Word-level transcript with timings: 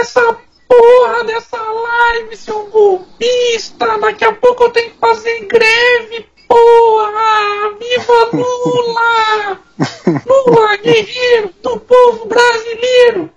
Essa 0.00 0.36
porra 0.68 1.24
dessa 1.24 1.56
live, 1.56 2.36
seu 2.36 2.66
golpista! 2.66 3.96
Daqui 3.98 4.24
a 4.24 4.32
pouco 4.32 4.64
eu 4.64 4.70
tenho 4.70 4.90
que 4.90 4.98
fazer 4.98 5.40
greve, 5.46 6.26
porra! 6.48 7.74
Viva 7.78 8.30
Lula! 8.32 9.60
Lula, 10.26 10.76
guerreiro 10.78 11.50
do 11.62 11.78
povo 11.78 12.26
brasileiro! 12.26 13.30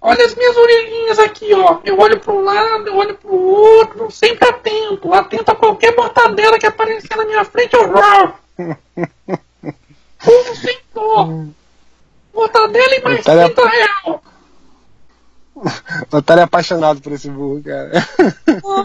Olha 0.00 0.24
as 0.24 0.34
minhas 0.36 0.56
orelhinhas 0.56 1.18
aqui, 1.18 1.52
ó. 1.54 1.78
Eu 1.84 1.98
olho 1.98 2.20
para 2.20 2.32
um 2.32 2.44
lado, 2.44 2.86
eu 2.86 2.96
olho 2.96 3.16
para 3.16 3.30
o 3.30 3.44
outro, 3.44 4.08
sempre 4.10 4.48
atento. 4.48 5.12
Atento 5.12 5.50
a 5.50 5.56
qualquer 5.56 5.96
mortadela 5.96 6.58
que 6.58 6.66
aparecer 6.66 7.16
na 7.16 7.24
minha 7.24 7.44
frente, 7.44 7.74
eu. 7.74 7.88
Povo 7.88 8.34
sem 10.62 10.78
dó. 10.94 11.28
Mortadela 12.32 12.94
e 12.94 13.00
mais 13.02 13.20
Otário 13.20 13.40
é- 13.40 13.48
30 13.48 13.68
real. 13.68 13.95
O 16.26 16.28
Otário 16.28 16.40
é 16.40 16.44
apaixonado 16.44 17.00
por 17.00 17.12
esse 17.12 17.30
burro, 17.30 17.62
cara. 17.62 17.92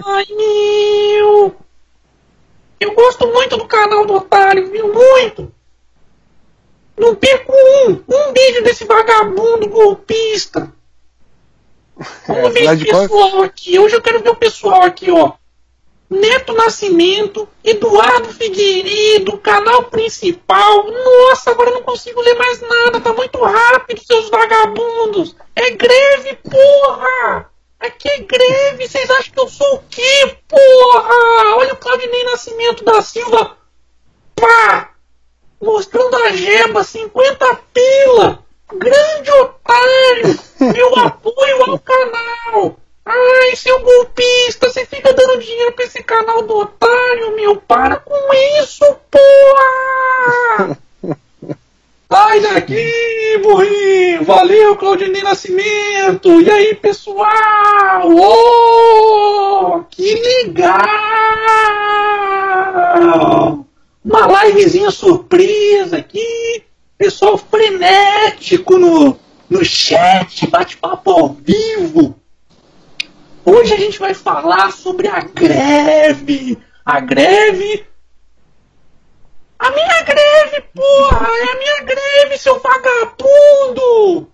Ai, 0.05 0.25
meu! 0.29 1.55
Eu 2.79 2.93
gosto 2.93 3.25
muito 3.29 3.57
do 3.57 3.65
canal 3.67 4.05
do 4.05 4.13
Otário, 4.13 4.69
viu? 4.71 4.93
Muito! 4.93 5.51
Não 6.95 7.15
perco 7.15 7.51
um! 7.51 7.93
Um 7.93 8.31
vídeo 8.31 8.63
desse 8.63 8.85
vagabundo 8.85 9.67
golpista! 9.69 10.71
É, 12.27 12.33
Vamos 12.33 12.53
ver 12.53 12.63
esse 12.63 12.77
de 12.77 12.85
contas- 12.85 13.01
pessoal 13.11 13.41
aqui. 13.43 13.77
Hoje 13.79 13.95
eu 13.95 14.01
quero 14.01 14.21
ver 14.23 14.29
o 14.29 14.35
pessoal 14.35 14.81
aqui, 14.83 15.11
ó. 15.11 15.33
Neto 16.11 16.51
Nascimento, 16.51 17.47
Eduardo 17.63 18.33
Figueiredo, 18.33 19.37
canal 19.37 19.83
principal. 19.83 20.83
Nossa, 20.83 21.51
agora 21.51 21.69
eu 21.69 21.75
não 21.75 21.83
consigo 21.83 22.19
ler 22.19 22.33
mais 22.35 22.59
nada, 22.59 22.99
tá 22.99 23.13
muito 23.13 23.41
rápido, 23.41 24.03
seus 24.03 24.29
vagabundos. 24.29 25.33
É 25.55 25.69
greve, 25.69 26.37
porra! 26.43 27.49
Aqui 27.79 28.09
é 28.09 28.19
greve, 28.19 28.89
vocês 28.89 29.09
acham 29.09 29.31
que 29.33 29.39
eu 29.39 29.47
sou 29.47 29.75
o 29.75 29.83
quê, 29.89 30.35
porra? 30.49 31.55
Olha 31.55 31.73
o 31.75 31.77
Claudinei 31.77 32.25
Nascimento 32.25 32.83
da 32.83 33.01
Silva. 33.01 33.55
Pá! 34.35 34.91
Mostrando 35.61 36.17
a 36.17 36.33
geba, 36.33 36.83
50 36.83 37.55
pila. 37.73 38.43
Grande 38.73 39.31
otário! 39.31 40.39
Meu 40.59 40.93
apoio 40.99 41.71
ao 41.71 41.79
canal! 41.79 42.77
Ai, 43.13 43.55
seu 43.57 43.77
golpista, 43.81 44.69
você 44.69 44.85
fica 44.85 45.11
dando 45.11 45.39
dinheiro 45.39 45.73
pra 45.73 45.83
esse 45.83 46.01
canal 46.01 46.43
do 46.43 46.55
otário, 46.59 47.35
meu. 47.35 47.57
Para 47.57 47.97
com 47.97 48.15
isso, 48.61 48.85
porra! 49.11 50.77
Sai 52.09 52.39
daqui, 52.39 53.37
burrinho! 53.43 54.23
Valeu, 54.23 54.77
Claudinei 54.77 55.21
Nascimento! 55.23 56.41
E 56.41 56.49
aí, 56.49 56.73
pessoal? 56.75 58.09
Oh, 58.09 59.83
que 59.89 60.13
legal! 60.15 60.85
Uma 64.05 64.45
livezinha 64.45 64.89
surpresa 64.89 65.97
aqui. 65.97 66.63
Pessoal 66.97 67.37
frenético 67.37 68.77
no, 68.77 69.17
no 69.49 69.65
chat, 69.65 70.47
bate-papo 70.47 71.11
ao 71.11 71.29
vivo. 71.33 72.20
Hoje 73.43 73.73
a 73.73 73.77
gente 73.77 73.99
vai 73.99 74.13
falar 74.13 74.71
sobre 74.71 75.07
a 75.07 75.19
greve. 75.21 76.57
A 76.85 76.99
greve. 76.99 77.85
A 79.57 79.69
minha 79.71 80.03
greve, 80.03 80.61
porra! 80.73 81.27
É 81.27 81.51
a 81.51 81.57
minha 81.57 81.83
greve, 81.83 82.37
seu 82.37 82.59
vagabundo! 82.59 84.31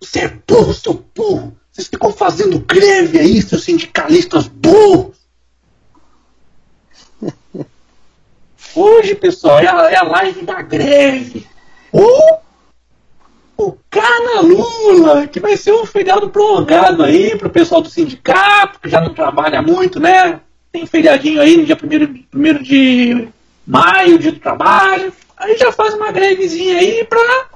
Você 0.00 0.20
é 0.20 0.28
burro, 0.28 0.72
seu 0.72 0.94
burro! 1.14 1.56
Vocês 1.70 1.88
ficam 1.88 2.12
fazendo 2.12 2.58
greve 2.60 3.18
aí, 3.18 3.42
seus 3.42 3.64
sindicalistas 3.64 4.46
burros! 4.46 5.16
Hoje, 8.74 9.14
pessoal, 9.14 9.58
é 9.60 9.68
a, 9.68 9.90
é 9.90 9.96
a 9.96 10.02
live 10.02 10.42
da 10.42 10.60
greve. 10.62 11.46
Ou 11.92 12.43
o 13.56 13.76
Cana 13.90 14.40
Lula, 14.40 15.26
que 15.26 15.40
vai 15.40 15.56
ser 15.56 15.72
um 15.72 15.86
feriado 15.86 16.28
prolongado 16.30 17.02
aí 17.02 17.36
pro 17.36 17.50
pessoal 17.50 17.80
do 17.80 17.88
sindicato, 17.88 18.80
que 18.80 18.88
já 18.88 19.00
não 19.00 19.14
trabalha 19.14 19.62
muito, 19.62 20.00
né? 20.00 20.40
Tem 20.72 20.86
feriadinho 20.86 21.40
aí 21.40 21.56
no 21.56 21.64
dia 21.64 21.78
1 22.32 22.62
de 22.62 23.28
maio, 23.66 24.18
dia 24.18 24.32
do 24.32 24.40
trabalho. 24.40 25.12
Aí 25.36 25.56
já 25.56 25.70
faz 25.70 25.94
uma 25.94 26.10
grevezinha 26.10 26.78
aí 26.78 27.04
pra 27.04 27.46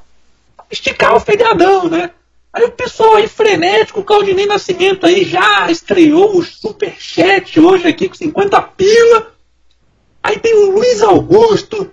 esticar 0.70 1.16
o 1.16 1.20
feriadão, 1.20 1.88
né? 1.88 2.10
Aí 2.52 2.64
o 2.64 2.70
pessoal 2.70 3.16
aí 3.16 3.28
frenético, 3.28 4.00
o 4.00 4.04
Claudinei 4.04 4.46
Nascimento 4.46 5.06
aí 5.06 5.24
já 5.24 5.70
estreou 5.70 6.36
o 6.36 6.44
Superchat 6.44 7.60
hoje 7.60 7.86
aqui 7.88 8.08
com 8.08 8.14
50 8.14 8.60
pila. 8.62 9.32
Aí 10.22 10.38
tem 10.38 10.54
o 10.54 10.70
Luiz 10.72 11.02
Augusto, 11.02 11.90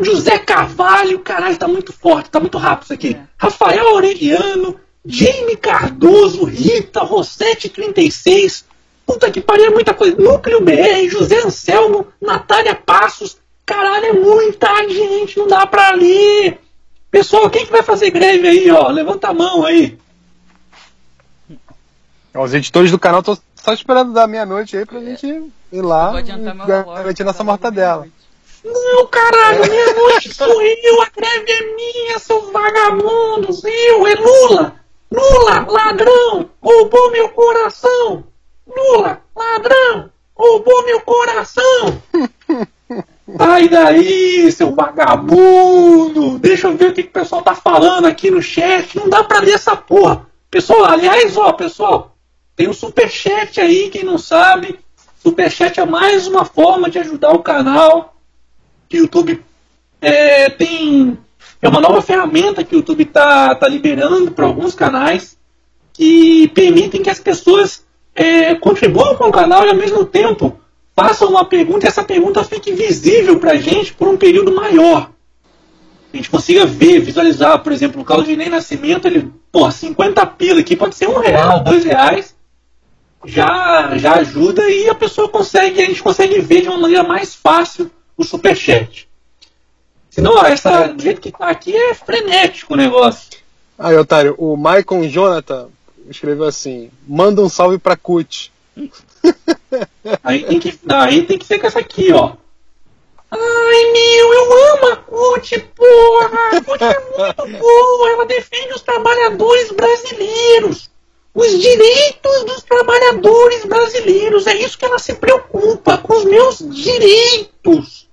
José 0.00 0.38
Carvalho, 0.38 1.18
caralho, 1.20 1.56
tá 1.56 1.66
muito 1.66 1.92
forte, 1.92 2.30
tá 2.30 2.38
muito 2.40 2.58
rápido 2.58 2.84
isso 2.84 2.92
aqui. 2.92 3.16
Rafael 3.38 3.88
Aureliano, 3.88 4.78
Jamie 5.04 5.56
Cardoso, 5.56 6.44
Rita, 6.44 7.00
Rosete 7.00 7.68
36. 7.68 8.64
Puta 9.06 9.30
que 9.30 9.40
pariu, 9.40 9.66
é 9.66 9.70
muita 9.70 9.94
coisa. 9.94 10.16
Núcleo 10.16 10.60
BR, 10.60 11.08
José 11.10 11.42
Anselmo, 11.44 12.06
Natália 12.20 12.74
Passos. 12.74 13.38
Caralho, 13.64 14.06
é 14.06 14.12
muita 14.12 14.68
gente, 14.88 15.38
não 15.38 15.46
dá 15.46 15.66
pra 15.66 15.92
ler. 15.92 16.60
Pessoal, 17.10 17.48
quem 17.48 17.64
que 17.64 17.72
vai 17.72 17.82
fazer 17.82 18.10
greve 18.10 18.46
aí, 18.46 18.70
ó? 18.70 18.88
Levanta 18.88 19.28
a 19.28 19.34
mão 19.34 19.64
aí. 19.64 19.96
Os 22.34 22.52
editores 22.52 22.90
do 22.90 22.98
canal 22.98 23.20
estão 23.20 23.38
só 23.54 23.72
esperando 23.72 24.12
dar 24.12 24.26
meia-noite 24.26 24.76
aí 24.76 24.84
pra 24.84 25.00
gente 25.00 25.26
ir 25.72 25.82
lá 25.82 26.10
Vou 26.10 26.18
adiantar 26.18 26.54
meu 26.54 26.64
e 26.64 26.68
garantir 26.68 27.24
nossa 27.24 27.38
tá 27.38 27.44
mortadela. 27.44 28.02
meia-noite. 28.02 28.25
Não, 28.66 29.06
caralho, 29.06 29.60
meia-noite 29.70 30.34
sou 30.34 30.60
eu, 30.60 31.02
a 31.02 31.08
greve 31.16 31.52
é 31.52 31.74
minha, 31.76 32.18
seus 32.18 32.50
vagabundos. 32.50 33.62
Eu, 33.62 34.04
é 34.06 34.14
Lula. 34.14 34.74
Lula, 35.08 35.66
ladrão, 35.68 36.50
roubou 36.60 37.12
meu 37.12 37.28
coração. 37.28 38.24
Lula, 38.66 39.22
ladrão, 39.36 40.10
roubou 40.34 40.84
meu 40.84 41.00
coração. 41.00 42.02
Sai 43.36 43.68
daí, 43.68 44.50
seu 44.50 44.74
vagabundo. 44.74 46.36
Deixa 46.40 46.66
eu 46.66 46.76
ver 46.76 46.90
o 46.90 46.92
que, 46.92 47.04
que 47.04 47.08
o 47.08 47.12
pessoal 47.12 47.42
tá 47.42 47.54
falando 47.54 48.06
aqui 48.06 48.32
no 48.32 48.42
chat. 48.42 48.96
Não 48.96 49.08
dá 49.08 49.22
pra 49.22 49.38
ler 49.38 49.54
essa 49.54 49.76
porra. 49.76 50.26
Pessoal, 50.50 50.86
aliás, 50.86 51.36
ó, 51.36 51.52
pessoal, 51.52 52.16
tem 52.56 52.68
um 52.68 52.72
superchat 52.72 53.60
aí, 53.60 53.90
quem 53.90 54.02
não 54.02 54.18
sabe. 54.18 54.78
Superchat 55.22 55.78
é 55.78 55.84
mais 55.84 56.26
uma 56.26 56.44
forma 56.44 56.90
de 56.90 56.98
ajudar 56.98 57.30
o 57.30 57.42
canal 57.42 58.15
que 58.88 58.98
o 58.98 59.02
YouTube 59.02 59.42
é, 60.00 60.50
tem. 60.50 61.18
É 61.60 61.68
uma 61.68 61.80
nova 61.80 62.02
ferramenta 62.02 62.62
que 62.62 62.74
o 62.74 62.78
YouTube 62.78 63.02
está 63.02 63.54
tá 63.54 63.66
liberando 63.66 64.30
para 64.30 64.46
alguns 64.46 64.74
canais 64.74 65.36
que 65.92 66.48
permitem 66.48 67.02
que 67.02 67.10
as 67.10 67.18
pessoas 67.18 67.84
é, 68.14 68.54
contribuam 68.54 69.16
com 69.16 69.28
o 69.28 69.32
canal 69.32 69.64
e 69.64 69.70
ao 69.70 69.76
mesmo 69.76 70.04
tempo 70.04 70.60
façam 70.94 71.28
uma 71.28 71.44
pergunta 71.44 71.86
e 71.86 71.88
essa 71.88 72.04
pergunta 72.04 72.44
fique 72.44 72.72
visível 72.72 73.38
para 73.38 73.52
a 73.52 73.56
gente 73.56 73.94
por 73.94 74.08
um 74.08 74.16
período 74.16 74.54
maior. 74.54 75.10
A 76.12 76.16
gente 76.16 76.30
consiga 76.30 76.64
ver, 76.64 77.00
visualizar, 77.00 77.62
por 77.62 77.72
exemplo, 77.72 78.00
o 78.00 78.04
Claudinei 78.04 78.48
Nascimento, 78.48 79.06
ele, 79.06 79.30
pô, 79.50 79.70
50 79.70 80.24
pila 80.26 80.60
aqui, 80.60 80.76
pode 80.76 80.94
ser 80.94 81.08
um 81.08 81.18
real, 81.18 81.62
dois 81.64 81.84
reais, 81.84 82.34
já, 83.24 83.96
já 83.98 84.14
ajuda 84.14 84.68
e 84.70 84.88
a 84.88 84.94
pessoa 84.94 85.28
consegue, 85.28 85.82
a 85.82 85.86
gente 85.86 86.02
consegue 86.02 86.40
ver 86.40 86.62
de 86.62 86.68
uma 86.68 86.78
maneira 86.78 87.02
mais 87.02 87.34
fácil 87.34 87.90
o 88.16 88.24
superchat. 88.24 89.08
Senão, 90.10 90.36
ó, 90.36 90.46
essa, 90.46 90.88
do 90.88 91.02
jeito 91.02 91.20
que 91.20 91.30
tá 91.30 91.48
aqui 91.48 91.76
é 91.76 91.94
frenético 91.94 92.74
o 92.74 92.76
negócio. 92.76 93.38
Aí, 93.78 93.96
otário, 93.96 94.34
o 94.38 94.56
Michael 94.56 95.08
Jonathan 95.08 95.68
escreveu 96.08 96.44
assim: 96.44 96.90
manda 97.06 97.42
um 97.42 97.48
salve 97.48 97.78
pra 97.78 97.96
Cut. 97.96 98.52
Aí 100.22 100.44
tem 100.44 100.60
que, 100.60 100.78
aí 100.88 101.22
tem 101.26 101.38
que 101.38 101.44
ser 101.44 101.58
com 101.58 101.66
essa 101.66 101.80
aqui, 101.80 102.12
ó. 102.12 102.34
Ai 103.30 103.92
meu, 103.92 104.34
eu 104.34 104.74
amo 104.74 104.92
a 104.92 104.96
CUT, 104.96 105.58
porra! 105.74 106.56
A 106.56 106.60
CUT 106.62 106.82
é 106.82 107.44
muito 107.44 107.58
boa, 107.58 108.10
ela 108.10 108.26
defende 108.26 108.72
os 108.72 108.82
trabalhadores 108.82 109.72
brasileiros. 109.72 110.88
Os 111.34 111.60
direitos 111.60 112.44
dos 112.44 112.62
trabalhadores 112.62 113.64
brasileiros. 113.64 114.46
É 114.46 114.56
isso 114.56 114.78
que 114.78 114.84
ela 114.84 114.98
se 114.98 115.14
preocupa, 115.14 115.98
com 115.98 116.16
os 116.16 116.24
meus 116.24 116.58
direitos. 116.58 118.05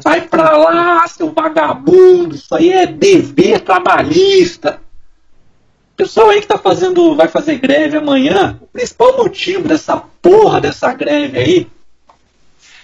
Sai 0.00 0.22
pra 0.22 0.56
lá, 0.56 1.06
seu 1.08 1.30
vagabundo. 1.32 2.34
Isso 2.34 2.54
aí 2.54 2.70
é 2.72 2.86
dever 2.86 3.60
trabalhista. 3.60 4.80
Pessoal 5.96 6.30
aí 6.30 6.40
que 6.40 6.46
tá 6.46 6.58
fazendo, 6.58 7.16
vai 7.16 7.26
fazer 7.26 7.56
greve 7.56 7.96
amanhã, 7.96 8.56
o 8.62 8.66
principal 8.68 9.16
motivo 9.16 9.66
dessa 9.66 9.96
porra 10.22 10.60
dessa 10.60 10.92
greve 10.94 11.38
aí 11.38 11.66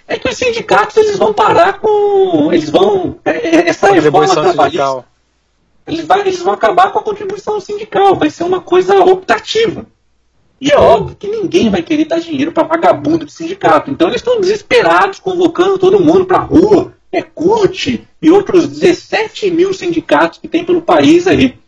é 0.08 0.18
que 0.18 0.28
os 0.28 0.36
sindicatos 0.36 0.96
eles 0.96 1.16
vão 1.16 1.32
parar 1.32 1.74
com. 1.80 2.52
Eles 2.52 2.68
vão. 2.70 3.16
é, 3.24 3.30
é, 3.30 3.68
Essa 3.68 3.90
reforma 3.92 4.26
trabalhista. 4.28 4.62
sindical. 4.64 5.04
Eles, 5.86 6.04
vai- 6.06 6.20
eles 6.20 6.42
vão 6.42 6.52
acabar 6.54 6.90
com 6.90 6.98
a 6.98 7.02
contribuição 7.02 7.60
sindical, 7.60 8.14
vai 8.16 8.30
ser 8.30 8.44
uma 8.44 8.60
coisa 8.60 8.96
optativa. 9.04 9.86
E 10.60 10.70
é 10.70 10.78
óbvio 10.78 11.16
que 11.16 11.28
ninguém 11.28 11.70
vai 11.70 11.82
querer 11.82 12.06
dar 12.06 12.20
dinheiro 12.20 12.52
para 12.52 12.66
vagabundo 12.66 13.24
de 13.26 13.32
sindicato. 13.32 13.90
Então 13.90 14.08
eles 14.08 14.20
estão 14.20 14.40
desesperados, 14.40 15.18
convocando 15.20 15.78
todo 15.78 16.00
mundo 16.00 16.24
para 16.26 16.38
rua, 16.38 16.92
é 17.16 17.22
CUT 17.22 18.06
e 18.20 18.30
outros 18.30 18.68
17 18.68 19.50
mil 19.50 19.72
sindicatos 19.72 20.38
que 20.38 20.48
tem 20.48 20.64
pelo 20.64 20.82
país 20.82 21.26
aí. 21.26 21.58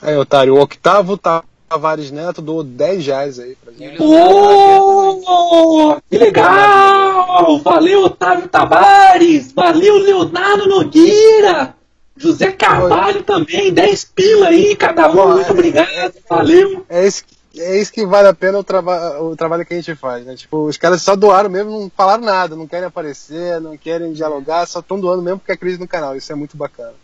Aí, 0.00 0.16
otário, 0.16 0.54
o 0.54 0.60
Octavo 0.60 1.18
Tavares 1.18 2.10
Neto 2.10 2.42
doou 2.42 2.62
10 2.62 3.06
reais 3.06 3.38
aí 3.38 3.56
pra 3.56 3.72
gente. 3.72 3.96
Oh, 4.00 5.96
que 6.10 6.18
legal! 6.18 7.58
Valeu, 7.58 8.04
Otávio 8.04 8.48
Tavares! 8.48 9.52
Valeu, 9.52 9.98
Leonardo 9.98 10.68
Nogueira! 10.68 11.74
José 12.16 12.50
Carvalho 12.50 13.22
também, 13.22 13.70
10 13.72 14.04
pila 14.14 14.48
aí, 14.48 14.74
cada 14.74 15.10
um, 15.10 15.34
muito 15.34 15.52
obrigado, 15.52 16.14
valeu! 16.28 16.86
É 16.88 17.06
isso, 17.06 17.22
é 17.58 17.80
isso 17.80 17.92
que 17.92 18.06
vale 18.06 18.28
a 18.28 18.34
pena 18.34 18.58
o, 18.58 18.64
traba 18.64 19.22
o 19.22 19.36
trabalho 19.36 19.64
que 19.64 19.74
a 19.74 19.76
gente 19.76 19.94
faz, 19.94 20.24
né? 20.24 20.34
Tipo, 20.34 20.66
os 20.66 20.76
caras 20.76 21.02
só 21.02 21.16
doaram 21.16 21.50
mesmo, 21.50 21.70
não 21.70 21.90
falaram 21.94 22.24
nada, 22.24 22.56
não 22.56 22.66
querem 22.66 22.86
aparecer, 22.86 23.60
não 23.60 23.76
querem 23.76 24.12
dialogar, 24.12 24.66
só 24.66 24.80
estão 24.80 24.98
doando 24.98 25.22
mesmo 25.22 25.38
porque 25.38 25.52
é 25.52 25.56
crise 25.56 25.78
no 25.78 25.88
canal, 25.88 26.16
isso 26.16 26.30
é 26.30 26.34
muito 26.34 26.56
bacana. 26.56 26.94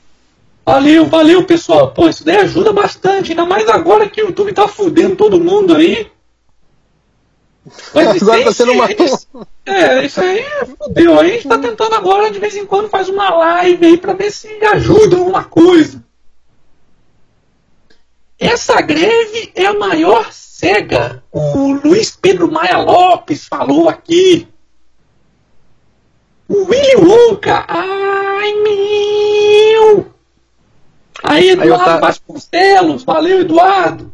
Valeu, 0.65 1.07
valeu, 1.07 1.45
pessoal. 1.45 1.91
Pô, 1.93 2.09
isso 2.09 2.25
daí 2.25 2.37
ajuda 2.37 2.73
bastante, 2.73 3.33
ainda 3.33 3.45
mais 3.45 3.69
agora 3.69 4.09
que 4.09 4.23
o 4.23 4.27
YouTube 4.27 4.53
tá 4.53 4.69
fudendo 4.69 5.17
todo 5.17 5.41
mundo 5.41 5.75
aí. 5.75 6.11
Mas 7.95 8.23
agora 8.23 8.45
tá 8.45 8.53
sendo 8.53 8.73
uma. 8.73 8.89
É, 9.65 10.05
isso 10.05 10.21
aí 10.21 10.45
fudeu. 10.77 11.21
Aí 11.21 11.31
a 11.31 11.35
gente 11.35 11.49
tá 11.49 11.57
tentando 11.57 11.95
agora, 11.95 12.33
de 12.33 12.41
vez 12.41 12.57
em 12.57 12.67
quando, 12.67 12.89
faz 12.89 13.09
uma 13.09 13.31
live 13.31 13.87
aí 13.87 13.97
pra 13.97 14.13
ver 14.13 14.33
se 14.33 14.49
ajuda 14.65 15.17
alguma 15.17 15.45
coisa. 15.45 16.03
Essa 18.43 18.81
greve 18.81 19.53
é 19.55 19.67
a 19.67 19.73
maior 19.73 20.33
cega. 20.33 21.23
O 21.31 21.75
Luiz 21.75 22.11
Pedro 22.11 22.51
Maia 22.51 22.79
Lopes 22.79 23.47
falou 23.47 23.89
aqui. 23.89 24.49
O 26.49 26.65
Willy 26.65 26.97
Wonka. 26.97 27.65
Ai, 27.69 28.53
meu! 28.55 30.13
Aí, 31.23 31.51
Eduardo 31.51 31.91
Aí, 31.91 32.01
Vasconcelos, 32.01 33.05
valeu, 33.05 33.43
Eduardo. 33.43 34.13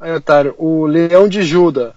Aí, 0.00 0.10
otário, 0.14 0.54
o 0.56 0.86
Leão 0.86 1.28
de 1.28 1.42
Juda 1.42 1.94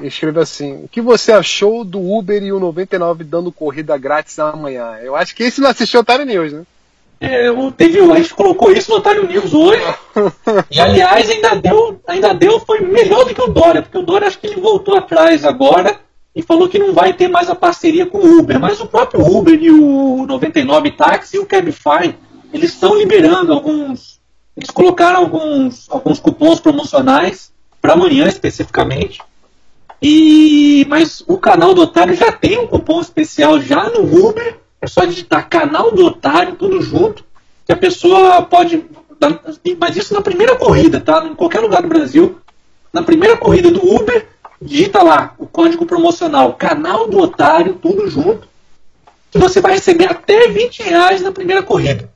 escreve 0.00 0.40
assim: 0.40 0.82
O 0.82 0.88
que 0.88 1.00
você 1.00 1.30
achou 1.30 1.84
do 1.84 2.00
Uber 2.00 2.42
e 2.42 2.52
o 2.52 2.58
99 2.58 3.22
dando 3.22 3.52
corrida 3.52 3.96
grátis 3.96 4.36
amanhã? 4.40 4.98
Eu 5.00 5.14
acho 5.14 5.32
que 5.36 5.44
esse 5.44 5.60
não 5.60 5.70
assistiu 5.70 6.00
Otário 6.00 6.26
News, 6.26 6.52
né? 6.52 6.66
É, 7.24 7.70
teve, 7.76 8.00
a 8.00 8.16
gente 8.16 8.34
colocou 8.34 8.70
isso 8.72 8.90
no 8.90 8.98
Otário 8.98 9.26
News 9.26 9.52
hoje. 9.54 9.82
e 10.70 10.80
aliás, 10.80 11.30
ainda 11.30 11.54
deu, 11.54 12.00
ainda 12.06 12.34
deu, 12.34 12.60
foi 12.60 12.80
melhor 12.80 13.24
do 13.24 13.34
que 13.34 13.42
o 13.42 13.48
Dória, 13.48 13.82
porque 13.82 13.98
o 13.98 14.02
Dória 14.02 14.28
acho 14.28 14.38
que 14.38 14.46
ele 14.46 14.60
voltou 14.60 14.96
atrás 14.96 15.44
agora 15.44 15.98
e 16.34 16.42
falou 16.42 16.68
que 16.68 16.78
não 16.78 16.92
vai 16.92 17.12
ter 17.12 17.28
mais 17.28 17.48
a 17.48 17.54
parceria 17.54 18.06
com 18.06 18.18
o 18.18 18.38
Uber. 18.38 18.58
Mas 18.58 18.80
o 18.80 18.86
próprio 18.86 19.24
Uber 19.24 19.54
e 19.62 19.70
o 19.70 20.26
99 20.26 20.90
Táxi 20.92 21.36
e 21.36 21.40
o 21.40 21.46
Cabify 21.46 22.14
eles 22.54 22.70
estão 22.70 22.96
liberando 22.96 23.52
alguns. 23.52 24.20
Eles 24.56 24.70
colocaram 24.70 25.18
alguns, 25.18 25.90
alguns 25.90 26.20
cupons 26.20 26.60
promocionais 26.60 27.52
para 27.82 27.94
amanhã 27.94 28.28
especificamente. 28.28 29.20
E 30.00 30.86
mas 30.88 31.24
o 31.26 31.36
canal 31.36 31.74
do 31.74 31.82
Otário 31.82 32.14
já 32.14 32.30
tem 32.30 32.58
um 32.58 32.66
cupom 32.66 33.00
especial 33.00 33.60
já 33.60 33.90
no 33.90 34.28
Uber. 34.28 34.60
É 34.84 34.86
só 34.86 35.06
digitar 35.06 35.48
canal 35.48 35.92
do 35.92 36.04
Otário, 36.04 36.56
tudo 36.56 36.82
junto. 36.82 37.24
Que 37.64 37.72
a 37.72 37.76
pessoa 37.76 38.42
pode. 38.42 38.84
Mas 39.78 39.96
isso 39.96 40.12
na 40.12 40.20
primeira 40.20 40.56
corrida, 40.56 41.00
tá? 41.00 41.24
Em 41.24 41.34
qualquer 41.34 41.60
lugar 41.60 41.80
do 41.80 41.88
Brasil. 41.88 42.38
Na 42.92 43.02
primeira 43.02 43.34
corrida 43.34 43.70
do 43.70 43.82
Uber, 43.82 44.28
digita 44.60 45.02
lá 45.02 45.34
o 45.38 45.46
código 45.46 45.86
promocional 45.86 46.52
canal 46.52 47.08
do 47.08 47.18
Otário, 47.18 47.78
tudo 47.80 48.10
junto. 48.10 48.46
Que 49.30 49.38
você 49.38 49.58
vai 49.58 49.72
receber 49.72 50.04
até 50.04 50.48
20 50.48 50.82
reais 50.82 51.22
na 51.22 51.32
primeira 51.32 51.62
corrida. 51.62 52.10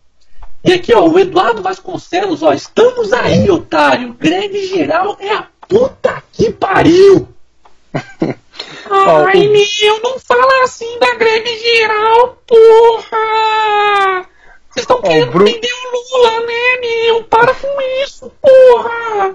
E 0.62 0.70
aqui, 0.74 0.92
ó, 0.92 1.08
o 1.08 1.18
Eduardo 1.18 1.62
Vasconcelos, 1.62 2.42
ó, 2.42 2.52
estamos 2.52 3.14
aí, 3.14 3.50
otário. 3.50 4.12
Greve 4.12 4.66
geral 4.66 5.16
é 5.18 5.32
a 5.32 5.46
puta 5.66 6.22
que 6.34 6.52
pariu. 6.52 7.28
Ai, 8.90 9.48
meu, 9.48 10.02
não 10.02 10.18
fala 10.18 10.64
assim 10.64 10.98
da 10.98 11.14
greve 11.14 11.58
geral, 11.58 12.38
porra! 12.46 14.26
Vocês 14.68 14.84
estão 14.84 15.00
querendo 15.02 15.30
Bruno... 15.30 15.50
prender 15.50 15.70
o 15.70 16.16
Lula, 16.16 16.40
né, 16.40 16.80
meu? 16.80 17.24
Para 17.24 17.54
com 17.54 17.80
isso, 18.04 18.32
porra! 18.40 19.34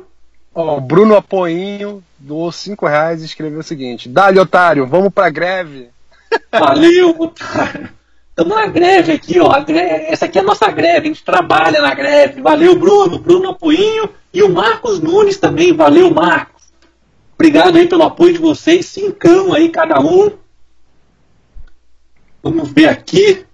Ó, 0.55 0.79
Bruno 0.79 1.15
Apoinho 1.15 2.03
doou 2.19 2.51
5 2.51 2.85
reais 2.85 3.21
e 3.21 3.25
escreveu 3.25 3.59
o 3.59 3.63
seguinte: 3.63 4.07
Dali, 4.07 4.39
otário, 4.39 4.87
vamos 4.87 5.11
pra 5.11 5.29
greve. 5.29 5.89
Valeu, 6.51 7.15
otário. 7.19 7.89
Estamos 8.29 8.55
na 8.55 8.65
greve 8.65 9.11
aqui, 9.11 9.39
ó. 9.39 9.59
Greve, 9.61 10.05
essa 10.05 10.25
aqui 10.25 10.39
é 10.39 10.41
a 10.41 10.45
nossa 10.45 10.69
greve, 10.71 11.07
a 11.07 11.11
gente 11.11 11.23
trabalha 11.23 11.79
na 11.81 11.93
greve. 11.93 12.41
Valeu, 12.41 12.75
Bruno, 12.75 13.19
Bruno 13.19 13.51
Apoinho 13.51 14.09
e 14.33 14.41
o 14.41 14.49
Marcos 14.49 14.99
Nunes 14.99 15.37
também. 15.37 15.71
Valeu, 15.71 16.11
Marcos. 16.11 16.52
Obrigado 17.35 17.77
aí 17.77 17.87
pelo 17.87 18.03
apoio 18.03 18.33
de 18.33 18.39
vocês. 18.39 18.85
Cincão 18.85 19.53
aí, 19.53 19.69
cada 19.69 19.99
um. 19.99 20.31
Vamos 22.41 22.71
ver 22.71 22.89
aqui. 22.89 23.45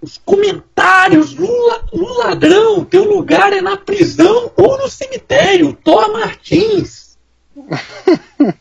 Os 0.00 0.18
comentários. 0.18 1.34
Lula, 1.34 1.84
Lula 1.92 2.26
ladrão, 2.26 2.84
teu 2.84 3.04
lugar 3.04 3.52
é 3.52 3.60
na 3.60 3.76
prisão 3.76 4.52
ou 4.56 4.78
no 4.78 4.88
cemitério. 4.88 5.72
Thor 5.72 6.12
Martins. 6.12 7.16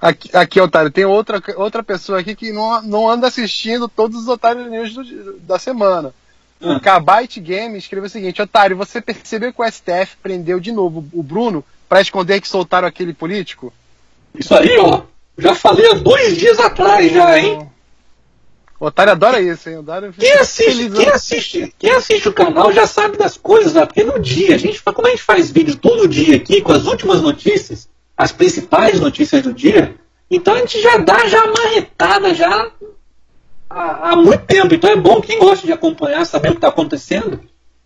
Aqui, 0.00 0.36
aqui, 0.36 0.60
otário, 0.60 0.90
tem 0.90 1.04
outra, 1.04 1.40
outra 1.54 1.80
pessoa 1.80 2.18
aqui 2.18 2.34
que 2.34 2.50
não, 2.50 2.82
não 2.82 3.08
anda 3.08 3.28
assistindo 3.28 3.88
todos 3.88 4.22
os 4.22 4.26
otários 4.26 4.68
news 4.68 4.92
do, 4.92 5.38
da 5.38 5.60
semana. 5.60 6.12
O 6.60 6.80
Kbyte 6.80 7.38
Game 7.38 7.78
escreveu 7.78 8.08
o 8.08 8.10
seguinte: 8.10 8.42
Otário, 8.42 8.76
você 8.76 9.00
percebeu 9.00 9.52
que 9.52 9.62
o 9.62 9.64
STF 9.64 10.16
prendeu 10.20 10.58
de 10.58 10.72
novo 10.72 11.06
o 11.12 11.22
Bruno 11.22 11.64
para 11.92 12.00
esconder 12.00 12.40
que 12.40 12.48
soltaram 12.48 12.88
aquele 12.88 13.12
político? 13.12 13.70
Isso 14.34 14.54
aí, 14.54 14.78
ó. 14.78 15.02
Já 15.36 15.54
falei 15.54 15.90
há 15.90 15.92
dois 15.92 16.38
dias 16.38 16.58
atrás, 16.58 17.12
já, 17.12 17.38
hein? 17.38 17.68
O 18.80 18.86
Otário 18.86 19.12
adora 19.12 19.42
isso, 19.42 19.68
hein? 19.68 19.76
Otário 19.76 20.10
quem, 20.18 20.32
assiste, 20.32 20.88
quem, 20.88 21.08
assiste, 21.10 21.74
quem 21.78 21.90
assiste 21.90 22.30
o 22.30 22.32
canal 22.32 22.72
já 22.72 22.86
sabe 22.86 23.18
das 23.18 23.36
coisas, 23.36 23.74
né? 23.74 23.84
porque 23.84 24.02
no 24.02 24.18
dia, 24.18 24.54
a 24.54 24.58
gente, 24.58 24.82
como 24.82 25.06
a 25.06 25.10
gente 25.10 25.22
faz 25.22 25.50
vídeo 25.50 25.76
todo 25.76 26.08
dia 26.08 26.36
aqui 26.36 26.62
com 26.62 26.72
as 26.72 26.86
últimas 26.86 27.20
notícias, 27.20 27.86
as 28.16 28.32
principais 28.32 28.98
notícias 28.98 29.42
do 29.42 29.52
dia, 29.52 29.94
então 30.30 30.54
a 30.54 30.60
gente 30.60 30.80
já 30.80 30.96
dá 30.96 31.26
já 31.26 31.46
marretada 31.46 32.32
já 32.32 32.72
há, 33.68 34.12
há 34.12 34.16
muito 34.16 34.46
tempo. 34.46 34.72
Então 34.74 34.88
é 34.88 34.96
bom, 34.96 35.20
quem 35.20 35.38
gosta 35.38 35.66
de 35.66 35.74
acompanhar, 35.74 36.24
saber 36.24 36.48
o 36.48 36.52
que 36.52 36.56
está 36.56 36.68
acontecendo, 36.68 37.38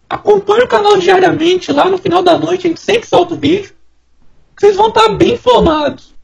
acompanhe 0.09 0.63
o 0.63 0.69
canal 0.69 0.97
diariamente, 0.97 1.73
lá 1.73 1.87
no 1.87 1.99
final 1.99 2.23
da 2.23 2.39
noite 2.39 2.69
a 2.69 2.71
gente 2.71 2.81
sempre 2.81 3.09
solta 3.09 3.35
o 3.35 3.37
vídeo, 3.37 3.75
vocês 4.57 4.77
vão 4.77 4.89
estar 4.89 5.09
bem 5.11 5.35
informados. 5.35 6.15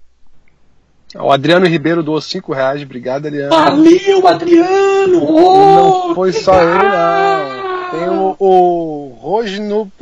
O 1.15 1.31
Adriano 1.31 1.67
Ribeiro 1.67 2.03
doou 2.03 2.21
5 2.21 2.53
reais, 2.53 2.83
obrigado 2.83 3.27
Adriano. 3.27 3.51
Valeu, 3.51 4.27
Adriano! 4.27 5.25
Oh, 5.25 6.09
não 6.09 6.15
foi 6.15 6.33
só 6.33 6.55
ele, 6.55 6.89
não. 6.89 7.91
Tem 7.91 8.09
o, 8.09 8.37
o 8.39 9.09
Rosno, 9.21 9.93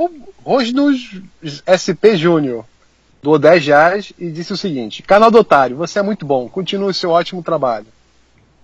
Rosnos 0.45 1.21
SP 1.67 2.17
Júnior 2.17 2.65
doou 3.21 3.39
10 3.39 3.67
reais 3.67 4.13
e 4.19 4.31
disse 4.31 4.53
o 4.53 4.57
seguinte: 4.57 5.03
Canal 5.03 5.31
do 5.31 5.39
Otário, 5.39 5.77
você 5.77 5.99
é 5.99 6.03
muito 6.03 6.25
bom, 6.25 6.49
continue 6.49 6.91
o 6.91 6.95
seu 6.95 7.11
ótimo 7.11 7.43
trabalho. 7.43 7.87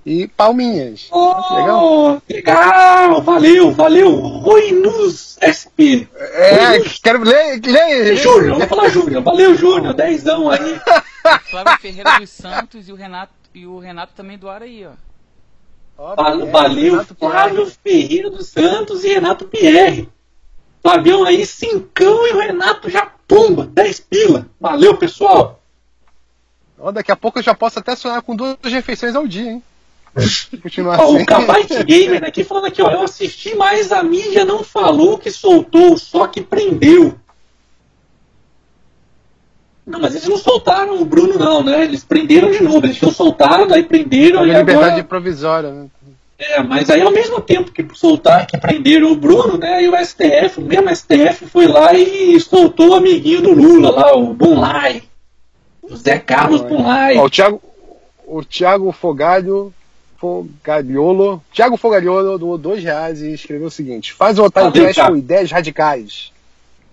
E 0.06 0.28
palminhas. 0.28 1.08
Oh, 1.10 1.34
legal? 1.56 2.22
Legal, 2.30 3.22
valeu, 3.22 3.72
valeu. 3.72 4.22
Oi 4.44 4.70
nos 4.70 5.36
SP. 5.42 6.06
É, 6.14 6.78
quero 7.02 7.24
ler. 7.24 7.60
ler 7.60 8.16
Júnior, 8.16 8.56
vou 8.56 8.68
falar 8.68 8.88
Júnior. 8.88 9.20
Valeu, 9.20 9.56
Júnior, 9.56 9.92
dezão 9.94 10.48
aí. 10.48 10.80
Flávio 11.50 11.78
Ferreira 11.80 12.20
dos 12.20 12.30
Santos 12.30 12.88
e 12.88 12.92
o 12.92 12.94
Renato, 12.94 13.32
e 13.52 13.66
o 13.66 13.80
Renato 13.80 14.12
também 14.14 14.38
doaram 14.38 14.64
aí, 14.64 14.86
ó. 14.86 16.14
Valeu, 16.14 16.52
valeu 16.52 17.04
Flávio 17.18 17.66
Ferreira 17.66 18.30
dos 18.30 18.46
Santos 18.46 19.02
e 19.02 19.08
Renato 19.08 19.48
Pierre. 19.48 20.08
Flavião 20.84 21.24
aí, 21.24 21.44
cincão 21.44 22.24
e 22.28 22.32
o 22.32 22.38
Renato 22.38 22.88
já 22.88 23.10
pumba, 23.26 23.66
10 23.72 24.00
pila. 24.00 24.46
Valeu, 24.60 24.96
pessoal. 24.96 25.60
Oh, 26.78 26.92
daqui 26.92 27.10
a 27.10 27.16
pouco 27.16 27.40
eu 27.40 27.42
já 27.42 27.56
posso 27.56 27.80
até 27.80 27.96
sonhar 27.96 28.22
com 28.22 28.36
duas 28.36 28.56
refeições 28.62 29.16
ao 29.16 29.26
dia, 29.26 29.50
hein? 29.50 29.62
Continuar 30.62 31.00
assim. 31.00 31.22
O 31.22 31.26
Kabite 31.26 31.84
Gamer 31.84 32.24
aqui 32.24 32.42
falando 32.42 32.66
aqui, 32.66 32.82
ó. 32.82 32.90
Eu 32.90 33.02
assisti, 33.02 33.54
mas 33.54 33.92
a 33.92 34.02
mídia 34.02 34.44
não 34.44 34.64
falou 34.64 35.18
que 35.18 35.30
soltou, 35.30 35.96
só 35.98 36.26
que 36.26 36.40
prendeu. 36.40 37.14
Não, 39.86 40.00
mas 40.00 40.16
eles 40.16 40.26
não 40.26 40.36
soltaram 40.36 41.00
o 41.00 41.04
Bruno, 41.04 41.38
não, 41.38 41.62
né? 41.62 41.84
Eles 41.84 42.02
prenderam 42.02 42.50
de 42.50 42.62
novo. 42.62 42.84
Eles 42.84 42.96
tinham 42.96 43.12
soltado, 43.12 43.72
aí 43.72 43.84
prenderam. 43.84 44.42
É 44.42 44.46
liberdade 44.46 44.86
agora... 44.86 45.04
provisória, 45.04 45.70
né? 45.70 45.86
É, 46.38 46.62
mas 46.62 46.90
aí 46.90 47.00
ao 47.00 47.10
mesmo 47.10 47.40
tempo 47.40 47.72
que 47.72 47.86
soltar, 47.94 48.46
que 48.46 48.58
prenderam 48.58 49.12
o 49.12 49.16
Bruno, 49.16 49.56
né? 49.56 49.82
E 49.82 49.88
o 49.88 49.96
STF, 49.96 50.58
o 50.58 50.62
mesmo 50.62 50.94
STF 50.94 51.46
foi 51.46 51.66
lá 51.66 51.94
e 51.94 52.38
soltou 52.40 52.90
o 52.90 52.94
amiguinho 52.94 53.40
do 53.40 53.52
Lula 53.52 53.90
lá, 53.90 54.14
o 54.14 54.34
Bonlai. 54.34 55.02
O 55.80 55.96
Zé 55.96 56.18
Carlos 56.18 56.60
Bonlai. 56.62 57.16
Ó, 57.16 57.24
o 57.24 57.30
Thiago, 57.30 57.62
o 58.26 58.44
Thiago 58.44 58.92
Fogalho, 58.92 59.72
Fogagliolo, 60.18 61.42
Thiago 61.52 61.76
Fogagliolo 61.76 62.38
doou 62.38 62.58
dois 62.58 62.82
reais 62.82 63.20
e 63.20 63.32
escreveu 63.32 63.68
o 63.68 63.70
seguinte: 63.70 64.12
faz 64.12 64.38
o 64.38 64.44
Otário 64.44 64.72
Thiago. 64.72 65.12
com 65.12 65.16
ideias 65.16 65.50
radicais. 65.50 66.32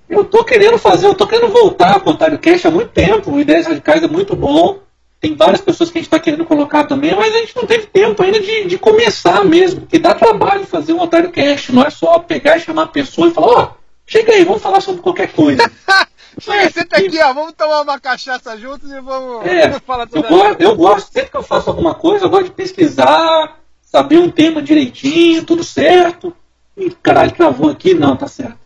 Eu 0.10 0.24
tô 0.24 0.44
querendo 0.44 0.78
fazer, 0.78 1.08
eu 1.08 1.16
tô 1.16 1.26
querendo 1.26 1.52
voltar 1.52 2.00
com 2.00 2.10
o 2.10 2.14
Otário 2.14 2.38
Cash 2.38 2.66
há 2.66 2.72
muito 2.72 2.90
tempo. 2.90 3.32
O 3.32 3.40
Ideias 3.40 3.66
Radicais 3.66 4.04
é 4.04 4.08
muito 4.08 4.36
bom. 4.36 4.80
Tem 5.20 5.36
várias 5.36 5.62
pessoas 5.62 5.90
que 5.90 5.98
a 5.98 6.02
gente 6.02 6.10
tá 6.10 6.20
querendo 6.20 6.46
colocar 6.46 6.84
também, 6.84 7.16
mas 7.16 7.34
a 7.34 7.40
gente 7.40 7.56
não 7.56 7.66
teve 7.66 7.88
tempo 7.88 8.22
ainda 8.22 8.40
de, 8.40 8.66
de 8.66 8.78
começar 8.78 9.44
mesmo. 9.46 9.82
Porque 9.82 9.98
dá 9.98 10.14
trabalho 10.14 10.66
fazer 10.66 10.92
um 10.92 11.00
Otário 11.00 11.32
Cash, 11.32 11.70
não 11.70 11.82
é 11.82 11.90
só 11.90 12.20
pegar 12.20 12.58
e 12.58 12.60
chamar 12.60 12.84
a 12.84 12.88
pessoa 12.88 13.30
e 13.30 13.34
falar, 13.34 13.48
ó, 13.48 13.72
chega 14.06 14.34
aí, 14.34 14.44
vamos 14.44 14.62
falar 14.62 14.82
sobre 14.82 15.02
qualquer 15.02 15.32
coisa. 15.32 15.64
Chega, 16.40 16.70
senta 16.72 16.98
aqui, 16.98 17.20
ó, 17.22 17.34
vamos 17.34 17.54
tomar 17.54 17.82
uma 17.82 18.00
cachaça 18.00 18.58
juntos 18.58 18.92
e 18.92 19.00
vamos 19.02 19.46
É, 19.46 19.80
falar 19.80 20.04
eu, 20.04 20.08
tudo 20.08 20.28
gosto, 20.28 20.62
eu 20.62 20.76
gosto, 20.76 21.12
sempre 21.14 21.30
que 21.32 21.38
eu 21.38 21.44
faço 21.44 21.70
alguma 21.70 21.94
coisa, 21.94 22.26
eu 22.26 22.30
gosto 22.30 22.46
de 22.46 22.52
pesquisar, 22.52 23.60
saber 23.82 24.18
um 24.18 24.30
tema 24.32 24.62
direitinho, 24.62 25.46
tudo 25.46 25.64
certo. 25.64 26.36
E 26.76 26.90
caralho, 26.90 27.32
travou 27.32 27.70
aqui, 27.70 27.94
não, 27.94 28.16
tá 28.16 28.28
certo. 28.28 28.58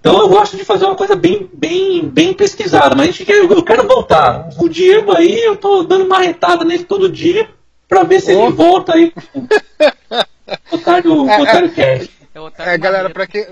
Então 0.00 0.18
eu 0.18 0.28
gosto 0.28 0.56
de 0.56 0.64
fazer 0.64 0.86
uma 0.86 0.94
coisa 0.94 1.14
bem, 1.16 1.50
bem, 1.52 2.08
bem 2.08 2.32
pesquisada, 2.32 2.94
mas 2.94 3.18
eu 3.20 3.62
quero 3.62 3.86
voltar. 3.86 4.48
O 4.58 4.68
Diego 4.68 5.12
aí, 5.12 5.38
eu 5.42 5.56
tô 5.56 5.82
dando 5.82 6.04
uma 6.06 6.20
retada 6.20 6.64
nele 6.64 6.84
todo 6.84 7.08
dia 7.10 7.50
pra 7.88 8.02
ver 8.04 8.20
se 8.20 8.34
Oh. 8.34 8.44
ele 8.46 8.52
volta 8.52 8.94
aí. 8.94 9.12
Otário, 10.72 11.28
É, 11.28 11.34
é. 11.34 11.42
Otário 11.42 11.70
Cash. 11.72 12.08
É 12.34 12.40
o 12.40 12.44
Otário 12.44 12.72
É, 12.72 12.78
galera, 12.78 13.10
pra 13.10 13.26
quem, 13.26 13.44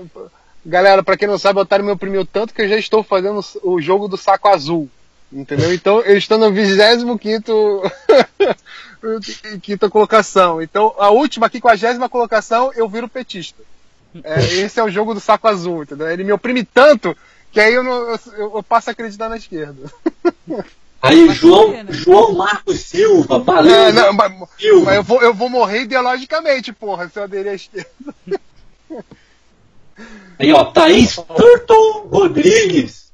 galera, 0.65 1.03
pra 1.03 1.17
quem 1.17 1.27
não 1.27 1.37
sabe, 1.37 1.59
o 1.59 1.61
Otário 1.61 1.85
me 1.85 1.91
oprimiu 1.91 2.25
tanto 2.25 2.53
que 2.53 2.61
eu 2.61 2.69
já 2.69 2.77
estou 2.77 3.03
fazendo 3.03 3.41
o 3.63 3.81
jogo 3.81 4.07
do 4.07 4.17
saco 4.17 4.47
azul. 4.47 4.89
Entendeu? 5.31 5.71
Então 5.73 6.01
eu 6.01 6.17
estou 6.17 6.39
no 6.39 6.51
25 6.51 7.19
quinta 9.61 9.89
colocação. 9.89 10.61
Então 10.61 10.93
a 10.97 11.09
última 11.09 11.45
aqui, 11.45 11.61
50 11.61 12.09
colocação, 12.09 12.71
eu 12.75 12.89
viro 12.89 13.07
petista. 13.07 13.61
É, 14.23 14.43
esse 14.43 14.79
é 14.79 14.83
o 14.83 14.89
jogo 14.89 15.13
do 15.13 15.19
saco 15.19 15.47
azul, 15.47 15.83
entendeu? 15.83 16.09
Ele 16.09 16.23
me 16.23 16.31
oprime 16.31 16.63
tanto 16.63 17.15
que 17.51 17.59
aí 17.59 17.73
eu, 17.73 17.83
não, 17.83 18.09
eu, 18.09 18.19
eu 18.55 18.63
passo 18.63 18.89
a 18.89 18.91
acreditar 18.91 19.29
na 19.29 19.37
esquerda. 19.37 19.91
Aí, 21.01 21.29
João, 21.29 21.71
né? 21.71 21.85
João 21.89 22.33
Marcos 22.33 22.81
Silva, 22.81 23.39
valeu, 23.39 23.73
É, 23.73 23.91
não, 23.91 24.13
mas, 24.13 24.33
Silva. 24.57 24.85
mas 24.85 24.95
eu, 24.95 25.03
vou, 25.03 25.21
eu 25.21 25.33
vou 25.33 25.49
morrer 25.49 25.83
ideologicamente, 25.83 26.73
porra, 26.73 27.07
se 27.07 27.19
eu 27.19 27.23
aderir 27.23 27.51
à 27.51 27.55
esquerda. 27.55 28.15
Aí, 30.39 30.53
ó, 30.53 30.63
Thaís 30.63 31.15
Turton 31.15 32.07
Rodrigues. 32.09 33.11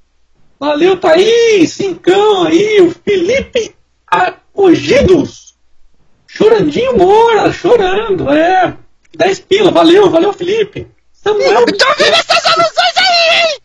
Valeu, 0.59 0.95
Thaís. 0.97 1.71
Cincão 1.71 2.43
aí. 2.43 2.81
O 2.81 2.91
Felipe 2.91 3.75
Acogidos. 4.07 5.55
Chorandinho 6.27 6.97
Moura, 6.97 7.51
chorando, 7.51 8.29
é. 8.29 8.77
10 9.15 9.39
pila, 9.39 9.71
valeu, 9.71 10.09
valeu, 10.09 10.33
Felipe. 10.33 10.85
Samuel, 11.13 11.63
Então 11.67 11.93
vira 11.97 12.17
essas 12.17 12.45
alusões 12.45 12.97
aí, 12.97 13.39
hein? 13.39 13.61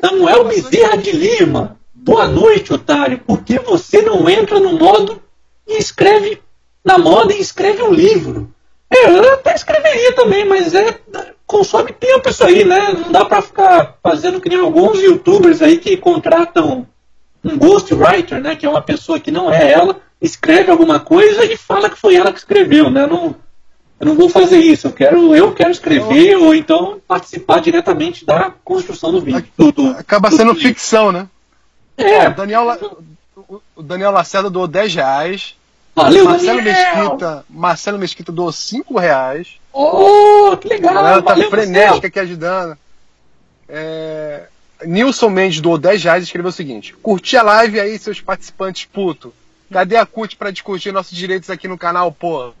Samuel 0.00 0.44
Bezerra 0.44 0.96
de 0.96 1.12
Lima. 1.12 1.78
Boa 1.92 2.26
noite, 2.26 2.72
otário. 2.72 3.18
Por 3.18 3.42
que 3.42 3.58
você 3.58 4.00
não 4.00 4.28
entra 4.28 4.58
no 4.58 4.72
modo 4.78 5.22
e 5.66 5.76
escreve 5.76 6.42
na 6.82 6.96
moda 6.96 7.34
e 7.34 7.40
escreve 7.40 7.82
um 7.82 7.92
livro? 7.92 8.52
É, 8.90 9.10
eu 9.10 9.34
até 9.34 9.54
escreveria 9.54 10.14
também, 10.14 10.44
mas 10.46 10.74
é 10.74 10.98
consome 11.46 11.92
tempo 11.92 12.28
isso 12.28 12.44
aí, 12.44 12.64
né? 12.64 12.92
Não 12.92 13.12
dá 13.12 13.24
pra 13.24 13.42
ficar 13.42 13.96
fazendo 14.02 14.40
que 14.40 14.48
nem 14.48 14.58
alguns 14.58 14.98
youtubers 15.00 15.60
aí 15.62 15.78
que 15.78 15.96
contratam 15.96 16.86
um 17.44 17.56
ghostwriter, 17.58 18.40
né? 18.40 18.56
Que 18.56 18.64
é 18.66 18.68
uma 18.68 18.80
pessoa 18.82 19.20
que 19.20 19.30
não 19.30 19.52
é 19.52 19.70
ela, 19.72 20.00
escreve 20.20 20.70
alguma 20.70 20.98
coisa 21.00 21.44
e 21.44 21.56
fala 21.56 21.90
que 21.90 21.98
foi 21.98 22.16
ela 22.16 22.32
que 22.32 22.38
escreveu, 22.38 22.90
né? 22.90 23.02
Eu 23.02 23.08
não, 23.08 23.36
eu 24.00 24.06
não 24.06 24.14
vou 24.14 24.28
fazer 24.30 24.58
isso. 24.58 24.86
Eu 24.88 24.92
quero, 24.92 25.34
eu 25.34 25.52
quero 25.54 25.70
escrever 25.70 26.36
ou 26.36 26.54
então 26.54 26.98
participar 27.06 27.60
diretamente 27.60 28.24
da 28.24 28.50
construção 28.64 29.12
do 29.12 29.20
vídeo. 29.20 29.44
do- 29.56 29.72
do- 29.72 29.90
Acaba 29.90 30.30
do 30.30 30.36
sendo 30.36 30.54
vídeo. 30.54 30.68
ficção, 30.68 31.12
né? 31.12 31.28
É, 31.96 32.28
O 32.28 32.34
Daniel, 32.34 32.64
La- 32.64 32.78
o 33.76 33.82
Daniel 33.82 34.12
Lacerda 34.12 34.48
doou 34.48 34.66
10 34.66 34.94
reais. 34.94 35.54
Valeu, 36.04 36.24
Marcelo 36.24 36.62
Daniel! 36.64 36.96
Mesquita, 37.04 37.44
Marcelo 37.48 37.98
Mesquita 37.98 38.32
doou 38.32 38.50
5 38.52 38.98
reais. 38.98 39.48
Oh, 39.72 40.56
que 40.60 40.68
A 40.68 40.70
legal! 40.70 40.94
galera 40.94 41.22
tá 41.22 41.34
valeu, 41.34 41.50
frenética 41.50 41.84
Marcelo. 41.90 42.06
aqui 42.06 42.20
ajudando. 42.20 42.78
É, 43.68 44.44
Nilson 44.84 45.28
Mendes 45.28 45.60
doou 45.60 45.76
10 45.78 46.04
reais 46.04 46.22
e 46.22 46.26
escreveu 46.26 46.48
o 46.48 46.52
seguinte: 46.52 46.94
Curti 47.02 47.36
a 47.36 47.42
live 47.42 47.78
aí, 47.80 47.98
seus 47.98 48.20
participantes 48.20 48.84
puto. 48.84 49.32
Cadê 49.70 49.96
a 49.96 50.06
CUT 50.06 50.34
pra 50.36 50.50
discutir 50.50 50.92
nossos 50.92 51.14
direitos 51.16 51.50
aqui 51.50 51.68
no 51.68 51.76
canal, 51.76 52.10
porra? 52.10 52.54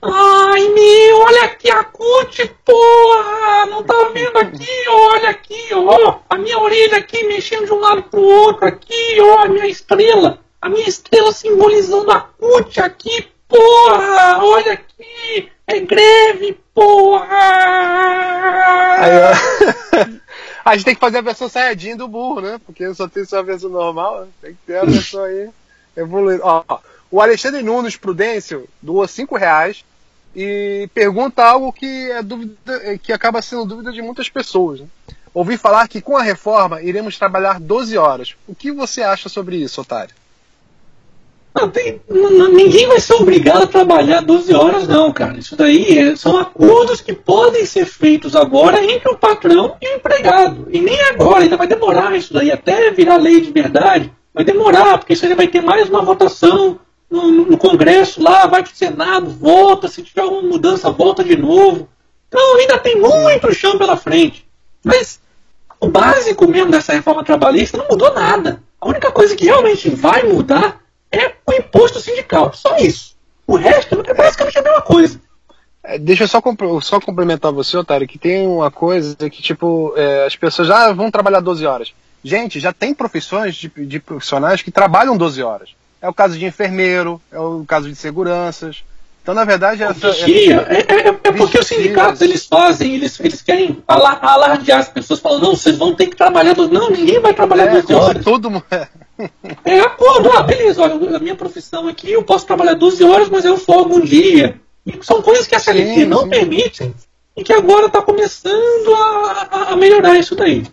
Ai, 0.00 0.68
meu, 0.68 1.18
olha 1.18 1.44
aqui 1.44 1.68
a 1.70 1.82
CUT, 1.82 2.48
porra! 2.64 3.66
Não 3.66 3.82
tá 3.82 4.10
vendo 4.14 4.36
aqui, 4.38 4.88
olha 4.88 5.30
aqui, 5.30 5.68
ó. 5.74 6.18
A 6.30 6.38
minha 6.38 6.58
orelha 6.58 6.98
aqui 6.98 7.24
mexendo 7.24 7.66
de 7.66 7.72
um 7.72 7.80
lado 7.80 8.04
pro 8.04 8.20
outro, 8.20 8.66
aqui, 8.66 9.20
ó, 9.20 9.38
a 9.44 9.48
minha 9.48 9.66
estrela. 9.66 10.38
A 10.62 10.68
minha 10.68 10.88
estrela 10.88 11.32
simbolizando 11.32 12.12
a 12.12 12.20
CUT 12.20 12.80
aqui, 12.80 13.28
porra! 13.48 14.38
Olha 14.44 14.74
aqui! 14.74 15.50
É 15.66 15.80
greve, 15.80 16.56
porra! 16.72 17.26
Aí, 19.00 19.10
ó. 19.18 19.32
a 20.64 20.76
gente 20.76 20.84
tem 20.84 20.94
que 20.94 21.00
fazer 21.00 21.18
a 21.18 21.22
versão 21.22 21.48
saiyajin 21.48 21.96
do 21.96 22.06
burro, 22.06 22.40
né? 22.40 22.60
Porque 22.64 22.94
só 22.94 23.08
tenho 23.08 23.26
só 23.26 23.40
a 23.40 23.42
versão 23.42 23.70
normal, 23.70 24.20
né? 24.20 24.28
tem 24.40 24.52
que 24.52 24.58
ter 24.64 24.76
a 24.76 24.84
versão 24.84 25.24
aí 25.24 25.50
evoluída. 25.96 26.44
Ó, 26.44 26.78
o 27.10 27.20
Alexandre 27.20 27.60
Nunes 27.60 27.96
Prudêncio 27.96 28.68
doou 28.80 29.08
5 29.08 29.36
reais 29.36 29.84
e 30.32 30.88
pergunta 30.94 31.42
algo 31.42 31.72
que 31.72 32.08
é 32.12 32.22
dúvida, 32.22 32.98
que 32.98 33.12
acaba 33.12 33.42
sendo 33.42 33.64
dúvida 33.64 33.90
de 33.90 34.00
muitas 34.00 34.28
pessoas. 34.28 34.78
Né? 34.78 34.86
Ouvi 35.34 35.56
falar 35.56 35.88
que 35.88 36.00
com 36.00 36.16
a 36.16 36.22
reforma 36.22 36.80
iremos 36.80 37.18
trabalhar 37.18 37.58
12 37.58 37.98
horas. 37.98 38.36
O 38.46 38.54
que 38.54 38.70
você 38.70 39.02
acha 39.02 39.28
sobre 39.28 39.56
isso, 39.56 39.80
Otário? 39.80 40.21
Não, 42.08 42.48
ninguém 42.48 42.86
vai 42.86 42.98
ser 42.98 43.14
obrigado 43.14 43.64
a 43.64 43.66
trabalhar 43.66 44.20
12 44.22 44.54
horas, 44.54 44.88
não, 44.88 45.12
cara. 45.12 45.38
Isso 45.38 45.54
daí 45.54 45.98
é- 45.98 46.16
são 46.16 46.36
acordos 46.38 47.00
que 47.00 47.12
podem 47.12 47.66
ser 47.66 47.84
feitos 47.84 48.34
agora 48.34 48.82
entre 48.82 49.10
o 49.10 49.16
patrão 49.18 49.76
e 49.80 49.88
o 49.88 49.96
empregado. 49.96 50.66
E 50.70 50.80
nem 50.80 51.00
agora, 51.02 51.42
ainda 51.44 51.56
vai 51.56 51.66
demorar 51.66 52.16
isso 52.16 52.32
daí 52.32 52.50
até 52.50 52.90
virar 52.90 53.16
lei 53.18 53.40
de 53.40 53.50
verdade. 53.52 54.10
Vai 54.32 54.44
demorar, 54.44 54.96
porque 54.98 55.12
isso 55.12 55.26
aí 55.26 55.34
vai 55.34 55.46
ter 55.46 55.60
mais 55.60 55.90
uma 55.90 56.02
votação 56.02 56.78
no, 57.10 57.30
no- 57.30 57.58
Congresso 57.58 58.22
lá, 58.22 58.46
vai 58.46 58.62
pro 58.62 58.74
Senado, 58.74 59.28
volta, 59.30 59.88
se 59.88 60.02
tiver 60.02 60.22
alguma 60.22 60.42
mudança, 60.42 60.90
volta 60.90 61.22
de 61.22 61.36
novo. 61.36 61.86
Então 62.28 62.56
ainda 62.56 62.78
tem 62.78 62.96
muito 62.98 63.52
chão 63.54 63.76
pela 63.76 63.94
frente. 63.96 64.46
Mas 64.82 65.20
o 65.78 65.88
básico 65.88 66.48
mesmo 66.48 66.70
dessa 66.70 66.94
reforma 66.94 67.22
trabalhista 67.22 67.76
não 67.76 67.86
mudou 67.88 68.12
nada. 68.14 68.62
A 68.80 68.88
única 68.88 69.12
coisa 69.12 69.36
que 69.36 69.44
realmente 69.44 69.90
vai 69.90 70.22
mudar 70.22 70.80
é 71.12 71.34
o 71.46 71.52
imposto 71.52 72.00
sindical. 72.00 72.52
Só 72.52 72.76
isso. 72.78 73.14
O 73.46 73.56
resto 73.56 74.02
é 74.06 74.14
basicamente 74.14 74.58
a 74.58 74.62
mesma 74.62 74.82
coisa. 74.82 75.20
É, 75.84 75.98
Deixa 75.98 76.24
eu 76.24 76.28
só, 76.28 76.40
só 76.80 77.00
complementar 77.00 77.52
você, 77.52 77.76
Otário, 77.76 78.06
que 78.06 78.18
tem 78.18 78.46
uma 78.46 78.70
coisa 78.70 79.16
que, 79.16 79.42
tipo, 79.42 79.92
é, 79.96 80.24
as 80.26 80.36
pessoas 80.36 80.68
já 80.68 80.92
vão 80.92 81.10
trabalhar 81.10 81.40
12 81.40 81.66
horas. 81.66 81.92
Gente, 82.24 82.60
já 82.60 82.72
tem 82.72 82.94
profissões 82.94 83.56
de, 83.56 83.68
de 83.68 83.98
profissionais 83.98 84.62
que 84.62 84.70
trabalham 84.70 85.16
12 85.16 85.42
horas. 85.42 85.70
É 86.00 86.08
o 86.08 86.14
caso 86.14 86.38
de 86.38 86.46
enfermeiro, 86.46 87.20
é 87.32 87.38
o 87.38 87.64
caso 87.66 87.88
de 87.88 87.96
seguranças. 87.96 88.84
Então, 89.22 89.34
na 89.34 89.44
verdade, 89.44 89.82
essa, 89.84 90.10
Vigia. 90.12 90.66
É, 90.68 90.78
é- 90.80 91.08
é 91.08 91.32
porque 91.32 91.58
os 91.58 91.66
sindicatos 91.66 92.20
eles 92.20 92.44
fazem, 92.46 92.94
eles, 92.94 93.18
eles 93.20 93.40
querem 93.42 93.82
ala- 93.86 94.18
alardear 94.20 94.80
as 94.80 94.88
pessoas, 94.88 95.20
falando, 95.20 95.42
não, 95.42 95.56
vocês 95.56 95.76
vão 95.78 95.94
ter 95.94 96.06
que 96.06 96.16
trabalhar 96.16 96.54
12 96.54 96.72
Não, 96.72 96.90
ninguém 96.90 97.20
vai 97.20 97.32
trabalhar 97.34 97.66
é, 97.66 97.70
12 97.82 97.86
como 97.86 97.98
se 97.98 98.04
horas. 98.04 98.24
todo 98.24 98.50
mundo. 98.50 98.64
é. 99.64 99.76
É 99.76 99.80
acordo, 99.80 100.30
ah, 100.32 100.42
beleza, 100.42 100.82
olha, 100.82 101.16
a 101.16 101.18
minha 101.20 101.34
profissão 101.36 101.88
aqui, 101.88 102.10
eu 102.12 102.22
posso 102.22 102.46
trabalhar 102.46 102.74
12 102.74 103.02
horas, 103.04 103.28
mas 103.28 103.44
eu 103.44 103.56
folgo 103.56 103.96
um 103.96 104.00
dia. 104.00 104.60
E 104.86 104.98
são 105.02 105.22
coisas 105.22 105.46
que 105.46 105.54
a 105.54 105.58
CLT 105.58 105.94
Sim, 105.94 106.04
não 106.06 106.22
sim. 106.24 106.28
permitem 106.30 106.94
e 107.36 107.42
que 107.44 107.52
agora 107.52 107.86
está 107.86 108.02
começando 108.02 108.94
a, 108.94 109.70
a- 109.70 109.76
melhorar 109.76 110.18
isso 110.18 110.34
daí. 110.34 110.64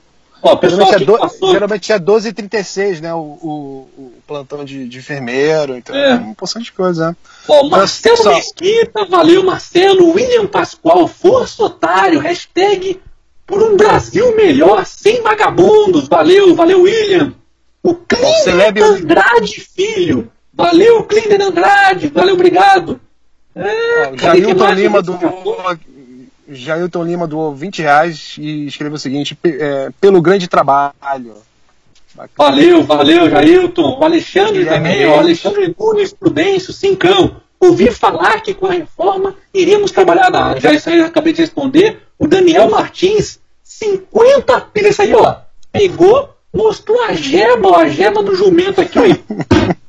Ó, 0.41 0.55
pessoal 0.55 0.85
Geralmente 0.87 1.03
é, 1.03 1.05
do, 1.05 1.17
passou, 1.19 1.51
geralmente 1.51 1.91
é 1.91 1.99
12 1.99 2.29
e 2.29 2.33
36, 2.33 3.01
né? 3.01 3.13
O, 3.13 3.17
o, 3.17 3.89
o 3.97 4.13
plantão 4.25 4.63
de, 4.63 4.87
de 4.87 4.97
enfermeiro. 4.99 5.75
Então, 5.75 5.93
É. 5.93 6.11
é 6.11 6.15
uma 6.15 6.33
porção 6.33 6.61
de 6.61 6.71
coisa, 6.71 7.09
né? 7.09 7.15
Ó, 7.47 7.67
Marcelo 7.67 8.15
Pessoal. 8.15 8.35
Mesquita, 8.35 9.05
valeu 9.05 9.43
Marcelo, 9.43 10.13
William 10.13 10.47
Pascoal, 10.47 11.07
Força 11.09 11.61
Otário, 11.63 12.19
hashtag 12.21 13.01
por 13.45 13.61
um 13.61 13.75
Brasil 13.75 14.33
melhor, 14.35 14.85
sem 14.85 15.21
vagabundos, 15.21 16.07
valeu, 16.07 16.55
valeu 16.55 16.83
William. 16.83 17.33
O 17.83 17.91
o- 17.91 18.83
Andrade 18.83 19.61
Filho, 19.61 20.31
Valeu, 20.53 21.03
Cleaner 21.03 21.41
Andrade. 21.41 22.07
Valeu, 22.09 22.33
obrigado. 22.35 22.99
É, 23.55 24.11
Jailton 24.17 24.71
Lima 24.73 25.03
falou? 25.03 25.77
Jailton 26.47 27.03
Lima 27.03 27.27
doou 27.27 27.53
20 27.55 27.81
reais 27.81 28.35
e 28.37 28.65
escreveu 28.67 28.95
o 28.95 28.99
seguinte: 28.99 29.35
"Pe- 29.35 29.57
é, 29.59 29.89
pelo 30.01 30.21
grande 30.21 30.47
trabalho. 30.47 31.35
Bacana. 32.15 32.29
Valeu, 32.37 32.83
valeu, 32.83 33.29
Jailton. 33.29 33.97
O 33.99 34.03
Alexandre 34.03 34.65
também, 34.65 35.05
o. 35.05 35.13
Alexandre 35.19 35.73
Nunes 35.79 36.11
Prudêncio, 36.11 36.73
cincão. 36.73 37.37
Ouvi 37.59 37.91
falar 37.91 38.41
que 38.41 38.53
com 38.53 38.67
a 38.67 38.71
reforma 38.71 39.35
iríamos 39.53 39.91
trabalhar 39.91 40.29
na 40.31 40.43
área. 40.45 40.61
Já 40.61 40.73
isso 40.73 40.89
aí 40.89 40.99
eu 40.99 41.05
acabei 41.05 41.33
de 41.33 41.41
responder. 41.41 42.01
O 42.17 42.27
Daniel 42.27 42.69
Martins, 42.69 43.39
50 43.63 44.59
pilhas 44.61 44.99
aí, 44.99 45.13
ó. 45.13 45.35
Pegou, 45.71 46.29
mostrou 46.53 47.01
a 47.03 47.13
gema, 47.13 47.77
a 47.77 47.89
gema 47.89 48.23
do 48.23 48.35
jumento 48.35 48.81
aqui, 48.81 48.99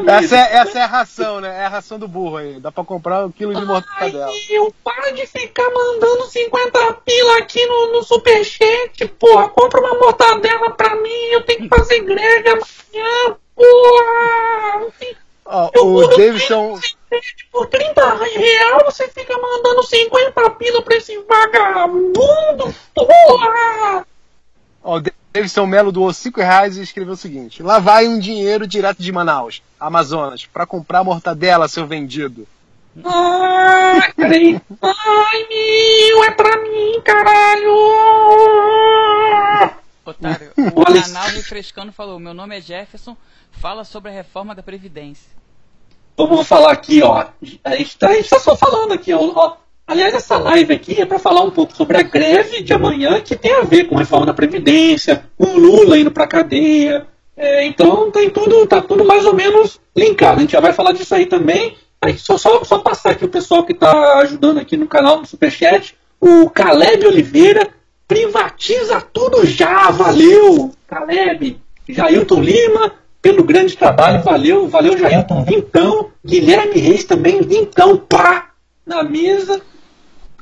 mesa. 0.00 0.24
Essa 0.24 0.36
é, 0.36 0.56
essa 0.56 0.78
é 0.78 0.82
a 0.82 0.86
ração, 0.86 1.40
né? 1.40 1.48
É 1.60 1.64
a 1.66 1.68
ração 1.68 1.98
do 1.98 2.08
burro 2.08 2.36
aí. 2.36 2.60
Dá 2.60 2.72
pra 2.72 2.84
comprar 2.84 3.26
um 3.26 3.30
quilo 3.30 3.54
de 3.54 3.64
mortadela. 3.64 4.26
Ai, 4.26 4.46
eu 4.50 4.72
para 4.82 5.12
de 5.12 5.26
ficar 5.26 5.68
mandando 5.70 6.24
50 6.26 6.92
pila 7.04 7.38
aqui 7.38 7.64
no, 7.66 7.92
no 7.92 8.02
superchat, 8.02 9.06
porra. 9.18 9.48
Compra 9.48 9.80
uma 9.80 9.98
mortadela 9.98 10.70
pra 10.70 10.96
mim, 10.96 11.24
eu 11.30 11.42
tenho 11.42 11.60
que 11.62 11.68
fazer 11.68 12.00
greve 12.00 12.48
amanhã, 12.48 13.36
porra. 13.54 14.86
Ó, 15.44 15.70
Eu 15.74 15.86
o 15.86 16.00
no 16.02 16.08
Davidson. 16.16 16.78
Por 17.50 17.66
30 17.66 18.14
real 18.14 18.84
você 18.84 19.08
fica 19.08 19.36
mandando 19.36 19.82
50 19.82 20.50
pila 20.50 20.82
pra 20.82 20.96
esse 20.96 21.18
vagabundo, 21.18 22.74
porra. 22.94 24.06
Ó, 24.82 24.96
o 24.96 25.02
Davidson 25.32 25.66
Melo 25.66 25.92
doou 25.92 26.12
5 26.12 26.40
reais 26.40 26.76
e 26.76 26.82
escreveu 26.82 27.14
o 27.14 27.16
seguinte: 27.16 27.62
Lá 27.62 27.78
vai 27.78 28.08
um 28.08 28.18
dinheiro 28.18 28.66
direto 28.66 29.02
de 29.02 29.12
Manaus, 29.12 29.62
Amazonas, 29.78 30.46
pra 30.46 30.66
comprar 30.66 31.04
mortadela, 31.04 31.68
seu 31.68 31.86
vendido. 31.86 32.46
Ai, 33.04 34.12
peraí. 34.14 34.60
Ai, 34.82 35.46
meu, 35.48 36.24
é 36.24 36.30
pra 36.32 36.56
mim, 36.62 37.00
caralho. 37.04 37.76
Otário, 40.04 40.52
o 40.74 40.84
canal 40.84 41.26
isso. 41.26 41.36
Refrescando 41.36 41.92
falou: 41.92 42.18
Meu 42.18 42.34
nome 42.34 42.58
é 42.58 42.60
Jefferson, 42.60 43.16
fala 43.52 43.84
sobre 43.84 44.10
a 44.10 44.14
reforma 44.14 44.54
da 44.54 44.62
Previdência. 44.62 45.30
Vamos 46.16 46.46
falar 46.46 46.72
aqui, 46.72 47.02
ó. 47.02 47.28
A 47.64 47.76
gente 47.76 47.96
tá, 47.96 48.08
a 48.08 48.14
gente 48.14 48.28
tá 48.28 48.40
só 48.40 48.56
falando 48.56 48.92
aqui, 48.92 49.12
ó. 49.14 49.56
Aliás, 49.90 50.14
essa 50.14 50.38
live 50.38 50.72
aqui 50.72 51.00
é 51.00 51.04
para 51.04 51.18
falar 51.18 51.42
um 51.42 51.50
pouco 51.50 51.74
sobre 51.74 51.96
a 51.96 52.02
greve 52.02 52.62
de 52.62 52.72
amanhã, 52.72 53.20
que 53.20 53.34
tem 53.34 53.52
a 53.54 53.62
ver 53.62 53.88
com 53.88 53.96
a 53.96 53.98
reforma 53.98 54.24
da 54.24 54.32
Previdência, 54.32 55.24
o 55.36 55.46
Lula 55.46 55.98
indo 55.98 56.12
pra 56.12 56.28
cadeia. 56.28 57.08
É, 57.36 57.66
então 57.66 58.08
tem 58.08 58.30
tudo, 58.30 58.64
tá 58.68 58.80
tudo 58.80 59.04
mais 59.04 59.26
ou 59.26 59.34
menos 59.34 59.80
linkado. 59.96 60.38
A 60.38 60.40
gente 60.42 60.52
já 60.52 60.60
vai 60.60 60.72
falar 60.72 60.92
disso 60.92 61.12
aí 61.12 61.26
também. 61.26 61.76
Aí 62.00 62.16
só, 62.16 62.38
só, 62.38 62.62
só 62.62 62.78
passar 62.78 63.10
aqui 63.10 63.24
o 63.24 63.28
pessoal 63.28 63.64
que 63.64 63.74
tá 63.74 64.18
ajudando 64.18 64.58
aqui 64.58 64.76
no 64.76 64.86
canal, 64.86 65.18
no 65.18 65.26
Superchat. 65.26 65.96
O 66.20 66.48
Caleb 66.48 67.08
Oliveira 67.08 67.66
privatiza 68.06 69.00
tudo 69.00 69.44
já, 69.44 69.90
valeu, 69.90 70.70
Caleb. 70.86 71.60
Jailton 71.88 72.40
Lima, 72.40 72.92
pelo 73.20 73.42
grande 73.42 73.76
trabalho, 73.76 74.22
valeu, 74.22 74.68
valeu, 74.68 74.96
Jailton. 74.96 75.42
Vintão, 75.42 76.10
Guilherme 76.24 76.78
Reis 76.78 77.02
também, 77.02 77.42
vintão, 77.42 77.96
pá, 77.96 78.50
na 78.86 79.02
mesa. 79.02 79.60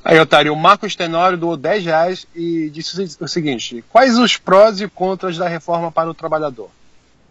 Aí, 0.09 0.19
Otário, 0.19 0.55
o 0.55 0.57
Marcos 0.57 0.97
Tenório 0.97 1.37
doou 1.37 1.55
10 1.55 1.85
reais 1.85 2.27
e 2.35 2.71
disse 2.71 3.19
o 3.21 3.29
seguinte: 3.29 3.85
Quais 3.91 4.19
os 4.19 4.39
prós 4.39 4.81
e 4.81 4.89
contras 4.89 5.37
da 5.37 5.47
reforma 5.47 5.93
para 5.93 6.09
o 6.09 6.15
trabalhador? 6.15 6.71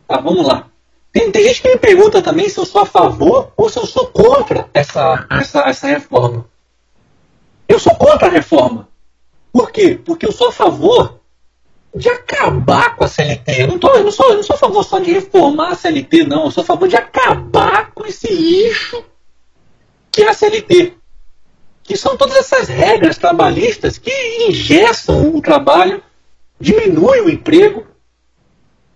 Tá, 0.08 0.18
vamos 0.18 0.46
lá. 0.46 0.68
Tem, 1.12 1.32
tem 1.32 1.44
gente 1.46 1.64
que 1.64 1.70
me 1.70 1.78
pergunta 1.78 2.22
também 2.22 2.48
se 2.48 2.60
eu 2.60 2.68
sou 2.68 2.82
a 2.82 2.86
favor 2.86 3.52
ou 3.58 3.68
se 3.68 3.80
eu 3.80 3.88
sou 3.88 4.06
contra 4.06 4.70
essa, 4.76 5.26
essa, 5.32 5.62
essa 5.62 5.88
reforma. 5.88 6.46
Eu 7.68 7.80
sou 7.80 7.96
contra 7.96 8.28
a 8.28 8.32
reforma. 8.32 8.88
Por 9.52 9.72
quê? 9.72 10.00
Porque 10.06 10.28
eu 10.28 10.32
sou 10.32 10.50
a 10.50 10.52
favor 10.52 11.20
de 11.96 12.10
acabar 12.10 12.96
com 12.96 13.06
a 13.06 13.08
CLT. 13.08 13.60
Eu 13.60 13.68
não, 13.70 13.80
tô, 13.80 13.90
eu 13.96 14.04
não, 14.04 14.12
sou, 14.12 14.30
eu 14.30 14.36
não 14.36 14.44
sou 14.44 14.56
a 14.56 14.60
favor 14.60 14.84
só 14.84 15.00
de 15.00 15.12
reformar 15.12 15.70
a 15.70 15.76
CLT, 15.76 16.26
não. 16.26 16.46
Eu 16.46 16.52
sou 16.52 16.62
a 16.62 16.68
favor 16.68 16.88
de 16.88 16.96
acabar 16.96 17.90
com 17.96 18.06
esse 18.06 18.32
lixo 18.32 19.04
que 20.12 20.22
é 20.22 20.30
a 20.30 20.34
CLT. 20.36 20.97
Que 21.88 21.96
são 21.98 22.16
todas 22.18 22.36
essas 22.36 22.68
regras 22.68 23.18
trabalhistas 23.18 23.98
que 23.98 24.12
engessam 24.48 25.34
o 25.34 25.42
trabalho, 25.42 26.04
diminuem 26.60 27.22
o 27.22 27.30
emprego 27.30 27.88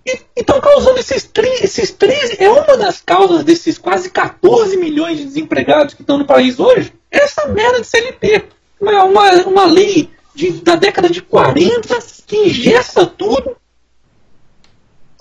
e 0.05 0.19
estão 0.35 0.59
causando 0.59 0.99
esses, 0.99 1.23
tri- 1.23 1.59
esses 1.63 1.89
13. 1.91 2.35
É 2.43 2.49
uma 2.49 2.75
das 2.77 3.01
causas 3.01 3.43
desses 3.45 3.77
quase 3.77 4.09
14 4.11 4.75
milhões 4.75 5.17
de 5.17 5.23
desempregados 5.25 5.93
que 5.93 6.01
estão 6.01 6.17
no 6.17 6.25
país 6.25 6.59
hoje. 6.59 6.91
É 7.09 7.19
essa 7.23 7.47
merda 7.47 7.79
de 7.79 7.87
CLT. 7.87 8.43
Uma, 8.79 9.03
uma, 9.05 9.31
uma 9.45 9.65
lei 9.65 10.09
de- 10.35 10.51
da 10.61 10.75
década 10.75 11.09
de 11.09 11.21
40 11.21 11.97
que 12.27 12.35
engessa 12.35 13.05
tudo. 13.05 13.55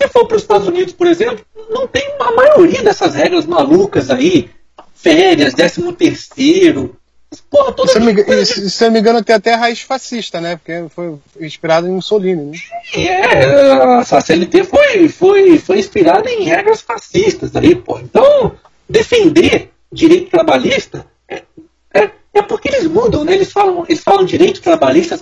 Se 0.01 0.07
for 0.09 0.27
para 0.27 0.35
os 0.35 0.41
Estados 0.43 0.67
Unidos, 0.67 0.93
por 0.93 1.07
exemplo, 1.07 1.45
não 1.69 1.87
tem 1.87 2.15
a 2.19 2.31
maioria 2.31 2.83
dessas 2.83 3.13
regras 3.15 3.45
malucas 3.45 4.09
aí. 4.09 4.49
Férias, 4.93 5.53
décimo 5.53 5.93
terceiro. 5.93 6.97
Porra, 7.49 7.71
toda 7.71 7.89
Se 7.91 7.97
eu, 7.97 7.99
não 8.01 8.07
me, 8.07 8.11
engano- 8.11 8.25
coisa 8.27 8.41
de 8.43 8.47
se- 8.47 8.69
se 8.69 8.83
eu 8.83 8.87
não 8.87 8.93
me 8.93 8.99
engano, 8.99 9.23
tem 9.23 9.35
até 9.35 9.55
raiz 9.55 9.79
fascista, 9.81 10.41
né? 10.41 10.57
Porque 10.57 10.85
foi 10.89 11.17
inspirado 11.39 11.87
em 11.87 11.91
Mussolini, 11.91 12.43
né? 12.43 12.57
É, 12.93 13.93
a 13.99 14.03
CLT 14.03 14.63
foi, 14.65 15.07
foi, 15.07 15.57
foi 15.57 15.79
inspirada 15.79 16.29
em 16.29 16.43
regras 16.43 16.81
fascistas 16.81 17.55
aí, 17.55 17.73
pô. 17.75 17.99
Então, 17.99 18.53
defender 18.89 19.71
direito 19.91 20.29
trabalhista 20.29 21.05
é, 21.29 21.41
é, 21.93 22.09
é 22.33 22.41
porque 22.41 22.67
eles 22.67 22.85
mudam, 22.87 23.23
né? 23.23 23.33
Eles 23.33 23.51
falam, 23.51 23.85
eles 23.87 24.03
falam 24.03 24.25
direito 24.25 24.61
trabalhista, 24.61 25.17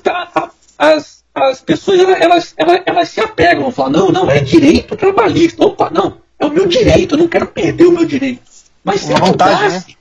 as, 0.80 1.24
as 1.36 1.62
pessoas 1.62 2.00
elas, 2.00 2.54
elas, 2.58 2.82
elas, 2.88 3.10
se 3.10 3.22
apegam, 3.22 3.63
vão 3.63 3.72
falar, 3.72 3.89
não, 3.91 4.12
não, 4.12 4.32
é 4.32 4.39
direito 4.39 4.95
trabalhista. 4.95 5.63
Opa, 5.63 5.91
não, 5.91 6.17
é 6.39 6.45
o 6.45 6.52
meu 6.52 6.65
direito, 6.67 7.13
eu 7.13 7.19
não 7.19 7.28
quero 7.28 7.45
perder 7.48 7.86
o 7.86 7.91
meu 7.91 8.06
direito. 8.06 8.41
Mas 8.84 9.02
se 9.02 9.12
Uma 9.12 9.19
vantagem, 9.28 9.63
mudasse, 9.65 9.98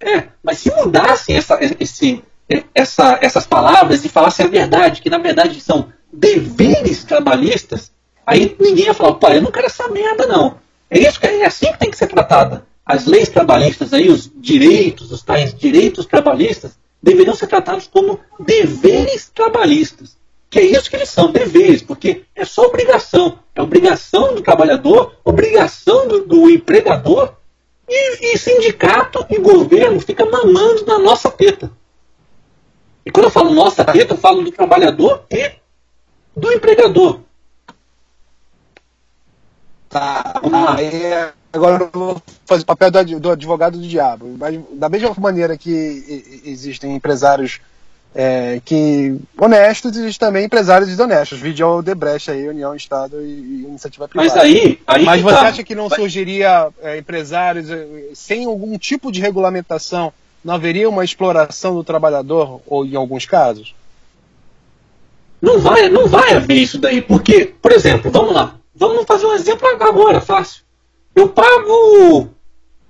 é, 0.00 0.28
mas 0.42 0.58
se 0.58 0.70
mudassem 0.70 1.36
essa, 1.36 1.58
esse, 1.80 2.22
essa, 2.74 3.18
essas 3.20 3.46
palavras 3.46 4.04
e 4.04 4.08
falassem 4.08 4.46
a 4.46 4.48
verdade, 4.48 5.02
que 5.02 5.10
na 5.10 5.18
verdade 5.18 5.60
são 5.60 5.92
deveres 6.12 7.04
trabalhistas, 7.04 7.90
aí 8.26 8.56
ninguém 8.58 8.86
ia 8.86 8.94
falar, 8.94 9.14
pá, 9.14 9.34
eu 9.34 9.42
não 9.42 9.50
quero 9.50 9.66
essa 9.66 9.88
merda, 9.88 10.26
não. 10.26 10.56
É 10.90 10.98
isso 10.98 11.20
que 11.20 11.26
é 11.26 11.44
assim 11.44 11.72
que 11.72 11.78
tem 11.78 11.90
que 11.90 11.98
ser 11.98 12.06
tratada. 12.06 12.66
As 12.86 13.04
leis 13.04 13.28
trabalhistas 13.28 13.92
aí, 13.92 14.08
os 14.08 14.30
direitos, 14.34 15.12
os 15.12 15.22
tais 15.22 15.52
direitos 15.52 16.06
trabalhistas, 16.06 16.78
deveriam 17.02 17.34
ser 17.34 17.46
tratados 17.46 17.86
como 17.86 18.18
deveres 18.40 19.28
trabalhistas. 19.28 20.16
Que 20.48 20.60
é 20.60 20.64
isso 20.64 20.88
que 20.88 20.96
eles 20.96 21.10
são, 21.10 21.30
deveres, 21.30 21.82
porque 21.82 22.22
é 22.34 22.44
só 22.46 22.62
obrigação. 22.62 23.38
É 23.54 23.60
obrigação 23.60 24.34
do 24.34 24.40
trabalhador, 24.40 25.16
obrigação 25.22 26.08
do, 26.08 26.24
do 26.24 26.48
empregador 26.48 27.34
e, 27.88 28.34
e 28.34 28.38
sindicato 28.38 29.26
e 29.30 29.38
governo 29.38 30.00
fica 30.00 30.24
mamando 30.24 30.84
na 30.86 30.98
nossa 30.98 31.30
teta. 31.30 31.70
E 33.04 33.10
quando 33.10 33.24
eu 33.26 33.30
falo 33.30 33.54
nossa 33.54 33.84
teta, 33.84 34.14
eu 34.14 34.18
falo 34.18 34.42
do 34.42 34.52
trabalhador 34.52 35.24
e 35.30 35.52
do 36.36 36.52
empregador. 36.52 37.20
Tá. 39.88 40.40
Aí, 40.76 41.32
agora 41.52 41.84
eu 41.84 41.90
vou 41.92 42.22
fazer 42.44 42.62
o 42.62 42.66
papel 42.66 42.90
do, 42.90 42.98
ad- 42.98 43.20
do 43.20 43.30
advogado 43.30 43.78
do 43.78 43.88
diabo. 43.88 44.36
Da 44.72 44.88
mesma 44.88 45.14
maneira 45.18 45.56
que 45.56 46.42
existem 46.44 46.94
empresários 46.94 47.60
é, 48.14 48.60
que 48.64 49.16
honestos, 49.36 49.96
existem 49.96 50.26
também 50.26 50.44
empresários 50.44 50.88
desonestos. 50.88 51.38
Vídeo 51.38 51.66
ao 51.66 51.82
Debrecht 51.82 52.30
aí, 52.30 52.48
União, 52.48 52.74
Estado 52.74 53.20
e, 53.20 53.24
e 53.24 53.64
Iniciativa 53.68 54.08
Privada. 54.08 54.34
Mas 54.34 54.42
aí. 54.42 54.80
aí 54.86 55.04
Mas 55.04 55.20
você 55.22 55.34
tá. 55.36 55.42
acha 55.48 55.62
que 55.62 55.74
não 55.74 55.88
Vai- 55.88 55.98
surgiria 55.98 56.68
é, 56.82 56.98
empresários 56.98 57.70
é, 57.70 57.86
sem 58.14 58.44
algum 58.46 58.76
tipo 58.78 59.12
de 59.12 59.20
regulamentação? 59.20 60.12
Não 60.44 60.54
haveria 60.54 60.88
uma 60.88 61.04
exploração 61.04 61.74
do 61.74 61.84
trabalhador, 61.84 62.60
ou 62.66 62.84
em 62.84 62.94
alguns 62.96 63.26
casos? 63.26 63.74
Não 65.40 65.60
vai, 65.60 65.88
não 65.88 66.06
vai 66.06 66.32
haver 66.32 66.56
isso 66.56 66.78
daí, 66.78 67.00
porque, 67.00 67.52
por 67.60 67.70
exemplo, 67.72 68.10
vamos 68.10 68.34
lá, 68.34 68.56
vamos 68.74 69.04
fazer 69.06 69.26
um 69.26 69.34
exemplo 69.34 69.68
agora, 69.80 70.20
fácil. 70.20 70.62
Eu 71.14 71.28
pago 71.28 72.28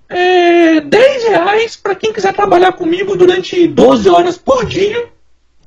é, 0.09 0.81
10 0.81 1.25
reais 1.25 1.77
para 1.77 1.95
quem 1.95 2.13
quiser 2.13 2.33
trabalhar 2.35 2.73
comigo 2.73 3.17
durante 3.17 3.67
12 3.67 4.09
horas 4.09 4.39
por 4.39 4.65
dia, 4.65 5.09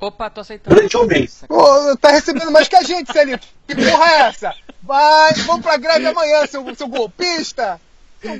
Opa, 0.00 0.28
tô 0.28 0.40
aceitando. 0.40 0.74
durante 0.74 0.96
um 0.96 1.06
mês. 1.06 1.44
Ô, 1.48 1.96
tá 1.96 2.10
recebendo 2.10 2.50
mais 2.50 2.66
que 2.66 2.74
a 2.74 2.82
gente, 2.82 3.12
Celito. 3.12 3.46
Que 3.68 3.76
porra 3.76 4.04
é 4.04 4.20
essa? 4.22 4.52
Vai, 4.82 5.32
vamos 5.46 5.62
pra 5.62 5.76
greve 5.76 6.06
amanhã, 6.06 6.44
seu, 6.46 6.74
seu 6.74 6.88
golpista. 6.88 7.80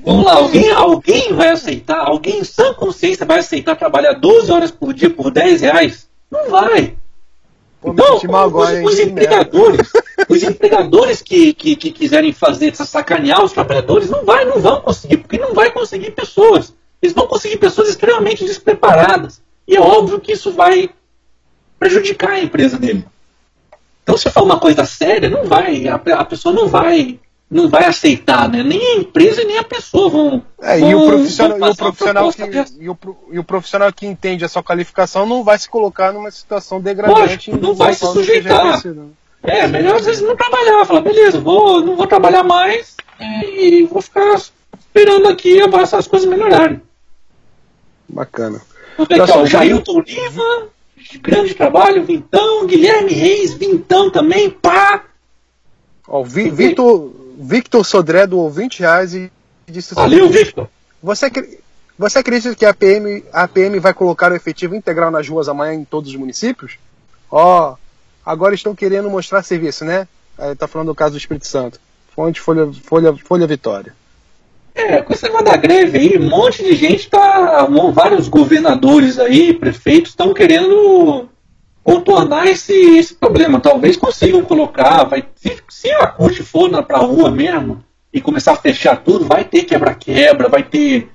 Vamos 0.05 0.25
lá, 0.25 0.35
alguém, 0.35 0.71
alguém 0.71 1.33
vai 1.35 1.51
aceitar, 1.51 1.99
alguém 1.99 2.41
em 2.41 2.45
sã 2.45 2.75
consciência 2.75 3.27
vai 3.27 3.39
aceitar 3.41 3.77
trabalhar 3.77 4.15
12 4.15 4.51
horas 4.51 4.71
por 4.71 4.93
dia 4.93 5.11
por 5.11 5.31
10 5.31 5.61
reais? 5.61 6.09
Não 6.31 6.51
vai. 6.51 6.97
Pô, 7.83 7.93
mal 8.29 8.45
agora, 8.45 8.85
os, 8.85 8.93
os 8.93 8.99
empregadores, 9.01 9.93
os 10.29 10.43
empregadores 10.45 11.21
que, 11.21 11.53
que, 11.53 11.75
que 11.75 11.91
quiserem 11.91 12.33
fazer 12.33 12.75
sacanear 12.77 13.45
os 13.45 13.53
trabalhadores, 13.53 14.09
não 14.09 14.25
vai, 14.25 14.45
não 14.45 14.61
vão 14.61 14.81
conseguir, 14.81 15.17
porque 15.17 15.37
não 15.37 15.53
vai 15.53 15.73
conseguir 15.73 16.13
pessoas. 16.13 16.73
Eles 17.03 17.15
vão 17.15 17.27
conseguir 17.27 17.57
pessoas 17.57 17.89
extremamente 17.89 18.45
despreparadas. 18.45 19.43
E 19.67 19.75
é 19.75 19.81
óbvio 19.81 20.21
que 20.21 20.33
isso 20.33 20.53
vai 20.53 20.91
prejudicar 21.77 22.31
a 22.31 22.41
empresa 22.41 22.79
dele. 22.79 23.05
Então, 24.05 24.17
se 24.17 24.31
for 24.31 24.45
uma 24.45 24.61
coisa 24.61 24.85
séria, 24.85 25.29
não 25.29 25.45
vai, 25.45 25.89
a, 25.89 25.97
a 25.97 26.25
pessoa 26.25 26.55
não 26.55 26.69
vai, 26.69 27.19
não 27.53 27.69
vai 27.69 27.85
aceitar, 27.85 28.49
né? 28.49 28.63
Nem 28.63 28.81
a 28.81 28.95
empresa 28.97 29.45
nem 29.45 29.59
a 29.59 29.63
pessoa 29.63 30.09
vão. 30.09 30.43
É, 30.63 30.81
e 30.81 30.95
o 30.95 30.99
vão- 31.01 31.09
profissional, 31.09 31.59
vão 31.59 31.69
e 31.69 31.71
o 31.71 31.77
profissional 31.77 32.33
que, 32.33 32.43
e 32.81 32.89
o, 32.89 32.99
e 33.33 33.39
o 33.39 33.45
profissional 33.45 33.93
que 33.93 34.07
entende 34.07 34.43
a 34.43 34.49
sua 34.49 34.63
qualificação 34.63 35.27
não 35.27 35.45
vai 35.45 35.59
se 35.59 35.69
colocar 35.69 36.13
numa 36.13 36.31
situação 36.31 36.81
degradante. 36.81 37.51
Lógico, 37.51 37.57
não 37.59 37.75
vai 37.75 37.93
se 37.93 38.05
é 38.05 38.09
sujeitar. 38.09 38.61
conhecido. 38.63 39.11
É, 39.43 39.67
melhor 39.67 39.97
às 39.97 40.07
vezes 40.07 40.23
não 40.23 40.35
trabalhar, 40.35 40.85
falar, 40.87 41.03
beleza, 41.03 41.41
vou, 41.41 41.85
não 41.85 41.95
vou 41.95 42.07
trabalhar 42.07 42.43
mais 42.43 42.97
e 43.21 43.85
vou 43.91 44.01
ficar 44.01 44.41
esperando 44.79 45.29
aqui 45.29 45.61
as 45.61 46.07
coisas 46.09 46.29
melhorarem. 46.29 46.81
Bacana. 48.09 48.63
O 48.97 49.03
o 49.43 49.47
Jailton 49.47 50.01
Lima, 50.01 50.69
grande 51.21 51.55
trabalho, 51.55 52.05
Vintão, 52.05 52.67
Guilherme 52.67 53.13
Reis, 53.13 53.53
Vintão 53.53 54.11
também, 54.11 54.49
pá! 54.49 55.05
Ó, 56.07 56.21
o 56.21 56.25
Vi- 56.25 56.51
Victor, 57.39 57.85
Sodré 57.85 58.27
doou 58.27 58.51
20 58.51 58.81
reais 58.81 59.15
e 59.15 59.31
disse 59.67 59.93
o 59.93 59.97
Valeu, 59.97 60.27
seguinte, 60.27 60.45
Victor! 60.45 60.69
Você, 61.03 61.31
você 61.99 62.19
acredita 62.19 62.55
que 62.55 62.65
a 62.65 62.75
PM, 62.75 63.25
a 63.33 63.49
PM 63.49 63.79
vai 63.79 63.93
colocar 63.93 64.33
o 64.33 64.35
efetivo 64.35 64.75
integral 64.75 65.11
nas 65.11 65.29
ruas 65.29 65.49
amanhã 65.49 65.75
em 65.75 65.85
todos 65.85 66.11
os 66.11 66.17
municípios? 66.17 66.79
Ó, 67.31 67.77
agora 68.25 68.55
estão 68.55 68.75
querendo 68.75 69.11
mostrar 69.11 69.43
serviço, 69.43 69.85
né? 69.85 70.07
Aí 70.39 70.55
tá 70.55 70.67
falando 70.67 70.89
do 70.89 70.95
caso 70.95 71.13
do 71.13 71.19
Espírito 71.19 71.47
Santo. 71.47 71.81
Fonte 72.15 72.41
Folha, 72.41 72.71
Folha, 72.85 73.15
Folha 73.17 73.47
Vitória. 73.47 73.95
É, 74.75 75.03
com 75.03 75.13
esse 75.13 75.25
negócio 75.25 75.47
da 75.47 75.57
greve 75.57 75.99
aí, 75.99 76.19
um 76.19 76.29
monte 76.29 76.63
de 76.63 76.75
gente 76.75 77.09
tá. 77.09 77.67
Vários 77.93 78.29
governadores 78.29 79.19
aí, 79.19 79.53
prefeitos, 79.53 80.11
estão 80.11 80.33
querendo 80.33 81.29
contornar 81.83 82.47
esse, 82.47 82.73
esse 82.73 83.15
problema. 83.15 83.61
Talvez 83.61 83.97
consigam 83.97 84.43
colocar. 84.45 85.05
Vai, 85.05 85.25
se, 85.35 85.57
se 85.69 85.91
a 85.93 86.07
corte 86.07 86.43
for 86.43 86.71
na, 86.71 86.83
pra 86.83 86.99
rua 86.99 87.31
mesmo 87.31 87.85
e 88.13 88.21
começar 88.21 88.53
a 88.53 88.57
fechar 88.57 88.97
tudo, 89.03 89.25
vai 89.25 89.45
ter 89.45 89.65
quebra-quebra, 89.65 90.49
vai 90.49 90.63
ter 90.63 91.11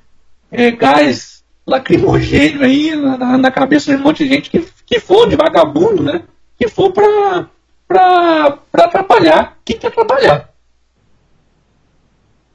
é, 0.52 0.72
gás 0.72 1.44
lacrimogênio 1.66 2.64
aí 2.64 2.96
na, 2.96 3.38
na- 3.38 3.52
cabeça 3.52 3.92
de 3.94 4.02
um 4.02 4.04
monte 4.06 4.24
de 4.24 4.34
gente 4.34 4.50
que, 4.50 4.66
que 4.86 5.00
for 5.00 5.28
de 5.28 5.36
vagabundo, 5.36 6.02
né? 6.02 6.24
Que 6.58 6.68
for 6.68 6.92
pra, 6.92 7.48
pra, 7.88 8.52
pra 8.72 8.86
atrapalhar. 8.86 9.58
Quem 9.66 9.78
quer 9.78 9.88
atrapalhar? 9.88 10.50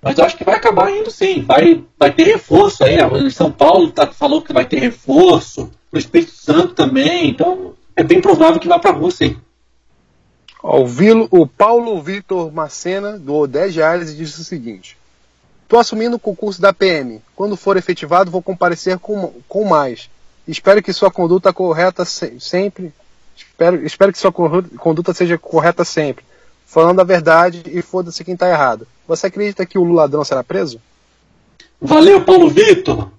Mas 0.02 0.18
eu 0.18 0.24
acho 0.24 0.36
que 0.36 0.44
vai 0.44 0.56
acabar 0.56 0.90
indo 0.90 1.10
sim. 1.10 1.42
Vai, 1.42 1.84
vai 1.98 2.10
ter 2.12 2.24
reforço 2.24 2.82
aí. 2.84 2.96
São 3.30 3.52
Paulo 3.52 3.90
tá, 3.92 4.06
falou 4.08 4.42
que 4.42 4.52
vai 4.52 4.64
ter 4.64 4.80
reforço. 4.80 5.70
O 5.92 5.98
Espírito 5.98 6.32
Santo 6.32 6.74
também. 6.74 7.28
Então 7.28 7.71
é 7.96 8.02
bem 8.02 8.20
provável 8.20 8.60
que 8.60 8.68
vá 8.68 8.78
pra 8.78 8.90
rua 8.92 9.10
sim. 9.10 9.36
Ó, 10.62 10.80
o, 11.30 11.46
Paulo 11.46 12.00
Vitor 12.00 12.52
Macena 12.52 13.18
doou 13.18 13.46
10 13.46 13.74
reais 13.76 14.10
e 14.10 14.16
disse 14.16 14.40
o 14.40 14.44
seguinte: 14.44 14.96
Estou 15.64 15.78
assumindo 15.80 16.16
o 16.16 16.20
concurso 16.20 16.60
da 16.60 16.72
PM. 16.72 17.20
Quando 17.34 17.56
for 17.56 17.76
efetivado, 17.76 18.30
vou 18.30 18.42
comparecer 18.42 18.98
com, 18.98 19.32
com 19.48 19.64
mais. 19.64 20.08
Espero 20.46 20.82
que 20.82 20.92
sua 20.92 21.10
conduta 21.10 21.52
correta 21.52 22.04
se- 22.04 22.38
sempre. 22.38 22.92
Espero, 23.36 23.84
espero 23.84 24.12
que 24.12 24.18
sua 24.18 24.32
conduta 24.32 25.12
seja 25.14 25.36
correta 25.38 25.84
sempre. 25.84 26.24
Falando 26.66 27.00
a 27.00 27.04
verdade 27.04 27.62
e 27.66 27.82
foda-se 27.82 28.24
quem 28.24 28.36
tá 28.36 28.48
errado. 28.48 28.86
Você 29.08 29.26
acredita 29.26 29.66
que 29.66 29.78
o 29.78 29.82
Lula 29.84 30.02
ladrão 30.02 30.24
será 30.24 30.44
preso? 30.44 30.80
Valeu, 31.80 32.24
Paulo 32.24 32.48
Vitor. 32.48 33.10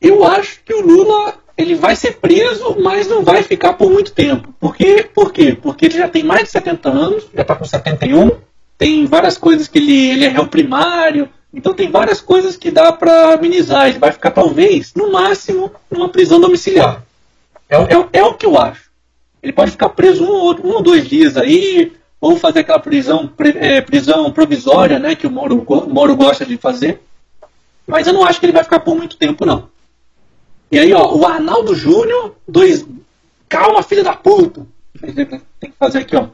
Eu 0.00 0.24
acho 0.24 0.62
que 0.64 0.74
o 0.74 0.80
Lula 0.80 1.34
ele 1.56 1.74
vai 1.74 1.96
ser 1.96 2.16
preso, 2.18 2.76
mas 2.80 3.08
não 3.08 3.22
vai 3.22 3.42
ficar 3.42 3.74
por 3.74 3.90
muito 3.90 4.12
tempo. 4.12 4.52
Por 4.60 4.76
quê? 4.76 5.08
Por 5.14 5.32
quê? 5.32 5.56
Porque 5.60 5.86
ele 5.86 5.96
já 5.98 6.08
tem 6.08 6.22
mais 6.22 6.44
de 6.44 6.50
70 6.50 6.88
anos, 6.88 7.26
já 7.34 7.42
está 7.42 7.54
com 7.56 7.64
71, 7.64 8.30
tem 8.76 9.06
várias 9.06 9.38
coisas 9.38 9.66
que 9.68 9.78
ele, 9.78 10.10
ele 10.10 10.24
é 10.26 10.28
réu 10.28 10.46
primário, 10.46 11.28
então 11.54 11.72
tem 11.72 11.90
várias 11.90 12.20
coisas 12.20 12.56
que 12.56 12.70
dá 12.70 12.92
para 12.92 13.34
amenizar. 13.34 13.88
Ele 13.88 13.98
vai 13.98 14.12
ficar, 14.12 14.30
talvez, 14.32 14.92
no 14.94 15.10
máximo, 15.10 15.72
numa 15.90 16.08
prisão 16.10 16.38
domiciliar. 16.40 17.02
É, 17.68 17.78
o- 17.78 17.84
é, 18.12 18.18
é 18.20 18.22
o 18.24 18.34
que 18.34 18.44
eu 18.44 18.58
acho. 18.58 18.90
Ele 19.42 19.52
pode 19.52 19.70
ficar 19.70 19.88
preso 19.90 20.24
um, 20.24 20.50
um 20.66 20.72
ou 20.74 20.82
dois 20.82 21.06
dias 21.08 21.36
aí, 21.36 21.92
ou 22.20 22.36
fazer 22.36 22.60
aquela 22.60 22.78
prisão, 22.78 23.30
é, 23.54 23.80
prisão 23.80 24.30
provisória, 24.30 24.98
né, 24.98 25.14
que 25.14 25.26
o 25.26 25.30
Moro, 25.30 25.64
o 25.66 25.88
Moro 25.88 26.16
gosta 26.16 26.44
de 26.44 26.56
fazer. 26.58 27.00
Mas 27.86 28.06
eu 28.06 28.12
não 28.12 28.24
acho 28.24 28.40
que 28.40 28.46
ele 28.46 28.52
vai 28.52 28.64
ficar 28.64 28.80
por 28.80 28.94
muito 28.96 29.16
tempo, 29.16 29.46
não. 29.46 29.68
E 30.70 30.78
aí, 30.78 30.92
ó, 30.92 31.14
o 31.14 31.24
Arnaldo 31.26 31.74
Júnior, 31.74 32.34
dois. 32.46 32.84
Calma, 33.48 33.82
filha 33.82 34.02
da 34.02 34.14
puta! 34.14 34.66
Tem 35.60 35.70
que 35.70 35.76
fazer 35.78 35.98
aqui, 35.98 36.16
ó. 36.16 36.28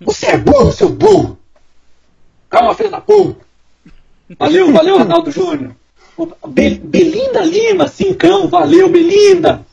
Você 0.00 0.26
é 0.26 0.38
burro, 0.38 0.72
seu 0.72 0.88
burro! 0.88 1.38
Calma, 2.48 2.74
filha 2.74 2.90
da 2.90 3.00
puta! 3.00 3.44
Valeu, 4.38 4.72
valeu, 4.72 4.98
Arnaldo 4.98 5.30
Júnior! 5.30 5.74
Be- 6.48 6.78
Belinda 6.82 7.40
Lima, 7.42 7.88
cincão, 7.88 8.48
valeu, 8.48 8.88
Belinda! 8.88 9.64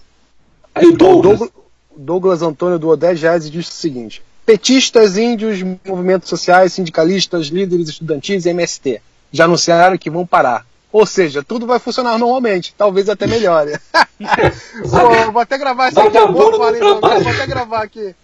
Aí 0.75 0.85
o 0.85 0.93
O 0.93 0.97
Douglas. 0.97 1.49
Douglas, 1.95 2.41
Antônio 2.41 2.79
doou 2.79 2.95
10 2.95 3.21
reais 3.21 3.45
e 3.45 3.49
disse 3.49 3.71
o 3.71 3.73
seguinte: 3.73 4.21
Petistas, 4.45 5.17
índios, 5.17 5.61
movimentos 5.85 6.29
sociais, 6.29 6.73
sindicalistas, 6.73 7.47
líderes 7.47 7.89
estudantis 7.89 8.45
e 8.45 8.49
MST 8.49 9.01
já 9.31 9.45
anunciaram 9.45 9.97
que 9.97 10.09
vão 10.09 10.25
parar. 10.25 10.65
Ou 10.91 11.05
seja, 11.05 11.43
tudo 11.43 11.67
vai 11.67 11.77
funcionar 11.77 12.17
normalmente, 12.17 12.73
talvez 12.75 13.09
até 13.09 13.27
melhore. 13.27 13.79
Pô, 13.91 15.29
vou 15.31 15.41
até 15.41 15.57
gravar 15.57 15.87
essa 15.87 16.01
aqui, 16.01 16.13
falei, 16.17 16.79
não, 16.79 16.99
trabalha. 16.99 17.23
vou 17.23 17.33
até 17.33 17.47
gravar 17.47 17.83
aqui. 17.83 18.15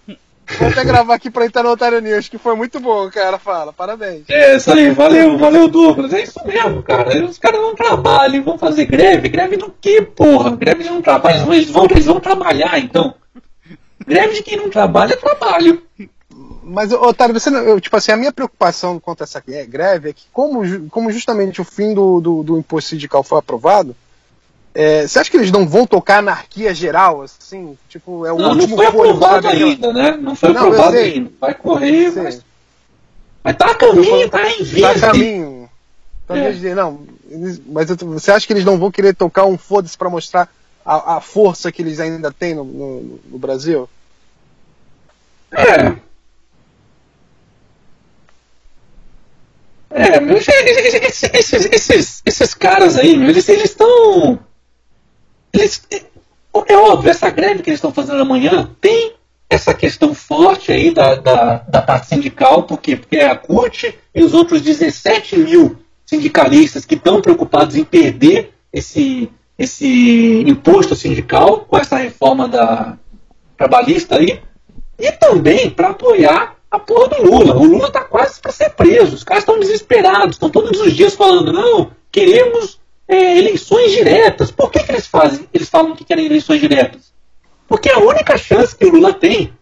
Vou 0.60 0.68
até 0.70 0.84
gravar 0.84 1.16
aqui 1.16 1.30
pra 1.30 1.46
entrar 1.46 1.64
no 1.64 1.72
Otário 1.72 2.00
News, 2.00 2.28
que 2.28 2.38
foi 2.38 2.56
muito 2.56 2.80
bom, 2.80 3.10
cara. 3.10 3.38
Fala, 3.40 3.74
parabéns. 3.74 4.24
É 4.30 4.56
isso 4.56 4.72
aí, 4.72 4.92
valeu, 4.92 5.38
valeu, 5.38 5.68
Douglas. 5.68 6.14
É 6.14 6.22
isso 6.22 6.40
mesmo, 6.46 6.84
cara. 6.84 7.26
Os 7.26 7.38
caras 7.38 7.62
não 7.62 7.76
trabalham, 7.76 8.44
vão 8.44 8.58
fazer 8.58 8.86
greve. 8.86 9.30
Greve 9.30 9.58
do 9.58 9.74
quê, 9.82 10.02
porra? 10.02 10.56
Greve 10.56 10.84
de 10.84 10.90
não 10.90 11.02
trabalho. 11.02 11.52
Eles 11.52 11.70
vão, 11.72 11.86
eles 11.90 12.06
vão 12.06 12.20
trabalhar, 12.20 12.78
então. 12.80 13.16
Greve 14.06 14.36
de 14.36 14.44
quem 14.44 14.58
não 14.58 14.70
trabalha 14.70 15.14
é 15.14 15.18
trabalho. 15.18 15.82
Mas, 16.68 16.92
Otário, 16.92 17.34
você 17.40 17.50
não, 17.52 17.80
tipo 17.80 17.96
assim, 17.96 18.12
a 18.12 18.18
minha 18.18 18.34
preocupação 18.34 19.00
quanto 19.00 19.22
a 19.22 19.26
essa 19.26 19.40
gre- 19.40 19.66
greve 19.68 20.10
é 20.10 20.14
que, 20.14 20.24
como, 20.34 20.90
como 20.90 21.12
justamente 21.12 21.62
o 21.62 21.64
fim 21.64 21.94
do, 21.94 22.20
do, 22.20 22.42
do 22.44 22.58
imposto 22.58 22.90
sindical 22.90 23.22
foi 23.24 23.38
aprovado, 23.38 23.96
é, 24.74 25.08
você 25.08 25.20
acha 25.20 25.30
que 25.30 25.38
eles 25.38 25.52
não 25.52 25.68
vão 25.68 25.86
tocar 25.86 26.18
anarquia 26.20 26.74
geral, 26.74 27.22
assim? 27.22 27.78
Tipo, 27.88 28.26
é 28.26 28.34
o 28.34 28.38
Não, 28.38 28.46
não 28.56 28.62
último 28.62 28.76
foi 28.78 28.86
fôlego, 28.92 29.18
aprovado 29.24 29.48
ainda, 29.48 29.94
né? 29.94 30.18
Não 30.20 30.36
foi 30.36 30.52
Não, 30.54 30.62
aprovado 30.68 30.98
ainda. 30.98 31.32
Vai 31.40 31.54
correr, 31.54 32.12
mas. 32.16 32.44
Mas 33.44 33.56
tá 33.58 33.68
a 33.72 33.76
caminho, 33.76 34.30
tá 34.30 34.50
em 34.50 34.58
Tá 34.58 34.64
vias. 34.64 35.04
a 35.04 35.08
caminho. 35.08 35.70
Tá 36.28 36.36
É. 36.36 36.52
de- 36.52 36.74
Não, 36.74 37.02
eles- 37.30 37.62
mas 37.68 37.90
eu 37.92 37.96
você 37.96 38.32
acha 38.32 38.48
que 38.48 38.52
eles 38.54 38.66
não 38.66 38.80
vão 38.80 38.90
querer 38.90 39.14
tocar 39.16 39.46
um 39.46 39.56
foda-se 39.58 39.96
pra 39.96 40.10
mostrar 40.10 40.50
a, 40.84 41.18
a 41.18 41.22
força 41.22 41.72
que 41.72 41.84
eles 41.84 42.00
ainda 42.00 42.32
têm 42.32 42.56
no, 42.56 42.64
no- 42.64 43.20
no 43.30 43.38
Brasil? 43.38 43.88
É. 45.52 45.96
É, 49.98 50.20
meu, 50.20 50.36
esses, 50.36 51.24
esses, 51.24 51.66
esses, 51.72 52.22
esses 52.26 52.54
caras 52.54 52.98
aí, 52.98 53.14
eles 53.14 53.48
estão. 53.48 54.38
Eles, 55.54 55.82
é, 55.90 56.02
é 56.68 56.78
óbvio, 56.78 57.10
essa 57.10 57.30
greve 57.30 57.64
que 57.64 57.70
eles 57.70 57.78
estão 57.78 57.94
fazendo 57.94 58.22
amanhã 58.22 58.70
tem 58.82 59.14
essa 59.50 59.74
questão 59.74 60.14
forte 60.14 60.70
aí 60.70 60.94
da, 60.94 61.16
da, 61.16 61.58
da 61.60 61.82
parte 61.82 62.08
sindical, 62.08 62.64
por 62.64 62.82
quê? 62.82 62.98
Porque 62.98 63.16
é 63.16 63.30
a 63.30 63.38
CUT 63.38 63.98
e 64.14 64.22
os 64.22 64.34
outros 64.34 64.62
17 64.62 65.38
mil 65.38 65.78
sindicalistas 66.06 66.84
que 66.86 66.96
estão 66.96 67.22
preocupados 67.22 67.78
em 67.78 67.86
perder 67.86 68.54
esse, 68.74 69.32
esse 69.58 70.44
imposto 70.46 70.94
sindical 70.94 71.62
com 71.62 71.78
essa 71.78 71.96
reforma 71.96 72.50
da 72.50 72.98
trabalhista 73.58 74.18
aí, 74.18 74.42
e 75.00 75.10
também 75.14 75.70
para 75.70 75.92
apoiar 75.92 76.55
a 76.76 76.80
porra 76.80 77.08
do 77.10 77.24
Lula. 77.24 77.56
O 77.56 77.66
Lula 77.66 77.92
tá 77.92 78.04
quase 78.04 78.40
para 78.40 78.52
ser 78.52 78.70
preso. 78.72 79.16
Os 79.16 79.24
caras 79.24 79.44
estão 79.44 79.60
desesperados, 79.60 80.36
estão 80.36 80.50
todos 80.50 80.80
os 80.80 80.94
dias 80.94 81.16
falando: 81.16 81.52
não, 81.52 81.92
queremos 82.12 82.80
é, 83.08 83.38
eleições 83.38 83.92
diretas. 83.92 84.52
Por 84.52 84.72
que, 84.72 84.84
que 84.84 84.92
eles 84.92 85.08
fazem? 85.08 85.48
Eles 85.54 85.70
falam 85.70 85.96
que 85.96 86.04
querem 86.04 86.26
eleições 86.26 86.60
diretas. 86.60 87.14
Porque 87.68 87.90
é 87.90 87.94
a 87.94 88.00
única 88.00 88.38
chance 88.38 88.76
que 88.76 88.86
o 88.86 88.92
Lula 88.92 89.14
tem 89.14 89.54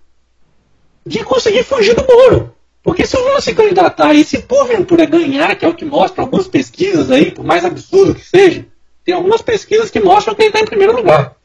de 1.05 1.23
conseguir 1.23 1.63
fugir 1.63 1.95
do 1.95 2.05
Moro. 2.05 2.53
Porque 2.81 3.05
se 3.05 3.15
o 3.15 3.21
Lula 3.21 3.39
se 3.39 3.53
candidatar 3.53 4.13
e 4.13 4.25
se 4.25 4.39
porventura 4.39 5.05
ganhar, 5.05 5.55
que 5.55 5.63
é 5.63 5.67
o 5.67 5.73
que 5.73 5.85
mostra 5.85 6.21
algumas 6.21 6.47
pesquisas 6.47 7.09
aí, 7.09 7.31
por 7.31 7.45
mais 7.45 7.63
absurdo 7.63 8.13
que 8.13 8.25
seja, 8.25 8.65
tem 9.05 9.15
algumas 9.15 9.41
pesquisas 9.41 9.89
que 9.89 10.01
mostram 10.01 10.35
que 10.35 10.41
ele 10.41 10.49
está 10.49 10.59
em 10.59 10.65
primeiro 10.65 10.95
lugar. 10.95 11.35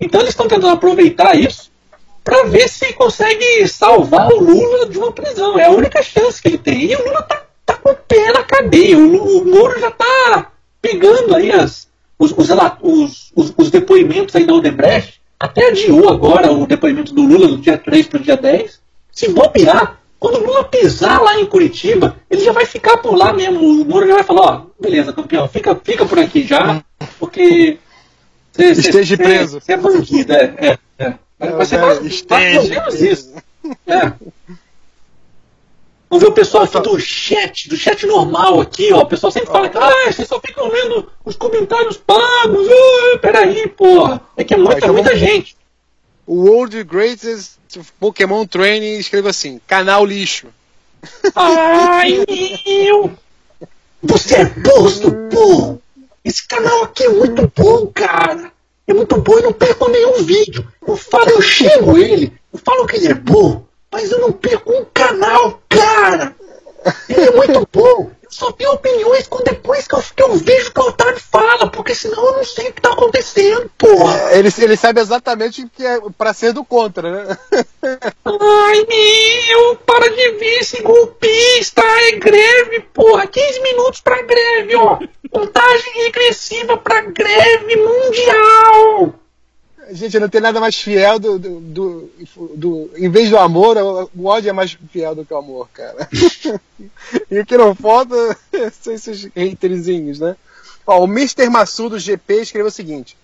Então 0.00 0.20
eles 0.20 0.30
estão 0.30 0.48
tentando 0.48 0.72
aproveitar 0.72 1.36
isso 1.36 1.71
para 2.24 2.44
ver 2.44 2.68
se 2.68 2.92
consegue 2.92 3.66
salvar 3.66 4.28
o 4.28 4.40
Lula 4.40 4.88
de 4.88 4.98
uma 4.98 5.12
prisão. 5.12 5.58
É 5.58 5.64
a 5.64 5.70
única 5.70 6.02
chance 6.02 6.40
que 6.40 6.48
ele 6.48 6.58
tem. 6.58 6.90
E 6.90 6.96
o 6.96 7.04
Lula 7.04 7.22
tá, 7.22 7.42
tá 7.66 7.74
com 7.74 7.90
o 7.90 7.96
pé 7.96 8.32
na 8.32 8.42
cadeia. 8.42 8.96
O, 8.96 9.38
o 9.38 9.44
Moro 9.44 9.78
já 9.80 9.90
tá 9.90 10.52
pegando 10.80 11.34
aí 11.34 11.50
as, 11.50 11.88
os, 12.18 12.32
os, 12.32 13.32
os, 13.34 13.54
os 13.56 13.70
depoimentos 13.70 14.34
aí 14.36 14.44
da 14.44 14.54
Odebrecht. 14.54 15.20
Até 15.38 15.68
adiou 15.68 16.08
agora 16.08 16.52
o 16.52 16.66
depoimento 16.66 17.12
do 17.12 17.22
Lula 17.22 17.48
do 17.48 17.58
dia 17.58 17.76
3 17.76 18.06
para 18.06 18.20
o 18.20 18.22
dia 18.22 18.36
10. 18.36 18.80
Se 19.10 19.28
bobear, 19.28 19.98
quando 20.18 20.36
o 20.36 20.46
Lula 20.46 20.62
pisar 20.62 21.20
lá 21.20 21.40
em 21.40 21.46
Curitiba, 21.46 22.16
ele 22.30 22.44
já 22.44 22.52
vai 22.52 22.64
ficar 22.64 22.98
por 22.98 23.16
lá 23.16 23.32
mesmo. 23.32 23.58
O 23.60 23.84
Moro 23.84 24.06
já 24.06 24.14
vai 24.14 24.22
falar, 24.22 24.40
ó, 24.40 24.66
beleza, 24.80 25.12
campeão, 25.12 25.48
fica, 25.48 25.74
fica 25.82 26.06
por 26.06 26.18
aqui 26.20 26.46
já, 26.46 26.82
porque. 27.18 27.78
Cê, 28.52 28.70
Esteja 28.70 29.16
cê, 29.16 29.22
preso. 29.22 29.60
Você 29.60 29.72
é 29.72 29.76
bandido, 29.76 30.32
é. 30.32 30.78
é, 30.98 31.14
é. 31.42 31.50
Vai 31.50 31.66
ser 31.66 31.78
mais, 31.78 32.00
mais 32.00 32.56
ou 32.56 32.68
menos 32.68 33.00
isso. 33.00 33.34
É. 33.86 34.12
Vamos 36.08 36.24
ver 36.24 36.30
o 36.30 36.32
pessoal 36.32 36.64
aqui 36.64 36.78
do 36.80 37.00
chat, 37.00 37.68
do 37.70 37.76
chat 37.76 38.06
normal 38.06 38.60
aqui, 38.60 38.92
ó. 38.92 39.00
O 39.00 39.06
pessoal 39.06 39.32
sempre 39.32 39.50
fala 39.50 39.68
que 39.68 39.78
ah, 39.78 40.12
vocês 40.12 40.28
só 40.28 40.38
ficam 40.40 40.68
lendo 40.68 41.10
os 41.24 41.36
comentários 41.36 41.96
pagos. 41.96 42.68
Ah, 42.68 43.18
peraí, 43.18 43.66
porra. 43.68 44.20
É 44.36 44.44
que 44.44 44.52
é 44.52 44.58
muita, 44.58 44.92
muita 44.92 45.16
gente. 45.16 45.56
O 46.26 46.44
World 46.44 46.84
Greatest 46.84 47.56
Pokémon 47.98 48.46
Training 48.46 48.98
escreveu 48.98 49.30
assim: 49.30 49.58
canal 49.66 50.04
lixo. 50.04 50.48
Ai, 51.34 52.24
meu! 52.28 53.12
Você 54.02 54.34
é 54.36 54.44
posto, 54.44 55.10
burro! 55.10 55.82
Esse 56.24 56.46
canal 56.46 56.84
aqui 56.84 57.04
é 57.04 57.08
muito 57.08 57.50
bom, 57.56 57.86
cara! 57.86 58.51
É 58.86 58.92
muito 58.92 59.16
bom 59.20 59.38
e 59.38 59.42
não 59.42 59.52
perco 59.52 59.88
nenhum 59.88 60.22
vídeo. 60.22 60.66
Eu 60.86 60.96
falo, 60.96 61.30
eu 61.30 61.42
ele, 61.96 62.32
eu 62.52 62.58
falo 62.58 62.86
que 62.86 62.96
ele 62.96 63.08
é 63.08 63.14
burro, 63.14 63.68
mas 63.90 64.10
eu 64.10 64.20
não 64.20 64.32
perco 64.32 64.72
um 64.72 64.84
canal, 64.92 65.60
cara! 65.68 66.34
Ele 67.08 67.20
é 67.20 67.30
muito 67.30 67.68
bom. 67.72 68.10
Só 68.32 68.50
tenho 68.50 68.72
opiniões 68.72 69.26
quando 69.28 69.44
depois 69.44 69.86
que 69.86 69.94
eu, 69.94 70.02
que 70.16 70.22
eu 70.22 70.34
vejo 70.36 70.70
o 70.70 70.72
que 70.72 70.80
o 70.80 70.84
Otávio 70.84 71.20
fala, 71.20 71.70
porque 71.70 71.94
senão 71.94 72.24
eu 72.28 72.36
não 72.38 72.44
sei 72.44 72.70
o 72.70 72.72
que 72.72 72.80
tá 72.80 72.90
acontecendo, 72.90 73.70
porra. 73.76 74.30
É, 74.30 74.38
ele, 74.38 74.48
ele 74.56 74.74
sabe 74.74 75.02
exatamente 75.02 75.62
o 75.62 75.68
que 75.68 75.84
é 75.84 76.00
pra 76.16 76.32
ser 76.32 76.54
do 76.54 76.64
contra, 76.64 77.10
né? 77.10 77.38
Ai, 78.24 78.86
meu, 78.88 79.76
para 79.84 80.08
de 80.08 80.30
ver 80.32 80.60
esse 80.60 80.80
golpista, 80.80 81.82
é 81.82 82.12
greve, 82.12 82.80
porra. 82.94 83.26
15 83.26 83.60
minutos 83.60 84.00
pra 84.00 84.22
greve, 84.22 84.76
ó. 84.76 84.98
Contagem 85.30 85.92
regressiva 86.04 86.78
pra 86.78 87.02
greve 87.02 87.76
mundial. 87.76 89.14
Gente, 89.90 90.18
não 90.18 90.28
tem 90.28 90.40
nada 90.40 90.60
mais 90.60 90.76
fiel 90.76 91.18
do, 91.18 91.38
do, 91.38 91.60
do, 91.60 92.12
do, 92.54 92.90
Em 92.96 93.10
vez 93.10 93.30
do 93.30 93.38
amor, 93.38 93.76
o 94.14 94.26
ódio 94.26 94.48
é 94.48 94.52
mais 94.52 94.78
fiel 94.90 95.14
do 95.14 95.24
que 95.24 95.34
o 95.34 95.36
amor, 95.36 95.68
cara. 95.70 96.08
e 97.30 97.40
o 97.40 97.44
que 97.44 97.56
não 97.56 97.74
falta 97.74 98.14
são 98.80 98.92
esses 98.92 99.28
haterzinhos, 99.36 100.20
né? 100.20 100.36
Ó, 100.86 101.04
o 101.04 101.04
Mr. 101.04 101.48
Massudo 101.48 101.98
GP 101.98 102.42
escreveu 102.42 102.68
o 102.68 102.72
seguinte: 102.72 103.16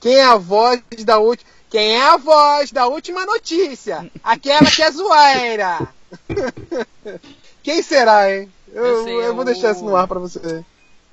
Quem 0.00 0.16
é 0.16 0.24
a 0.24 0.36
voz 0.36 0.80
da 1.04 1.18
última. 1.18 1.50
Quem 1.68 1.96
é 1.96 2.02
a 2.02 2.16
voz 2.16 2.70
da 2.70 2.86
última 2.86 3.26
notícia? 3.26 4.10
Aquela 4.22 4.70
que 4.70 4.82
é 4.82 4.90
zoeira! 4.90 5.88
Quem 7.62 7.82
será, 7.82 8.32
hein? 8.32 8.48
Eu, 8.72 9.04
sei, 9.04 9.14
eu 9.14 9.34
vou 9.34 9.42
é 9.42 9.46
deixar 9.46 9.72
isso 9.72 9.84
no 9.84 9.96
ar 9.96 10.06
pra 10.06 10.20
você. 10.20 10.64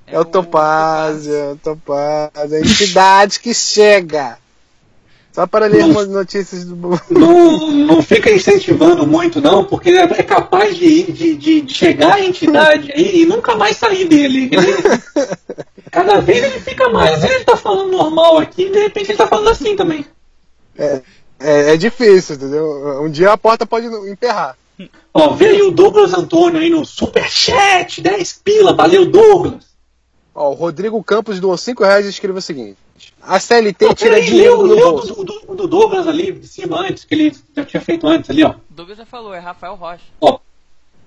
É, 0.06 0.14
é 0.14 0.20
o 0.20 0.24
Topázio, 0.24 1.52
o 1.52 1.56
Topázio, 1.56 2.56
a 2.56 2.60
entidade 2.60 3.40
que 3.40 3.52
chega. 3.52 4.38
Só 5.34 5.48
para 5.48 5.66
ler 5.66 5.84
umas 5.84 6.06
notícias 6.06 6.64
do. 6.64 6.90
Não, 7.10 7.68
não 7.72 8.00
fica 8.00 8.30
incentivando 8.30 9.04
muito, 9.04 9.40
não, 9.40 9.64
porque 9.64 9.90
é 9.90 10.22
capaz 10.22 10.76
de, 10.76 11.10
de, 11.10 11.34
de 11.34 11.74
chegar 11.74 12.14
a 12.14 12.24
entidade 12.24 12.92
aí 12.92 13.22
e 13.22 13.26
nunca 13.26 13.56
mais 13.56 13.76
sair 13.76 14.04
dele. 14.06 14.48
cada 15.90 16.20
vez 16.20 16.44
ele 16.44 16.60
fica 16.60 16.88
mais. 16.88 17.20
Vezes 17.20 17.34
ele 17.34 17.44
tá 17.44 17.56
falando 17.56 17.90
normal 17.90 18.38
aqui 18.38 18.66
e 18.66 18.70
de 18.70 18.78
repente 18.78 19.10
ele 19.10 19.18
tá 19.18 19.26
falando 19.26 19.48
assim 19.48 19.74
também. 19.74 20.06
É, 20.78 21.02
é, 21.40 21.74
é 21.74 21.76
difícil, 21.76 22.36
entendeu? 22.36 23.02
Um 23.02 23.10
dia 23.10 23.32
a 23.32 23.36
porta 23.36 23.66
pode 23.66 23.86
emperrar. 24.08 24.56
Ó, 25.12 25.30
veio 25.30 25.68
o 25.68 25.72
Douglas 25.72 26.14
Antônio 26.14 26.60
aí 26.60 26.70
no 26.70 26.84
Superchat, 26.84 28.00
10 28.00 28.40
pila, 28.44 28.72
valeu 28.72 29.04
Douglas. 29.04 29.73
Ó, 30.34 30.50
o 30.50 30.54
Rodrigo 30.54 31.02
Campos 31.04 31.38
doou 31.38 31.56
5 31.56 31.84
reais 31.84 32.06
e 32.06 32.08
escreveu 32.08 32.38
o 32.38 32.42
seguinte. 32.42 32.76
A 33.22 33.38
CLT 33.38 33.86
Pô, 33.86 33.94
tira 33.94 34.20
dinheiro 34.20 34.66
do 34.66 34.76
bolso. 34.76 35.14
Do, 35.14 35.24
do, 35.24 35.54
do, 35.54 35.68
Douglas 35.68 36.06
ali, 36.06 36.32
de 36.32 36.48
cima 36.48 36.80
antes, 36.80 37.04
que 37.04 37.14
ele 37.14 37.36
já 37.56 37.64
tinha 37.64 37.80
feito 37.80 38.06
antes 38.06 38.28
ali, 38.30 38.44
ó. 38.44 38.50
O 38.50 38.54
Douglas 38.68 38.98
já 38.98 39.06
falou, 39.06 39.32
é 39.32 39.38
Rafael 39.38 39.74
Rocha. 39.74 40.04
Ó. 40.20 40.38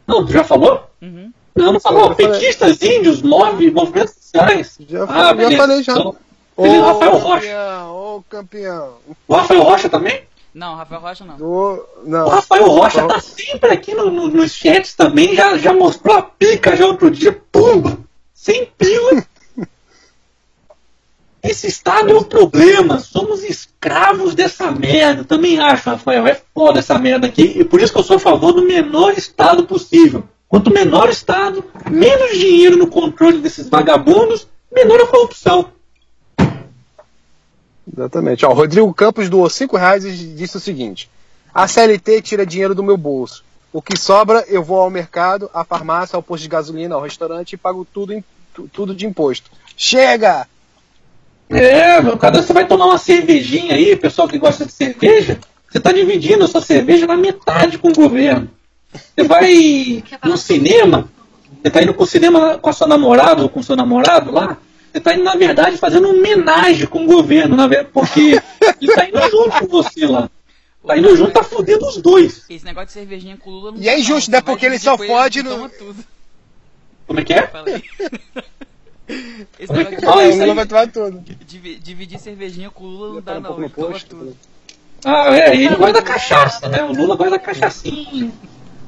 Não, 0.05 0.25
tu 0.25 0.31
já 0.31 0.43
falou? 0.43 0.89
Uhum. 1.01 1.31
Não, 1.53 1.73
não 1.73 1.79
falou. 1.79 2.15
Petistas, 2.15 2.81
índios, 2.81 3.21
move, 3.21 3.69
movimentos 3.71 4.13
sociais. 4.13 4.77
Já, 4.87 5.03
ah, 5.03 5.07
falei, 5.07 5.51
já 5.51 5.57
falei 5.57 5.83
já. 5.83 5.93
Então, 5.93 6.15
ô, 6.55 6.81
Rafael 6.81 7.17
Rocha. 7.17 7.85
Ô, 7.87 8.23
campeão. 8.29 8.93
O 9.27 9.33
Rafael 9.35 9.63
Rocha 9.63 9.89
também? 9.89 10.23
Não, 10.53 10.75
Rafael 10.75 11.01
Rocha 11.01 11.25
não. 11.25 11.37
Do... 11.37 11.85
não. 12.05 12.25
O 12.25 12.29
Rafael 12.29 12.65
Rocha 12.65 13.01
Rafael... 13.01 13.07
tá 13.07 13.19
sempre 13.19 13.71
aqui 13.71 13.93
no, 13.93 14.09
no, 14.09 14.27
nos 14.27 14.53
chats 14.53 14.95
também, 14.95 15.35
já, 15.35 15.57
já 15.57 15.73
mostrou 15.73 16.15
a 16.15 16.21
pica 16.21 16.75
já 16.75 16.85
outro 16.85 17.11
dia, 17.11 17.39
pumba! 17.51 18.06
Sem 18.47 18.65
pila. 18.77 19.25
Esse 21.43 21.67
Estado 21.67 22.11
é 22.11 22.15
o 22.15 22.23
problema, 22.23 22.97
somos 22.97 23.43
escravos 23.43 24.33
dessa 24.33 24.71
merda. 24.71 25.25
Também 25.25 25.59
acho, 25.59 25.89
Rafael, 25.89 26.25
é 26.25 26.41
foda 26.53 26.79
essa 26.79 26.97
merda 26.97 27.27
aqui. 27.27 27.59
E 27.59 27.65
por 27.65 27.81
isso 27.81 27.91
que 27.91 27.99
eu 27.99 28.03
sou 28.03 28.15
a 28.15 28.19
favor 28.21 28.53
do 28.53 28.65
menor 28.65 29.17
Estado 29.17 29.65
possível. 29.65 30.23
Quanto 30.47 30.71
menor 30.71 31.09
o 31.09 31.11
Estado, 31.11 31.61
menos 31.91 32.37
dinheiro 32.37 32.77
no 32.77 32.87
controle 32.87 33.39
desses 33.39 33.67
vagabundos, 33.67 34.47
menor 34.73 35.01
a 35.01 35.07
corrupção. 35.07 35.69
Exatamente. 37.85 38.45
O 38.45 38.53
Rodrigo 38.53 38.93
Campos 38.93 39.29
doou 39.29 39.49
5 39.49 39.75
reais 39.75 40.05
e 40.05 40.11
disse 40.35 40.55
o 40.55 40.61
seguinte: 40.61 41.09
A 41.53 41.67
CLT 41.67 42.21
tira 42.21 42.45
dinheiro 42.45 42.73
do 42.73 42.81
meu 42.81 42.95
bolso. 42.95 43.43
O 43.73 43.81
que 43.81 43.97
sobra, 43.97 44.45
eu 44.47 44.63
vou 44.63 44.79
ao 44.79 44.89
mercado, 44.89 45.49
à 45.53 45.65
farmácia, 45.65 46.15
ao 46.15 46.23
posto 46.23 46.43
de 46.43 46.49
gasolina, 46.49 46.95
ao 46.95 47.01
restaurante 47.01 47.53
e 47.53 47.57
pago 47.57 47.85
tudo, 47.85 48.13
tudo 48.63 48.95
de 48.95 49.05
imposto. 49.05 49.51
Chega! 49.75 50.47
É, 51.49 52.01
meu, 52.01 52.17
cada 52.17 52.41
você 52.41 52.51
vai 52.51 52.67
tomar 52.67 52.85
uma 52.85 52.97
cervejinha 52.97 53.75
aí, 53.75 53.95
pessoal 53.95 54.27
que 54.27 54.37
gosta 54.37 54.65
de 54.65 54.71
cerveja, 54.71 55.39
você 55.69 55.77
está 55.77 55.91
dividindo 55.91 56.43
a 56.43 56.47
sua 56.47 56.61
cerveja 56.61 57.07
na 57.07 57.15
metade 57.15 57.77
com 57.77 57.89
o 57.89 57.93
governo. 57.93 58.49
Você 58.91 59.23
vai 59.27 60.03
no 60.23 60.37
cinema, 60.37 61.09
você 61.61 61.67
está 61.67 61.81
indo 61.81 61.93
pro 61.93 62.05
cinema 62.05 62.57
com 62.57 62.69
a 62.69 62.73
sua 62.73 62.87
namorada 62.87 63.43
ou 63.43 63.49
com 63.49 63.59
o 63.59 63.63
seu 63.63 63.75
namorado 63.75 64.31
lá, 64.31 64.57
você 64.91 64.97
está 64.97 65.13
indo, 65.13 65.23
na 65.23 65.35
verdade, 65.35 65.77
fazendo 65.77 66.07
um 66.07 66.17
homenagem 66.17 66.87
com 66.87 67.03
o 67.03 67.07
governo, 67.07 67.55
na 67.55 67.67
verdade, 67.67 67.91
porque 67.93 68.41
ele 68.81 68.91
está 68.91 69.07
indo 69.07 69.21
junto 69.29 69.59
com 69.59 69.67
você 69.67 70.05
lá. 70.05 70.29
Tá 70.85 70.97
indo 70.97 71.15
junto, 71.17 71.33
tá 71.33 71.43
fodendo 71.43 71.85
os 71.85 71.97
dois. 71.97 72.45
Esse 72.49 72.63
negócio 72.63 72.87
de 72.87 72.93
cervejinha 72.93 73.35
com 73.37 73.49
o 73.49 73.53
Lula 73.53 73.71
não 73.73 73.81
E 73.81 73.89
é 73.89 73.99
injusto, 73.99 74.31
né? 74.31 74.39
Porque 74.39 74.65
ele 74.65 74.79
só 74.79 74.97
fode 74.97 75.43
no. 75.43 75.69
Como 77.07 77.19
é 77.19 77.23
que 77.23 77.33
é? 77.33 77.49
Esse 79.57 79.71
negócio 79.71 79.99
de 79.99 80.05
ah, 80.05 80.15
o 80.15 80.35
Lula 80.35 80.53
vai 80.53 80.65
tomar 80.65 80.87
tudo. 80.91 81.23
Dividir 81.45 82.19
cervejinha 82.19 82.69
com 82.69 82.83
o 82.83 82.87
Lula 82.87 83.13
não 83.15 83.21
dá, 83.21 83.39
não. 83.39 83.57
Ele 83.57 83.69
toma 83.69 83.99
tudo. 84.01 84.37
Ah, 85.05 85.35
é, 85.35 85.55
ele 85.55 85.75
gosta 85.75 85.93
da 85.93 86.01
cachaça, 86.01 86.67
né? 86.67 86.83
O 86.83 86.91
Lula 86.91 87.15
gosta 87.15 87.31
da 87.31 87.39
cachaçinha. 87.39 88.31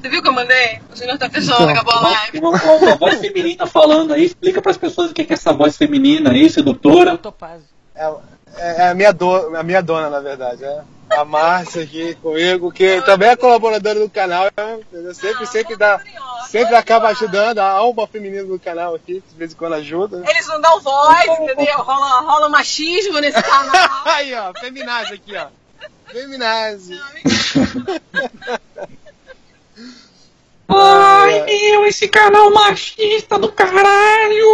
Você 0.01 0.09
viu 0.09 0.21
que 0.21 0.27
eu 0.27 0.33
mandei? 0.33 0.79
O 0.91 0.95
senhor 0.95 1.17
tá 1.17 1.29
fechando, 1.29 1.69
acabou 1.69 1.93
a 1.93 2.01
live. 2.01 2.39
Uma, 2.39 2.51
uma 2.51 2.95
voz 2.95 3.19
feminina 3.19 3.65
falando 3.65 4.13
aí, 4.13 4.25
explica 4.25 4.61
pras 4.61 4.77
pessoas 4.77 5.11
o 5.11 5.13
que 5.13 5.21
é 5.21 5.33
essa 5.33 5.53
voz 5.53 5.77
feminina 5.77 6.31
aí, 6.31 6.49
sedutora. 6.49 7.19
É, 7.95 8.05
é, 8.05 8.15
é 8.57 8.89
a, 8.89 8.93
minha 8.93 9.11
do, 9.11 9.55
a 9.55 9.63
minha 9.63 9.81
dona, 9.81 10.09
na 10.09 10.19
verdade. 10.19 10.63
É 10.63 10.81
a 11.09 11.25
Márcia 11.25 11.83
aqui 11.83 12.15
comigo, 12.15 12.71
que 12.71 13.01
também 13.01 13.29
é 13.29 13.35
colaboradora 13.35 13.99
do 13.99 14.09
canal, 14.09 14.47
entendeu? 14.47 15.13
sempre, 15.13 15.45
sempre 15.47 15.75
dá, 15.75 15.99
sempre 16.47 16.75
acaba 16.75 17.09
ajudando, 17.09 17.59
a 17.59 17.69
alma 17.69 18.07
feminina 18.07 18.43
do 18.43 18.59
canal 18.59 18.93
aqui, 18.95 19.23
de 19.27 19.35
vez 19.35 19.51
em 19.51 19.55
quando 19.55 19.73
ajuda. 19.73 20.23
Eles 20.29 20.47
não 20.47 20.61
dão 20.61 20.79
voz, 20.79 21.25
entendeu? 21.25 21.77
Rola, 21.77 22.21
rola 22.21 22.49
machismo 22.49 23.19
nesse 23.19 23.41
canal. 23.41 23.89
Aí, 24.05 24.33
ó, 24.35 24.53
feminaz 24.59 25.11
aqui, 25.11 25.35
ó. 25.35 25.47
Feminaz. 26.11 26.89
Ai, 30.67 31.41
meu, 31.45 31.85
esse 31.85 32.07
canal 32.07 32.51
machista 32.51 33.39
do 33.39 33.51
caralho! 33.51 34.45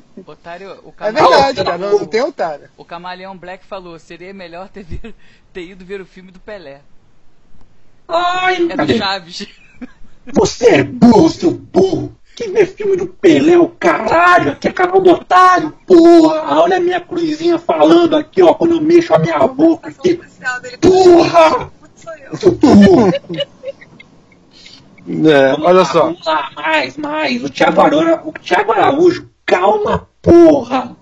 Otário, 0.46 0.78
o 0.84 0.94
É 1.00 1.10
verdade, 1.10 1.64
cara, 1.64 1.76
não, 1.76 1.98
não 1.98 2.06
tem 2.06 2.22
otário. 2.22 2.68
O 2.76 2.84
Camaleão 2.84 3.36
Black 3.36 3.66
falou, 3.66 3.98
seria 3.98 4.32
melhor 4.32 4.68
ter, 4.68 4.84
vir, 4.84 5.12
ter 5.52 5.62
ido 5.62 5.84
ver 5.84 6.00
o 6.00 6.06
filme 6.06 6.30
do 6.30 6.38
Pelé. 6.38 6.82
Ai, 8.06 8.68
é 8.70 8.76
do 8.76 8.96
Chaves. 8.96 9.48
Você 10.32 10.66
é 10.66 10.84
burro, 10.84 11.28
seu 11.28 11.50
burro! 11.50 12.16
que 12.36 12.48
ver 12.48 12.66
filme 12.66 12.96
do 12.96 13.06
Pelé, 13.06 13.56
o 13.56 13.68
caralho, 13.68 14.52
aqui 14.52 14.68
é 14.68 14.72
canal 14.72 15.00
do 15.00 15.10
otário, 15.10 15.72
porra, 15.86 16.60
olha 16.60 16.76
a 16.76 16.80
minha 16.80 17.00
cruzinha 17.00 17.58
falando 17.58 18.14
aqui, 18.14 18.42
ó, 18.42 18.52
quando 18.52 18.74
eu 18.74 18.80
mexo 18.80 19.14
a 19.14 19.18
minha 19.18 19.38
boca 19.46 19.88
aqui, 19.88 20.20
porra! 20.80 21.72
Sou 21.96 22.14
eu. 22.14 22.36
Sou 22.36 22.52
burro. 22.52 23.10
É, 25.08 25.54
olha 25.60 25.84
só. 25.86 26.02
Vamos 26.02 26.26
lá, 26.26 26.50
mais, 26.54 26.96
mais, 26.98 27.42
o 27.42 27.48
Thiago, 27.48 27.80
Araújo, 27.80 28.20
o 28.24 28.32
Thiago 28.32 28.72
Araújo, 28.72 29.30
calma, 29.46 30.08
porra! 30.20 30.96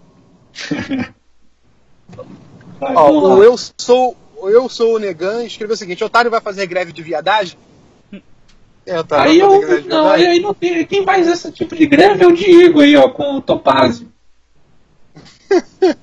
Vai, 2.78 2.94
Ó, 2.96 3.42
eu 3.42 3.56
sou, 3.78 4.16
o 4.36 4.48
eu 4.48 4.68
sou 4.68 4.94
o 4.96 4.98
Negan 4.98 5.44
escreveu 5.44 5.74
o 5.74 5.76
seguinte: 5.78 6.04
Otário 6.04 6.30
vai 6.30 6.40
fazer 6.40 6.66
greve 6.66 6.92
de 6.92 7.02
viadagem? 7.02 7.56
É, 8.86 9.00
Otário 9.00 9.32
Aí 9.32 9.38
eu, 9.40 9.60
greve 9.60 9.88
não, 9.88 10.04
viadagem? 10.04 10.26
aí 10.28 10.40
não 10.40 10.52
tem, 10.54 10.84
quem 10.86 11.04
faz 11.04 11.26
esse 11.26 11.50
tipo 11.50 11.74
de 11.74 11.86
greve 11.86 12.22
é 12.22 12.26
o 12.26 12.32
Diego 12.32 12.80
aí, 12.80 12.94
ó, 12.96 13.08
com 13.08 13.36
o 13.38 13.40
Topázio. 13.42 14.08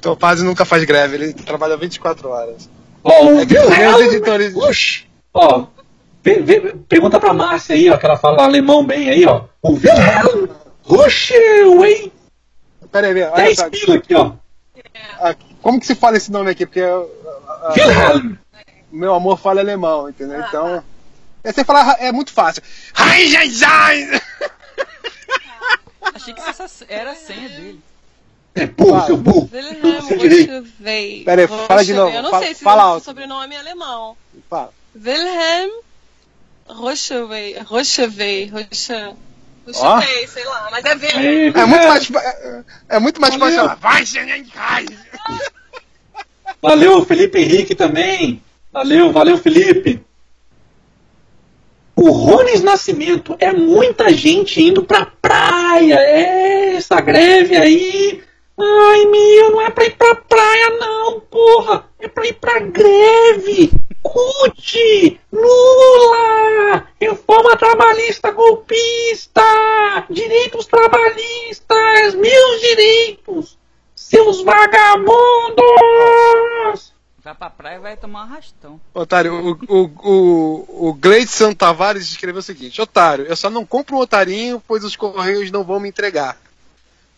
Topazio 0.00 0.44
nunca 0.44 0.64
faz 0.64 0.84
greve, 0.84 1.16
ele 1.16 1.32
trabalha 1.34 1.76
24 1.76 2.28
horas. 2.28 2.68
Ó, 3.02 3.24
o 3.26 3.40
É 3.40 3.46
que 3.46 3.58
os 3.58 3.64
Wilhelm- 3.68 4.00
editores- 4.06 4.56
Oxi. 4.56 5.04
Ó, 5.34 5.66
vê- 6.22 6.40
vê- 6.40 6.74
pergunta 6.88 7.20
pra 7.20 7.32
Márcia 7.34 7.74
aí, 7.74 7.90
ó, 7.90 7.96
que 7.96 8.06
ela 8.06 8.16
fala 8.16 8.42
alemão 8.44 8.84
bem 8.84 9.10
aí, 9.10 9.26
ó. 9.26 9.44
O 9.62 9.72
Wilhelm 9.72 10.25
Ruschel, 10.86 11.84
hein? 11.84 12.12
Pera 12.92 13.08
aí, 13.08 13.22
olha 13.22 13.34
10 13.34 13.56
só. 13.56 13.68
pila 13.70 13.96
aqui, 13.96 14.14
ó. 14.14 14.32
aqui. 15.20 15.56
Como 15.60 15.80
que 15.80 15.86
se 15.86 15.94
fala 15.96 16.16
esse 16.16 16.30
nome 16.30 16.50
aqui? 16.50 16.64
Porque 16.64 16.80
uh, 16.80 17.02
uh, 17.02 17.72
Wilhelm. 17.72 18.36
meu 18.92 19.12
amor 19.14 19.36
fala 19.36 19.60
alemão, 19.60 20.08
entendeu? 20.08 20.40
Então. 20.40 20.82
É, 21.42 21.52
você 21.52 21.64
falar 21.64 21.96
é 22.00 22.12
muito 22.12 22.32
fácil. 22.32 22.62
Achei 26.14 26.32
que 26.32 26.40
essa 26.40 26.66
era 26.88 27.10
a 27.12 27.14
senha 27.16 27.48
dele. 27.48 27.80
É 28.54 28.66
burro, 28.66 29.04
seu 29.06 29.16
burro. 29.16 29.50
Wilhelm. 29.52 30.64
Pera 31.24 31.42
aí, 31.42 31.48
fala 31.48 31.84
de 31.84 31.92
novo, 31.92 32.14
Eu 32.14 32.22
não 32.22 32.30
fala- 32.30 32.44
sei 32.44 32.54
se 32.54 32.62
fala 32.64 32.82
alto. 32.84 33.04
sobrenome 33.04 33.54
é 33.54 33.58
alemão. 33.58 34.16
Fala. 34.48 34.72
Wilhelm 34.94 35.70
Rochevey. 36.68 37.58
Rochevey. 37.58 38.50
Roche... 39.66 39.80
Rochevey, 39.80 40.28
sei 40.28 40.44
lá. 40.44 40.68
Mas 40.70 40.84
é 40.84 40.94
Wilhelm. 40.94 41.18
Aí, 41.18 41.48
É 41.48 41.66
muito 41.66 41.88
mais, 41.88 42.10
é, 42.10 42.64
é 42.88 42.98
muito 42.98 43.20
mais 43.20 43.34
fácil 43.34 43.56
Valeu. 43.56 43.76
Vai, 43.80 44.04
ai, 44.16 44.46
ai! 44.56 44.86
Valeu, 46.62 47.04
Felipe 47.04 47.38
Henrique 47.38 47.74
também. 47.74 48.42
Valeu, 48.72 49.12
valeu, 49.12 49.38
Felipe. 49.38 50.04
O 51.94 52.10
Rones 52.10 52.62
Nascimento 52.62 53.36
é 53.38 53.52
muita 53.52 54.12
gente 54.12 54.62
indo 54.62 54.82
pra 54.82 55.06
praia. 55.06 55.94
É, 55.94 56.74
essa 56.74 57.00
greve 57.00 57.56
aí. 57.56 58.22
Ai, 58.58 59.06
meu, 59.06 59.52
não 59.52 59.62
é 59.62 59.70
pra 59.70 59.84
ir 59.84 59.96
pra 59.96 60.14
praia, 60.14 60.70
não, 60.78 61.20
porra. 61.20 61.84
É 61.98 62.08
pra 62.08 62.26
ir 62.26 62.34
pra 62.34 62.58
greve. 62.60 63.72
CUT, 64.02 65.20
Lula, 65.32 66.86
reforma 67.00 67.56
trabalhista 67.56 68.30
golpista, 68.30 69.42
direitos 70.08 70.66
trabalhistas, 70.66 72.14
meus 72.14 72.60
direitos, 72.60 73.58
seus 73.94 74.42
vagabundos. 74.42 75.16
Vai 77.24 77.34
pra 77.34 77.50
praia 77.50 77.76
e 77.76 77.80
vai 77.80 77.96
tomar 77.96 78.20
um 78.20 78.22
arrastão. 78.22 78.80
Otário, 78.94 79.34
o, 79.34 79.58
o, 79.68 79.90
o, 80.04 80.88
o 80.90 80.94
Gleidson 80.94 81.52
Tavares 81.52 82.04
escreveu 82.04 82.38
o 82.38 82.42
seguinte: 82.42 82.80
Otário, 82.80 83.26
eu 83.26 83.34
só 83.34 83.50
não 83.50 83.66
compro 83.66 83.96
um 83.96 84.00
otarinho, 84.00 84.62
pois 84.68 84.84
os 84.84 84.94
correios 84.94 85.50
não 85.50 85.64
vão 85.64 85.80
me 85.80 85.88
entregar. 85.88 86.38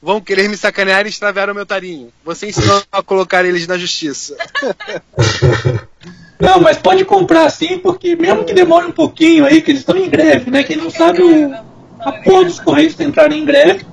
Vão 0.00 0.20
querer 0.20 0.48
me 0.48 0.56
sacanear 0.56 1.04
e 1.04 1.10
extraviar 1.10 1.50
o 1.50 1.54
meu 1.54 1.66
tarinho. 1.66 2.12
Você 2.24 2.48
ensinou 2.48 2.82
a 2.90 3.02
colocar 3.02 3.44
eles 3.44 3.66
na 3.66 3.76
justiça. 3.76 4.36
Não, 6.40 6.60
mas 6.60 6.78
pode 6.78 7.04
comprar 7.04 7.50
sim, 7.50 7.78
porque 7.78 8.14
mesmo 8.14 8.44
que 8.44 8.54
demore 8.54 8.86
um 8.86 8.92
pouquinho 8.92 9.44
aí, 9.44 9.60
que 9.60 9.72
eles 9.72 9.80
estão 9.80 9.96
em 9.96 10.08
greve, 10.08 10.50
né? 10.50 10.62
Quem 10.62 10.76
não 10.76 10.88
sabe, 10.88 11.22
o, 11.22 11.52
a 11.98 12.12
porra 12.12 12.44
dos 12.44 12.60
Correios 12.60 12.98
entraram 13.00 13.34
em 13.34 13.44
greve. 13.44 13.84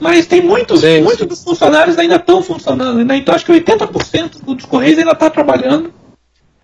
Mas 0.00 0.26
tem 0.26 0.40
muitos, 0.40 0.82
Sim, 0.82 1.02
muitos 1.02 1.26
dos 1.26 1.42
funcionários 1.42 1.98
ainda 1.98 2.14
estão 2.14 2.40
funcionando, 2.40 3.04
né? 3.04 3.16
Então 3.16 3.34
acho 3.34 3.44
que 3.44 3.52
80% 3.52 4.44
dos 4.44 4.64
Correios 4.64 4.98
ainda 4.98 5.10
está 5.10 5.28
trabalhando. 5.28 5.92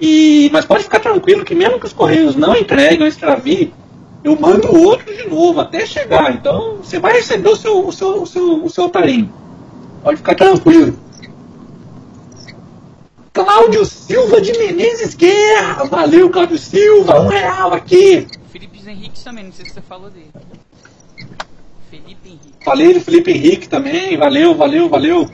E, 0.00 0.48
mas 0.52 0.64
pode 0.64 0.84
ficar 0.84 1.00
tranquilo 1.00 1.44
que 1.44 1.54
mesmo 1.54 1.80
que 1.80 1.86
os 1.86 1.92
Correios 1.92 2.36
não 2.36 2.54
entreguem 2.54 3.02
ou 3.02 3.08
extraviem, 3.08 3.72
eu 4.22 4.38
mando 4.38 4.72
outro 4.76 5.12
de 5.14 5.28
novo 5.28 5.60
até 5.60 5.84
chegar. 5.84 6.32
Então 6.32 6.76
você 6.76 7.00
vai 7.00 7.14
receber 7.14 7.48
o 7.48 7.56
seu, 7.56 7.86
o 7.86 7.92
seu, 7.92 8.22
o 8.22 8.26
seu, 8.26 8.64
o 8.64 8.70
seu 8.70 8.88
tarinho. 8.88 9.32
Pode 10.02 10.18
ficar 10.18 10.36
tranquilo. 10.36 10.96
Cláudio 13.34 13.84
Silva 13.84 14.40
de 14.40 14.56
Menezes 14.56 15.12
Guerra. 15.12 15.84
Valeu, 15.86 16.30
Cláudio 16.30 16.56
Silva. 16.56 17.20
Um 17.20 17.26
real 17.26 17.74
aqui. 17.74 18.28
Felipe 18.52 18.78
Henrique 18.88 19.24
também, 19.24 19.44
não 19.44 19.52
sei 19.52 19.64
se 19.64 19.72
você 19.72 19.82
falou 19.82 20.08
dele. 20.08 20.30
Felipe 21.90 22.28
Henrique. 22.28 22.64
Falei 22.64 22.94
do 22.94 23.00
Felipe 23.00 23.32
Henrique 23.32 23.68
também. 23.68 24.16
Valeu, 24.16 24.54
valeu, 24.54 24.88
valeu. 24.88 25.28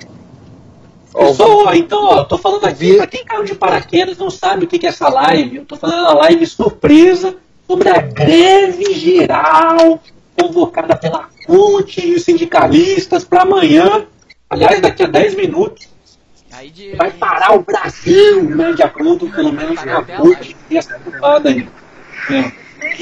Pessoal, 1.12 1.74
então, 1.74 2.02
ó, 2.02 2.24
tô 2.24 2.38
falando 2.38 2.64
aqui, 2.64 2.96
pra 2.96 3.06
quem 3.06 3.22
caiu 3.22 3.44
de 3.44 3.54
paraquedas 3.54 4.16
não 4.16 4.30
sabe 4.30 4.64
o 4.64 4.68
que 4.68 4.78
que 4.78 4.86
é 4.86 4.88
essa 4.88 5.08
live, 5.08 5.56
eu 5.56 5.64
tô 5.64 5.76
fazendo 5.76 6.02
uma 6.02 6.14
live 6.14 6.46
surpresa 6.46 7.36
sobre 7.66 7.88
a 7.88 8.00
greve 8.00 8.94
geral 8.94 10.00
convocada 10.40 10.96
pela 10.96 11.28
CUT 11.44 12.00
e 12.00 12.14
os 12.14 12.22
sindicalistas 12.22 13.24
para 13.24 13.42
amanhã, 13.42 14.06
aliás, 14.48 14.80
daqui 14.80 15.02
a 15.02 15.06
10 15.06 15.34
minutos, 15.34 15.88
Aí 16.60 16.68
de. 16.68 16.94
vai 16.94 17.10
parar 17.10 17.54
o 17.54 17.62
Brasil, 17.62 18.42
né, 18.42 18.72
de 18.72 18.82
acordo 18.82 19.26
pelo 19.30 19.50
menos 19.50 19.80
com 19.80 19.90
a 19.90 20.04
CUT 20.04 20.54
e 20.68 20.76
essa 20.76 20.98
culpada 20.98 21.48
aí. 21.48 21.66
É. 22.30 22.52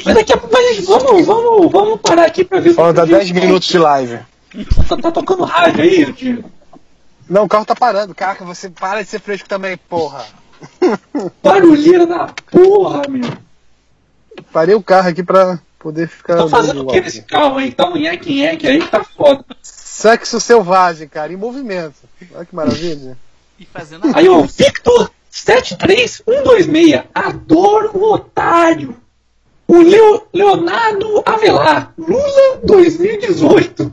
Mas 0.05 0.15
daqui 0.15 0.33
a 0.33 0.37
pouco, 0.37 0.57
vamos, 0.87 1.27
vamos, 1.27 1.73
vamos 1.73 2.01
parar 2.01 2.27
aqui 2.27 2.45
para 2.45 2.61
ver 2.61 2.75
Falta 2.75 3.05
se 3.05 3.11
10 3.11 3.33
minutos 3.33 3.67
de 3.67 3.77
live. 3.77 4.21
Tá, 4.89 4.97
tá 4.97 5.11
tocando 5.11 5.43
rádio 5.43 5.83
aí, 5.83 6.13
Diego? 6.13 6.49
Não, 7.29 7.45
o 7.45 7.49
carro 7.49 7.65
tá 7.65 7.75
parando. 7.75 8.15
Caraca, 8.15 8.45
você 8.45 8.71
para 8.71 9.03
de 9.03 9.09
ser 9.09 9.21
fresco 9.21 9.49
também, 9.49 9.77
porra. 9.77 10.25
Barulheira 11.43 12.07
da 12.07 12.29
porra, 12.53 13.03
meu. 13.09 13.29
Parei 14.53 14.77
o 14.77 14.83
carro 14.83 15.09
aqui 15.09 15.25
pra 15.25 15.59
poder 15.81 16.07
ficar. 16.07 16.37
Tá 16.37 16.49
fazendo 16.49 16.85
o 16.85 16.87
que 16.87 17.01
nesse 17.01 17.23
carro 17.23 17.59
aí? 17.59 17.73
Tá 17.73 17.89
um 17.89 17.97
nheque-nheque 17.97 18.69
aí 18.69 18.79
que 18.79 18.89
tá 18.89 19.03
foda. 19.03 19.45
Sexo 19.63 20.41
selvagem, 20.41 21.09
cara, 21.09 21.33
em 21.33 21.37
movimento. 21.37 21.97
Olha 22.33 22.45
que 22.45 22.55
maravilha. 22.55 23.19
E 23.59 23.67
fazendo 23.67 24.07
a. 24.07 24.19
Aí 24.19 24.29
o 24.29 24.45
Victor 24.45 25.11
73126, 25.31 27.03
adoro 27.15 27.91
o 27.97 28.13
otário. 28.13 28.97
O 29.67 29.79
Leo- 29.83 30.27
Leonardo 30.33 31.23
Avelar, 31.27 31.93
Lula 31.99 32.61
2018. 32.65 33.93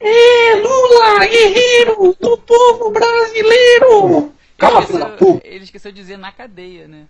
É, 0.00 0.54
Lula, 0.56 1.26
guerreiro 1.26 2.16
do 2.20 2.38
povo 2.38 2.90
brasileiro. 2.90 4.32
Calma, 4.56 4.78
ele, 4.78 4.86
filho 4.86 4.98
da 4.98 5.04
esqueceu, 5.08 5.34
puta. 5.34 5.46
ele 5.46 5.64
esqueceu 5.64 5.92
de 5.92 6.00
dizer 6.00 6.16
na 6.16 6.32
cadeia, 6.32 6.88
né? 6.88 7.06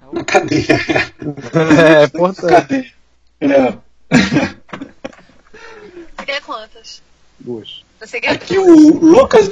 Tá 0.00 0.06
Na 0.12 0.24
cadeia. 0.24 0.66
É, 2.00 2.04
importante. 2.04 2.94
Cadeia. 3.40 3.78
É. 6.26 6.40
Quantas? 6.40 7.02
Duas. 7.38 7.83
Você 8.06 8.20
quer 8.20 8.30
Aqui 8.32 8.58
o 8.58 8.98
Lucas. 8.98 9.48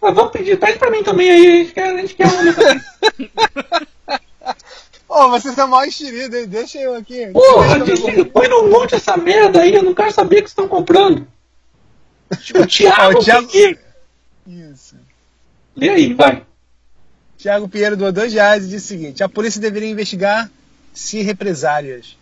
Vamos, 0.00 0.30
pedir, 0.32 0.58
pede 0.58 0.78
pra 0.78 0.90
mim 0.90 1.02
também 1.02 1.30
aí. 1.30 1.46
A 1.46 1.50
gente 1.64 1.72
quer, 1.72 1.88
a 1.92 1.96
gente 2.00 2.14
quer 2.14 2.26
uma 2.26 2.52
também. 2.52 2.80
Ô, 5.08 5.28
vocês 5.30 5.54
são 5.54 5.68
mal 5.68 5.84
enxeridos, 5.86 6.36
hein? 6.38 6.46
Deixa 6.46 6.78
eu 6.78 6.94
aqui. 6.96 7.28
Porra, 7.28 7.78
eu- 7.78 7.84
desliga, 7.84 8.24
põe 8.24 8.48
no 8.48 8.68
monte 8.68 8.94
essa 8.96 9.16
merda 9.16 9.60
aí, 9.62 9.72
eu 9.74 9.82
não 9.82 9.94
quero 9.94 10.12
saber 10.12 10.38
o 10.40 10.42
que 10.42 10.48
estão 10.48 10.66
comprando. 10.68 11.26
O 12.54 12.66
Thiago, 12.66 13.18
o 13.18 13.22
Thiago- 13.24 13.46
Pinheiro. 13.46 13.78
Isso. 14.46 14.96
Lê 15.76 15.88
aí, 15.90 16.14
vai. 16.14 16.42
Tiago 17.38 17.68
Pinheiro 17.68 17.96
doou 17.96 18.10
dois 18.10 18.32
reais 18.32 18.64
e 18.64 18.68
disse 18.68 18.86
o 18.86 18.88
seguinte: 18.88 19.22
a 19.22 19.28
polícia 19.28 19.60
deveria 19.60 19.88
investigar 19.90 20.50
se 20.92 21.22
represálias. 21.22 22.16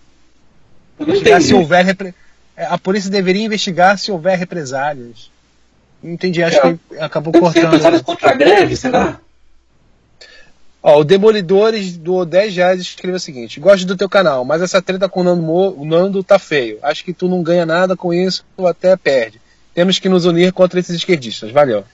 Eu 0.99 1.07
não 1.07 1.15
Investigar 1.15 1.41
se 1.41 1.55
houver 1.55 1.85
repre... 1.85 2.15
é, 2.57 2.65
A 2.67 2.79
polícia 2.79 3.11
deveria 3.11 3.45
investigar 3.45 3.99
se 3.99 4.11
houver 4.13 4.39
represálias. 4.39 5.31
Entendi, 6.03 6.43
acho 6.43 6.59
É. 6.59 6.61
que 6.89 6.99
acabou 6.99 7.33
ser 7.53 7.61
represálias 7.63 8.03
cortando. 8.03 8.05
contra 8.05 8.31
a 8.31 8.35
greve, 8.35 8.77
será? 8.77 9.21
Ó, 10.83 10.99
o 10.99 11.05
Demolidores 11.05 11.97
doou 11.97 12.25
10 12.27 12.57
reais 12.57 12.81
escreveu 12.81 13.17
o 13.17 13.21
seguinte: 13.21 13.61
Gosto 13.61 13.87
do 13.87 13.97
teu 13.97 14.09
canal, 14.09 14.45
mas 14.45 14.61
essa 14.63 14.83
treta 14.83 15.09
com 15.09 15.21
o 15.21 15.25
Nando, 15.25 15.43
Mo- 15.43 15.75
o 15.79 15.85
Nando 15.85 16.25
tá 16.25 16.39
feio. 16.41 16.79
Acho 16.83 17.05
que 17.05 17.13
tu 17.13 17.29
não 17.29 17.43
ganha 17.43 17.65
nada 17.65 17.95
com 17.97 18.13
isso, 18.13 18.45
tu 18.57 18.67
até 18.67 18.97
perde. 18.97 19.41
Temos 19.75 19.99
que 20.01 20.09
nos 20.09 20.25
unir 20.27 20.53
contra 20.53 20.81
esses 20.81 20.97
esquerdistas. 20.97 21.53
Valeu. 21.53 21.85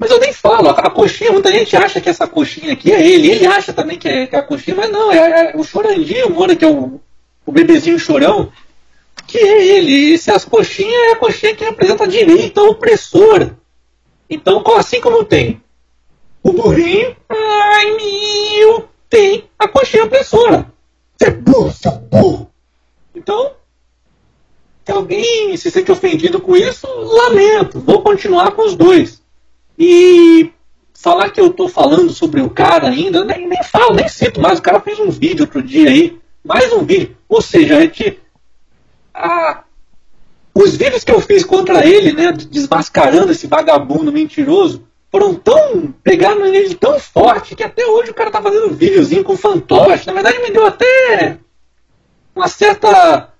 Mas 0.00 0.10
eu 0.10 0.18
nem 0.20 0.32
falo, 0.32 0.68
a, 0.68 0.72
a 0.72 0.90
coxinha, 0.90 1.32
muita 1.32 1.50
gente 1.50 1.74
acha 1.76 2.00
que 2.00 2.08
essa 2.08 2.26
coxinha 2.26 2.72
aqui 2.72 2.92
é 2.92 3.04
ele, 3.04 3.30
ele 3.30 3.46
acha 3.46 3.72
também 3.72 3.98
que 3.98 4.08
é, 4.08 4.26
que 4.28 4.36
é 4.36 4.38
a 4.38 4.42
coxinha, 4.42 4.76
mas 4.76 4.90
não, 4.90 5.10
é, 5.10 5.52
é 5.52 5.56
o 5.56 5.64
Chorandinho, 5.64 6.30
mora 6.30 6.54
que 6.54 6.64
é 6.64 6.68
o, 6.68 7.00
o 7.44 7.50
bebezinho 7.52 7.98
chorão, 7.98 8.52
que 9.28 9.36
é 9.36 9.66
ele, 9.76 10.16
se 10.16 10.30
as 10.30 10.46
coxinhas 10.46 10.90
é 10.90 11.12
a 11.12 11.16
coxinha 11.16 11.54
que 11.54 11.62
representa 11.62 12.04
a 12.04 12.08
direita 12.08 12.62
opressora. 12.62 13.58
Então, 14.28 14.64
assim 14.74 15.02
como 15.02 15.22
tem 15.22 15.62
o 16.42 16.50
burrinho, 16.50 17.14
ai 17.28 17.90
meu, 17.94 18.88
tem 19.08 19.44
a 19.58 19.68
coxinha 19.68 20.04
opressora. 20.04 20.72
Você 21.14 21.28
é 21.28 21.30
burro, 21.30 21.70
seu 21.70 21.92
burro. 21.92 22.50
Então, 23.14 23.52
se 24.86 24.92
alguém 24.92 25.54
se 25.58 25.70
sente 25.70 25.92
ofendido 25.92 26.40
com 26.40 26.56
isso, 26.56 26.86
lamento. 26.86 27.80
Vou 27.80 28.00
continuar 28.00 28.52
com 28.52 28.62
os 28.62 28.74
dois. 28.74 29.22
E 29.78 30.50
falar 30.94 31.28
que 31.30 31.40
eu 31.40 31.52
tô 31.52 31.68
falando 31.68 32.10
sobre 32.14 32.40
o 32.40 32.48
cara 32.48 32.88
ainda, 32.88 33.24
nem, 33.26 33.46
nem 33.46 33.62
falo, 33.62 33.94
nem 33.94 34.08
cito 34.08 34.40
mais. 34.40 34.58
O 34.58 34.62
cara 34.62 34.80
fez 34.80 34.98
um 34.98 35.10
vídeo 35.10 35.44
outro 35.44 35.62
dia 35.62 35.90
aí, 35.90 36.18
mais 36.42 36.72
um 36.72 36.82
vídeo. 36.82 37.14
Ou 37.28 37.42
seja, 37.42 37.76
a 37.76 37.80
gente. 37.82 38.18
A, 39.18 39.64
os 40.54 40.76
vídeos 40.76 41.04
que 41.04 41.12
eu 41.12 41.20
fiz 41.20 41.44
contra 41.44 41.86
ele, 41.86 42.12
né, 42.12 42.32
desmascarando 42.32 43.32
esse 43.32 43.46
vagabundo 43.46 44.12
mentiroso, 44.12 44.86
foram 45.10 45.34
tão. 45.34 45.94
pegaram 46.02 46.44
ele 46.46 46.74
tão 46.74 46.98
forte 46.98 47.54
que 47.54 47.62
até 47.62 47.86
hoje 47.86 48.10
o 48.10 48.14
cara 48.14 48.30
tá 48.30 48.42
fazendo 48.42 48.74
videozinho 48.74 49.24
com 49.24 49.36
fantoche. 49.36 50.06
Na 50.06 50.12
verdade, 50.12 50.38
me 50.40 50.50
deu 50.50 50.66
até 50.66 51.38
uma 52.34 52.48
certa 52.48 53.32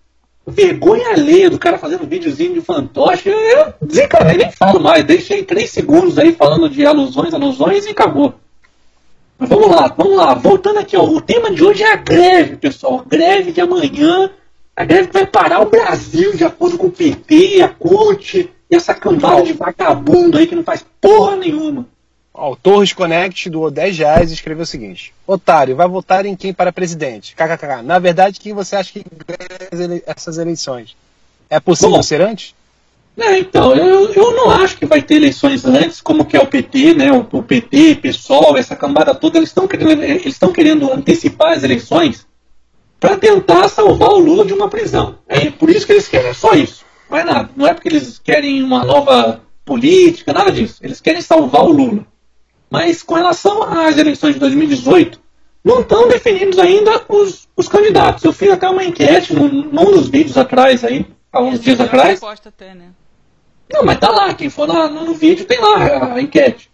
vergonha 0.46 1.10
alheia 1.10 1.50
do 1.50 1.58
cara 1.58 1.78
fazendo 1.78 2.06
videozinho 2.06 2.54
de 2.54 2.60
fantoche. 2.60 3.28
Eu 3.28 3.74
desencanei, 3.82 4.36
nem 4.36 4.50
falo 4.50 4.80
mais. 4.80 5.04
Deixei 5.04 5.44
três 5.44 5.70
segundos 5.70 6.18
aí 6.18 6.32
falando 6.32 6.68
de 6.68 6.84
alusões, 6.86 7.34
alusões 7.34 7.86
e 7.86 7.90
acabou. 7.90 8.34
Mas 9.38 9.48
vamos 9.48 9.68
lá, 9.68 9.94
vamos 9.96 10.16
lá. 10.16 10.34
Voltando 10.34 10.78
aqui, 10.78 10.96
ó. 10.96 11.04
O 11.04 11.20
tema 11.20 11.50
de 11.50 11.62
hoje 11.62 11.82
é 11.82 11.92
a 11.92 11.96
greve, 11.96 12.56
pessoal. 12.56 13.04
Greve 13.06 13.52
de 13.52 13.60
amanhã. 13.60 14.30
A 14.78 14.84
greve 14.84 15.08
vai 15.12 15.26
parar 15.26 15.60
o 15.60 15.68
Brasil 15.68 16.36
de 16.36 16.44
acordo 16.44 16.78
com 16.78 16.86
o 16.86 16.92
PT, 16.92 17.60
a 17.62 17.68
CUT 17.68 18.48
e 18.70 18.76
essa 18.76 18.94
cambada 18.94 19.42
de 19.42 19.52
vagabundo 19.52 20.38
aí 20.38 20.46
que 20.46 20.54
não 20.54 20.62
faz 20.62 20.86
porra 21.00 21.34
nenhuma. 21.34 21.84
Ó, 22.32 22.52
o 22.52 22.56
Torres 22.56 22.92
Connect 22.92 23.50
doou 23.50 23.72
10 23.72 23.98
reais 23.98 24.30
e 24.30 24.34
escreveu 24.34 24.62
o 24.62 24.66
seguinte: 24.66 25.12
Otário, 25.26 25.74
vai 25.74 25.88
votar 25.88 26.24
em 26.26 26.36
quem 26.36 26.54
para 26.54 26.70
presidente? 26.70 27.34
KKK. 27.34 27.82
Na 27.82 27.98
verdade, 27.98 28.38
quem 28.38 28.52
você 28.52 28.76
acha 28.76 28.92
que 28.92 29.04
ganha 29.26 30.00
essas 30.06 30.38
eleições? 30.38 30.96
É 31.50 31.58
possível 31.58 31.96
Bom, 31.96 32.02
ser 32.04 32.20
antes? 32.20 32.54
É, 33.18 33.36
então, 33.36 33.74
eu, 33.74 34.12
eu 34.12 34.30
não 34.30 34.48
acho 34.48 34.76
que 34.76 34.86
vai 34.86 35.02
ter 35.02 35.16
eleições 35.16 35.64
antes, 35.64 36.00
como 36.00 36.24
que 36.24 36.36
é 36.36 36.40
o 36.40 36.46
PT, 36.46 36.94
né? 36.94 37.10
O, 37.10 37.26
o 37.32 37.42
PT, 37.42 37.96
PSOL, 37.96 38.56
essa 38.56 38.76
cambada 38.76 39.12
toda, 39.12 39.38
eles 39.38 39.48
estão 39.48 39.66
querendo, 39.66 40.04
eles 40.04 40.38
querendo 40.54 40.92
antecipar 40.92 41.54
as 41.54 41.64
eleições 41.64 42.28
para 43.00 43.16
tentar 43.16 43.68
salvar 43.68 44.10
o 44.10 44.18
Lula 44.18 44.44
de 44.44 44.52
uma 44.52 44.68
prisão. 44.68 45.18
É 45.28 45.50
por 45.50 45.70
isso 45.70 45.86
que 45.86 45.92
eles 45.92 46.08
querem, 46.08 46.30
é 46.30 46.34
só 46.34 46.52
isso. 46.54 46.84
Não 47.08 47.18
é 47.18 47.24
nada. 47.24 47.50
Não 47.56 47.66
é 47.66 47.74
porque 47.74 47.88
eles 47.88 48.18
querem 48.18 48.62
uma 48.62 48.84
nova 48.84 49.40
política, 49.64 50.32
nada 50.32 50.50
disso. 50.50 50.80
Eles 50.82 51.00
querem 51.00 51.22
salvar 51.22 51.62
o 51.62 51.72
Lula. 51.72 52.06
Mas 52.70 53.02
com 53.02 53.14
relação 53.14 53.62
às 53.62 53.96
eleições 53.96 54.34
de 54.34 54.40
2018, 54.40 55.20
não 55.64 55.80
estão 55.80 56.08
definidos 56.08 56.58
ainda 56.58 57.02
os, 57.08 57.48
os 57.56 57.68
candidatos. 57.68 58.24
Eu 58.24 58.32
fiz 58.32 58.50
até 58.50 58.68
uma 58.68 58.84
enquete 58.84 59.32
num, 59.32 59.48
num 59.48 59.92
dos 59.92 60.08
vídeos 60.08 60.36
atrás 60.36 60.84
aí, 60.84 61.06
há 61.32 61.40
uns 61.40 61.60
dias 61.60 61.80
atrás. 61.80 62.22
Até, 62.22 62.74
né? 62.74 62.90
Não, 63.70 63.84
mas 63.84 63.98
tá 63.98 64.10
lá, 64.10 64.34
quem 64.34 64.48
for 64.48 64.68
lá 64.68 64.88
no 64.88 65.14
vídeo 65.14 65.44
tem 65.44 65.60
lá 65.60 65.76
a, 65.76 66.14
a 66.14 66.22
enquete. 66.22 66.70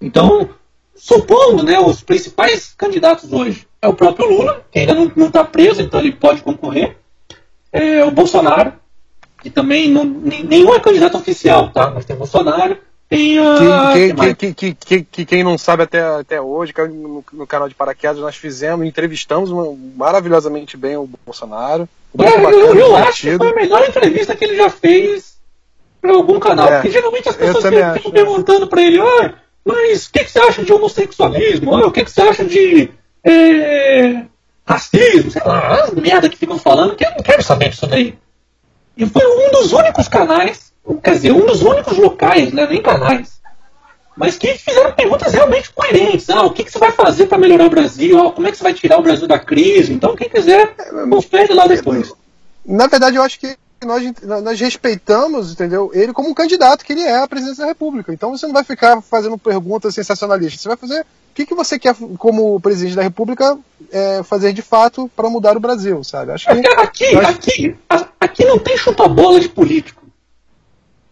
Então, 0.00 0.50
supondo, 0.94 1.62
né, 1.62 1.78
os 1.78 2.02
principais 2.02 2.74
candidatos 2.76 3.32
hoje 3.32 3.65
é 3.80 3.88
o 3.88 3.94
próprio 3.94 4.28
Lula, 4.28 4.64
que 4.70 4.78
ainda 4.78 4.94
não 4.94 5.26
está 5.26 5.44
preso, 5.44 5.82
então 5.82 6.00
ele 6.00 6.12
pode 6.12 6.42
concorrer. 6.42 6.96
É 7.72 8.04
o 8.04 8.10
Bolsonaro, 8.10 8.72
que 9.42 9.50
também 9.50 9.90
não, 9.90 10.04
nenhum 10.04 10.74
é 10.74 10.80
candidato 10.80 11.18
oficial, 11.18 11.70
tá? 11.70 11.90
Mas 11.90 12.04
tem 12.04 12.16
o 12.16 12.18
Bolsonaro, 12.18 12.78
tem 13.08 13.38
a. 13.38 13.92
Quem, 13.92 14.34
quem, 14.34 14.54
quem, 14.74 15.04
quem, 15.04 15.24
quem 15.26 15.44
não 15.44 15.56
sabe 15.56 15.84
até, 15.84 16.00
até 16.00 16.40
hoje, 16.40 16.72
no, 16.88 17.24
no 17.32 17.46
canal 17.46 17.68
de 17.68 17.74
Paraquedas, 17.74 18.18
nós 18.18 18.36
fizemos, 18.36 18.86
entrevistamos 18.86 19.50
maravilhosamente 19.94 20.76
bem 20.76 20.96
o 20.96 21.08
Bolsonaro. 21.24 21.88
É, 22.18 22.44
eu, 22.44 22.74
eu 22.74 22.96
acho 22.96 23.22
que 23.22 23.36
foi 23.36 23.50
a 23.50 23.54
melhor 23.54 23.86
entrevista 23.86 24.34
que 24.34 24.44
ele 24.44 24.56
já 24.56 24.70
fez 24.70 25.36
para 26.00 26.12
algum 26.14 26.40
canal. 26.40 26.68
É, 26.68 26.76
porque 26.76 26.90
geralmente 26.90 27.28
as 27.28 27.36
pessoas 27.36 27.64
ficam 27.64 27.90
acho, 27.90 28.10
perguntando 28.10 28.66
para 28.66 28.82
ele: 28.82 29.00
ah, 29.00 29.34
mas 29.64 30.06
o 30.06 30.12
que, 30.12 30.24
que, 30.24 30.30
você 30.30 30.38
acha 30.40 30.64
de 30.64 30.72
homossexualismo? 30.72 31.76
Ah, 31.76 31.86
o 31.86 31.92
que, 31.92 32.04
que 32.04 32.10
você 32.10 32.22
acha 32.22 32.44
de 32.44 32.90
é, 33.28 34.24
racismo? 34.64 35.30
Sei 35.30 35.42
lá, 35.44 35.82
as 35.82 35.90
merda 35.92 36.28
que 36.28 36.36
ficam 36.36 36.58
falando, 36.58 36.94
que 36.94 37.04
eu 37.04 37.10
não 37.10 37.22
quero 37.22 37.42
saber 37.42 37.70
disso 37.70 37.86
daí. 37.86 38.16
E 38.96 39.06
foi 39.06 39.26
um 39.26 39.50
dos 39.50 39.72
únicos 39.72 40.08
canais 40.08 40.66
quer 41.02 41.14
dizer, 41.14 41.32
um 41.32 41.44
dos 41.44 41.62
únicos 41.62 41.98
locais, 41.98 42.52
né, 42.52 42.66
nem 42.68 42.80
canais, 42.80 43.40
mas 44.16 44.38
que 44.38 44.56
fizeram 44.56 44.92
perguntas 44.92 45.32
realmente 45.32 45.70
coerentes. 45.72 46.30
Ah, 46.30 46.42
o 46.42 46.52
que, 46.52 46.64
que 46.64 46.70
você 46.70 46.78
vai 46.78 46.92
fazer 46.92 47.26
para 47.26 47.38
melhorar 47.38 47.66
o 47.66 47.70
Brasil? 47.70 48.18
Ah, 48.18 48.32
como 48.32 48.46
é 48.46 48.50
que 48.50 48.56
você 48.56 48.62
vai 48.62 48.72
tirar 48.72 48.98
o 48.98 49.02
Brasil 49.02 49.26
da 49.26 49.38
crise? 49.38 49.92
Então, 49.92 50.16
quem 50.16 50.28
quiser, 50.28 50.74
confere 51.10 51.52
lá 51.52 51.66
depois. 51.66 52.12
Na 52.64 52.86
verdade, 52.86 53.16
eu 53.16 53.22
acho 53.22 53.38
que 53.38 53.56
nós, 53.84 54.02
nós 54.42 54.58
respeitamos, 54.58 55.52
entendeu, 55.52 55.90
ele 55.92 56.12
como 56.12 56.30
um 56.30 56.34
candidato 56.34 56.84
que 56.84 56.92
ele 56.94 57.02
é 57.02 57.18
à 57.18 57.28
presidência 57.28 57.62
da 57.62 57.70
República. 57.70 58.12
Então 58.12 58.30
você 58.30 58.46
não 58.46 58.54
vai 58.54 58.64
ficar 58.64 59.02
fazendo 59.02 59.36
perguntas 59.36 59.94
sensacionalistas. 59.94 60.62
Você 60.62 60.68
vai 60.68 60.78
fazer 60.78 61.04
que, 61.36 61.44
que 61.44 61.54
você 61.54 61.78
quer, 61.78 61.94
como 62.16 62.58
presidente 62.60 62.96
da 62.96 63.02
República, 63.02 63.58
é, 63.92 64.22
fazer 64.22 64.54
de 64.54 64.62
fato 64.62 65.10
para 65.14 65.28
mudar 65.28 65.54
o 65.54 65.60
Brasil, 65.60 66.02
sabe? 66.02 66.32
Acho 66.32 66.46
que 66.46 66.50
aqui, 66.50 67.14
nós... 67.14 67.26
aqui, 67.26 67.76
aqui 68.18 68.44
não 68.46 68.58
tem 68.58 68.78
chuta-bola 68.78 69.38
de 69.38 69.50
político. 69.50 70.02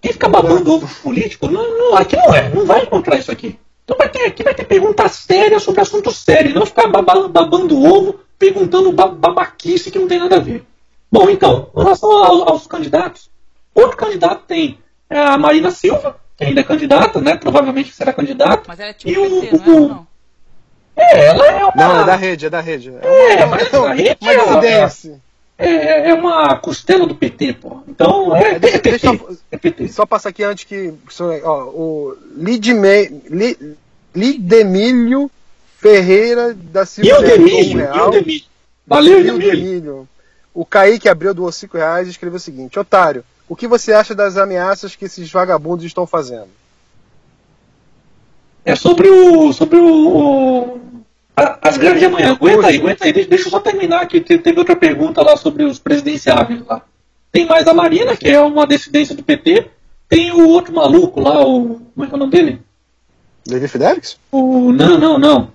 Quem 0.01 0.13
fica 0.13 0.27
babando 0.27 0.73
ovo 0.73 0.89
político, 1.03 1.47
não, 1.49 1.79
não, 1.79 1.97
aqui 1.97 2.17
não 2.17 2.35
é, 2.35 2.49
não 2.49 2.65
vai 2.65 2.83
encontrar 2.83 3.19
isso 3.19 3.31
aqui. 3.31 3.59
Então 3.85 3.99
vai 3.99 4.09
ter, 4.09 4.25
aqui 4.25 4.43
vai 4.43 4.55
ter 4.55 4.65
perguntas 4.65 5.13
sérias 5.13 5.63
sobre 5.63 5.83
assuntos 5.83 6.17
sérios, 6.17 6.55
não 6.55 6.65
ficar 6.65 6.87
babando, 6.89 7.29
babando 7.29 7.83
ovo, 7.83 8.19
perguntando 8.39 8.93
babaquice 8.93 9.91
que 9.91 9.99
não 9.99 10.09
tem 10.09 10.19
nada 10.19 10.37
a 10.37 10.41
ver. 10.41 10.65
Bom, 11.13 11.29
então, 11.29 11.69
em 11.77 11.83
relação 11.83 12.11
aos, 12.25 12.49
aos 12.49 12.67
candidatos, 12.67 13.31
outro 13.75 13.97
candidato 13.97 14.45
tem 14.47 14.79
é 15.11 15.19
a 15.19 15.37
Marina 15.37 15.71
Silva, 15.71 16.17
que 16.35 16.45
ainda 16.45 16.61
é 16.61 16.65
candidata, 16.65 17.21
né? 17.21 17.37
Provavelmente 17.37 17.93
será 17.93 18.13
candidata. 18.13 18.63
Mas 18.67 18.81
ela 18.81 18.89
é 18.89 18.95
tipo 18.95 19.11
e 19.11 19.15
PT, 19.15 19.57
o, 19.57 19.67
não 19.67 19.75
é, 19.75 19.89
não? 19.89 20.14
É, 20.97 21.27
ela 21.27 21.47
é 21.47 21.65
uma... 21.65 21.73
Não, 21.75 22.01
é 22.03 22.07
da 22.07 22.17
rede, 22.17 22.47
é 22.47 22.51
da 22.51 22.61
rede. 22.61 22.93
É, 23.03 23.33
é 23.33 23.47
mas 23.47 23.73
a 23.75 23.93
rede 23.93 24.17
é, 24.21 24.43
uma, 24.43 24.63
é, 25.59 26.11
é 26.11 26.15
uma 26.15 26.57
costela 26.57 27.07
do 27.07 27.15
PT, 27.15 27.55
pô. 27.55 27.83
Então, 27.89 28.35
é, 28.37 28.55
é, 28.55 28.59
deixa, 28.59 28.79
PT, 28.79 28.91
deixa 28.91 29.39
é 29.51 29.57
PT. 29.57 29.89
Só 29.89 30.07
passar 30.07 30.31
aqui 30.31 30.43
antes 30.43 30.65
que. 30.65 30.93
Ó, 31.45 31.65
o 31.65 32.17
Lidme, 32.37 33.23
Lidemílio 34.15 35.31
Ferreira 35.79 36.55
da 36.55 36.87
Silva. 36.87 37.21
Ildemílio, 37.21 37.95
Ildemílio. 37.95 38.45
Valeu, 38.87 39.21
Ildemílio. 39.21 40.09
O 40.55 40.65
Kaique 40.65 41.09
abriu 41.09 41.35
doou 41.35 41.51
5 41.51 41.77
reais 41.77 42.07
e 42.07 42.11
escreveu 42.11 42.37
o 42.37 42.41
seguinte: 42.41 42.79
Otário, 42.79 43.25
o 43.49 43.55
que 43.55 43.67
você 43.67 43.93
acha 43.93 44.15
das 44.15 44.37
ameaças 44.37 44.97
que 44.97 45.05
esses 45.05 45.31
vagabundos 45.31 45.85
estão 45.85 46.07
fazendo? 46.07 46.49
É 48.65 48.75
sobre 48.75 49.09
o. 49.09 49.53
sobre 49.53 49.79
o 49.79 50.81
as 51.37 51.77
greves 51.77 51.99
de 51.99 52.07
amanhã, 52.07 52.33
aguenta 52.33 52.69
aí, 52.69 52.77
aguenta 52.77 53.05
aí, 53.05 53.13
deixa, 53.13 53.29
deixa 53.29 53.47
eu 53.49 53.51
só 53.51 53.59
terminar 53.59 54.03
aqui. 54.03 54.21
Teve 54.21 54.57
outra 54.59 54.77
pergunta 54.77 55.21
lá 55.21 55.37
sobre 55.37 55.65
os 55.65 55.81
presidenciáveis 55.81 56.65
lá. 56.65 56.83
Tem 57.33 57.47
mais 57.47 57.67
a 57.67 57.75
Marina, 57.75 58.17
que 58.17 58.29
é 58.29 58.41
uma 58.41 58.67
dissidência 58.67 59.17
do 59.17 59.23
PT. 59.23 59.69
Tem 60.09 60.31
o 60.31 60.49
outro 60.49 60.73
maluco 60.73 61.21
lá, 61.21 61.45
o. 61.45 61.81
Como 61.93 62.05
é 62.05 62.07
que 62.07 62.13
é 62.13 62.17
o 62.17 62.19
nome 62.19 62.31
dele? 62.31 62.63
David 63.45 63.69
Fidelix? 63.69 64.17
O. 64.31 64.71
Não, 64.73 64.97
não, 64.97 65.19
não. 65.19 65.53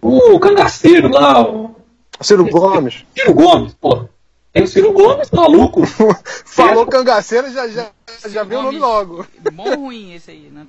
O 0.00 0.38
cangaceiro 0.38 1.08
lá, 1.08 1.42
o. 1.42 1.74
Ciro 2.20 2.48
Gomes. 2.48 3.04
Ciro 3.14 3.34
Gomes, 3.34 3.74
porra. 3.74 4.08
Tem 4.52 4.62
o 4.62 4.68
Ciro 4.68 4.92
Gomes, 4.92 5.30
maluco. 5.32 5.82
Falou 6.46 6.86
cangaceiro, 6.86 7.50
já, 7.52 7.66
já, 7.66 7.90
já 8.28 8.44
viu 8.44 8.60
o 8.60 8.62
nome 8.62 8.78
logo. 8.78 9.26
Bom 9.52 9.74
ruim 9.74 10.14
esse 10.14 10.30
aí, 10.30 10.48
né? 10.52 10.64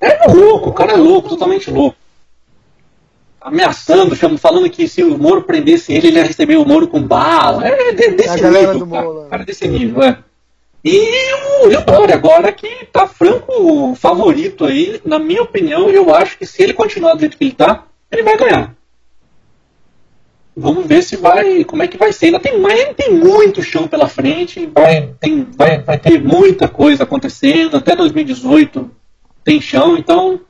É 0.00 0.32
louco, 0.32 0.70
o 0.70 0.72
cara 0.72 0.92
é 0.92 0.96
louco, 0.96 1.28
totalmente 1.28 1.70
louco 1.70 1.96
ameaçando, 3.48 4.14
falando 4.14 4.68
que 4.68 4.86
se 4.86 5.02
o 5.02 5.18
Moro 5.18 5.42
prendesse 5.42 5.92
ele, 5.92 6.08
ele 6.08 6.18
ia 6.18 6.24
receber 6.24 6.56
o 6.56 6.64
Moro 6.64 6.86
com 6.86 7.02
bala. 7.02 7.66
É 7.66 7.92
desse 7.92 8.42
nível, 8.42 8.86
cara, 8.86 9.28
cara, 9.30 9.44
desse 9.44 9.66
nível, 9.66 10.02
é. 10.02 10.18
E 10.84 11.34
o, 11.34 11.66
o 11.66 11.84
Dória 11.84 12.14
agora 12.14 12.52
que 12.52 12.86
tá 12.92 13.06
franco 13.06 13.94
favorito 13.96 14.64
aí, 14.64 15.00
na 15.04 15.18
minha 15.18 15.42
opinião, 15.42 15.90
eu 15.90 16.14
acho 16.14 16.38
que 16.38 16.46
se 16.46 16.62
ele 16.62 16.72
continuar 16.72 17.14
do 17.14 17.20
jeito 17.20 17.36
que 17.36 17.44
ele 17.44 17.52
tá, 17.52 17.84
ele 18.10 18.22
vai 18.22 18.36
ganhar. 18.36 18.74
Vamos 20.56 20.86
ver 20.86 21.02
se 21.02 21.16
vai, 21.16 21.64
como 21.64 21.82
é 21.82 21.88
que 21.88 21.96
vai 21.96 22.12
ser. 22.12 22.26
Ainda 22.26 22.40
tem, 22.40 22.58
mais, 22.60 22.94
tem 22.96 23.12
muito 23.12 23.62
chão 23.62 23.86
pela 23.86 24.08
frente, 24.08 24.66
vai, 24.66 25.14
tem, 25.20 25.46
vai, 25.56 25.80
vai 25.82 25.98
ter 25.98 26.20
muita 26.20 26.68
coisa 26.68 27.04
acontecendo, 27.04 27.76
até 27.76 27.94
2018 27.94 28.97
tem 29.48 29.62
chão, 29.62 29.96
então 29.96 30.42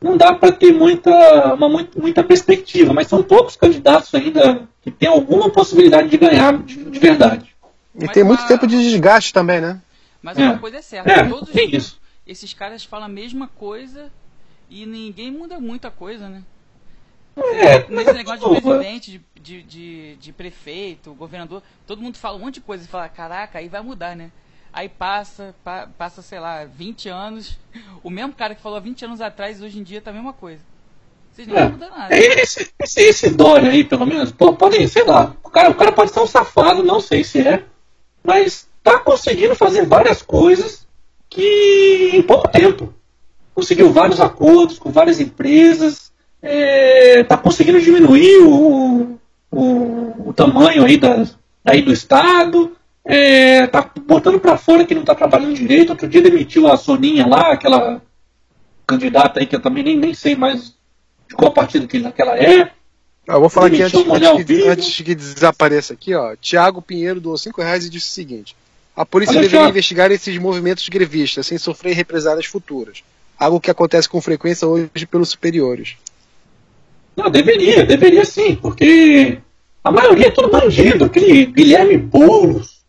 não 0.00 0.16
dá 0.16 0.34
para 0.34 0.50
ter 0.50 0.72
muita, 0.72 1.52
uma, 1.52 1.68
muita 1.68 2.24
perspectiva, 2.24 2.94
mas 2.94 3.06
são 3.06 3.22
poucos 3.22 3.54
candidatos 3.54 4.14
ainda 4.14 4.66
que 4.80 4.90
têm 4.90 5.10
alguma 5.10 5.50
possibilidade 5.50 6.08
de 6.08 6.16
ganhar 6.16 6.56
de, 6.56 6.84
de 6.84 6.98
verdade. 6.98 7.54
E 7.94 8.06
mas 8.06 8.12
tem 8.12 8.24
muito 8.24 8.46
tempo 8.46 8.66
de 8.66 8.78
desgaste 8.78 9.30
também, 9.30 9.60
né? 9.60 9.82
Mas 10.22 10.38
é. 10.38 10.44
uma 10.44 10.58
coisa 10.58 10.78
é 10.78 10.82
certa, 10.82 11.10
é, 11.10 11.28
todos 11.28 11.54
isso. 11.54 12.00
esses 12.26 12.54
caras 12.54 12.82
falam 12.82 13.04
a 13.04 13.10
mesma 13.10 13.46
coisa 13.46 14.10
e 14.70 14.86
ninguém 14.86 15.30
muda 15.30 15.60
muita 15.60 15.90
coisa, 15.90 16.26
né? 16.26 16.42
É, 17.36 17.86
Nesse 17.90 18.12
negócio 18.14 18.54
de 18.54 18.60
presidente, 18.62 19.10
de, 19.10 19.22
de, 19.34 19.62
de, 19.62 20.16
de, 20.16 20.32
prefeito, 20.32 21.12
governador, 21.12 21.62
todo 21.86 22.00
mundo 22.00 22.16
fala 22.16 22.38
um 22.38 22.40
monte 22.40 22.54
de 22.54 22.60
coisa 22.62 22.84
e 22.84 22.88
fala, 22.88 23.06
caraca, 23.06 23.58
aí 23.58 23.68
vai 23.68 23.82
mudar, 23.82 24.16
né? 24.16 24.30
Aí 24.72 24.88
passa, 24.88 25.54
pa, 25.64 25.88
passa, 25.98 26.22
sei 26.22 26.38
lá, 26.38 26.64
20 26.64 27.08
anos. 27.08 27.58
O 28.02 28.10
mesmo 28.10 28.32
cara 28.32 28.54
que 28.54 28.62
falou 28.62 28.78
há 28.78 28.80
20 28.80 29.04
anos 29.04 29.20
atrás, 29.20 29.60
hoje 29.60 29.78
em 29.78 29.82
dia 29.82 30.00
tá 30.00 30.10
a 30.10 30.14
mesma 30.14 30.32
coisa. 30.32 30.60
Vocês 31.32 31.46
nem 31.46 31.56
é, 31.56 31.68
mudam 31.68 31.90
nada. 31.90 32.16
Esse, 32.16 32.70
esse, 32.78 33.00
esse 33.00 33.30
Dória 33.30 33.70
aí, 33.70 33.84
pelo 33.84 34.06
menos, 34.06 34.32
pode, 34.32 34.88
sei 34.88 35.04
lá, 35.04 35.34
o 35.42 35.50
cara, 35.50 35.70
o 35.70 35.74
cara 35.74 35.92
pode 35.92 36.12
ser 36.12 36.20
um 36.20 36.26
safado, 36.26 36.82
não 36.82 37.00
sei 37.00 37.24
se 37.24 37.40
é, 37.40 37.64
mas 38.22 38.68
tá 38.82 38.98
conseguindo 38.98 39.54
fazer 39.54 39.86
várias 39.86 40.22
coisas 40.22 40.86
que 41.28 42.10
em 42.14 42.22
pouco 42.22 42.48
tempo. 42.48 42.92
Conseguiu 43.54 43.92
vários 43.92 44.20
acordos 44.20 44.78
com 44.78 44.90
várias 44.90 45.20
empresas, 45.20 46.12
é, 46.42 47.22
tá 47.24 47.36
conseguindo 47.36 47.80
diminuir 47.80 48.38
o, 48.42 49.18
o, 49.50 50.28
o 50.28 50.32
tamanho 50.32 50.84
aí, 50.84 50.96
da, 50.96 51.24
aí 51.64 51.82
do 51.82 51.92
Estado, 51.92 52.76
é, 53.04 53.66
tá 53.66 53.90
botando 54.06 54.38
para 54.38 54.56
fora 54.56 54.84
que 54.84 54.94
não 54.94 55.04
tá 55.04 55.14
trabalhando 55.14 55.54
direito. 55.54 55.90
Outro 55.90 56.08
dia 56.08 56.22
demitiu 56.22 56.68
a 56.68 56.76
Soninha 56.76 57.26
lá, 57.26 57.52
aquela 57.52 58.00
candidata 58.86 59.40
aí 59.40 59.46
que 59.46 59.56
eu 59.56 59.60
também 59.60 59.82
nem, 59.82 59.96
nem 59.96 60.14
sei 60.14 60.34
mais 60.34 60.74
de 61.28 61.34
qual 61.34 61.52
partido 61.52 61.86
que, 61.86 62.02
ela 62.18 62.36
é. 62.36 62.62
Ah, 63.28 63.34
eu 63.34 63.40
vou 63.40 63.48
falar 63.48 63.68
aqui 63.68 63.82
antes, 63.82 64.00
antes, 64.00 64.44
que, 64.44 64.68
antes 64.68 65.00
que 65.02 65.14
desapareça 65.14 65.92
aqui, 65.92 66.14
ó. 66.14 66.34
Tiago 66.36 66.82
Pinheiro 66.82 67.20
doou 67.20 67.38
5 67.38 67.60
reais 67.62 67.86
e 67.86 67.90
disse 67.90 68.08
o 68.08 68.12
seguinte: 68.12 68.56
A 68.96 69.06
polícia 69.06 69.38
Olha 69.38 69.42
deveria 69.42 69.68
investigar 69.68 70.10
esses 70.10 70.36
movimentos 70.38 70.88
grevistas 70.88 71.46
sem 71.46 71.56
sofrer 71.56 71.94
represálias 71.94 72.46
futuras. 72.46 73.04
Algo 73.38 73.60
que 73.60 73.70
acontece 73.70 74.08
com 74.08 74.20
frequência 74.20 74.66
hoje 74.66 75.06
pelos 75.10 75.30
superiores. 75.30 75.94
Não, 77.16 77.30
deveria, 77.30 77.84
deveria 77.84 78.24
sim, 78.24 78.54
porque 78.56 79.38
a 79.82 79.90
maioria 79.90 80.26
é 80.26 80.30
tudo 80.30 80.50
bandido. 80.50 81.04
Aquele 81.04 81.46
Guilherme 81.46 81.96
Boulos, 81.96 82.79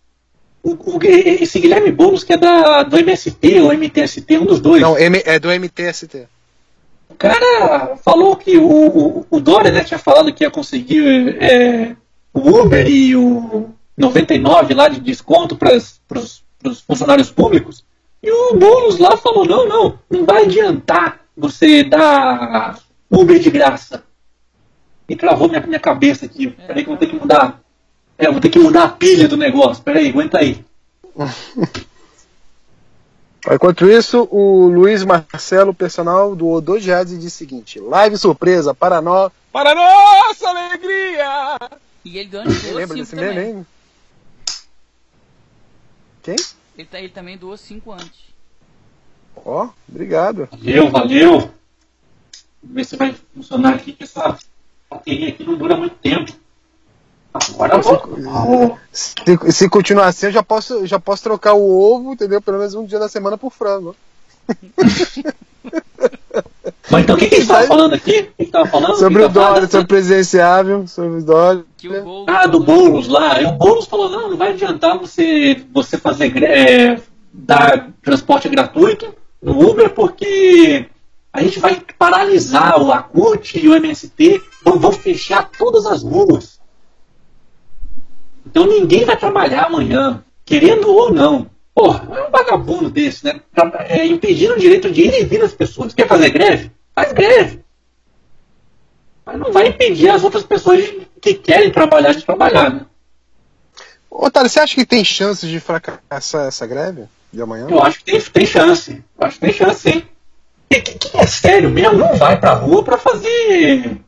o, 0.64 0.72
o, 0.72 1.00
esse 1.04 1.60
Guilherme 1.60 1.92
Boulos 1.92 2.24
que 2.24 2.34
é 2.34 2.38
da, 2.38 2.84
do 2.84 2.98
MST 2.98 3.60
ou 3.62 3.74
MTST, 3.74 4.38
um 4.38 4.46
dos 4.46 4.60
dois. 4.60 4.82
Não, 4.82 4.98
M, 4.98 5.22
é 5.26 5.40
do 5.40 5.50
MTST. 5.50 6.28
O 7.10 7.16
cara 7.16 7.98
falou 7.98 8.36
que 8.36 8.58
o, 8.58 9.26
o, 9.30 9.40
Dória 9.40 9.72
né, 9.72 9.84
tinha 9.84 10.00
falado 10.00 10.34
que 10.34 10.44
ia 10.44 10.52
conseguir 10.52 11.38
é, 11.42 11.96
o 12.34 12.62
Uber 12.62 12.88
e 12.88 13.16
o 13.16 13.70
99 13.98 14.74
lá 14.74 14.88
de 14.88 15.00
desconto 15.00 15.56
para 15.56 15.76
os 15.76 16.42
funcionários 16.88 17.30
públicos. 17.30 17.84
E 18.24 18.32
o 18.32 18.56
Boulos 18.56 18.98
lá 18.98 19.18
falou: 19.18 19.46
não, 19.46 19.68
não, 19.68 20.00
não 20.10 20.26
vai 20.26 20.44
adiantar 20.44 21.22
você 21.36 21.84
dar 21.84 22.80
Uber 23.10 23.40
de 23.40 23.50
graça. 23.50 24.04
E 25.10 25.16
travou 25.16 25.50
minha, 25.50 25.62
minha 25.62 25.80
cabeça 25.80 26.26
aqui. 26.26 26.48
Peraí 26.48 26.84
que 26.84 26.90
eu 26.90 26.96
vou 26.96 26.98
ter 26.98 27.08
que 27.08 27.16
mudar 27.16 27.62
é, 28.22 28.28
eu 28.28 28.32
vou 28.32 28.40
ter 28.40 28.50
que 28.50 28.60
mudar 28.60 28.84
a 28.84 28.90
pilha 28.90 29.28
do 29.28 29.36
negócio. 29.36 29.84
Peraí, 29.84 30.10
aguenta 30.10 30.38
aí. 30.38 30.64
Enquanto 33.52 33.90
isso, 33.90 34.28
o 34.30 34.68
Luiz 34.68 35.04
Marcelo, 35.04 35.74
personal, 35.74 36.36
doou 36.36 36.62
dois 36.62 36.86
reais 36.86 37.12
e 37.12 37.18
disse 37.18 37.38
o 37.38 37.40
seguinte: 37.40 37.80
live 37.80 38.16
surpresa 38.16 38.76
para 38.76 39.02
nós. 39.02 39.32
Para 39.52 39.74
nossa 39.74 40.48
alegria! 40.48 41.58
E 42.06 42.20
ele 42.20 42.30
doou 42.30 42.46
cinco 42.54 42.76
Lembra 42.76 42.98
desse 42.98 43.16
também. 43.16 43.34
Meme, 43.34 43.66
Quem? 46.22 46.36
Ele, 46.78 46.88
tá, 46.88 47.00
ele, 47.00 47.10
também 47.10 47.36
doou 47.36 47.58
cinco 47.58 47.92
antes. 47.92 48.30
Ó, 49.36 49.66
oh, 49.66 49.70
obrigado. 49.90 50.48
Valeu, 50.52 50.92
valeu. 50.92 51.40
Vamos 52.62 52.76
ver 52.76 52.86
se 52.86 52.96
vai 52.96 53.16
funcionar 53.34 53.74
aqui, 53.74 53.94
que 53.94 54.04
essa 54.04 54.38
bateria 54.88 55.30
aqui 55.30 55.44
não 55.44 55.58
dura 55.58 55.76
muito 55.76 55.96
tempo. 55.96 56.32
Agora 57.34 57.82
se, 58.92 59.16
se, 59.24 59.52
se, 59.52 59.70
continuar 59.70 60.08
assim, 60.08 60.26
eu 60.28 60.32
já 60.34 60.44
posso, 60.44 60.86
já 60.86 61.00
posso 61.00 61.24
trocar 61.24 61.54
o 61.54 61.80
ovo, 61.80 62.14
entendeu? 62.14 62.42
Pelo 62.42 62.58
menos 62.58 62.74
um 62.74 62.86
dia 62.86 63.00
da 63.00 63.08
semana 63.08 63.38
por 63.38 63.52
frango. 63.52 63.96
Mas 66.90 67.04
então 67.04 67.16
o 67.16 67.20
que, 67.20 67.28
que 67.28 67.36
a 67.36 67.38
gente 67.40 67.48
tava 67.48 67.68
falando 67.68 67.94
aqui? 67.94 68.30
O 68.38 68.46
que 68.46 68.52
tava 68.52 68.68
falando? 68.68 68.98
Sobre 68.98 69.24
o 69.24 69.30
dólar, 69.30 69.62
sobre 69.70 69.86
o 69.86 69.88
presidenciável, 69.88 70.88
sobre 70.88 71.20
o 71.20 71.24
dólar. 71.24 71.64
Ah, 72.28 72.48
do 72.48 72.60
Boulos 72.60 73.08
lá. 73.08 73.42
E 73.42 73.46
o 73.46 73.54
Boulos 73.54 73.86
falou, 73.86 74.10
não, 74.10 74.32
não 74.32 74.38
vai 74.38 74.52
adiantar 74.52 74.98
você, 75.00 75.64
você 75.72 75.98
fazer 75.98 76.44
é, 76.44 77.00
dar 77.32 77.92
transporte 78.02 78.50
gratuito 78.50 79.14
no 79.42 79.70
Uber, 79.70 79.90
porque 79.92 80.88
a 81.32 81.42
gente 81.42 81.60
vai 81.60 81.82
paralisar 81.98 82.82
o 82.82 82.92
ACUT 82.92 83.58
e 83.58 83.70
o 83.70 83.76
MST, 83.76 84.42
vão, 84.64 84.78
vão 84.78 84.92
fechar 84.92 85.50
todas 85.58 85.86
as 85.86 86.04
ruas. 86.04 86.61
Então 88.52 88.66
ninguém 88.66 89.06
vai 89.06 89.16
trabalhar 89.16 89.64
amanhã, 89.64 90.24
querendo 90.44 90.90
ou 90.90 91.12
não. 91.12 91.50
Porra, 91.74 92.06
é 92.18 92.28
um 92.28 92.30
vagabundo 92.30 92.90
desse, 92.90 93.24
né? 93.24 93.40
É, 93.88 94.06
impedindo 94.06 94.54
o 94.54 94.60
direito 94.60 94.92
de 94.92 95.04
ir 95.04 95.22
e 95.22 95.24
vir 95.24 95.40
das 95.40 95.54
pessoas. 95.54 95.94
Quer 95.94 96.06
fazer 96.06 96.30
greve? 96.30 96.70
Faz 96.94 97.14
greve. 97.14 97.62
Mas 99.26 99.40
não 99.40 99.54
vai 99.54 99.68
impedir 99.68 100.10
as 100.10 100.22
outras 100.24 100.44
pessoas 100.44 100.84
que 101.22 101.34
querem 101.34 101.72
trabalhar 101.72 102.12
de 102.12 102.26
trabalhar, 102.26 102.70
né? 102.70 102.86
Otário, 104.10 104.50
você 104.50 104.60
acha 104.60 104.76
que 104.76 104.86
tem 104.86 105.06
chances 105.06 105.50
de 105.50 105.62
fracassar 105.62 106.48
essa 106.48 106.68
greve 106.68 107.06
de 107.32 107.42
amanhã? 107.42 107.68
Eu 107.70 107.82
acho 107.82 108.00
que 108.00 108.04
tem, 108.04 108.20
tem 108.20 108.46
chance. 108.46 109.02
Eu 109.18 109.28
acho 109.28 109.40
que 109.40 109.46
tem 109.46 109.54
chance, 109.54 109.90
sim. 109.90 110.04
Quem 110.70 111.22
é 111.22 111.26
sério 111.26 111.70
mesmo 111.70 111.98
não 111.98 112.18
vai 112.18 112.38
pra 112.38 112.54
rua 112.54 112.84
pra 112.84 112.98
fazer 112.98 114.02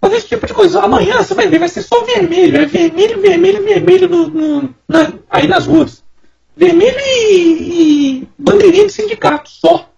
fazer 0.00 0.16
esse 0.16 0.28
tipo 0.28 0.46
de 0.46 0.54
coisa. 0.54 0.80
Amanhã 0.80 1.18
você 1.18 1.34
vai 1.34 1.48
ver, 1.48 1.58
vai 1.58 1.68
ser 1.68 1.82
só 1.82 2.02
vermelho. 2.04 2.60
É 2.60 2.66
vermelho, 2.66 3.20
vermelho, 3.20 3.64
vermelho 3.64 4.08
no, 4.08 4.28
no, 4.28 4.74
na, 4.88 5.12
aí 5.30 5.46
nas 5.46 5.66
ruas. 5.66 6.02
Vermelho 6.56 6.98
e, 6.98 8.20
e 8.20 8.28
bandeirinha 8.38 8.86
de 8.86 8.92
sindicato, 8.92 9.48
só. 9.48 9.88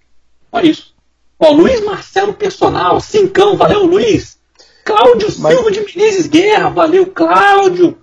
Olha 0.52 0.66
isso. 0.66 0.94
Ó, 1.38 1.52
Luiz 1.52 1.82
Marcelo 1.82 2.34
Personal, 2.34 3.00
cincão, 3.00 3.56
valeu 3.56 3.86
Luiz. 3.86 4.38
Cláudio 4.84 5.28
Mas... 5.38 5.54
Silva 5.54 5.70
de 5.70 5.80
Menezes 5.80 6.26
Guerra, 6.26 6.68
valeu 6.68 7.06
Cláudio. 7.06 7.98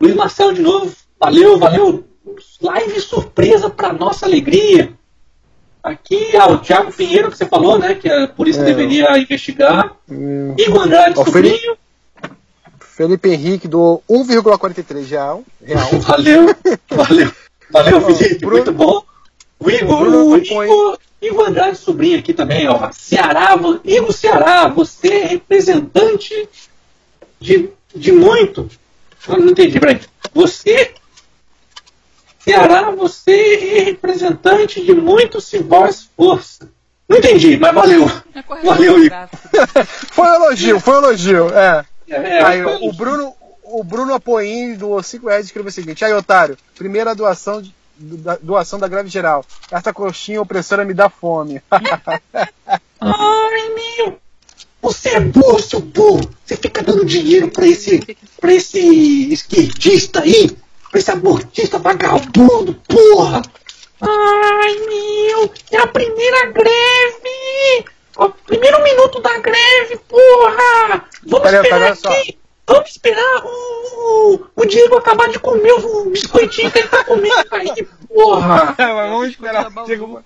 Luiz 0.00 0.16
Marcelo 0.16 0.52
de 0.52 0.62
novo, 0.62 0.92
valeu, 1.20 1.58
valeu. 1.58 2.04
Live 2.60 3.00
surpresa 3.00 3.70
para 3.70 3.92
nossa 3.92 4.26
alegria. 4.26 4.92
Aqui, 5.82 6.36
ah, 6.36 6.48
o 6.48 6.58
Thiago 6.58 6.92
Pinheiro, 6.92 7.30
que 7.30 7.36
você 7.36 7.46
falou, 7.46 7.76
né? 7.76 7.94
Que 7.94 8.08
a 8.08 8.28
polícia 8.28 8.60
é, 8.60 8.64
deveria 8.64 9.18
investigar. 9.18 9.96
É, 10.08 10.62
Igor 10.62 10.82
Andrade, 10.82 11.18
ó, 11.18 11.24
sobrinho. 11.24 11.56
Felipe, 11.56 11.78
Felipe 12.78 13.28
Henrique 13.30 13.66
do 13.66 14.00
1,43 14.08 15.08
real. 15.08 15.42
real. 15.60 15.88
valeu, 16.00 16.56
valeu. 16.88 17.32
Valeu, 17.70 18.00
Felipe, 18.02 18.38
Bruno, 18.38 18.56
muito 18.56 18.72
bom. 18.72 19.02
O 19.58 19.70
Igor, 19.70 20.02
o 20.02 20.36
Igor, 20.36 20.98
Igor 21.20 21.48
Andrade, 21.48 21.78
sobrinho 21.78 22.18
aqui 22.18 22.32
também, 22.32 22.68
ó. 22.68 22.90
Ceará, 22.92 23.56
Igor 23.84 24.12
Ceará, 24.12 24.68
você 24.68 25.08
é 25.08 25.26
representante 25.26 26.48
de, 27.40 27.70
de 27.94 28.12
muito. 28.12 28.68
Eu 29.28 29.38
não 29.38 29.50
entendi, 29.50 29.80
peraí. 29.80 30.00
Você 30.34 30.92
Ceará, 32.44 32.90
você 32.90 33.32
é 33.78 33.80
representante 33.84 34.84
de 34.84 34.92
muito 34.92 35.40
se 35.40 35.58
voz 35.58 36.08
força. 36.16 36.68
Não 37.08 37.18
entendi, 37.18 37.56
mas 37.56 37.72
valeu. 37.72 38.10
É 38.34 38.42
valeu, 38.64 39.04
Igor. 39.04 39.28
foi 40.10 40.28
elogio, 40.34 40.80
foi 40.80 40.94
elogio. 40.94 41.50
É. 41.56 41.84
é 42.08 42.42
Aí, 42.42 42.62
foi 42.62 42.88
o 42.88 42.92
Bruno, 42.92 43.32
o 43.62 43.84
Bruno 43.84 44.14
Apoim 44.14 44.74
do 44.74 45.00
5 45.00 45.28
reais 45.28 45.46
escreveu 45.46 45.68
o 45.68 45.72
seguinte: 45.72 46.04
Aí, 46.04 46.12
otário, 46.12 46.56
primeira 46.74 47.14
doação, 47.14 47.62
de, 47.62 47.72
da, 47.96 48.36
doação 48.42 48.78
da 48.78 48.88
greve 48.88 49.08
geral. 49.08 49.44
Essa 49.70 49.92
coxinha 49.92 50.42
opressora 50.42 50.84
me 50.84 50.94
dá 50.94 51.08
fome. 51.08 51.62
Ai, 53.00 53.68
meu! 53.74 54.18
Você 54.80 55.10
é 55.10 55.20
burro, 55.20 55.62
seu 55.62 55.80
burro! 55.80 56.28
Você 56.44 56.56
fica 56.56 56.82
dando 56.82 57.04
dinheiro 57.04 57.48
pra 57.50 57.66
esse, 57.66 58.16
pra 58.40 58.52
esse 58.52 59.32
esquerdista 59.32 60.22
aí 60.22 60.50
esse 60.98 61.10
abortista 61.10 61.78
vagabundo, 61.78 62.74
porra! 62.86 63.42
Ai, 64.00 64.74
meu! 64.86 65.50
É 65.70 65.78
a 65.78 65.86
primeira 65.86 66.46
greve! 66.46 67.86
O 68.16 68.28
primeiro 68.28 68.82
minuto 68.82 69.20
da 69.20 69.38
greve, 69.38 69.96
porra! 70.08 71.04
Vamos 71.26 71.50
Pera, 71.50 71.62
esperar 71.62 71.92
aqui! 71.92 72.38
Vamos 72.66 72.90
esperar 72.90 73.42
o, 73.44 74.46
o 74.54 74.64
Diego 74.66 74.96
acabar 74.96 75.28
de 75.28 75.38
comer 75.38 75.72
o 75.72 76.10
biscoitinho 76.10 76.70
que 76.70 76.78
ele 76.78 76.88
tá 76.88 77.04
comendo 77.04 77.46
aí, 77.52 77.88
porra! 78.08 78.74
vamos 78.78 79.28
esperar 79.28 79.66
o 79.68 79.84
Diego... 79.84 80.22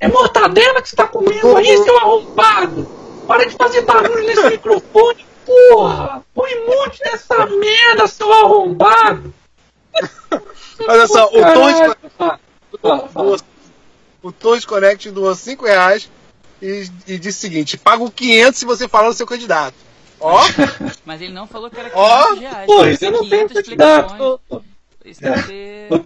É 0.00 0.08
mortadela 0.08 0.82
que 0.82 0.88
você 0.88 0.96
tá 0.96 1.06
comendo 1.06 1.56
aí, 1.56 1.78
seu 1.78 1.96
arrombado! 1.98 3.02
Para 3.26 3.46
de 3.46 3.54
fazer 3.54 3.82
barulho 3.82 4.26
nesse 4.26 4.42
microfone, 4.50 5.24
porra! 5.70 6.24
Põe 6.34 6.54
um 6.58 6.66
monte 6.66 6.98
dessa 7.00 7.46
merda, 7.46 8.06
seu 8.06 8.32
arrombado! 8.32 9.32
Olha 10.88 11.06
só, 11.06 11.26
o 11.26 11.40
Torres, 12.82 13.44
o 14.22 14.32
Torres 14.32 14.64
Connect 14.64 15.10
doou 15.10 15.34
5 15.34 15.64
reais 15.64 16.10
e, 16.60 16.88
e 17.06 17.18
disse 17.18 17.38
o 17.38 17.40
seguinte: 17.40 17.76
paga 17.76 18.08
500 18.10 18.58
se 18.58 18.64
você 18.64 18.88
falar 18.88 19.08
no 19.08 19.14
seu 19.14 19.26
candidato. 19.26 19.74
Ó. 20.20 20.40
Mas 21.04 21.20
ele 21.20 21.32
não 21.32 21.46
falou 21.46 21.68
que 21.70 21.78
era 21.78 21.90
500 21.90 22.00
Ó, 22.00 22.34
reais. 22.34 22.66
pô, 22.66 22.84
você 22.84 23.10
não 23.10 23.28
tem 23.28 23.46
500 23.48 23.54
candidato. 23.54 24.40
Isso 25.04 25.20
tem 25.20 25.32
que 25.32 25.42
ser 25.42 25.88
Ô, 25.90 25.98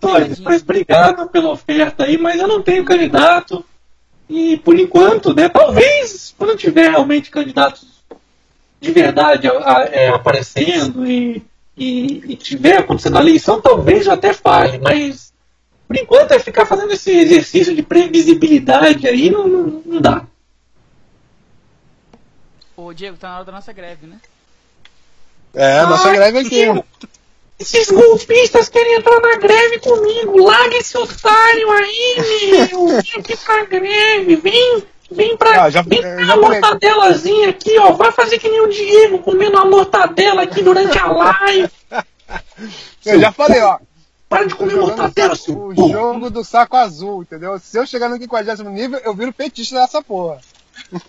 mas 0.42 0.62
obrigado 0.62 1.28
pela 1.28 1.50
oferta 1.50 2.04
aí, 2.04 2.16
mas 2.16 2.40
eu 2.40 2.48
não 2.48 2.62
tenho 2.62 2.82
candidato. 2.82 3.62
E 4.28 4.56
por 4.56 4.78
enquanto, 4.78 5.34
né? 5.34 5.50
Talvez 5.50 6.34
quando 6.38 6.56
tiver 6.56 6.88
realmente 6.90 7.30
candidatos 7.30 7.95
de 8.80 8.92
verdade 8.92 9.48
a- 9.48 9.52
a- 9.78 9.84
é, 9.84 10.08
aparecendo 10.08 11.06
e, 11.06 11.42
e, 11.76 12.32
e 12.32 12.36
tiver 12.36 12.78
acontecendo 12.78 13.16
a 13.18 13.20
eleição, 13.20 13.60
talvez 13.60 14.06
eu 14.06 14.12
até 14.12 14.32
fale, 14.32 14.78
mas 14.78 15.32
por 15.86 15.96
enquanto 15.96 16.32
é 16.32 16.38
ficar 16.38 16.66
fazendo 16.66 16.92
esse 16.92 17.10
exercício 17.10 17.74
de 17.74 17.82
previsibilidade 17.82 19.06
aí 19.06 19.30
não, 19.30 19.46
não, 19.46 19.82
não 19.86 20.00
dá. 20.00 20.24
Ô, 22.76 22.92
Diego, 22.92 23.16
tá 23.16 23.28
na 23.28 23.36
hora 23.36 23.44
da 23.44 23.52
nossa 23.52 23.72
greve, 23.72 24.06
né? 24.06 24.18
É, 25.54 25.82
nossa 25.82 26.12
greve 26.12 26.38
aqui. 26.40 26.64
Esses 27.58 27.90
golpistas 27.90 28.68
querem 28.68 28.96
entrar 28.96 29.18
na 29.18 29.36
greve 29.36 29.78
comigo. 29.78 30.44
Larga 30.44 30.76
esse 30.76 30.98
otário 30.98 31.70
aí, 31.70 32.16
meu. 32.70 32.86
Vem 32.88 33.20
aqui 33.20 33.36
pra 33.38 33.64
greve. 33.64 34.36
Vem, 34.36 34.82
vem 35.10 35.36
pra. 35.36 35.64
Ah, 35.64 35.70
já- 35.70 35.82
vem 35.82 36.00
já 36.02 36.08
pra 36.14 36.22
uma 36.24 36.42
falei. 36.42 36.60
mortadelazinha 36.60 37.50
aqui, 37.50 37.78
ó. 37.78 37.92
Vai 37.92 38.12
fazer 38.12 38.38
que 38.38 38.48
nem 38.48 38.60
o 38.60 38.68
Diego, 38.68 39.18
comendo 39.20 39.56
uma 39.56 39.64
mortadela 39.64 40.42
aqui 40.42 40.62
durante 40.62 40.98
a 40.98 41.06
live. 41.12 41.70
Eu 43.04 43.20
já 43.20 43.32
falei, 43.32 43.60
ó. 43.62 43.78
Para 44.28 44.44
de 44.46 44.54
comer 44.56 44.74
mortadela, 44.76 45.36
seu 45.36 45.54
O 45.68 45.74
porra. 45.74 45.92
jogo 45.92 46.30
do 46.30 46.42
saco 46.42 46.76
azul, 46.76 47.22
entendeu? 47.22 47.58
Se 47.60 47.78
eu 47.78 47.86
chegar 47.86 48.08
no 48.08 48.18
50 48.18 48.56
nível, 48.64 48.98
eu 49.04 49.14
viro 49.14 49.32
petista 49.32 49.76
dessa 49.76 50.02
porra. 50.02 50.40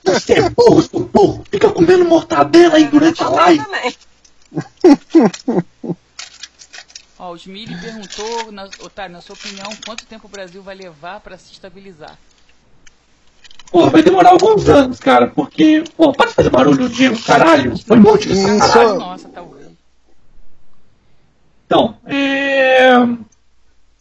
Você 0.05 0.33
é 0.33 0.49
burro, 0.49 0.81
seu 0.83 0.99
burro. 0.99 1.43
Fica 1.49 1.69
comendo 1.71 2.05
mortadela 2.05 2.75
aí 2.75 2.85
durante 2.85 3.23
a 3.23 3.29
live. 3.29 3.63
Também. 3.65 3.95
Ó, 7.19 7.31
o 7.31 7.35
Smiley 7.35 7.75
perguntou, 7.81 8.51
na, 8.51 8.65
Otário, 8.81 9.11
na 9.13 9.21
sua 9.21 9.33
opinião, 9.33 9.67
quanto 9.85 10.05
tempo 10.05 10.27
o 10.27 10.29
Brasil 10.29 10.61
vai 10.61 10.75
levar 10.75 11.19
pra 11.19 11.37
se 11.37 11.51
estabilizar? 11.51 12.15
Pô, 13.71 13.89
vai 13.89 14.01
demorar 14.01 14.31
alguns 14.31 14.67
anos, 14.69 14.99
cara, 14.99 15.27
porque. 15.27 15.83
Pô, 15.95 16.11
para 16.13 16.27
de 16.27 16.33
fazer 16.33 16.49
barulho, 16.49 16.87
Diego, 16.89 17.21
caralho. 17.23 17.77
Foi 17.77 17.97
um 17.97 18.01
monte 18.01 18.31
Isso. 18.31 18.57
caralho. 18.59 18.95
Nossa, 18.95 19.29
talvez. 19.29 19.67
Então, 21.65 21.97
é. 22.05 22.97
O 22.97 23.17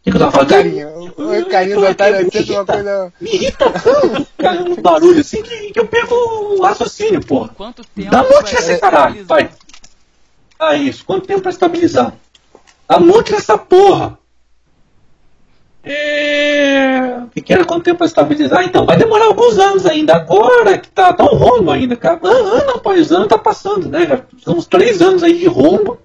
que, 0.03 0.11
que 0.11 0.17
eu 0.17 0.21
tava 0.21 0.31
falando? 0.31 0.49
Carinho. 0.51 0.89
O 1.17 1.47
carinho 1.47 1.85
é 1.85 1.89
uma 1.89 2.65
coisa. 2.65 3.13
Me 3.21 3.35
irrita 3.35 3.71
tanto, 3.71 4.27
cara, 4.39 4.63
um 4.63 4.77
barulho 4.77 5.21
assim 5.21 5.43
que, 5.43 5.73
que 5.73 5.81
eu 5.81 5.87
perco 5.87 6.15
o 6.15 6.63
raciocínio, 6.63 7.21
porra. 7.27 7.49
Quanto 7.49 7.85
tempo 7.85 8.11
Dá 8.11 8.23
vai 8.23 8.33
monte 8.33 8.55
nesse 8.55 8.75
se 8.75 8.79
caralho, 8.79 9.25
vai. 9.25 9.51
Ah, 10.61 10.77
isso. 10.77 11.05
Quanto 11.05 11.27
tempo 11.27 11.43
pra 11.43 11.51
estabilizar? 11.51 12.13
Dá 12.89 13.01
monte 13.01 13.33
nessa 13.33 13.59
porra. 13.59 14.17
É... 15.87 17.23
Era 17.49 17.65
quanto 17.65 17.85
tempo 17.85 17.99
pra 17.99 18.07
estabilizar? 18.07 18.65
Então, 18.65 18.85
vai 18.85 18.97
demorar 18.97 19.27
alguns 19.27 19.57
anos 19.59 19.87
ainda. 19.87 20.17
Agora 20.17 20.77
que 20.79 20.89
tá, 20.89 21.15
um 21.21 21.37
rombo 21.37 21.71
ainda, 21.71 21.95
cara. 21.95 22.19
Ano 22.23 22.49
ano 22.49 22.71
após 22.71 23.13
ano 23.13 23.29
tá 23.29 23.39
passando, 23.39 23.89
né? 23.89 24.23
São 24.43 24.57
uns 24.57 24.67
três 24.67 25.01
anos 25.01 25.23
aí 25.23 25.39
de 25.39 25.47
rombo. 25.47 25.99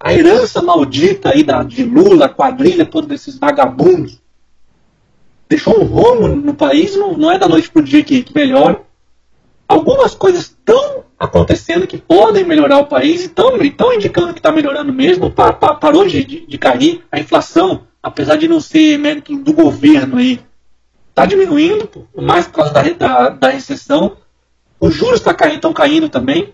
A 0.00 0.12
herança 0.14 0.62
maldita 0.62 1.30
aí 1.30 1.42
da, 1.42 1.62
de 1.62 1.84
Lula, 1.84 2.28
quadrilha, 2.28 2.86
todos 2.86 3.10
esses 3.10 3.38
vagabundos. 3.38 4.20
Deixou 5.48 5.78
um 5.78 5.84
rombo 5.84 6.28
no 6.28 6.54
país, 6.54 6.96
não, 6.96 7.16
não 7.16 7.30
é 7.30 7.38
da 7.38 7.46
noite 7.46 7.70
pro 7.70 7.82
dia 7.82 8.02
que, 8.02 8.22
que 8.22 8.34
melhora 8.34 8.80
algumas 9.68 10.14
coisas 10.14 10.42
estão 10.42 11.04
acontecendo 11.18 11.86
que 11.86 11.98
podem 11.98 12.44
melhorar 12.44 12.78
o 12.78 12.86
país 12.86 13.22
e 13.22 13.26
estão 13.26 13.92
indicando 13.92 14.32
que 14.32 14.38
está 14.38 14.52
melhorando 14.52 14.92
mesmo, 14.92 15.30
pa, 15.30 15.52
pa, 15.52 15.74
parou 15.74 16.06
de, 16.06 16.24
de, 16.24 16.46
de, 16.46 16.58
cair. 16.58 17.02
A 17.10 17.18
inflação, 17.18 17.82
apesar 18.04 18.36
de 18.36 18.46
não 18.46 18.60
ser 18.60 18.98
mérito 18.98 19.34
do 19.38 19.54
governo 19.54 20.18
aí, 20.18 20.38
está 21.08 21.24
diminuindo, 21.24 21.86
pô, 21.86 22.04
mais 22.20 22.46
por 22.46 22.52
causa 22.52 22.72
da, 22.74 22.82
da, 22.82 23.28
da 23.30 23.48
recessão. 23.48 24.18
Os 24.78 24.94
juros 24.94 25.20
estão 25.20 25.32
tá 25.32 25.38
caindo, 25.38 25.72
caindo 25.72 26.08
também. 26.10 26.52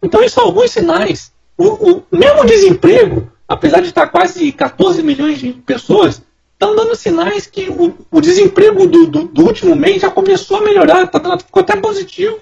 Então, 0.00 0.22
isso 0.22 0.36
são 0.36 0.44
alguns 0.44 0.70
sinais. 0.70 1.32
O, 1.56 1.64
o 1.66 2.02
mesmo 2.12 2.46
desemprego, 2.46 3.28
apesar 3.48 3.80
de 3.80 3.88
estar 3.88 4.06
quase 4.06 4.52
14 4.52 5.02
milhões 5.02 5.40
de 5.40 5.52
pessoas, 5.52 6.22
estão 6.52 6.76
dando 6.76 6.94
sinais 6.94 7.48
que 7.48 7.68
o, 7.68 7.96
o 8.08 8.20
desemprego 8.20 8.86
do, 8.86 9.06
do, 9.08 9.24
do, 9.24 9.44
último 9.44 9.74
mês 9.74 10.02
já 10.02 10.10
começou 10.10 10.58
a 10.58 10.62
melhorar, 10.62 11.08
tá, 11.08 11.18
tá, 11.18 11.38
ficou 11.38 11.60
até 11.60 11.74
positivo. 11.74 12.38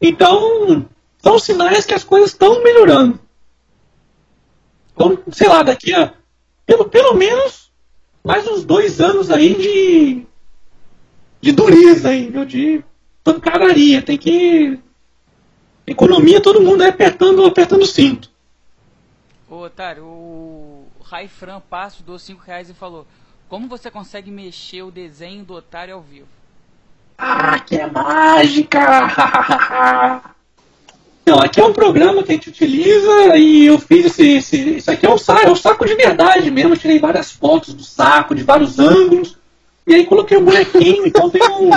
Então, 0.00 0.86
são 1.18 1.40
sinais 1.40 1.84
que 1.84 1.94
as 1.94 2.04
coisas 2.04 2.30
estão 2.30 2.62
melhorando. 2.62 3.18
Então, 4.94 5.18
sei 5.32 5.48
lá, 5.48 5.64
daqui 5.64 5.92
a 5.92 6.12
pelo, 6.64 6.84
pelo 6.84 7.14
menos 7.14 7.69
mais 8.24 8.46
uns 8.46 8.64
dois 8.64 9.00
anos 9.00 9.30
aí 9.30 9.54
de, 9.54 10.26
de 11.40 11.52
dureza 11.52 12.10
aí, 12.10 12.28
viu? 12.30 12.44
De 12.44 12.84
pancadaria. 13.24 14.02
Tem 14.02 14.18
que. 14.18 14.78
Economia, 15.86 16.40
todo 16.40 16.60
mundo 16.60 16.82
aí 16.82 16.90
apertando, 16.90 17.44
apertando 17.44 17.82
o 17.82 17.86
cinto. 17.86 18.30
Ô, 19.48 19.62
Otário, 19.62 20.04
o 20.04 20.86
Raifran 21.02 21.60
Passo 21.60 22.02
deu 22.02 22.18
5 22.18 22.42
reais 22.44 22.70
e 22.70 22.74
falou: 22.74 23.06
Como 23.48 23.66
você 23.66 23.90
consegue 23.90 24.30
mexer 24.30 24.82
o 24.82 24.90
desenho 24.90 25.44
do 25.44 25.54
Otário 25.54 25.94
ao 25.94 26.00
vivo? 26.00 26.28
Ah, 27.18 27.58
que 27.58 27.76
é 27.76 27.86
mágica! 27.86 28.80
Não, 31.26 31.38
aqui 31.38 31.60
é 31.60 31.64
um 31.64 31.72
programa 31.72 32.22
que 32.22 32.32
a 32.32 32.34
gente 32.34 32.48
utiliza 32.48 33.36
e 33.36 33.66
eu 33.66 33.78
fiz 33.78 34.06
esse. 34.06 34.36
esse 34.36 34.76
isso 34.76 34.90
aqui 34.90 35.06
é 35.06 35.10
um 35.10 35.18
saco, 35.18 35.46
é 35.46 35.50
um 35.50 35.56
saco 35.56 35.86
de 35.86 35.94
verdade 35.94 36.50
mesmo. 36.50 36.74
Eu 36.74 36.78
tirei 36.78 36.98
várias 36.98 37.30
fotos 37.30 37.74
do 37.74 37.84
saco, 37.84 38.34
de 38.34 38.42
vários 38.42 38.78
ângulos. 38.78 39.38
E 39.86 39.94
aí 39.94 40.06
coloquei 40.06 40.36
o 40.36 40.40
um 40.40 40.44
bonequinho, 40.44 41.06
então 41.06 41.30
tem 41.30 41.42
um. 41.42 41.70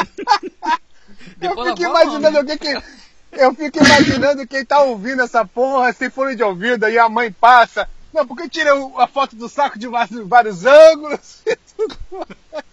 Eu 1.41 1.65
fico 1.65 1.83
imaginando 1.83 2.39
o 2.39 2.45
que 2.45 2.57
que. 2.57 2.83
Eu 3.31 3.53
fico 3.55 3.83
imaginando 3.83 4.47
quem 4.47 4.63
tá 4.63 4.83
ouvindo 4.83 5.21
essa 5.21 5.43
porra, 5.43 5.91
sem 5.91 6.09
fone 6.09 6.35
de 6.35 6.43
ouvido, 6.43 6.85
aí 6.85 6.97
a 6.97 7.09
mãe 7.09 7.31
passa. 7.31 7.89
Não, 8.13 8.27
porque 8.27 8.43
eu 8.43 8.49
tirei 8.49 8.71
a 8.97 9.07
foto 9.07 9.35
do 9.35 9.49
saco 9.49 9.79
de 9.79 9.87
vários, 9.87 10.27
vários 10.27 10.65
ângulos. 10.65 11.41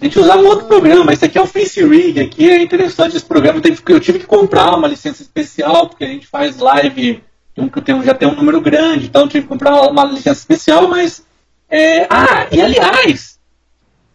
A 0.00 0.04
gente 0.04 0.18
usava 0.18 0.42
um 0.42 0.46
outro 0.46 0.66
programa, 0.66 1.12
esse 1.12 1.24
aqui 1.24 1.38
é 1.38 1.40
o 1.40 1.46
Face 1.46 1.82
Rig, 1.82 2.20
aqui 2.20 2.50
é 2.50 2.60
interessante 2.60 3.16
esse 3.16 3.24
programa, 3.24 3.60
eu 3.88 4.00
tive 4.00 4.18
que 4.18 4.26
comprar 4.26 4.74
uma 4.74 4.88
licença 4.88 5.22
especial, 5.22 5.88
porque 5.88 6.04
a 6.04 6.08
gente 6.08 6.26
faz 6.26 6.58
live, 6.58 7.22
já 8.04 8.14
tem 8.14 8.28
um 8.28 8.34
número 8.34 8.60
grande, 8.60 9.06
então 9.06 9.22
eu 9.22 9.28
tive 9.28 9.42
que 9.42 9.48
comprar 9.48 9.80
uma 9.82 10.04
licença 10.04 10.40
especial, 10.40 10.88
mas. 10.88 11.24
É... 11.70 12.06
Ah, 12.10 12.46
e 12.52 12.60
aliás, 12.60 13.38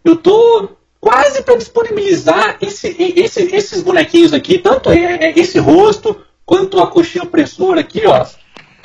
eu 0.04 0.16
tô 0.16 0.70
quase 1.00 1.42
para 1.44 1.56
disponibilizar 1.56 2.58
esse, 2.62 2.96
esse, 3.16 3.44
esses 3.56 3.82
bonequinhos 3.82 4.34
aqui, 4.34 4.58
tanto 4.58 4.90
esse 4.92 5.58
rosto 5.60 6.22
quanto 6.46 6.80
a 6.80 6.88
coxinha 6.88 7.24
opressora 7.24 7.80
aqui, 7.80 8.06
ó. 8.06 8.26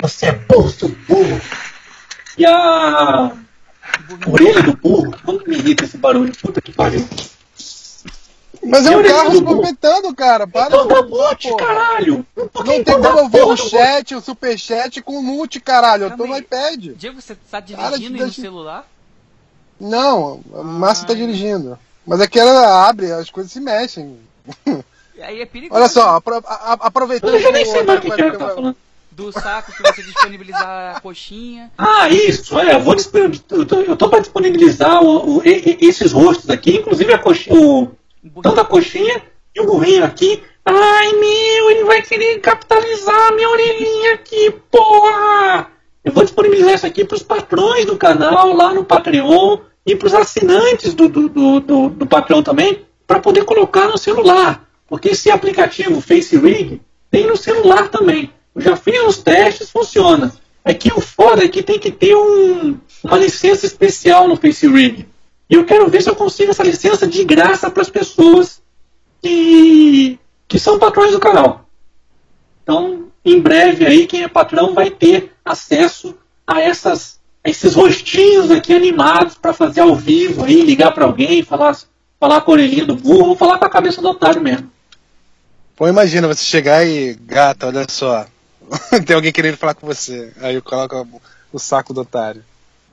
Você 0.01 0.27
é 0.27 0.31
burro, 0.31 0.69
seu 0.69 0.89
burro. 1.07 1.41
E 2.37 2.45
a 2.45 3.31
orelha 4.27 4.61
do 4.63 4.77
burro. 4.77 5.15
Como 5.23 5.41
me 5.45 5.57
irrita 5.57 5.85
esse 5.85 5.97
barulho? 5.97 6.33
Puta 6.41 6.61
que 6.61 6.71
pariu. 6.71 7.05
Mas 8.63 8.85
é 8.87 8.97
um 8.97 9.03
carro 9.03 9.41
movimentando, 9.41 10.15
cara. 10.15 10.47
Para 10.47 10.67
então 10.67 10.87
dá 10.87 11.03
mute, 11.03 11.55
caralho. 11.55 12.25
Não 12.35 12.63
tem 12.63 12.83
como 12.83 13.05
eu 13.05 13.29
ver 13.29 13.43
o 13.43 13.55
chat, 13.55 14.15
o 14.15 14.21
superchat 14.21 15.01
com 15.01 15.21
mute, 15.21 15.59
caralho. 15.59 16.05
Eu 16.05 16.17
tô 16.17 16.25
no 16.25 16.37
iPad. 16.37 16.93
Diego, 16.95 17.21
você 17.21 17.35
tá 17.35 17.59
dirigindo 17.59 18.15
aí 18.15 18.25
no 18.25 18.33
celular? 18.33 18.87
Não, 19.79 20.41
a 20.55 20.63
Márcia 20.63 21.07
tá 21.07 21.13
dirigindo. 21.13 21.77
Mas 22.07 22.21
é 22.21 22.27
que 22.27 22.39
ela 22.39 22.87
abre, 22.87 23.11
as 23.11 23.29
coisas 23.29 23.51
se 23.51 23.59
mexem. 23.59 24.17
Aí 25.21 25.41
é 25.41 25.45
perigoso. 25.45 25.79
Olha 25.79 25.89
só, 25.89 26.15
apro 26.17 26.43
a, 26.45 26.73
aproveitando. 26.73 27.35
Eu 27.35 27.39
já 27.39 27.51
nem 27.51 27.65
sei 27.65 27.83
mais 27.83 27.99
o 27.99 28.01
que, 28.01 28.11
que 28.11 28.21
ela 28.21 28.37
tá 28.37 28.49
falando. 28.49 28.77
Do 29.15 29.31
saco 29.31 29.71
que 29.71 29.81
você 29.81 30.03
disponibilizar 30.03 30.97
a 30.97 30.99
coxinha. 30.99 31.71
Ah, 31.77 32.09
isso, 32.09 32.59
é. 32.59 32.75
Eu, 32.75 32.81
vou 32.81 32.93
eu 32.93 33.65
tô, 33.65 33.79
eu 33.79 33.95
tô 33.95 34.09
pra 34.09 34.19
disponibilizar 34.19 35.01
o, 35.01 35.37
o, 35.37 35.41
esses 35.45 36.11
rostos 36.11 36.49
aqui, 36.49 36.75
inclusive 36.75 37.13
a 37.13 37.17
coxinha, 37.17 37.57
o, 37.57 37.91
tanto 38.43 38.59
a 38.59 38.65
coxinha 38.65 39.21
e 39.55 39.61
o 39.61 39.65
burrinho 39.65 40.03
aqui. 40.03 40.43
Ai 40.65 41.13
meu, 41.13 41.71
ele 41.71 41.85
vai 41.85 42.01
querer 42.01 42.39
capitalizar 42.39 43.29
a 43.29 43.31
minha 43.31 43.49
orelhinha 43.49 44.15
aqui, 44.15 44.53
porra! 44.69 45.67
Eu 46.03 46.11
vou 46.11 46.25
disponibilizar 46.25 46.73
isso 46.73 46.85
aqui 46.85 47.05
pros 47.05 47.23
patrões 47.23 47.85
do 47.85 47.95
canal, 47.95 48.53
lá 48.53 48.73
no 48.73 48.83
Patreon, 48.83 49.59
e 49.85 49.95
pros 49.95 50.13
assinantes 50.13 50.93
do, 50.93 51.07
do, 51.07 51.29
do, 51.29 51.59
do, 51.61 51.89
do 51.89 52.05
Patreon 52.05 52.43
também. 52.43 52.85
para 53.07 53.19
poder 53.19 53.45
colocar 53.45 53.87
no 53.87 53.97
celular. 53.97 54.67
Porque 54.87 55.09
esse 55.09 55.31
aplicativo 55.31 56.01
Face 56.01 56.37
Rig 56.37 56.81
tem 57.09 57.25
no 57.27 57.37
celular 57.37 57.87
também. 57.87 58.29
Eu 58.55 58.61
já 58.61 58.77
fiz 58.77 59.01
os 59.03 59.17
testes, 59.17 59.69
funciona. 59.69 60.33
É 60.63 60.73
que 60.73 60.91
o 60.91 61.01
foda 61.01 61.43
é 61.43 61.47
que 61.47 61.61
tem 61.61 61.77
que 61.77 61.91
ter 61.91 62.15
um, 62.15 62.79
uma 63.03 63.17
licença 63.17 63.65
especial 63.65 64.27
no 64.27 64.37
Face 64.37 64.67
Rig. 64.67 65.05
E 65.49 65.53
eu 65.53 65.65
quero 65.65 65.87
ver 65.89 66.01
se 66.01 66.09
eu 66.09 66.15
consigo 66.15 66.51
essa 66.51 66.63
licença 66.63 67.05
de 67.05 67.23
graça 67.23 67.69
para 67.69 67.81
as 67.81 67.89
pessoas 67.89 68.61
que, 69.21 70.17
que 70.47 70.57
são 70.57 70.79
patrões 70.79 71.11
do 71.11 71.19
canal. 71.19 71.65
Então, 72.63 73.09
em 73.23 73.39
breve 73.39 73.85
aí, 73.85 74.07
quem 74.07 74.23
é 74.23 74.27
patrão 74.27 74.73
vai 74.73 74.89
ter 74.89 75.31
acesso 75.43 76.17
a 76.47 76.61
essas 76.61 77.19
a 77.43 77.49
esses 77.49 77.75
rostinhos 77.75 78.49
aqui 78.49 78.73
animados 78.73 79.35
para 79.35 79.53
fazer 79.53 79.81
ao 79.81 79.95
vivo 79.95 80.45
aí, 80.45 80.63
ligar 80.63 80.91
para 80.91 81.05
alguém, 81.05 81.43
falar, 81.43 81.77
falar 82.19 82.41
com 82.41 82.49
a 82.49 82.53
orelhinha 82.55 82.85
do 82.85 82.95
burro, 82.95 83.35
falar 83.35 83.59
com 83.59 83.65
a 83.65 83.69
cabeça 83.69 84.01
do 84.01 84.09
otário 84.09 84.41
mesmo. 84.41 84.71
Pô, 85.75 85.87
imagina 85.87 86.27
você 86.27 86.43
chegar 86.43 86.87
e, 86.87 87.13
gata, 87.13 87.67
olha 87.67 87.85
só, 87.87 88.25
tem 89.05 89.15
alguém 89.15 89.31
querendo 89.31 89.57
falar 89.57 89.73
com 89.75 89.87
você. 89.87 90.31
Aí 90.41 90.59
coloca 90.61 91.05
o 91.51 91.59
saco 91.59 91.93
do 91.93 92.01
otário. 92.01 92.43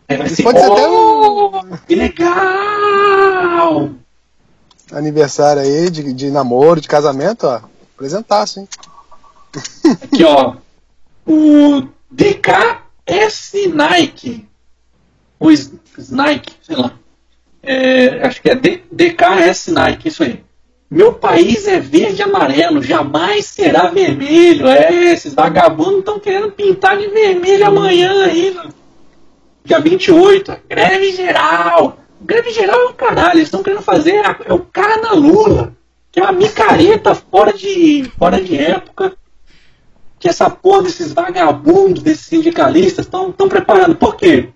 É, 0.09 0.25
Isso 0.25 0.43
pode 0.43 0.59
ser 0.59 0.71
até 0.71 0.89
um. 0.89 1.77
Que 1.87 1.95
legal! 1.95 3.91
Aniversário 4.93 5.63
aí 5.63 5.89
de, 5.91 6.13
de 6.13 6.31
namoro, 6.31 6.81
de 6.81 6.89
casamento, 6.89 7.47
ó. 7.47 7.61
Apresentaço, 7.95 8.61
hein? 8.61 8.69
Aqui, 10.03 10.25
ó. 10.25 10.57
O 11.27 11.89
DKS 12.11 13.53
Nike. 13.73 14.47
O 15.39 15.49
Nike, 16.11 16.53
sei 16.63 16.77
lá. 16.77 16.93
É, 17.63 18.27
acho 18.27 18.43
que 18.43 18.51
é 18.51 18.55
DKS 18.55 19.69
Nike, 19.69 20.09
isso 20.09 20.23
aí. 20.23 20.45
Meu 20.93 21.15
país 21.15 21.67
é 21.67 21.81
verde 21.81 22.21
e 22.21 22.23
amarelo, 22.23 22.83
jamais 22.83 23.47
será 23.47 23.87
vermelho. 23.87 24.69
É, 24.69 25.13
esses 25.15 25.33
vagabundos 25.33 26.01
estão 26.01 26.21
querendo 26.21 26.53
pintar 26.53 26.99
de 26.99 27.09
vermelho 27.09 27.67
amanhã 27.67 28.25
ainda. 28.25 28.69
Dia 29.65 29.81
28, 29.81 30.55
greve 30.69 31.13
geral. 31.13 31.97
Greve 32.21 32.51
geral 32.51 32.79
é 32.79 32.85
o 32.91 32.93
caralho, 32.93 33.39
eles 33.39 33.45
estão 33.45 33.63
querendo 33.63 33.81
fazer 33.81 34.19
a, 34.19 34.37
é 34.45 34.53
o 34.53 34.59
cara 34.59 35.01
na 35.01 35.13
Lula, 35.15 35.75
que 36.11 36.21
é 36.21 36.25
uma 36.25 36.33
micareta 36.33 37.15
fora 37.15 37.55
de, 37.55 38.05
fora 38.19 38.39
de 38.39 38.59
época. 38.59 39.17
Que 40.19 40.29
essa 40.29 40.51
porra 40.51 40.83
desses 40.83 41.11
vagabundos, 41.11 42.03
desses 42.03 42.27
sindicalistas, 42.27 43.07
estão 43.07 43.49
preparando. 43.49 43.97
Por 43.97 44.15
quê? 44.15 44.51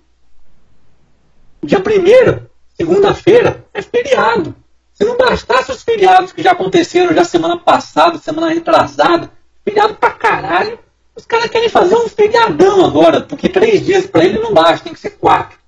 Dia 1.63 1.79
1 1.79 2.47
segunda-feira, 2.77 3.65
é 3.73 3.81
feriado. 3.81 4.55
Se 4.97 5.05
não 5.05 5.15
bastasse 5.15 5.71
os 5.71 5.83
feriados 5.83 6.33
que 6.33 6.43
já 6.43 6.53
aconteceram 6.53 7.15
já 7.15 7.23
semana 7.23 7.59
passada, 7.59 8.17
semana 8.17 8.49
retrasada, 8.49 9.31
feriado 9.63 9.95
pra 9.95 10.11
caralho, 10.11 10.79
os 11.15 11.27
caras 11.27 11.51
querem 11.51 11.69
fazer 11.69 11.95
um 11.95 12.09
feriadão 12.09 12.83
agora, 12.83 13.21
porque 13.21 13.47
três 13.47 13.85
dias 13.85 14.07
para 14.07 14.25
ele 14.25 14.39
não 14.39 14.55
basta, 14.55 14.85
tem 14.85 14.95
que 14.95 15.01
ser 15.01 15.11
quatro. 15.11 15.59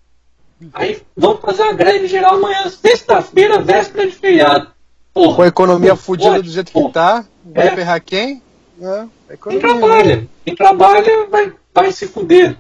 Aí 0.73 1.03
vamos 1.15 1.43
fazer 1.43 1.63
uma 1.63 1.75
greve 1.75 2.07
geral 2.07 2.37
amanhã, 2.37 2.71
sexta-feira, 2.71 3.61
véspera 3.61 4.07
de 4.07 4.15
feriado. 4.17 4.71
Porra, 5.13 5.37
Com 5.37 5.43
a 5.43 5.47
economia 5.49 5.95
fodida 5.95 6.43
do 6.43 6.49
jeito 6.49 6.73
porra. 6.73 6.87
que 6.87 6.95
tá, 6.95 7.25
vai 7.45 7.67
é. 7.69 7.75
ferrar 7.75 8.03
quem? 8.03 8.43
É, 8.81 9.37
quem 9.37 9.59
trabalha, 9.59 10.27
quem 10.43 10.55
trabalha 10.55 11.27
vai, 11.27 11.53
vai 11.75 11.93
se 11.93 12.09
fuder. 12.09 12.57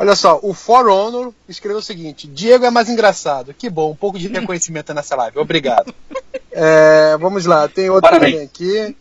Olha 0.00 0.16
só, 0.16 0.40
o 0.42 0.54
For 0.54 0.88
Honor 0.88 1.30
escreveu 1.46 1.80
o 1.80 1.82
seguinte: 1.82 2.26
Diego 2.26 2.64
é 2.64 2.70
mais 2.70 2.88
engraçado. 2.88 3.52
Que 3.52 3.68
bom, 3.68 3.90
um 3.90 3.94
pouco 3.94 4.18
de 4.18 4.28
reconhecimento 4.28 4.94
nessa 4.94 5.14
live. 5.14 5.38
Obrigado. 5.38 5.94
É, 6.52 7.16
vamos 7.16 7.46
lá, 7.46 7.68
tem 7.68 7.88
outro 7.88 8.10
Parabéns. 8.10 8.32
também 8.32 8.44
aqui. 8.44 8.96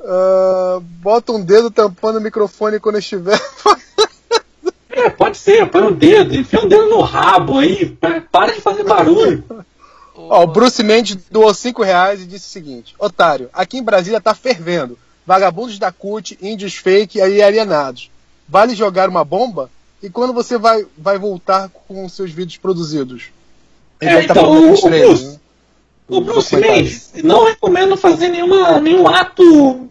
uh, 0.00 0.80
bota 1.02 1.32
um 1.32 1.44
dedo 1.44 1.68
tampando 1.68 2.18
o 2.18 2.20
microfone 2.20 2.78
quando 2.78 2.98
estiver. 3.00 3.38
é, 4.88 5.10
pode 5.10 5.36
ser, 5.36 5.68
põe 5.68 5.82
um 5.82 5.92
dedo, 5.92 6.36
enfia 6.36 6.60
um 6.60 6.68
dedo 6.68 6.88
no 6.88 7.00
rabo 7.00 7.58
aí, 7.58 7.86
para 8.30 8.52
de 8.54 8.60
fazer 8.60 8.84
barulho. 8.84 9.44
Ó, 10.14 10.44
o 10.44 10.46
Bruce 10.46 10.82
Mendes 10.84 11.18
doou 11.28 11.52
5 11.52 11.82
reais 11.82 12.22
e 12.22 12.26
disse 12.26 12.46
o 12.46 12.52
seguinte: 12.52 12.94
Otário, 12.96 13.50
aqui 13.52 13.78
em 13.78 13.82
Brasília 13.82 14.20
tá 14.20 14.34
fervendo. 14.36 14.96
Vagabundos 15.26 15.78
da 15.78 15.90
CUT, 15.90 16.38
índios 16.40 16.76
fake 16.76 17.18
e 17.18 17.42
alienados 17.42 18.12
vale 18.48 18.74
jogar 18.74 19.08
uma 19.08 19.24
bomba? 19.24 19.70
E 20.02 20.10
quando 20.10 20.32
você 20.32 20.58
vai, 20.58 20.84
vai 20.98 21.18
voltar 21.18 21.68
com 21.68 22.08
seus 22.08 22.32
vídeos 22.32 22.56
produzidos? 22.56 23.30
É, 24.00 24.22
tá 24.22 24.34
então, 24.34 24.50
o, 24.50 24.56
o, 24.56 24.66
Bruce, 24.66 24.88
né? 24.88 25.38
o 26.08 26.20
Bruce 26.20 26.56
Mendes, 26.56 27.12
não 27.22 27.44
recomendo 27.44 27.96
fazer 27.96 28.28
nenhuma, 28.28 28.80
nenhum 28.80 29.06
ato 29.06 29.88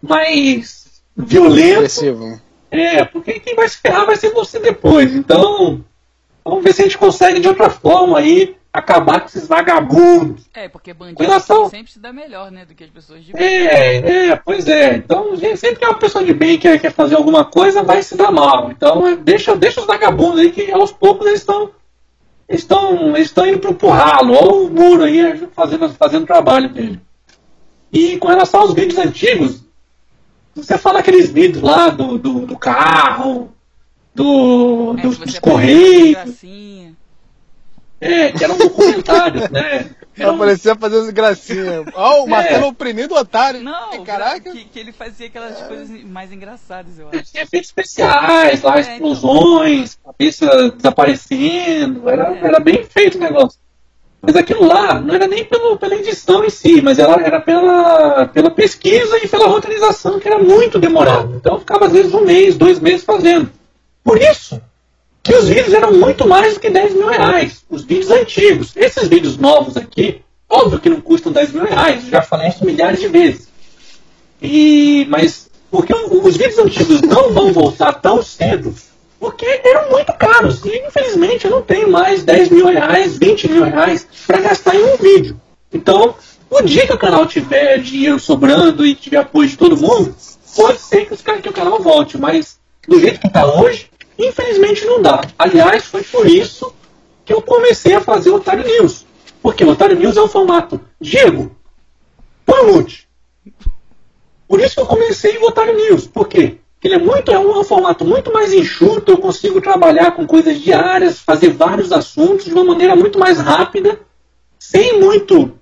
mais 0.00 1.02
violento. 1.16 1.78
Agressivo. 1.78 2.40
É, 2.70 3.04
porque 3.04 3.40
quem 3.40 3.54
vai 3.54 3.68
se 3.68 3.78
ferrar 3.78 4.06
vai 4.06 4.16
ser 4.16 4.30
você 4.30 4.58
depois. 4.60 5.14
Então, 5.14 5.84
vamos 6.44 6.62
ver 6.62 6.72
se 6.72 6.82
a 6.82 6.84
gente 6.84 6.98
consegue 6.98 7.40
de 7.40 7.48
outra 7.48 7.70
forma 7.70 8.18
aí 8.18 8.56
acabar 8.74 9.20
com 9.20 9.26
esses 9.26 9.46
vagabundos. 9.46 10.50
É, 10.52 10.68
porque 10.68 10.92
bandido 10.92 11.22
relação... 11.22 11.70
sempre 11.70 11.92
se 11.92 12.00
dá 12.00 12.12
melhor, 12.12 12.50
né, 12.50 12.64
do 12.64 12.74
que 12.74 12.82
as 12.82 12.90
pessoas 12.90 13.24
de 13.24 13.32
bem. 13.32 13.44
É, 13.44 14.30
é, 14.30 14.36
pois 14.36 14.66
é. 14.66 14.96
Então, 14.96 15.36
sempre 15.56 15.76
que 15.76 15.84
uma 15.86 15.94
pessoa 15.94 16.24
de 16.24 16.34
bem 16.34 16.58
quer, 16.58 16.80
quer 16.80 16.90
fazer 16.90 17.14
alguma 17.14 17.44
coisa, 17.44 17.84
vai 17.84 18.02
se 18.02 18.16
dar 18.16 18.32
mal. 18.32 18.72
Então, 18.72 19.06
é, 19.06 19.14
deixa, 19.14 19.54
deixa 19.54 19.80
os 19.80 19.86
vagabundos 19.86 20.40
aí 20.40 20.50
que 20.50 20.72
aos 20.72 20.90
poucos 20.90 21.24
eles 21.24 21.38
estão 21.38 21.70
estão 22.48 23.16
estão 23.16 23.46
indo 23.46 23.60
pro, 23.60 23.88
ralo, 23.88 24.34
ou 24.34 24.66
o 24.66 24.70
muro 24.70 25.04
aí 25.04 25.46
fazendo, 25.54 25.88
fazendo 25.90 26.24
o 26.24 26.26
trabalho 26.26 26.68
dele. 26.68 27.00
E 27.92 28.18
com 28.18 28.26
relação 28.26 28.62
aos 28.62 28.74
vídeos 28.74 28.98
antigos, 28.98 29.62
você 30.52 30.76
fala 30.76 30.98
aqueles 30.98 31.30
vídeos 31.30 31.62
lá 31.62 31.90
do, 31.90 32.18
do, 32.18 32.40
do 32.44 32.58
carro, 32.58 33.52
do, 34.12 34.96
é, 34.98 35.02
dos, 35.02 35.18
dos 35.18 35.38
correios. 35.38 36.18
É, 38.04 38.32
que 38.32 38.44
eram 38.44 38.58
documentários, 38.58 39.48
né? 39.50 39.90
Eram... 40.16 40.36
Aparecia 40.36 40.76
fazendo 40.76 41.12
gracinha. 41.12 41.84
Ó, 41.94 42.20
oh, 42.20 42.24
o 42.24 42.28
Marcelo 42.28 42.66
é. 42.66 42.68
oprimindo 42.68 43.14
o 43.14 43.18
otário. 43.18 43.62
Não, 43.62 44.04
caraca. 44.04 44.52
Que, 44.52 44.64
que, 44.64 44.78
ele 44.78 44.92
fazia 44.92 45.26
aquelas 45.26 45.60
é. 45.60 45.64
coisas 45.66 46.04
mais 46.04 46.32
engraçadas, 46.32 46.98
eu 46.98 47.08
acho. 47.08 47.32
Tinha 47.32 47.42
efeitos 47.42 47.70
especiais, 47.70 48.62
lá, 48.62 48.76
é, 48.76 48.80
então. 48.80 48.92
explosões, 48.92 49.98
então. 49.98 50.12
cabeça 50.12 50.70
desaparecendo. 50.70 52.08
Era, 52.08 52.34
é. 52.34 52.46
era 52.46 52.60
bem 52.60 52.84
feito 52.84 53.16
o 53.16 53.20
negócio. 53.20 53.58
Mas 54.22 54.36
aquilo 54.36 54.66
lá 54.66 55.00
não 55.00 55.14
era 55.14 55.26
nem 55.26 55.44
pelo, 55.44 55.76
pela 55.76 55.96
edição 55.96 56.44
em 56.44 56.50
si, 56.50 56.80
mas 56.80 56.98
ela 56.98 57.20
era 57.20 57.40
pela, 57.40 58.26
pela 58.28 58.50
pesquisa 58.50 59.18
e 59.18 59.28
pela 59.28 59.48
roteirização, 59.48 60.18
que 60.18 60.26
era 60.26 60.38
muito 60.38 60.78
demorado. 60.78 61.34
Então 61.36 61.58
ficava 61.58 61.86
às 61.86 61.92
vezes 61.92 62.14
um 62.14 62.24
mês, 62.24 62.56
dois 62.56 62.80
meses 62.80 63.04
fazendo. 63.04 63.50
Por 64.02 64.18
isso, 64.18 64.60
que 65.24 65.34
os 65.34 65.48
vídeos 65.48 65.72
eram 65.72 65.94
muito 65.94 66.28
mais 66.28 66.54
do 66.54 66.60
que 66.60 66.68
10 66.68 66.92
mil 66.92 67.08
reais. 67.08 67.64
Os 67.70 67.82
vídeos 67.82 68.10
antigos. 68.10 68.76
Esses 68.76 69.08
vídeos 69.08 69.38
novos 69.38 69.74
aqui, 69.74 70.20
óbvio 70.48 70.78
que 70.78 70.90
não 70.90 71.00
custam 71.00 71.32
10 71.32 71.52
mil 71.52 71.64
reais, 71.64 72.06
já 72.08 72.20
falei 72.20 72.50
isso 72.50 72.64
milhares 72.64 73.00
de 73.00 73.08
vezes. 73.08 73.48
E, 74.42 75.06
mas 75.08 75.48
porque 75.70 75.94
os 75.94 76.36
vídeos 76.36 76.58
antigos 76.58 77.00
não 77.00 77.32
vão 77.32 77.52
voltar 77.54 77.94
tão 77.94 78.22
cedo, 78.22 78.74
porque 79.18 79.46
eram 79.64 79.90
muito 79.90 80.12
caros. 80.12 80.62
E 80.62 80.86
infelizmente 80.86 81.46
eu 81.46 81.50
não 81.50 81.62
tenho 81.62 81.90
mais 81.90 82.22
10 82.22 82.50
mil 82.50 82.66
reais, 82.66 83.16
20 83.16 83.50
mil 83.50 83.64
reais 83.64 84.06
para 84.26 84.42
gastar 84.42 84.76
em 84.76 84.84
um 84.84 84.96
vídeo. 84.98 85.40
Então, 85.72 86.14
o 86.50 86.60
dia 86.60 86.86
que 86.86 86.92
o 86.92 86.98
canal 86.98 87.26
tiver 87.26 87.78
dinheiro 87.78 88.20
sobrando 88.20 88.86
e 88.86 88.94
tiver 88.94 89.16
apoio 89.16 89.48
de 89.48 89.56
todo 89.56 89.76
mundo, 89.76 90.14
pode 90.54 90.80
ser 90.80 91.06
que, 91.06 91.16
que 91.16 91.48
o 91.48 91.52
canal 91.52 91.82
volte, 91.82 92.18
mas 92.18 92.58
do 92.86 93.00
jeito 93.00 93.18
que 93.18 93.26
está 93.26 93.46
hoje, 93.46 93.88
Infelizmente 94.18 94.84
não 94.84 95.02
dá. 95.02 95.20
Aliás, 95.38 95.84
foi 95.84 96.02
por 96.02 96.26
isso 96.26 96.72
que 97.24 97.32
eu 97.32 97.42
comecei 97.42 97.94
a 97.94 98.00
fazer 98.00 98.30
o 98.30 98.36
Otário 98.36 98.64
News. 98.64 99.04
Porque 99.42 99.64
o 99.64 99.70
Otário 99.70 99.98
News 99.98 100.16
é 100.16 100.22
um 100.22 100.28
formato. 100.28 100.80
Diego, 101.00 101.54
põe 102.46 102.72
mute. 102.72 103.08
Por 104.46 104.60
isso 104.60 104.74
que 104.74 104.80
eu 104.80 104.86
comecei 104.86 105.36
o 105.38 105.44
Otário 105.44 105.76
News. 105.76 106.06
Por 106.06 106.28
quê? 106.28 106.58
Ele 106.82 106.96
é, 106.96 106.98
muito, 106.98 107.32
é 107.32 107.38
um, 107.38 107.64
formato 107.64 108.04
muito 108.04 108.30
mais 108.30 108.52
enxuto, 108.52 109.10
eu 109.10 109.16
consigo 109.16 109.58
trabalhar 109.58 110.10
com 110.10 110.26
coisas 110.26 110.60
diárias, 110.60 111.18
fazer 111.18 111.48
vários 111.48 111.90
assuntos 111.90 112.44
de 112.44 112.52
uma 112.52 112.62
maneira 112.62 112.94
muito 112.94 113.18
mais 113.18 113.38
rápida, 113.38 113.98
sem 114.58 115.00
muito 115.00 115.58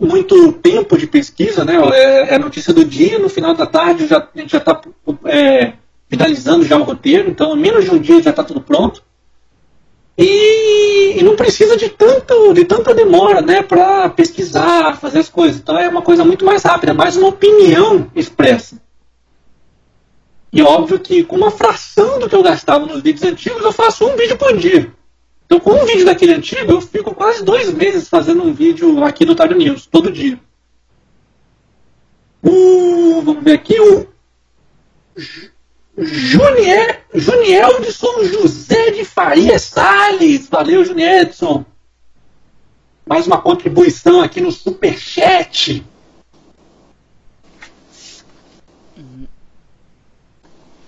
muito 0.00 0.52
tempo 0.52 0.96
de 0.96 1.06
pesquisa, 1.06 1.64
né? 1.64 1.74
É, 1.92 2.34
é 2.34 2.38
notícia 2.38 2.72
do 2.72 2.84
dia, 2.84 3.18
no 3.18 3.28
final 3.28 3.52
da 3.52 3.66
tarde 3.66 4.06
já, 4.06 4.18
a 4.18 4.38
gente 4.38 4.52
já 4.52 4.58
está 4.58 4.80
é, 5.24 5.72
finalizando 6.08 6.64
já 6.64 6.76
o 6.76 6.82
roteiro, 6.82 7.30
então 7.30 7.54
menos 7.54 7.84
de 7.84 7.90
um 7.90 7.98
dia 7.98 8.22
já 8.22 8.30
está 8.30 8.42
tudo 8.42 8.60
pronto. 8.60 9.02
E, 10.16 11.18
e, 11.18 11.22
não 11.22 11.36
precisa 11.36 11.76
de, 11.76 11.88
tanto, 11.88 12.52
de 12.52 12.64
tanta 12.64 12.92
demora 12.92 13.40
né, 13.40 13.62
para 13.62 14.08
pesquisar, 14.08 14.98
fazer 14.98 15.20
as 15.20 15.28
coisas. 15.28 15.60
Então 15.60 15.78
é 15.78 15.88
uma 15.88 16.02
coisa 16.02 16.24
muito 16.24 16.44
mais 16.44 16.64
rápida, 16.64 16.92
mais 16.92 17.16
uma 17.16 17.28
opinião 17.28 18.10
expressa. 18.16 18.80
E 20.52 20.62
óbvio 20.62 20.98
que 20.98 21.22
com 21.22 21.36
uma 21.36 21.50
fração 21.50 22.18
do 22.18 22.28
que 22.28 22.34
eu 22.34 22.42
gastava 22.42 22.86
nos 22.86 23.02
vídeos 23.02 23.22
antigos, 23.22 23.62
eu 23.62 23.72
faço 23.72 24.06
um 24.08 24.16
vídeo 24.16 24.36
por 24.36 24.56
dia. 24.56 24.92
Então, 25.46 25.60
com 25.60 25.70
um 25.72 25.86
vídeo 25.86 26.04
daquele 26.04 26.34
antigo, 26.34 26.72
eu 26.72 26.80
fico 26.80 27.14
quase 27.14 27.44
dois 27.44 27.72
meses 27.72 28.08
fazendo 28.08 28.42
um 28.42 28.52
vídeo 28.52 29.02
aqui 29.04 29.24
do 29.24 29.32
Otário 29.32 29.56
News, 29.56 29.86
todo 29.86 30.10
dia. 30.10 30.38
Uh, 32.42 33.22
vamos 33.22 33.42
ver 33.42 33.52
aqui 33.52 33.80
o 33.80 34.06
Junier, 36.00 37.02
São 37.92 38.24
José 38.24 38.92
de 38.92 39.04
Faria 39.04 39.58
Salles. 39.58 40.48
Valeu, 40.48 40.84
Junierson. 40.84 41.64
Mais 43.04 43.26
uma 43.26 43.40
contribuição 43.40 44.20
aqui 44.20 44.40
no 44.40 44.52
Superchat. 44.52 45.84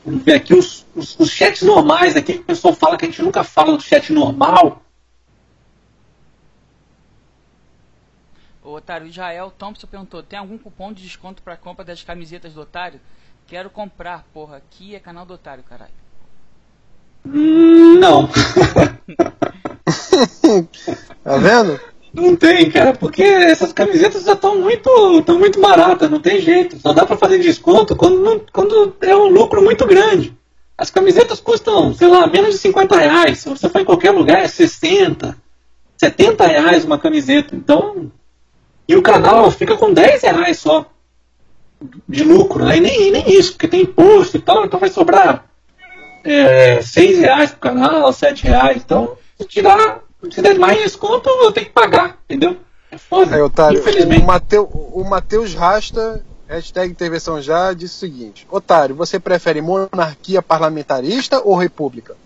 Vamos 0.05 0.23
ver 0.23 0.35
aqui 0.35 0.55
os, 0.55 0.87
os, 0.95 1.19
os 1.19 1.31
chats 1.31 1.63
normais 1.63 2.17
aqui, 2.17 2.35
que 2.35 2.41
o 2.41 2.45
pessoal 2.45 2.75
fala 2.75 2.97
que 2.97 3.05
a 3.05 3.09
gente 3.09 3.23
nunca 3.23 3.43
fala 3.43 3.77
do 3.77 3.83
chat 3.83 4.13
normal. 4.13 4.83
O 8.63 8.71
Otário 8.73 9.07
Israel 9.07 9.53
Thompson 9.57 9.87
perguntou: 9.87 10.23
tem 10.23 10.39
algum 10.39 10.57
cupom 10.57 10.93
de 10.93 11.03
desconto 11.03 11.43
para 11.43 11.57
compra 11.57 11.85
das 11.85 12.03
camisetas 12.03 12.55
do 12.55 12.61
Otário? 12.61 13.01
Quero 13.51 13.69
comprar, 13.69 14.25
porra. 14.33 14.59
Aqui 14.59 14.95
é 14.95 15.01
canal 15.01 15.27
do 15.27 15.35
Otário, 15.35 15.65
caralho. 15.65 15.91
Hum, 17.27 17.99
não. 17.99 18.29
tá 21.25 21.37
vendo? 21.37 21.81
Não 22.15 22.37
tem, 22.37 22.71
cara, 22.71 22.93
porque 22.93 23.25
essas 23.25 23.73
camisetas 23.73 24.23
já 24.23 24.35
estão 24.35 24.61
muito, 24.61 25.21
tão 25.23 25.37
muito 25.37 25.61
baratas, 25.61 26.09
não 26.09 26.21
tem 26.21 26.41
jeito. 26.41 26.79
Só 26.79 26.93
dá 26.93 27.05
para 27.05 27.17
fazer 27.17 27.41
desconto 27.41 27.97
quando, 27.97 28.21
não, 28.21 28.41
quando 28.53 28.97
é 29.01 29.17
um 29.17 29.27
lucro 29.27 29.61
muito 29.61 29.85
grande. 29.85 30.33
As 30.79 30.89
camisetas 30.89 31.41
custam, 31.41 31.93
sei 31.93 32.07
lá, 32.07 32.29
menos 32.29 32.53
de 32.53 32.59
50 32.59 32.97
reais. 32.97 33.39
Se 33.41 33.49
você 33.49 33.69
for 33.69 33.81
em 33.81 33.85
qualquer 33.85 34.13
lugar, 34.13 34.45
é 34.45 34.47
60, 34.47 35.37
70 35.97 36.47
reais 36.47 36.85
uma 36.85 37.01
camiseta. 37.01 37.57
Então. 37.57 38.13
E 38.87 38.95
o 38.95 39.03
canal 39.03 39.51
fica 39.51 39.77
com 39.77 39.93
10 39.93 40.23
reais 40.23 40.61
só 40.61 40.89
de 42.09 42.25
lucro, 42.25 42.65
né? 42.65 42.77
E 42.77 42.81
nem, 42.81 43.11
nem 43.11 43.31
isso, 43.33 43.53
porque 43.53 43.69
tem 43.69 43.83
imposto 43.83 44.37
e 44.37 44.41
tal, 44.41 44.65
então 44.65 44.79
vai 44.79 44.91
sobrar 44.91 45.51
é, 46.25 46.81
6 46.83 47.19
reais 47.19 47.51
pro 47.51 47.61
canal, 47.61 48.13
7 48.13 48.45
reais. 48.45 48.83
Então, 48.85 49.17
se 49.39 49.47
tirar, 49.47 50.01
se 50.31 50.43
der 50.43 50.59
mais 50.59 50.83
desconto, 50.83 51.29
eu 51.29 51.53
tenho 51.53 51.67
que 51.67 51.73
pagar, 51.73 52.19
entendeu? 52.25 52.57
É 52.91 52.99
foda. 52.99 53.37
Aí, 53.37 53.43
Otário, 53.43 53.79
Infelizmente. 53.79 54.27
O 54.59 55.05
Matheus 55.05 55.55
Rasta, 55.55 56.25
hashtag 56.49 56.91
intervenção 56.91 57.41
já, 57.41 57.73
disse 57.73 57.97
o 57.97 57.99
seguinte: 58.01 58.47
Otário, 58.51 58.95
você 58.95 59.19
prefere 59.19 59.61
monarquia 59.61 60.43
parlamentarista 60.43 61.41
ou 61.45 61.57
república? 61.57 62.17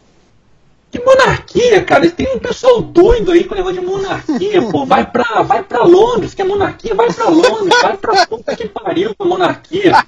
Que 0.95 1.05
monarquia, 1.05 1.83
cara? 1.83 2.09
Tem 2.09 2.37
um 2.37 2.39
pessoal 2.39 2.81
doido 2.81 3.33
aí 3.33 3.43
com 3.43 3.55
o 3.55 3.57
negócio 3.57 3.81
de 3.81 3.85
monarquia, 3.85 4.63
pô. 4.71 4.87
Vai 4.87 5.05
pra, 5.05 5.43
vai 5.43 5.61
pra 5.61 5.83
Londres, 5.83 6.35
que 6.35 6.43
é 6.43 6.45
monarquia, 6.45 6.95
vai 6.95 7.13
pra 7.13 7.29
Londres, 7.29 7.83
vai 7.83 7.97
pra 7.97 8.25
puta 8.29 8.55
que 8.55 8.69
pariu 8.69 9.13
com 9.19 9.25
monarquia. 9.25 10.07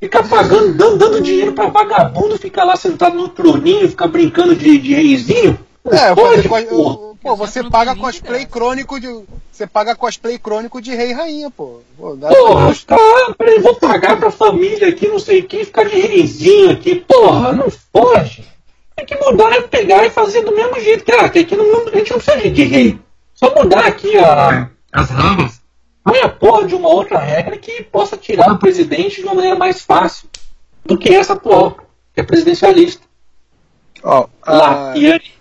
Fica 0.00 0.24
pagando, 0.24 0.74
dando, 0.74 0.98
dando 0.98 1.20
dinheiro 1.20 1.52
pra 1.52 1.68
vagabundo, 1.68 2.36
ficar 2.36 2.64
lá 2.64 2.74
sentado 2.74 3.16
no 3.16 3.28
troninho, 3.28 3.88
ficar 3.88 4.08
brincando 4.08 4.56
de, 4.56 4.78
de 4.78 4.94
reizinho. 4.94 5.56
É, 5.92 6.12
pode, 6.12 6.48
pode, 6.48 6.66
pô, 6.66 7.36
você 7.36 7.62
paga 7.62 7.94
cosplay 7.94 8.46
crônico 8.46 8.98
de. 8.98 9.06
Você 9.52 9.64
paga 9.64 9.94
cosplay 9.94 10.40
crônico 10.40 10.82
de 10.82 10.92
rei 10.92 11.10
e 11.10 11.14
rainha, 11.14 11.52
pô. 11.52 11.82
Pô, 11.96 12.16
porra, 12.16 12.74
tá, 12.84 12.98
peraí, 13.38 13.60
vou 13.60 13.76
pagar 13.76 14.18
pra 14.18 14.32
família 14.32 14.88
aqui, 14.88 15.06
não 15.06 15.20
sei 15.20 15.40
quem, 15.42 15.64
ficar 15.64 15.84
de 15.84 16.00
reizinho 16.00 16.72
aqui. 16.72 16.96
Porra, 16.96 17.52
não 17.52 17.68
pode. 17.92 18.55
Tem 18.96 19.04
que 19.04 19.16
mudar 19.16 19.54
e 19.58 19.68
pegar 19.68 20.06
e 20.06 20.10
fazer 20.10 20.42
do 20.42 20.54
mesmo 20.54 20.80
jeito. 20.80 21.04
Que, 21.04 21.12
que 21.30 21.38
aqui 21.40 21.56
não, 21.56 21.86
a 21.86 21.90
gente 21.90 22.10
não 22.10 22.18
precisa 22.18 22.50
de 22.50 22.64
rei. 22.64 22.98
Só 23.34 23.54
mudar 23.54 23.86
aqui 23.86 24.16
a, 24.18 24.70
as 24.90 25.10
regras. 25.10 25.60
Põe 26.02 26.20
a 26.20 26.28
porra 26.28 26.66
de 26.66 26.74
uma 26.74 26.88
outra 26.88 27.18
regra 27.18 27.58
que 27.58 27.82
possa 27.82 28.16
tirar 28.16 28.50
o 28.52 28.58
presidente 28.58 29.16
de 29.16 29.24
uma 29.24 29.34
maneira 29.34 29.56
mais 29.56 29.82
fácil 29.82 30.28
do 30.84 30.96
que 30.96 31.12
essa 31.14 31.34
atual, 31.34 31.76
que 32.14 32.20
é 32.20 32.22
presidencialista. 32.22 33.02
Ó, 34.02 34.26
Lá, 34.46 34.92
a... 34.92 34.94
Yane. 34.94 35.34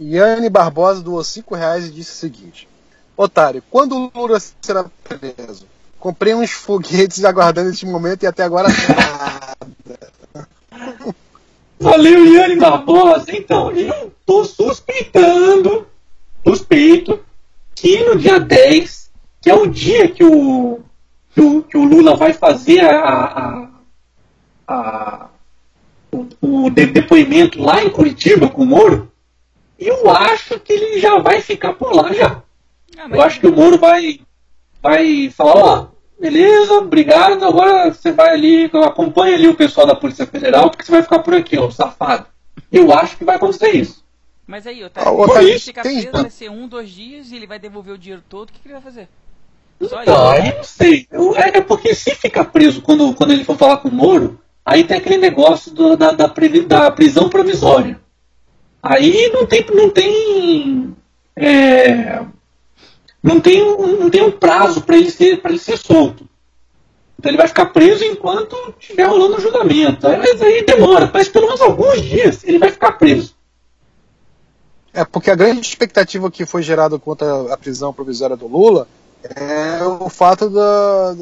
Yane 0.00 0.50
Barbosa 0.50 1.02
doou 1.02 1.22
5 1.24 1.54
reais 1.54 1.86
e 1.86 1.90
disse 1.90 2.12
o 2.12 2.14
seguinte: 2.14 2.68
Otário, 3.16 3.62
quando 3.70 3.96
o 3.96 4.10
Lula 4.14 4.38
será 4.60 4.84
preso? 5.04 5.66
Comprei 5.98 6.34
uns 6.34 6.50
foguetes 6.50 7.24
aguardando 7.24 7.70
esse 7.70 7.86
momento 7.86 8.22
e 8.22 8.26
até 8.26 8.42
agora 8.42 8.68
nada. 8.68 10.08
Valeu, 11.82 12.24
Yane 12.32 12.56
Barbosa. 12.56 13.36
Então, 13.36 13.72
eu 13.72 14.12
tô 14.24 14.44
suspeitando, 14.44 15.84
suspeito, 16.46 17.18
que 17.74 18.04
no 18.04 18.16
dia 18.16 18.38
10, 18.38 19.10
que 19.40 19.50
é 19.50 19.54
o 19.54 19.66
dia 19.66 20.08
que 20.08 20.22
o, 20.22 20.80
que 21.34 21.40
o, 21.40 21.62
que 21.64 21.76
o 21.76 21.84
Lula 21.84 22.14
vai 22.14 22.32
fazer 22.32 22.84
a, 22.84 23.00
a, 23.00 23.68
a 24.68 25.28
o, 26.12 26.66
o 26.66 26.70
depoimento 26.70 27.60
lá 27.60 27.82
em 27.82 27.90
Curitiba 27.90 28.48
com 28.48 28.62
o 28.62 28.66
Moro, 28.66 29.10
eu 29.76 30.08
acho 30.08 30.60
que 30.60 30.72
ele 30.72 31.00
já 31.00 31.18
vai 31.18 31.40
ficar 31.40 31.72
por 31.72 31.92
lá 31.92 32.12
já. 32.12 32.42
Ah, 32.96 33.08
eu 33.10 33.20
acho 33.22 33.40
que 33.40 33.46
o 33.48 33.56
Moro 33.56 33.76
vai, 33.76 34.20
vai 34.80 35.30
falar, 35.30 35.56
ó, 35.56 35.86
beleza, 36.22 36.74
obrigado, 36.74 37.44
agora 37.44 37.92
você 37.92 38.12
vai 38.12 38.30
ali, 38.30 38.70
acompanha 38.72 39.34
ali 39.34 39.48
o 39.48 39.56
pessoal 39.56 39.84
da 39.84 39.96
Polícia 39.96 40.24
Federal, 40.24 40.70
porque 40.70 40.84
você 40.84 40.92
vai 40.92 41.02
ficar 41.02 41.18
por 41.18 41.34
aqui, 41.34 41.58
ó, 41.58 41.68
safado. 41.68 42.26
Eu 42.70 42.92
acho 42.92 43.16
que 43.16 43.24
vai 43.24 43.34
acontecer 43.34 43.72
isso. 43.72 44.04
Mas 44.46 44.64
aí, 44.64 44.84
Otávio, 44.84 45.10
ah, 45.10 45.12
Otávio 45.12 45.48
ele 45.48 45.58
ficar 45.58 45.82
preso, 45.82 46.12
vai 46.12 46.30
ser 46.30 46.48
um, 46.48 46.68
dois 46.68 46.90
dias 46.90 47.32
e 47.32 47.36
ele 47.36 47.46
vai 47.46 47.58
devolver 47.58 47.94
o 47.94 47.98
dinheiro 47.98 48.22
todo, 48.28 48.48
o 48.48 48.52
que, 48.52 48.60
que 48.60 48.68
ele 48.68 48.74
vai 48.74 48.82
fazer? 48.82 49.08
Só 49.80 50.02
então, 50.02 50.30
aí 50.30 50.50
eu 50.50 50.56
não 50.56 50.64
sei. 50.64 51.06
Eu, 51.10 51.36
é, 51.36 51.58
é 51.58 51.60
porque 51.60 51.92
se 51.92 52.14
ficar 52.14 52.44
preso 52.44 52.82
quando, 52.82 53.12
quando 53.14 53.32
ele 53.32 53.44
for 53.44 53.56
falar 53.56 53.78
com 53.78 53.88
o 53.88 53.92
Moro, 53.92 54.40
aí 54.64 54.84
tem 54.84 54.98
aquele 54.98 55.18
negócio 55.18 55.72
do, 55.72 55.96
da, 55.96 56.12
da, 56.12 56.26
da, 56.28 56.90
prisão 56.92 57.28
provisória. 57.28 58.00
Aí 58.80 59.28
não 59.32 59.44
tem, 59.44 59.66
não 59.74 59.90
tem 59.90 60.94
é, 61.34 62.20
não 63.22 63.40
tem 63.40 63.62
um, 63.62 63.98
não 63.98 64.10
tem 64.10 64.22
um 64.22 64.32
prazo 64.32 64.80
para 64.82 64.96
ele, 64.96 65.10
ser, 65.10 65.40
ele 65.44 65.58
ser 65.58 65.78
solto. 65.78 66.26
Então 67.18 67.30
ele 67.30 67.38
vai 67.38 67.46
ficar 67.46 67.66
preso 67.66 68.02
enquanto 68.04 68.56
estiver 68.80 69.04
rolando 69.04 69.36
o 69.36 69.40
julgamento. 69.40 70.08
Mas 70.08 70.42
aí 70.42 70.64
demora, 70.64 71.08
mas 71.12 71.28
pelo 71.28 71.46
menos 71.46 71.60
alguns 71.60 72.02
dias 72.02 72.42
ele 72.42 72.58
vai 72.58 72.72
ficar 72.72 72.92
preso. 72.92 73.34
É, 74.92 75.04
porque 75.04 75.30
a 75.30 75.36
grande 75.36 75.60
expectativa 75.60 76.30
que 76.30 76.44
foi 76.44 76.62
gerada 76.62 76.98
contra 76.98 77.52
a 77.52 77.56
prisão 77.56 77.92
provisória 77.92 78.36
do 78.36 78.46
Lula 78.46 78.88
é 79.22 79.84
o 79.84 80.08
fato 80.08 80.50
da, 80.50 81.16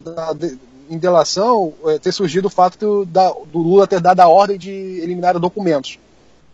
da, 0.00 0.32
da 0.32 0.48
em 0.90 0.98
delação 0.98 1.74
é, 1.86 1.98
ter 1.98 2.12
surgido 2.12 2.48
o 2.48 2.50
fato 2.50 2.78
do, 2.78 3.04
da, 3.04 3.28
do 3.28 3.58
Lula 3.58 3.86
ter 3.86 4.00
dado 4.00 4.20
a 4.20 4.28
ordem 4.28 4.58
de 4.58 4.70
eliminar 4.70 5.38
documentos. 5.38 5.98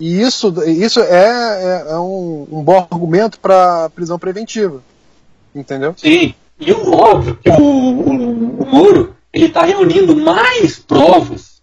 E 0.05 0.20
isso, 0.20 0.52
isso 0.66 1.00
é, 1.00 1.07
é, 1.07 1.92
é 1.92 1.96
um, 1.96 2.46
um, 2.52 2.62
bom 2.62 2.86
argumento 2.90 3.40
para 3.40 3.88
prisão 3.88 4.18
preventiva. 4.18 4.82
Entendeu? 5.55 5.94
Sim. 5.96 6.34
E 6.61 6.72
o 6.72 6.92
óbvio 6.92 7.38
que 7.42 7.48
o, 7.48 7.55
o, 7.55 8.62
o 8.64 8.66
Moro 8.66 9.16
ele 9.32 9.46
está 9.46 9.62
reunindo 9.62 10.14
mais 10.14 10.78
provas, 10.78 11.62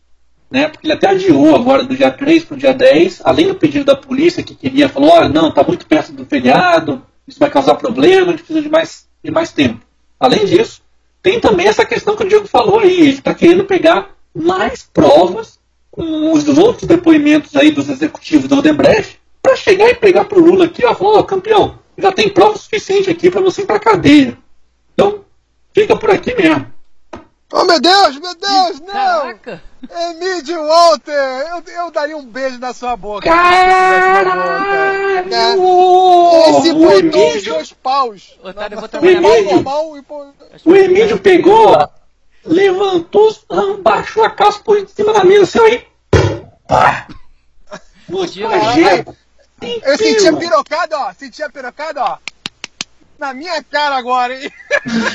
né? 0.49 0.67
Porque 0.67 0.87
ele 0.87 0.93
até 0.93 1.09
adiou 1.09 1.55
agora 1.55 1.83
do 1.83 1.95
dia 1.95 2.09
3 2.09 2.45
para 2.45 2.55
o 2.55 2.57
dia 2.57 2.73
10, 2.73 3.21
além 3.23 3.49
do 3.49 3.53
pedido 3.53 3.85
da 3.85 3.95
polícia 3.95 4.41
que 4.41 4.55
queria, 4.55 4.89
falou, 4.89 5.11
olha, 5.11 5.29
não, 5.29 5.49
está 5.49 5.61
muito 5.63 5.85
perto 5.85 6.11
do 6.11 6.25
feriado, 6.25 6.99
isso 7.27 7.37
vai 7.37 7.51
causar 7.51 7.75
problema, 7.75 8.29
a 8.29 8.31
gente 8.31 8.43
precisa 8.43 8.63
de 8.63 8.69
mais, 8.69 9.07
de 9.23 9.29
mais 9.29 9.51
tempo. 9.51 9.85
Além 10.19 10.47
disso, 10.47 10.81
tem 11.21 11.39
também 11.39 11.67
essa 11.67 11.85
questão 11.85 12.15
que 12.15 12.23
o 12.23 12.27
Diego 12.27 12.47
falou 12.47 12.79
aí, 12.79 13.01
ele 13.01 13.09
está 13.11 13.35
querendo 13.35 13.65
pegar 13.65 14.09
mais 14.33 14.81
provas 14.91 15.59
com 15.91 16.31
os 16.31 16.47
outros 16.57 16.87
depoimentos 16.87 17.55
aí 17.55 17.71
dos 17.71 17.89
executivos 17.89 18.47
da 18.47 18.57
Odebrecht 18.57 19.19
para 19.41 19.55
chegar 19.55 19.89
e 19.89 19.95
pegar 19.95 20.25
pro 20.25 20.39
Lula 20.39 20.65
aqui, 20.65 20.85
ó, 20.85 20.95
falar, 20.95 21.19
ó, 21.19 21.23
campeão, 21.23 21.77
já 21.97 22.11
tem 22.11 22.29
prova 22.29 22.57
suficiente 22.57 23.09
aqui 23.09 23.29
para 23.29 23.41
você 23.41 23.63
ir 23.63 23.65
pra 23.65 23.79
cadeia. 23.79 24.37
Então, 24.93 25.25
fica 25.73 25.95
por 25.95 26.09
aqui 26.09 26.33
mesmo. 26.33 26.71
Oh 27.53 27.65
meu 27.65 27.81
Deus, 27.81 28.17
meu 28.17 28.33
Deus, 28.33 28.79
não! 28.79 28.87
Caraca! 28.87 29.61
Emílio 29.89 30.67
Walter, 30.67 31.11
eu, 31.11 31.63
eu 31.73 31.91
daria 31.91 32.15
um 32.15 32.25
beijo 32.25 32.57
na 32.59 32.73
sua 32.73 32.95
boca. 32.95 33.27
Caralho! 33.27 34.31
Esse 36.49 36.73
botou 36.73 37.35
os 37.35 37.43
dois 37.43 37.73
paus. 37.73 38.39
Otário, 38.41 38.75
eu 38.75 38.79
vou 38.79 38.87
trabalhar 38.87 39.19
o 40.63 40.75
Emílio 40.75 41.19
pegou 41.19 41.75
levantou, 42.45 43.35
baixou 43.81 44.23
a 44.23 44.29
calça, 44.29 44.61
em 44.69 44.87
cima 44.87 45.13
da 45.13 45.23
mesa, 45.23 45.43
assim, 45.43 45.59
aí. 45.59 45.87
Pá! 46.67 47.07
Eu 48.09 49.97
senti 49.97 50.27
a 50.27 50.35
pirocada, 50.35 50.99
ó. 50.99 51.13
Senti 51.13 51.43
a 51.43 51.49
pirocada, 51.49 52.03
ó. 52.03 52.17
Na 53.17 53.33
minha 53.33 53.63
cara 53.63 53.95
agora, 53.95 54.33
hein? 54.33 54.51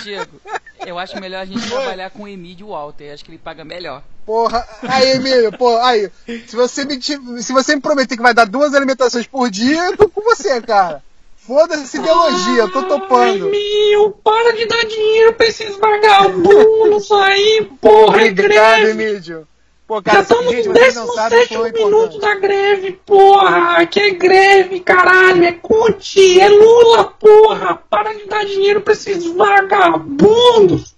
Diego, 0.03 0.41
eu 0.87 0.97
acho 0.99 1.21
melhor 1.21 1.41
a 1.41 1.45
gente 1.45 1.69
trabalhar 1.69 2.11
com 2.11 2.23
o 2.23 2.29
Emílio 2.29 2.69
Walter. 2.69 3.13
Acho 3.13 3.25
que 3.25 3.33
ele 3.33 3.39
paga 3.39 3.65
melhor. 3.65 4.03
Porra, 4.25 4.67
aí, 4.83 5.13
Emílio, 5.13 5.51
pô, 5.57 5.77
aí, 5.79 6.11
se 6.47 6.55
você, 6.55 6.85
me, 6.85 7.01
se 7.03 7.53
você 7.53 7.75
me 7.75 7.81
prometer 7.81 8.17
que 8.17 8.23
vai 8.23 8.35
dar 8.35 8.47
duas 8.47 8.75
alimentações 8.75 9.27
por 9.27 9.51
dia, 9.51 9.87
eu 9.87 9.97
tô 9.97 10.09
com 10.09 10.21
você, 10.21 10.61
cara. 10.63 11.03
Foda-se 11.47 11.97
ideologia, 11.97 12.63
eu 12.63 12.73
tô 12.73 12.83
topando. 12.83 13.47
Emílio, 13.47 14.11
para 14.25 14.53
de 14.53 14.67
dar 14.67 14.85
dinheiro 14.85 15.33
pra 15.35 15.47
esses 15.47 15.77
vagabundos 15.77 17.13
aí, 17.13 17.71
porra, 17.81 18.23
é 18.23 18.31
greve. 18.31 18.91
Emílio. 18.91 19.47
Pô, 19.87 20.03
cara, 20.03 20.17
Já 20.17 20.23
estamos 20.23 20.67
no 20.67 20.73
17 20.73 21.73
minuto 21.73 22.19
da 22.19 22.35
greve, 22.35 22.99
porra! 23.07 23.87
Que 23.87 24.01
é 24.01 24.11
greve, 24.11 24.81
caralho! 24.81 25.45
É 25.45 25.53
CUT! 25.53 26.41
É 26.41 26.49
Lula, 26.49 27.05
porra! 27.05 27.81
Para 27.89 28.13
de 28.13 28.25
dar 28.27 28.45
dinheiro 28.45 28.81
pra 28.81 28.95
esses 28.95 29.25
vagabundos! 29.27 30.97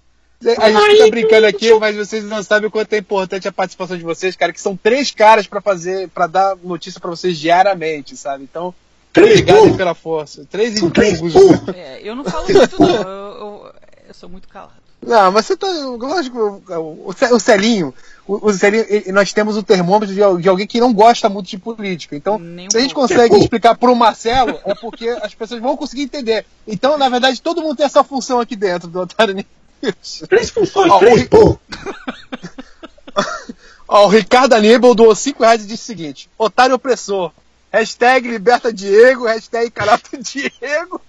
A 0.57 0.71
gente 0.71 0.91
fica 0.91 1.09
brincando 1.11 1.45
aqui, 1.45 1.71
mas 1.75 1.95
vocês 1.95 2.23
não 2.23 2.41
sabem 2.41 2.67
o 2.67 2.71
quanto 2.71 2.93
é 2.93 2.97
importante 2.97 3.47
a 3.47 3.51
participação 3.51 3.95
de 3.95 4.03
vocês, 4.03 4.35
cara, 4.35 4.53
que 4.53 4.61
são 4.61 4.75
três 4.75 5.11
caras 5.11 5.45
para 5.45 5.61
fazer, 5.61 6.07
para 6.09 6.25
dar 6.25 6.55
notícia 6.55 6.99
para 6.99 7.11
vocês 7.11 7.37
diariamente, 7.37 8.17
sabe? 8.17 8.45
Então, 8.45 8.73
três 9.13 9.41
obrigado 9.41 9.77
pela 9.77 9.93
força. 9.93 10.45
Três 10.49 10.77
empurros. 10.77 11.67
É, 11.75 12.01
eu 12.03 12.15
não 12.15 12.23
falo 12.23 12.45
muito, 12.51 12.81
não. 12.81 12.95
Eu, 12.95 13.03
eu, 13.03 13.73
eu, 14.07 14.13
sou 14.13 14.29
muito 14.29 14.47
calado. 14.47 14.73
Não, 15.05 15.31
mas 15.31 15.45
você 15.45 15.55
tá. 15.55 15.67
Lógico, 15.67 16.61
o, 16.67 17.09
o 17.09 17.39
Celinho, 17.39 17.93
o, 18.27 18.49
o 18.49 18.53
Celinho, 18.53 18.85
nós 19.13 19.31
temos 19.31 19.55
o 19.55 19.63
termômetro 19.63 20.13
de, 20.13 20.41
de, 20.41 20.49
alguém 20.49 20.67
que 20.67 20.79
não 20.79 20.93
gosta 20.93 21.29
muito 21.29 21.47
de 21.47 21.57
política. 21.57 22.15
Então, 22.15 22.37
Nem 22.37 22.69
se 22.69 22.77
a 22.77 22.81
gente 22.81 22.93
consegue 22.93 23.37
explicar 23.37 23.75
pro 23.75 23.95
Marcelo, 23.95 24.59
é 24.65 24.75
porque 24.75 25.07
as 25.21 25.33
pessoas 25.33 25.61
vão 25.61 25.77
conseguir 25.77 26.03
entender. 26.03 26.45
Então, 26.67 26.97
na 26.97 27.07
verdade, 27.07 27.41
todo 27.41 27.61
mundo 27.61 27.77
tem 27.77 27.85
essa 27.85 28.03
função 28.03 28.39
aqui 28.39 28.55
dentro 28.55 28.89
do 28.89 28.99
Otário 28.99 29.43
Três 30.27 30.49
funções, 30.49 30.91
ó, 30.91 30.99
três, 30.99 31.25
pô! 31.29 31.57
Ó, 33.91 34.05
o 34.05 34.07
Ricardo 34.07 34.53
Aníbal 34.53 34.93
doou 34.93 35.15
5 35.15 35.41
reais 35.41 35.63
e 35.63 35.67
disse 35.67 35.81
o 35.81 35.85
seguinte: 35.87 36.29
Otário 36.37 36.75
opressor. 36.75 37.31
Hashtag 37.71 38.27
liberta 38.27 38.73
Diego, 38.73 39.25
hashtag 39.25 39.69
caráter 39.71 40.19
Diego. 40.23 41.01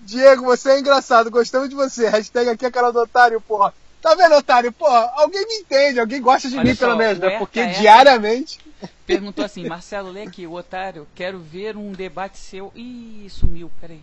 Diego, 0.00 0.44
você 0.44 0.72
é 0.72 0.80
engraçado, 0.80 1.30
gostamos 1.30 1.68
de 1.68 1.74
você. 1.74 2.08
Hashtag 2.08 2.50
aqui 2.50 2.66
é 2.66 2.70
cara 2.70 2.90
do 2.90 3.00
otário, 3.00 3.40
porra. 3.40 3.72
Tá 4.02 4.14
vendo, 4.14 4.34
otário? 4.34 4.72
Porra, 4.72 5.10
alguém 5.16 5.46
me 5.46 5.54
entende, 5.56 6.00
alguém 6.00 6.20
gosta 6.20 6.48
de 6.48 6.56
Olha 6.56 6.64
mim, 6.64 6.74
só, 6.74 6.86
pelo 6.86 6.98
menos, 6.98 7.18
né? 7.18 7.38
Porque 7.38 7.66
diariamente. 7.66 8.58
Perguntou 9.06 9.44
assim, 9.44 9.66
Marcelo, 9.68 10.10
lê 10.10 10.22
aqui, 10.22 10.46
o 10.46 10.54
otário, 10.54 11.06
quero 11.14 11.38
ver 11.38 11.76
um 11.76 11.92
debate 11.92 12.38
seu. 12.38 12.72
Ih, 12.74 13.28
sumiu, 13.28 13.70
peraí. 13.80 14.00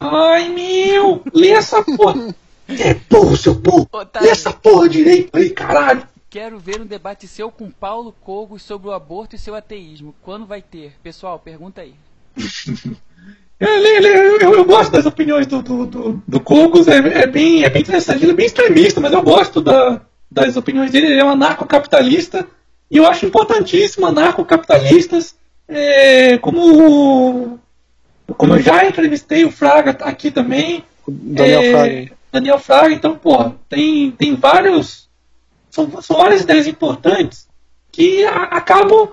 Ai, 0.00 0.48
meu! 0.48 1.22
Lê 1.32 1.50
essa 1.50 1.82
porra! 1.82 2.34
É 2.70 2.94
porra, 2.94 3.36
seu 3.36 3.52
burro! 3.52 3.88
Otário. 3.90 4.24
Lê 4.24 4.32
essa 4.32 4.52
porra 4.52 4.88
direito 4.88 5.36
aí, 5.36 5.50
caralho! 5.50 6.06
Quero 6.30 6.60
ver 6.60 6.80
um 6.80 6.86
debate 6.86 7.26
seu 7.26 7.50
com 7.50 7.68
Paulo 7.72 8.14
Cogos 8.22 8.62
sobre 8.62 8.88
o 8.88 8.92
aborto 8.92 9.34
e 9.34 9.38
seu 9.38 9.52
ateísmo. 9.56 10.14
Quando 10.22 10.46
vai 10.46 10.62
ter? 10.62 10.92
Pessoal, 11.02 11.38
pergunta 11.38 11.80
aí. 11.80 11.94
É, 13.62 13.76
eu, 13.76 14.38
eu, 14.38 14.54
eu, 14.54 14.64
gosto 14.64 14.90
das 14.90 15.04
opiniões 15.04 15.46
do, 15.46 15.60
do, 15.60 15.84
do, 15.84 16.22
do 16.26 16.40
Cogos, 16.40 16.88
é, 16.88 16.96
é, 16.96 17.26
bem, 17.26 17.62
é 17.62 17.68
bem 17.68 17.82
interessante, 17.82 18.24
ele 18.24 18.32
é 18.32 18.34
bem 18.34 18.46
extremista, 18.46 19.02
mas 19.02 19.12
eu 19.12 19.20
gosto 19.22 19.60
da, 19.60 20.00
das 20.30 20.56
opiniões 20.56 20.90
dele. 20.90 21.08
Ele 21.08 21.20
é 21.20 21.24
um 21.24 21.28
anarcocapitalista 21.28 22.46
e 22.90 22.96
eu 22.96 23.06
acho 23.06 23.26
importantíssimo 23.26 24.06
anarcocapitalistas, 24.06 25.36
é, 25.68 26.38
como, 26.38 27.60
como 28.38 28.54
eu 28.54 28.62
já 28.62 28.86
entrevistei 28.86 29.44
o 29.44 29.50
Fraga 29.50 29.90
aqui 30.06 30.30
também. 30.30 30.82
Daniel 31.06 31.60
é, 31.60 31.70
Fraga. 31.70 32.12
Daniel 32.32 32.58
Fraga, 32.58 32.94
então, 32.94 33.14
pô, 33.14 33.50
tem, 33.68 34.10
tem 34.12 34.36
vários. 34.36 35.09
São, 35.70 36.02
são 36.02 36.16
várias 36.16 36.42
ideias 36.42 36.66
importantes 36.66 37.48
que 37.92 38.24
a, 38.24 38.44
acabam 38.44 39.10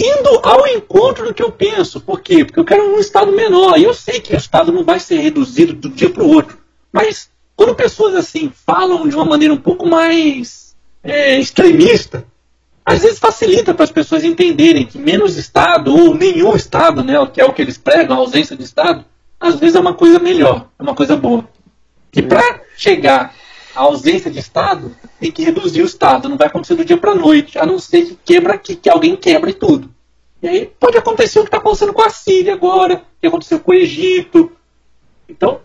indo 0.00 0.40
ao 0.44 0.66
encontro 0.68 1.26
do 1.26 1.34
que 1.34 1.42
eu 1.42 1.50
penso. 1.50 2.00
Por 2.00 2.20
quê? 2.20 2.44
Porque 2.44 2.60
eu 2.60 2.64
quero 2.64 2.94
um 2.94 3.00
Estado 3.00 3.32
menor. 3.32 3.78
E 3.78 3.84
eu 3.84 3.92
sei 3.92 4.20
que 4.20 4.32
o 4.32 4.36
Estado 4.36 4.72
não 4.72 4.84
vai 4.84 5.00
ser 5.00 5.18
reduzido 5.18 5.72
do 5.72 5.88
dia 5.88 6.08
para 6.08 6.22
o 6.22 6.28
outro. 6.28 6.58
Mas 6.92 7.30
quando 7.56 7.74
pessoas 7.74 8.14
assim 8.14 8.52
falam 8.64 9.08
de 9.08 9.16
uma 9.16 9.24
maneira 9.24 9.52
um 9.52 9.58
pouco 9.58 9.86
mais 9.86 10.76
é, 11.02 11.38
extremista, 11.38 12.24
às 12.84 13.02
vezes 13.02 13.18
facilita 13.18 13.74
para 13.74 13.84
as 13.84 13.90
pessoas 13.90 14.24
entenderem 14.24 14.86
que 14.86 14.96
menos 14.96 15.36
Estado, 15.36 15.94
ou 15.94 16.14
nenhum 16.14 16.54
Estado, 16.54 17.02
né, 17.02 17.14
que 17.26 17.40
é 17.40 17.44
o 17.44 17.52
que 17.52 17.60
eles 17.60 17.76
pregam, 17.76 18.16
a 18.16 18.20
ausência 18.20 18.56
de 18.56 18.62
Estado, 18.62 19.04
às 19.38 19.56
vezes 19.56 19.74
é 19.74 19.80
uma 19.80 19.92
coisa 19.92 20.18
melhor, 20.18 20.68
é 20.78 20.82
uma 20.82 20.94
coisa 20.94 21.16
boa. 21.16 21.46
E 22.14 22.22
para 22.22 22.62
chegar 22.76 23.34
à 23.78 23.82
ausência 23.82 24.28
de 24.28 24.40
Estado, 24.40 24.94
tem 25.20 25.30
que 25.30 25.44
reduzir 25.44 25.82
o 25.82 25.86
Estado. 25.86 26.28
Não 26.28 26.36
vai 26.36 26.48
acontecer 26.48 26.74
do 26.74 26.84
dia 26.84 26.96
para 26.96 27.12
a 27.12 27.14
noite, 27.14 27.56
a 27.58 27.64
não 27.64 27.78
ser 27.78 28.06
que 28.06 28.18
quebra 28.24 28.54
aqui, 28.54 28.74
que 28.74 28.90
alguém 28.90 29.14
quebre 29.14 29.52
tudo. 29.52 29.88
E 30.42 30.48
aí 30.48 30.66
pode 30.80 30.98
acontecer 30.98 31.38
o 31.38 31.42
que 31.42 31.48
está 31.48 31.58
acontecendo 31.58 31.92
com 31.92 32.02
a 32.02 32.10
Síria 32.10 32.54
agora, 32.54 32.96
o 32.96 33.20
que 33.20 33.26
aconteceu 33.28 33.60
com 33.60 33.70
o 33.70 33.74
Egito. 33.74 34.50
Então, 35.28 35.60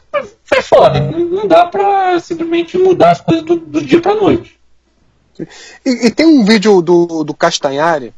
é 0.53 0.61
foda. 0.61 0.99
Não 0.99 1.47
dá 1.47 1.65
para 1.65 2.19
simplesmente 2.19 2.77
mudar 2.77 3.11
as 3.11 3.21
coisas 3.21 3.43
do, 3.43 3.55
do 3.55 3.81
dia 3.83 3.99
para 3.99 4.11
a 4.11 4.15
noite. 4.15 4.59
E, 5.83 6.07
e, 6.07 6.11
tem 6.11 6.27
um 6.27 6.45
vídeo 6.45 6.79
do, 6.81 7.23
do 7.23 7.33
Castanhari 7.33 8.13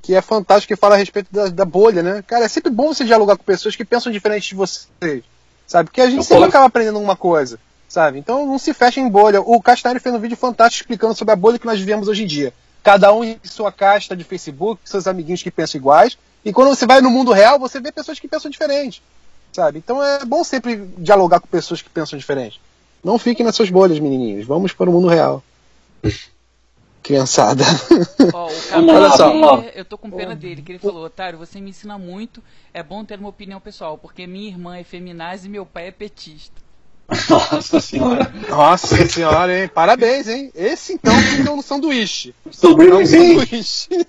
que 0.00 0.14
é 0.14 0.22
fantástico, 0.22 0.72
que 0.72 0.80
fala 0.80 0.94
a 0.94 0.98
respeito 0.98 1.28
da, 1.30 1.48
da, 1.48 1.64
bolha, 1.64 2.02
né? 2.02 2.24
Cara, 2.26 2.46
é 2.46 2.48
sempre 2.48 2.70
bom 2.70 2.94
você 2.94 3.04
dialogar 3.04 3.36
com 3.36 3.44
pessoas 3.44 3.76
que 3.76 3.84
pensam 3.84 4.12
diferente 4.12 4.48
de 4.48 4.54
você, 4.54 5.22
sabe? 5.66 5.90
Porque 5.90 6.00
a 6.00 6.06
gente 6.06 6.18
Eu 6.18 6.22
sempre 6.22 6.36
posso. 6.36 6.48
acaba 6.48 6.66
aprendendo 6.66 6.96
alguma 6.96 7.16
coisa 7.16 7.58
sabe? 7.88 8.18
Então 8.18 8.46
não 8.46 8.58
se 8.58 8.72
fecha 8.74 9.00
em 9.00 9.08
bolha. 9.08 9.40
O 9.40 9.60
Castanheira 9.60 10.00
fez 10.00 10.14
um 10.14 10.18
vídeo 10.18 10.36
fantástico 10.36 10.82
explicando 10.82 11.14
sobre 11.14 11.32
a 11.32 11.36
bolha 11.36 11.58
que 11.58 11.66
nós 11.66 11.78
vivemos 11.78 12.08
hoje 12.08 12.24
em 12.24 12.26
dia. 12.26 12.52
Cada 12.82 13.12
um 13.12 13.24
em 13.24 13.40
sua 13.44 13.72
casta 13.72 14.14
de 14.14 14.24
Facebook, 14.24 14.80
seus 14.84 15.06
amiguinhos 15.06 15.42
que 15.42 15.50
pensam 15.50 15.78
iguais. 15.78 16.18
E 16.44 16.52
quando 16.52 16.68
você 16.68 16.86
vai 16.86 17.00
no 17.00 17.10
mundo 17.10 17.32
real, 17.32 17.58
você 17.58 17.80
vê 17.80 17.90
pessoas 17.90 18.20
que 18.20 18.28
pensam 18.28 18.50
diferente, 18.50 19.02
sabe? 19.52 19.78
Então 19.78 20.02
é 20.02 20.24
bom 20.24 20.44
sempre 20.44 20.76
dialogar 20.98 21.40
com 21.40 21.46
pessoas 21.46 21.80
que 21.80 21.88
pensam 21.88 22.18
diferente. 22.18 22.60
Não 23.02 23.18
fiquem 23.18 23.44
nas 23.44 23.56
suas 23.56 23.70
bolhas, 23.70 23.98
menininhos. 23.98 24.46
Vamos 24.46 24.72
para 24.72 24.90
o 24.90 24.92
mundo 24.92 25.08
real. 25.08 25.42
Criançada. 27.02 27.64
Oh, 28.32 28.78
o 28.78 28.88
Olha 28.88 29.10
só. 29.10 29.60
eu 29.74 29.84
tô 29.84 29.98
com 29.98 30.10
pena 30.10 30.34
dele, 30.34 30.62
que 30.62 30.72
ele 30.72 30.78
falou, 30.78 31.04
Otário, 31.04 31.38
você 31.38 31.60
me 31.60 31.68
ensina 31.68 31.98
muito, 31.98 32.42
é 32.72 32.82
bom 32.82 33.04
ter 33.04 33.18
uma 33.18 33.28
opinião 33.28 33.60
pessoal, 33.60 33.98
porque 33.98 34.26
minha 34.26 34.48
irmã 34.48 34.78
é 34.78 34.82
feminaz 34.82 35.44
e 35.44 35.50
meu 35.50 35.66
pai 35.66 35.88
é 35.88 35.90
petista. 35.90 36.63
Nossa 37.28 37.80
senhora. 37.80 38.32
Nossa 38.48 39.08
senhora, 39.08 39.62
hein? 39.62 39.68
Parabéns, 39.68 40.28
hein? 40.28 40.50
Esse 40.54 40.94
então 40.94 41.14
que 41.14 41.46
é 41.46 41.50
um 41.50 41.62
sanduíche. 41.62 42.34
Sobrevivente. 42.50 43.08
sanduíche. 43.08 44.06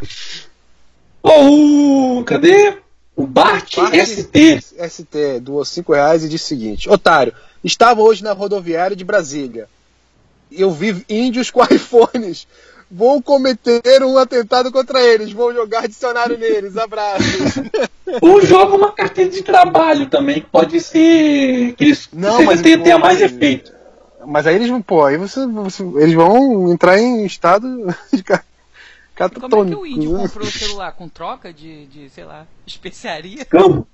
oh, 1.22 2.22
cadê? 2.26 2.78
O 3.16 3.26
Bart, 3.26 3.76
Bart 3.76 3.94
ST. 3.94 4.60
ST 4.88 5.40
doou 5.40 5.64
5 5.64 5.92
reais 5.92 6.24
e 6.24 6.28
disse 6.28 6.44
o 6.44 6.48
seguinte: 6.48 6.90
Otário, 6.90 7.32
estava 7.62 8.02
hoje 8.02 8.24
na 8.24 8.32
rodoviária 8.32 8.96
de 8.96 9.04
Brasília. 9.04 9.68
Eu 10.50 10.70
vi 10.70 11.04
índios 11.08 11.50
com 11.50 11.62
iPhones 11.72 12.46
Vou 12.90 13.22
cometer 13.22 14.02
um 14.02 14.18
atentado 14.18 14.70
contra 14.70 15.02
eles. 15.02 15.32
Vou 15.32 15.52
jogar 15.52 15.88
dicionário 15.88 16.38
neles. 16.38 16.76
Abraços. 16.76 17.58
Ou 18.20 18.40
joga 18.44 18.76
uma 18.76 18.92
carteira 18.92 19.30
de 19.30 19.42
trabalho 19.42 20.08
também, 20.08 20.40
que 20.40 20.48
pode 20.48 20.80
ser. 20.80 21.74
Que 21.74 21.84
eles 21.84 22.08
não, 22.12 22.44
mas 22.44 22.60
tenha, 22.60 22.78
tenha 22.78 22.98
mais 22.98 23.20
efeito. 23.20 23.72
Mas 24.26 24.46
aí 24.46 24.56
eles 24.56 24.68
vão, 24.68 24.80
pô, 24.80 25.04
aí 25.04 25.16
você, 25.16 25.46
você, 25.46 25.82
eles 25.96 26.14
vão 26.14 26.72
entrar 26.72 26.98
em 26.98 27.26
estado 27.26 27.68
de 28.12 28.22
catatônico. 28.22 29.50
Como 29.50 29.64
é 29.64 29.68
que 29.68 29.74
o 29.74 29.86
índio 29.86 30.12
né? 30.12 30.22
comprou 30.22 30.46
o 30.46 30.50
celular? 30.50 30.92
Com 30.92 31.08
troca 31.08 31.52
de, 31.52 31.86
de 31.86 32.10
sei 32.10 32.24
lá, 32.24 32.46
especiaria? 32.66 33.44
Como? 33.44 33.86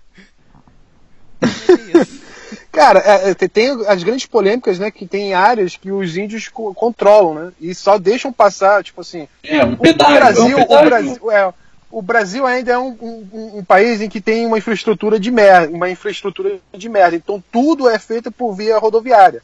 Isso. 1.81 2.21
Cara, 2.73 3.01
é, 3.01 3.31
é 3.31 3.35
tem 3.35 3.71
as 3.87 4.03
grandes 4.03 4.27
polêmicas, 4.27 4.79
né? 4.79 4.91
Que 4.91 5.07
tem 5.07 5.35
áreas 5.35 5.77
que 5.77 5.91
os 5.91 6.17
índios 6.17 6.49
co 6.49 6.75
controlam, 6.75 7.35
né? 7.35 7.53
E 7.61 7.75
só 7.75 7.99
deixam 7.99 8.33
passar, 8.33 8.83
tipo 8.83 9.01
assim. 9.01 9.29
É, 9.43 9.65
um 9.65 9.77
pedágio, 9.77 10.17
o 10.17 10.19
Brasil, 10.19 10.59
é 10.59 10.61
um 10.61 10.63
o 10.63 10.85
Brasil, 10.85 11.31
é, 11.31 11.55
o 11.91 12.03
Brasil 12.03 12.47
ainda 12.47 12.73
é 12.73 12.79
um, 12.79 12.97
um, 13.01 13.59
um, 13.59 13.65
país 13.65 14.01
em 14.01 14.09
que 14.09 14.21
tem 14.21 14.47
uma 14.47 14.59
infraestrutura 14.59 15.19
de 15.19 15.31
merda, 15.31 15.75
uma 15.75 15.91
infraestrutura 15.91 16.59
de 16.73 16.89
merda. 16.89 17.17
Então 17.17 17.43
tudo 17.51 17.89
é 17.89 17.99
feito 17.99 18.31
por 18.31 18.55
via 18.55 18.79
rodoviária, 18.79 19.43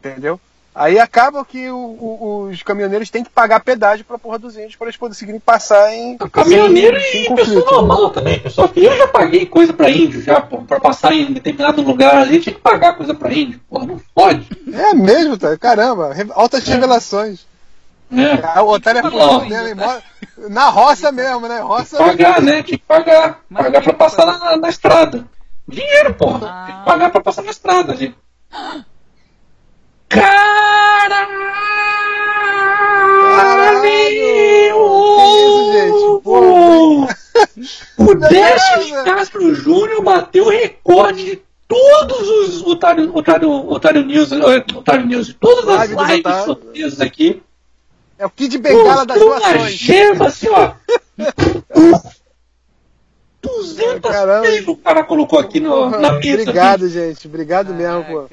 entendeu? 0.00 0.40
Aí 0.74 0.98
acaba 0.98 1.44
que 1.44 1.70
o, 1.70 1.76
o, 1.76 2.48
os 2.50 2.60
caminhoneiros 2.64 3.08
têm 3.08 3.22
que 3.22 3.30
pagar 3.30 3.60
pedágio 3.60 4.04
para 4.04 4.18
porra 4.18 4.40
dos 4.40 4.56
índios 4.56 4.74
para 4.74 4.88
eles 4.88 4.96
conseguirem 4.96 5.40
passar 5.40 5.94
em. 5.94 6.18
Caminhoneiro 6.18 7.00
sem, 7.00 7.32
e 7.32 7.34
pessoa 7.36 7.64
normal 7.64 8.10
também. 8.10 8.40
Pessoal 8.40 8.68
que 8.68 8.84
eu 8.84 8.96
já 8.96 9.06
paguei 9.06 9.46
coisa 9.46 9.72
para 9.72 9.88
índio, 9.88 10.20
já 10.20 10.40
para 10.40 10.80
passar 10.80 11.12
em 11.12 11.32
determinado 11.32 11.80
lugar 11.80 12.16
ali, 12.16 12.40
tinha 12.40 12.54
que 12.54 12.60
pagar 12.60 12.96
coisa 12.96 13.14
para 13.14 13.32
índio. 13.32 13.60
Porra, 13.70 13.86
não 13.86 14.00
pode. 14.12 14.48
É 14.72 14.92
mesmo, 14.94 15.38
tá? 15.38 15.56
Caramba, 15.56 16.12
altas 16.32 16.66
é. 16.66 16.72
revelações. 16.72 17.46
É. 18.10 18.60
O 18.60 18.68
otário 18.68 18.98
é 18.98 19.02
fudido 19.02 19.46
mesmo, 19.46 19.80
tá? 19.80 20.02
na 20.50 20.68
roça 20.70 21.12
mesmo, 21.12 21.46
né? 21.46 21.60
Roça 21.60 21.98
pagar, 21.98 22.42
né? 22.42 22.62
Tinha 22.64 22.78
que 22.78 22.84
pagar. 22.84 23.40
Mas 23.48 23.64
pagar 23.64 23.82
para 23.82 23.94
passar 23.94 24.26
na, 24.26 24.56
na, 24.56 24.68
estrada. 24.68 25.24
Dinheiro, 25.68 26.14
porra. 26.14 26.48
Ah. 26.48 26.66
Tem 26.66 26.76
que 26.76 26.84
pagar 26.84 27.10
para 27.10 27.20
passar 27.20 27.42
na 27.42 27.50
estrada 27.50 27.92
ali. 27.92 28.14
Cara! 30.08 30.54
gente. 35.74 36.22
Pô. 36.22 37.06
O 37.96 38.14
Décio 38.14 38.84
de 38.84 38.92
Castro 39.04 39.54
Júnior 39.54 40.02
bateu 40.02 40.46
o 40.46 40.50
recorde 40.50 41.24
de 41.24 41.42
todos 41.66 42.28
os 42.28 42.62
Otário, 42.62 43.16
Otário, 43.16 43.50
Otário 43.50 44.04
News, 44.04 44.30
Otário 44.32 45.06
News, 45.06 45.34
todas 45.40 45.68
as 45.68 45.90
lives 45.90 46.44
sorteios 46.44 47.00
aqui. 47.00 47.42
É 48.18 48.26
o 48.26 48.30
Kid 48.30 48.58
Bengala 48.58 49.06
das 49.06 49.18
doações. 49.18 49.72
Gema, 49.72 50.26
assim, 50.26 50.48
ó. 50.48 50.74
200 53.42 54.40
vezes 54.42 54.68
o 54.68 54.76
cara 54.76 55.04
colocou 55.04 55.38
aqui 55.38 55.60
no, 55.60 55.90
na 55.90 56.18
pista. 56.18 56.42
Obrigado, 56.42 56.84
aqui. 56.84 56.94
gente. 56.94 57.26
Obrigado 57.26 57.74
mesmo, 57.74 58.04
pô. 58.04 58.28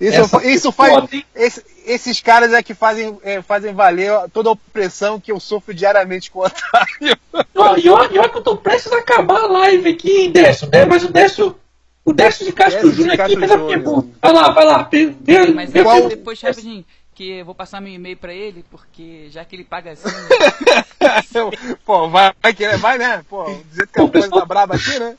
Isso, 0.00 0.40
isso 0.42 0.72
faz. 0.72 1.08
Esse, 1.34 1.64
esses 1.86 2.20
caras 2.20 2.52
é 2.52 2.62
que 2.62 2.74
fazem, 2.74 3.18
é, 3.22 3.40
fazem 3.40 3.72
valer 3.72 4.12
toda 4.32 4.50
a 4.50 4.52
opressão 4.52 5.18
que 5.18 5.32
eu 5.32 5.40
sofro 5.40 5.72
diariamente 5.72 6.30
com 6.30 6.40
o 6.40 6.44
Otário. 6.44 7.16
E 7.78 7.88
olha 7.88 8.28
que 8.28 8.36
eu 8.36 8.42
tô 8.42 8.56
prestes 8.56 8.92
a 8.92 8.98
acabar 8.98 9.40
a 9.40 9.46
live 9.46 9.90
aqui, 9.90 10.10
hein, 10.10 10.30
Décio, 10.30 10.68
né? 10.70 10.84
Mas 10.84 11.04
o 11.04 11.12
Décio. 11.12 11.56
O 12.04 12.12
Décio 12.12 12.46
de 12.46 12.52
Castro 12.52 12.90
Júnior 12.92 13.20
aqui 13.20 13.36
fez 13.36 13.50
a 13.50 13.58
pergunta. 13.58 14.08
Vai 14.22 14.32
lá, 14.32 14.50
vai 14.52 14.64
lá. 14.64 14.88
Vê, 14.90 15.50
Mas 15.52 15.70
vê, 15.70 15.82
qual... 15.82 16.08
depois, 16.08 16.40
rapidinho, 16.40 16.84
que 17.14 17.38
eu 17.38 17.44
vou 17.44 17.54
passar 17.54 17.80
meu 17.80 17.92
e-mail 17.92 18.16
pra 18.16 18.32
ele, 18.32 18.64
porque 18.70 19.28
já 19.30 19.44
que 19.44 19.56
ele 19.56 19.64
paga 19.64 19.92
assim. 19.92 20.08
Pô, 21.84 22.08
vai, 22.08 22.32
vai, 22.42 22.76
vai, 22.76 22.98
né? 22.98 23.24
Pô, 23.28 23.44
dizer 23.70 23.88
que 23.88 24.00
a 24.00 24.08
coisa 24.08 24.30
tá 24.30 24.44
braba 24.44 24.76
aqui, 24.76 24.98
né? 24.98 25.16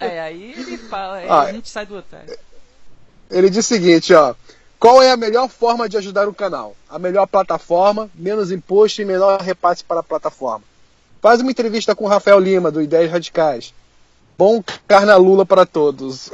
É, 0.00 0.20
aí 0.20 0.54
ele 0.56 0.78
fala, 0.78 1.16
aí 1.16 1.26
ah, 1.28 1.40
a 1.42 1.52
gente 1.52 1.68
sai 1.68 1.84
do 1.84 1.96
otário. 1.96 2.32
Ele 3.32 3.50
diz 3.50 3.64
o 3.64 3.68
seguinte, 3.68 4.12
ó. 4.14 4.34
Qual 4.78 5.00
é 5.00 5.12
a 5.12 5.16
melhor 5.16 5.48
forma 5.48 5.88
de 5.88 5.96
ajudar 5.96 6.28
o 6.28 6.34
canal? 6.34 6.76
A 6.90 6.98
melhor 6.98 7.26
plataforma, 7.26 8.10
menos 8.14 8.50
imposto 8.50 9.00
e 9.00 9.04
menor 9.04 9.40
repasse 9.40 9.82
para 9.82 10.00
a 10.00 10.02
plataforma. 10.02 10.64
Faz 11.20 11.40
uma 11.40 11.50
entrevista 11.50 11.94
com 11.94 12.04
o 12.04 12.08
Rafael 12.08 12.38
Lima, 12.38 12.70
do 12.70 12.82
Ideias 12.82 13.10
Radicais. 13.10 13.72
Bom 14.36 14.62
carna 14.88 15.14
Lula 15.16 15.46
para 15.46 15.64
todos. 15.64 16.30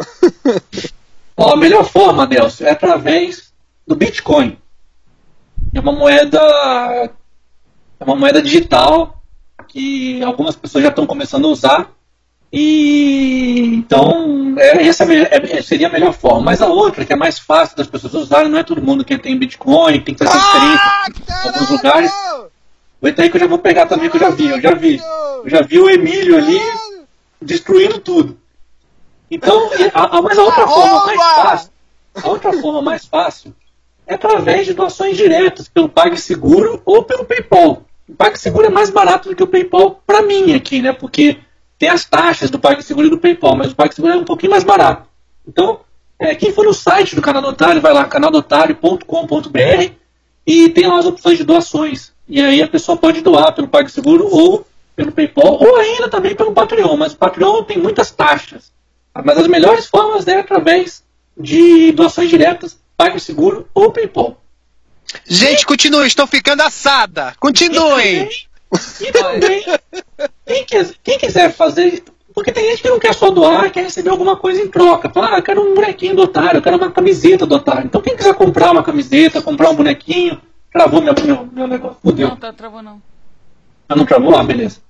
a 1.36 1.56
melhor 1.56 1.84
forma, 1.84 2.26
Nelson, 2.26 2.64
é 2.64 2.70
através 2.70 3.52
do 3.86 3.94
Bitcoin. 3.94 4.58
É 5.74 5.80
uma 5.80 5.92
moeda. 5.92 6.40
É 8.00 8.04
uma 8.04 8.16
moeda 8.16 8.40
digital 8.40 9.22
que 9.68 10.22
algumas 10.22 10.56
pessoas 10.56 10.84
já 10.84 10.90
estão 10.90 11.06
começando 11.06 11.46
a 11.46 11.50
usar 11.50 11.97
e 12.52 13.74
então, 13.74 14.54
é, 14.58 14.86
essa 14.86 15.04
é, 15.04 15.58
é, 15.58 15.62
seria 15.62 15.88
a 15.88 15.92
melhor 15.92 16.14
forma. 16.14 16.40
Mas 16.40 16.62
a 16.62 16.66
outra, 16.66 17.04
que 17.04 17.12
é 17.12 17.16
mais 17.16 17.38
fácil 17.38 17.76
das 17.76 17.86
pessoas 17.86 18.14
usarem, 18.14 18.50
não 18.50 18.58
é 18.58 18.64
todo 18.64 18.82
mundo 18.82 19.04
que 19.04 19.18
tem 19.18 19.38
Bitcoin, 19.38 20.00
tem 20.00 20.14
que 20.14 20.24
experiência 20.24 20.80
ah, 20.80 21.06
em 21.08 21.48
alguns 21.48 21.70
lugares. 21.70 22.12
Aguenta 23.00 23.22
aí 23.22 23.30
que 23.30 23.36
eu 23.36 23.40
já 23.40 23.46
vou 23.46 23.58
pegar 23.58 23.86
também, 23.86 24.08
que 24.08 24.16
eu 24.16 24.20
já 24.20 24.30
vi, 24.30 24.48
eu 24.48 24.60
já 24.60 24.74
vi. 24.74 25.00
Eu 25.44 25.50
já 25.50 25.62
vi 25.62 25.78
o 25.78 25.88
Emílio 25.88 26.36
ali 26.36 26.58
destruindo 27.40 27.98
tudo. 28.00 28.38
Então, 29.30 29.70
a, 29.92 30.18
a, 30.18 30.22
mas 30.22 30.38
a 30.38 30.42
outra 30.42 30.66
forma 30.66 31.04
mais 31.04 31.20
fácil, 31.20 31.70
a 32.14 32.28
outra 32.28 32.52
forma 32.54 32.82
mais 32.82 33.04
fácil 33.04 33.54
é 34.06 34.14
através 34.14 34.66
de 34.66 34.72
doações 34.72 35.16
diretas, 35.16 35.68
pelo 35.68 35.88
PagSeguro 35.88 36.80
ou 36.84 37.04
pelo 37.04 37.26
PayPal. 37.26 37.82
O 38.08 38.14
PagSeguro 38.14 38.66
é 38.66 38.70
mais 38.70 38.88
barato 38.88 39.28
do 39.28 39.36
que 39.36 39.42
o 39.42 39.46
PayPal 39.46 40.02
para 40.06 40.22
mim 40.22 40.54
aqui, 40.54 40.80
né? 40.80 40.94
Porque 40.94 41.38
tem 41.78 41.88
as 41.88 42.04
taxas 42.04 42.50
do 42.50 42.58
PagSeguro 42.58 43.06
e 43.06 43.10
do 43.10 43.18
PayPal, 43.18 43.56
mas 43.56 43.72
o 43.72 43.76
PagSeguro 43.76 44.14
é 44.14 44.16
um 44.16 44.24
pouquinho 44.24 44.50
mais 44.50 44.64
barato. 44.64 45.08
Então, 45.46 45.80
é, 46.18 46.34
quem 46.34 46.52
for 46.52 46.64
no 46.64 46.74
site 46.74 47.14
do 47.14 47.22
Canal 47.22 47.40
do 47.40 47.48
Otário, 47.48 47.80
vai 47.80 47.92
lá, 47.92 48.04
canaldotário.com.br 48.04 49.92
e 50.46 50.68
tem 50.70 50.86
lá 50.86 50.98
as 50.98 51.06
opções 51.06 51.38
de 51.38 51.44
doações. 51.44 52.12
E 52.28 52.40
aí 52.40 52.62
a 52.62 52.68
pessoa 52.68 52.96
pode 52.96 53.20
doar 53.20 53.54
pelo 53.54 53.68
PagSeguro 53.68 54.26
ou 54.26 54.66
pelo 54.96 55.12
PayPal, 55.12 55.62
ou 55.62 55.76
ainda 55.76 56.08
também 56.08 56.34
pelo 56.34 56.52
Patreon, 56.52 56.96
mas 56.96 57.12
o 57.12 57.16
Patreon 57.16 57.62
tem 57.62 57.78
muitas 57.78 58.10
taxas. 58.10 58.72
Mas 59.14 59.38
as 59.38 59.46
melhores 59.46 59.86
formas 59.86 60.26
é 60.26 60.40
através 60.40 61.04
de 61.36 61.92
doações 61.92 62.28
diretas, 62.28 62.76
PagSeguro 62.96 63.68
ou 63.72 63.92
PayPal. 63.92 64.42
Gente, 65.24 65.64
continue, 65.64 66.06
estou 66.06 66.26
ficando 66.26 66.62
assada. 66.62 67.34
Continuem! 67.38 68.28
E 69.00 69.12
também, 69.12 69.64
quem, 70.64 70.86
quem 71.02 71.18
quiser 71.18 71.52
fazer. 71.52 72.02
Porque 72.34 72.52
tem 72.52 72.70
gente 72.70 72.82
que 72.82 72.88
não 72.88 73.00
quer 73.00 73.14
só 73.14 73.30
doar, 73.30 73.70
quer 73.70 73.82
receber 73.82 74.10
alguma 74.10 74.36
coisa 74.36 74.60
em 74.62 74.68
troca. 74.68 75.10
Fala, 75.10 75.34
ah, 75.34 75.38
eu 75.38 75.42
quero 75.42 75.60
um 75.60 75.74
bonequinho 75.74 76.14
do 76.14 76.22
otário, 76.22 76.58
eu 76.58 76.62
quero 76.62 76.76
uma 76.76 76.90
camiseta 76.90 77.46
do 77.46 77.56
otário. 77.56 77.86
Então 77.86 78.00
quem 78.00 78.16
quiser 78.16 78.34
comprar 78.34 78.70
uma 78.70 78.82
camiseta, 78.82 79.42
comprar 79.42 79.70
um 79.70 79.74
bonequinho, 79.74 80.40
travou 80.72 81.00
meu, 81.00 81.14
meu, 81.24 81.48
meu 81.52 81.66
negócio. 81.66 81.96
Fudeu. 82.02 82.28
Não, 82.28 82.36
tá, 82.36 82.52
travou 82.52 82.82
não. 82.82 83.02
Ah, 83.88 83.96
não 83.96 84.04
travou? 84.04 84.36
Ah, 84.36 84.44
beleza. 84.44 84.80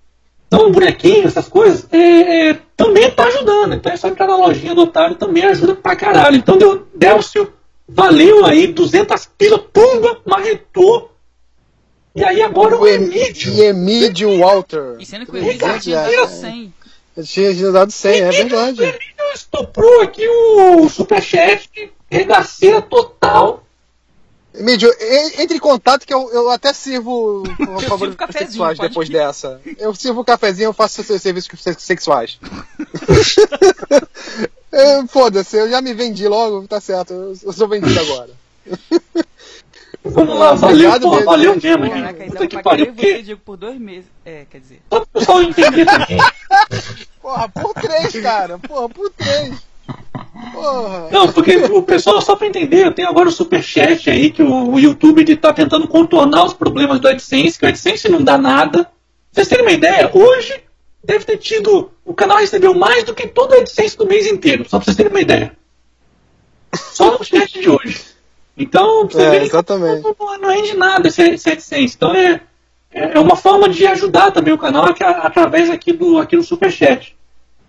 Então, 0.48 0.66
um 0.66 0.72
bonequinho, 0.72 1.26
essas 1.26 1.46
coisas, 1.46 1.86
é, 1.92 2.50
é, 2.50 2.59
também 2.74 3.11
tá 3.11 3.24
ajudando. 3.24 3.74
Então 3.74 3.92
é 3.92 3.96
só 3.96 4.09
entrar 4.09 4.26
na 4.26 4.36
lojinha 4.36 4.74
do 4.74 4.82
otário, 4.82 5.14
também 5.14 5.44
ajuda 5.44 5.74
pra 5.74 5.94
caralho. 5.94 6.36
Então, 6.36 6.56
deu, 6.56 6.86
Delcio, 6.94 7.52
valeu 7.86 8.46
aí, 8.46 8.66
200 8.66 9.28
pila, 9.36 9.59
pumba, 9.59 10.20
marretou. 10.26 11.12
E 12.19 12.25
aí 12.25 12.43
agora 12.43 12.77
o, 12.77 12.81
o 12.81 12.87
Emílio. 12.87 13.55
E 13.55 13.62
Emílio 13.62 14.39
Walter. 14.39 14.97
E 14.99 15.07
sendo 15.07 15.25
que 15.25 15.33
o 15.33 15.37
Emílio 15.37 15.81
tinha 15.81 16.03
dado 16.03 16.29
100. 16.29 16.75
Eu 17.16 17.25
tinha 17.25 17.73
dado 17.73 17.93
100, 17.93 18.21
é 18.21 18.31
verdade. 18.31 18.81
O 18.81 18.85
Emílio 18.85 19.33
estuprou 19.35 20.03
aqui 20.03 20.27
o 20.29 20.89
Superchef, 20.89 21.69
regaceira 22.11 22.83
total. 22.83 23.62
Emílio, 24.53 24.93
entre 25.39 25.59
em 25.59 25.61
contato 25.61 26.05
que 26.05 26.12
eu, 26.12 26.29
eu 26.33 26.51
até 26.51 26.73
sirvo 26.73 27.45
por 27.57 27.83
favor 27.85 28.16
sexuais 28.33 28.79
depois 28.79 29.09
dessa. 29.09 29.61
Eu 29.79 29.95
sirvo 29.95 30.23
um 30.23 30.25
cafezinho, 30.25 30.69
eu 30.69 30.73
faço 30.73 31.05
serviços 31.05 31.49
sexuais. 31.79 32.39
É, 34.71 35.07
foda-se, 35.07 35.57
eu 35.57 35.71
já 35.71 35.81
me 35.81 35.95
vendi 35.95 36.29
logo, 36.29 36.69
tá 36.69 36.79
certo. 36.79 37.35
Eu 37.43 37.53
sou 37.53 37.66
vendido 37.66 37.99
agora. 37.99 38.31
Vamos 40.11 40.38
lá, 40.38 40.54
valeu, 40.54 41.00
porra, 41.00 41.24
valeu 41.24 41.56
mesmo, 41.56 41.84
hein? 41.84 41.90
Caraca, 41.92 42.24
Puta 42.24 42.46
que 42.46 42.62
pariu. 42.62 42.94
Você, 42.94 43.22
Diego, 43.22 43.40
por 43.44 43.56
dois 43.56 43.78
meses. 43.78 44.06
É, 44.24 44.44
quer 44.50 44.61
dizer. 44.61 44.80
Só 44.90 45.00
pro 45.00 45.20
pessoal 45.20 45.42
entender 45.42 45.84
também. 45.84 46.18
Porra, 47.20 47.48
por 47.48 47.74
três, 47.74 48.12
cara. 48.22 48.59
Porra, 48.59 48.88
por 48.88 49.11
três. 49.11 49.54
Porra. 50.52 51.09
Não, 51.11 51.32
porque 51.32 51.56
o 51.56 51.82
pessoal, 51.82 52.20
só 52.22 52.36
pra 52.36 52.46
entender, 52.46 52.92
tem 52.94 53.04
agora 53.04 53.28
o 53.28 53.32
superchat 53.32 54.09
aí 54.09 54.30
que 54.30 54.42
o, 54.42 54.70
o 54.72 54.78
YouTube 54.78 55.20
ele 55.20 55.36
tá 55.36 55.52
tentando 55.52 55.86
contornar 55.86 56.44
os 56.44 56.54
problemas 56.54 57.00
do 57.00 57.09
AdSense, 57.09 57.59
que 57.59 57.66
o 57.66 57.68
AdSense 57.68 58.09
não 58.09 58.22
dá 58.22 58.38
nada. 58.38 58.84
Pra 58.84 58.92
vocês 59.32 59.48
terem 59.48 59.64
uma 59.64 59.72
ideia, 59.72 60.11
hoje 60.14 60.62
deve 61.04 61.24
ter 61.24 61.36
tido. 61.36 61.90
O 62.04 62.14
canal 62.14 62.38
recebeu 62.38 62.74
mais 62.74 63.04
do 63.04 63.14
que 63.14 63.26
todo 63.26 63.52
o 63.52 63.61
AdSense 63.61 63.96
do 63.96 64.06
mês 64.06 64.26
inteiro, 64.26 64.64
só 64.68 64.78
pra 64.78 64.84
vocês 64.86 64.96
terem 64.96 65.12
uma 65.12 65.20
ideia. 65.20 65.52
Só 66.74 67.18
no 67.18 67.24
chat 67.24 67.61
de 67.61 67.68
hoje. 67.68 68.18
Então, 68.59 69.06
você 69.09 69.22
é, 69.22 69.44
exatamente. 69.44 70.02
Não, 70.02 70.38
não, 70.38 70.48
rende 70.48 70.76
nada 70.76 71.09
esse, 71.09 71.22
esse 71.22 71.48
AdSense. 71.48 71.94
Então, 71.96 72.14
é, 72.14 72.40
é 72.90 73.18
uma 73.20 73.36
forma 73.36 73.68
de 73.68 73.86
ajudar 73.86 74.32
também 74.32 74.52
o 74.52 74.59
canal 74.59 74.86
aqui, 74.86 75.04
através 75.04 75.70
aqui 75.70 75.92
do, 75.92 76.18
aqui 76.18 76.36
do 76.36 76.42
Superchat. 76.42 77.16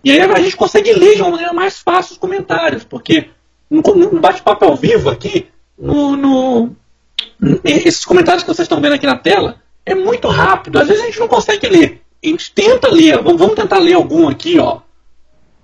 E 0.02 0.10
aí 0.10 0.20
a 0.20 0.40
gente 0.40 0.56
consegue 0.56 0.92
ler 0.92 1.14
de 1.14 1.22
uma 1.22 1.30
maneira 1.30 1.52
mais 1.52 1.78
fácil 1.78 2.12
os 2.12 2.18
comentários, 2.18 2.82
porque 2.82 3.28
no 3.70 4.20
bate-papo 4.20 4.64
ao 4.64 4.74
vivo 4.74 5.10
aqui, 5.10 5.46
no, 5.78 6.16
no, 6.16 6.76
esses 7.64 8.04
comentários 8.04 8.42
que 8.42 8.48
vocês 8.48 8.64
estão 8.64 8.80
vendo 8.80 8.94
aqui 8.94 9.06
na 9.06 9.16
tela, 9.16 9.60
é 9.84 9.94
muito 9.94 10.28
rápido. 10.28 10.78
Às 10.78 10.88
vezes 10.88 11.02
a 11.02 11.06
gente 11.06 11.20
não 11.20 11.28
consegue 11.28 11.68
ler. 11.68 12.02
A 12.22 12.26
gente 12.26 12.52
tenta 12.52 12.88
ler. 12.88 13.22
Vamos 13.22 13.54
tentar 13.54 13.78
ler 13.78 13.94
algum 13.94 14.28
aqui, 14.28 14.58
ó. 14.58 14.80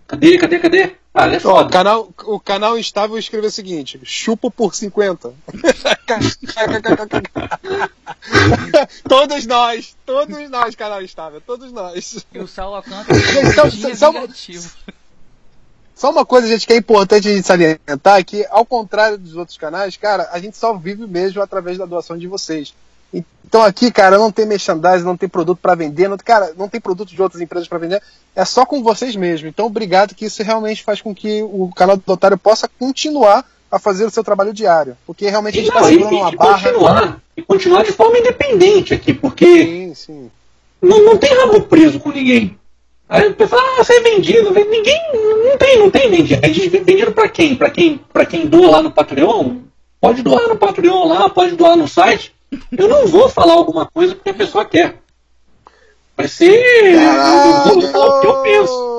Cadê, 0.07 0.39
cadê, 0.39 0.59
cadê? 0.59 0.97
Ah, 1.13 1.27
é 1.27 1.41
foda. 1.41 1.67
O 1.67 1.71
canal, 1.71 2.09
o 2.25 2.39
canal 2.39 2.79
Instável 2.79 3.19
escreveu 3.19 3.49
o 3.49 3.53
seguinte: 3.53 3.99
chupo 4.05 4.51
por 4.51 4.75
50. 4.75 5.33
todos 9.09 9.47
nós, 9.47 9.97
todos 10.05 10.51
nós, 10.51 10.75
canal 10.75 11.03
Instável, 11.03 11.41
todos 11.41 11.73
nós. 11.73 12.25
E 12.33 12.39
o 12.39 12.47
Saulo 12.47 12.77
Alcântara 12.77 13.19
só, 13.55 13.71
só, 13.95 14.13
negativo. 14.13 14.71
Só 15.95 16.11
uma 16.11 16.27
coisa, 16.27 16.47
gente, 16.47 16.67
que 16.67 16.75
é 16.75 16.77
importante 16.77 17.29
a 17.29 17.35
gente 17.35 17.47
salientar: 17.47 18.23
que, 18.25 18.47
ao 18.51 18.67
contrário 18.67 19.17
dos 19.17 19.35
outros 19.35 19.57
canais, 19.57 19.97
cara, 19.97 20.29
a 20.31 20.39
gente 20.39 20.57
só 20.57 20.77
vive 20.77 21.07
mesmo 21.07 21.41
através 21.41 21.79
da 21.79 21.87
doação 21.87 22.19
de 22.19 22.27
vocês. 22.27 22.75
Então 23.13 23.63
aqui, 23.63 23.91
cara, 23.91 24.19
não 24.19 24.33
tem 24.33 24.45
merchandising, 24.45 25.05
não 25.05 25.17
tem 25.17 25.29
produto 25.29 25.59
para 25.63 25.75
vender, 25.75 26.09
não, 26.09 26.17
cara, 26.17 26.53
não 26.57 26.69
tem 26.69 26.81
produto 26.81 27.11
de 27.11 27.23
outras 27.23 27.41
empresas 27.41 27.69
para 27.69 27.79
vender, 27.79 28.03
é 28.35 28.45
só 28.45 28.67
com 28.67 28.83
vocês 28.83 29.15
mesmo. 29.15 29.49
Então 29.49 29.67
obrigado 29.67 30.15
que 30.15 30.25
isso 30.25 30.43
realmente 30.43 30.83
faz 30.83 31.01
com 31.01 31.15
que 31.15 31.43
o 31.43 31.71
canal 31.75 31.97
do 31.97 32.13
Otário 32.13 32.37
possa 32.37 32.69
continuar 32.69 33.45
a 33.71 33.79
fazer 33.79 34.05
o 34.05 34.11
seu 34.11 34.25
trabalho 34.25 34.53
diário, 34.53 34.97
porque 35.07 35.29
realmente 35.29 35.59
a 35.59 35.63
gente 35.63 35.69
está 35.69 35.85
segurando 35.85 36.17
uma 36.17 36.33
barra. 36.33 36.73
Continuar, 36.73 37.23
e 37.37 37.43
continuar 37.43 37.85
de 37.85 37.93
forma 37.93 38.19
independente 38.19 38.95
aqui, 38.95 39.15
porque 39.15 39.47
sim, 39.47 39.95
sim. 39.95 40.31
Não, 40.83 41.05
não 41.05 41.17
tem 41.17 41.35
rabo 41.35 41.63
preso 41.63 42.01
com 42.01 42.11
ninguém. 42.11 42.59
Aí 43.09 43.29
o 43.29 43.35
pessoal, 43.35 43.61
ah, 43.65 43.85
você 43.85 43.95
é 43.95 44.01
vendido, 44.01 44.53
ninguém, 44.53 45.01
não 45.15 45.57
tem, 45.57 45.79
não 45.79 45.91
tem 45.91 46.11
vendido. 46.11 46.45
É 46.45 46.49
vendido 46.49 47.13
para 47.13 47.29
quem? 47.29 47.55
Para 47.55 47.71
quem, 47.71 47.99
para 48.13 48.27
quem 48.27 48.47
doa 48.47 48.71
lá 48.71 48.83
no 48.83 48.91
Patreon? 48.91 49.59
Pode 50.01 50.23
doar 50.23 50.49
no 50.49 50.57
Patreon 50.57 51.07
lá, 51.07 51.31
pode 51.31 51.55
doar 51.55 51.77
no 51.77 51.87
site. 51.87 52.35
Eu 52.77 52.89
não 52.89 53.07
vou 53.07 53.29
falar 53.29 53.55
alguma 53.55 53.87
coisa 53.87 54.15
porque 54.15 54.31
a 54.31 54.35
pessoa 54.35 54.65
quer. 54.65 54.97
Vai 56.17 56.29
ser 56.29 56.97
o 57.67 58.21
que 58.21 58.27
eu 58.27 58.43
penso. 58.43 58.97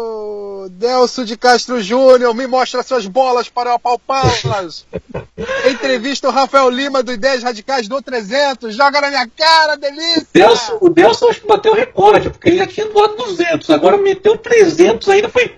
Nelson 0.79 1.23
de 1.23 1.37
Castro 1.37 1.81
Júnior, 1.81 2.35
me 2.35 2.45
mostra 2.45 2.83
suas 2.83 3.07
bolas 3.07 3.49
para 3.49 3.71
eu 3.71 3.75
apalpá-las. 3.75 4.85
Entrevista 5.69 6.27
o 6.27 6.31
Rafael 6.31 6.69
Lima 6.69 7.01
do 7.01 7.11
Ideias 7.11 7.41
Radicais 7.41 7.87
do 7.87 8.01
300, 8.01 8.75
joga 8.75 9.01
na 9.01 9.09
minha 9.09 9.27
cara, 9.35 9.75
delícia! 9.75 10.27
Delson, 10.33 10.77
o 10.81 10.89
Delson 10.89 11.29
acho 11.29 11.41
que 11.41 11.47
bateu 11.47 11.71
o 11.71 11.75
recorde, 11.75 12.29
porque 12.29 12.49
ele 12.49 12.57
já 12.57 12.67
tinha 12.67 12.85
doado 12.87 13.15
200, 13.15 13.69
agora 13.69 13.97
meteu 13.97 14.37
300 14.37 15.07
ainda, 15.09 15.29
foi... 15.29 15.55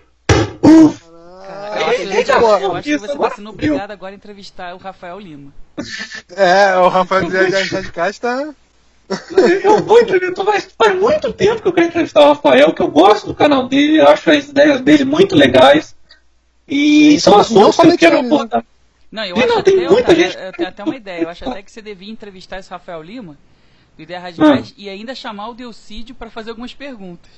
Uf! 0.61 1.08
Eu 1.49 2.75
acho 2.75 2.83
que 2.83 2.97
você 2.97 3.11
está 3.11 3.29
sendo 3.31 3.49
obrigado 3.49 3.91
agora 3.91 4.13
a 4.13 4.15
entrevistar 4.15 4.73
o 4.75 4.77
Rafael 4.77 5.19
Lima. 5.19 5.53
É, 6.35 6.77
o 6.77 6.87
Rafael 6.87 7.23
Ideias 7.23 7.69
Radicais 7.69 8.15
está... 8.15 8.53
Eu 9.63 9.83
vou 9.83 9.99
entrevistar, 9.99 10.45
faz, 10.45 10.69
faz 10.77 10.99
muito 10.99 11.33
tempo 11.33 11.61
que 11.61 11.67
eu 11.67 11.73
quero 11.73 11.87
entrevistar 11.87 12.21
o 12.21 12.27
Rafael, 12.27 12.73
que 12.73 12.81
eu 12.81 12.87
gosto 12.89 13.25
do 13.25 13.33
canal 13.33 13.67
dele, 13.67 13.99
acho 14.01 14.29
as 14.29 14.49
ideias 14.49 14.81
dele 14.81 15.03
muito 15.03 15.35
legais. 15.35 15.95
E 16.67 17.19
são 17.19 17.37
assuntos 17.37 17.75
que 17.77 17.87
eu 17.87 17.97
quero 17.97 18.19
abordar. 18.19 18.63
Não, 19.11 19.25
eu 19.25 19.35
acho 19.35 19.47
não, 19.47 19.57
até, 19.57 19.71
tem 19.71 19.89
muita 19.89 20.13
gente... 20.13 20.37
eu 20.37 20.53
tenho 20.53 20.69
até 20.69 20.83
uma 20.83 20.95
ideia. 20.95 21.23
Eu 21.23 21.29
acho 21.29 21.49
até 21.49 21.63
que 21.63 21.71
você 21.71 21.81
devia 21.81 22.11
entrevistar 22.11 22.59
esse 22.59 22.69
Rafael 22.69 23.01
Lima, 23.01 23.35
do 23.97 24.03
Ideia 24.03 24.19
Radicais, 24.19 24.69
ah. 24.69 24.73
e 24.77 24.87
ainda 24.87 25.15
chamar 25.15 25.49
o 25.49 25.53
Delcídio 25.55 26.13
para 26.13 26.29
fazer 26.29 26.51
algumas 26.51 26.75
perguntas. 26.75 27.31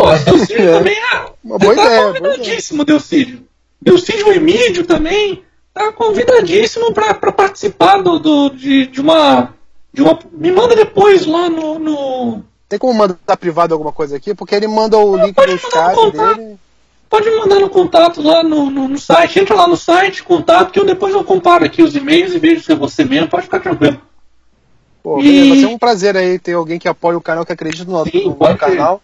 Pô, 0.00 0.08
o 0.08 0.18
Delcídio 0.18 0.70
é. 0.70 0.72
também 0.72 0.96
é. 0.96 1.26
Uma 1.44 1.58
boa 1.58 1.74
tá 1.74 1.84
ideia. 1.84 2.06
convidadíssimo, 2.06 2.84
Delcídio. 2.86 3.42
Delcídio 3.82 4.32
Emílio 4.32 4.86
também 4.86 5.42
tá 5.74 5.92
convidadíssimo 5.92 6.94
para 6.94 7.14
participar 7.32 7.98
do, 8.02 8.18
do, 8.18 8.48
de, 8.48 8.86
de 8.86 9.00
uma 9.00 9.52
de 9.92 10.02
uma, 10.02 10.18
me 10.32 10.52
manda 10.52 10.74
depois 10.74 11.26
lá 11.26 11.50
no, 11.50 11.78
no... 11.78 12.42
Tem 12.68 12.78
como 12.78 12.94
mandar 12.94 13.36
privado 13.38 13.74
alguma 13.74 13.92
coisa 13.92 14.16
aqui? 14.16 14.34
Porque 14.34 14.54
ele 14.54 14.68
manda 14.68 14.96
o 14.96 15.16
link 15.16 15.34
do 15.34 15.54
Skype 15.56 16.12
dele. 16.12 16.56
Pode 17.08 17.28
me 17.28 17.36
mandar 17.36 17.58
no 17.58 17.68
contato 17.68 18.22
lá 18.22 18.42
no, 18.44 18.70
no, 18.70 18.88
no, 18.88 18.98
site. 18.98 19.40
Entra 19.40 19.56
lá 19.56 19.66
no 19.66 19.76
site, 19.76 20.22
contato, 20.22 20.70
que 20.70 20.78
eu 20.78 20.86
depois 20.86 21.12
eu 21.12 21.24
comparo 21.24 21.64
aqui 21.64 21.82
os 21.82 21.96
e-mails 21.96 22.32
e 22.32 22.38
vejo 22.38 22.62
se 22.62 22.70
é 22.70 22.76
você 22.76 23.04
mesmo. 23.04 23.28
Pode 23.28 23.42
ficar 23.42 23.58
tranquilo. 23.58 24.00
Pô, 25.02 25.20
e... 25.20 25.48
vai 25.48 25.58
ser 25.58 25.66
um 25.66 25.78
prazer 25.78 26.16
aí 26.16 26.38
ter 26.38 26.52
alguém 26.52 26.78
que 26.78 26.86
apoia 26.86 27.18
o 27.18 27.20
canal, 27.20 27.44
que 27.44 27.52
acredita 27.52 27.90
no, 27.90 28.04
Sim, 28.04 28.26
no, 28.26 28.36
no 28.38 29.00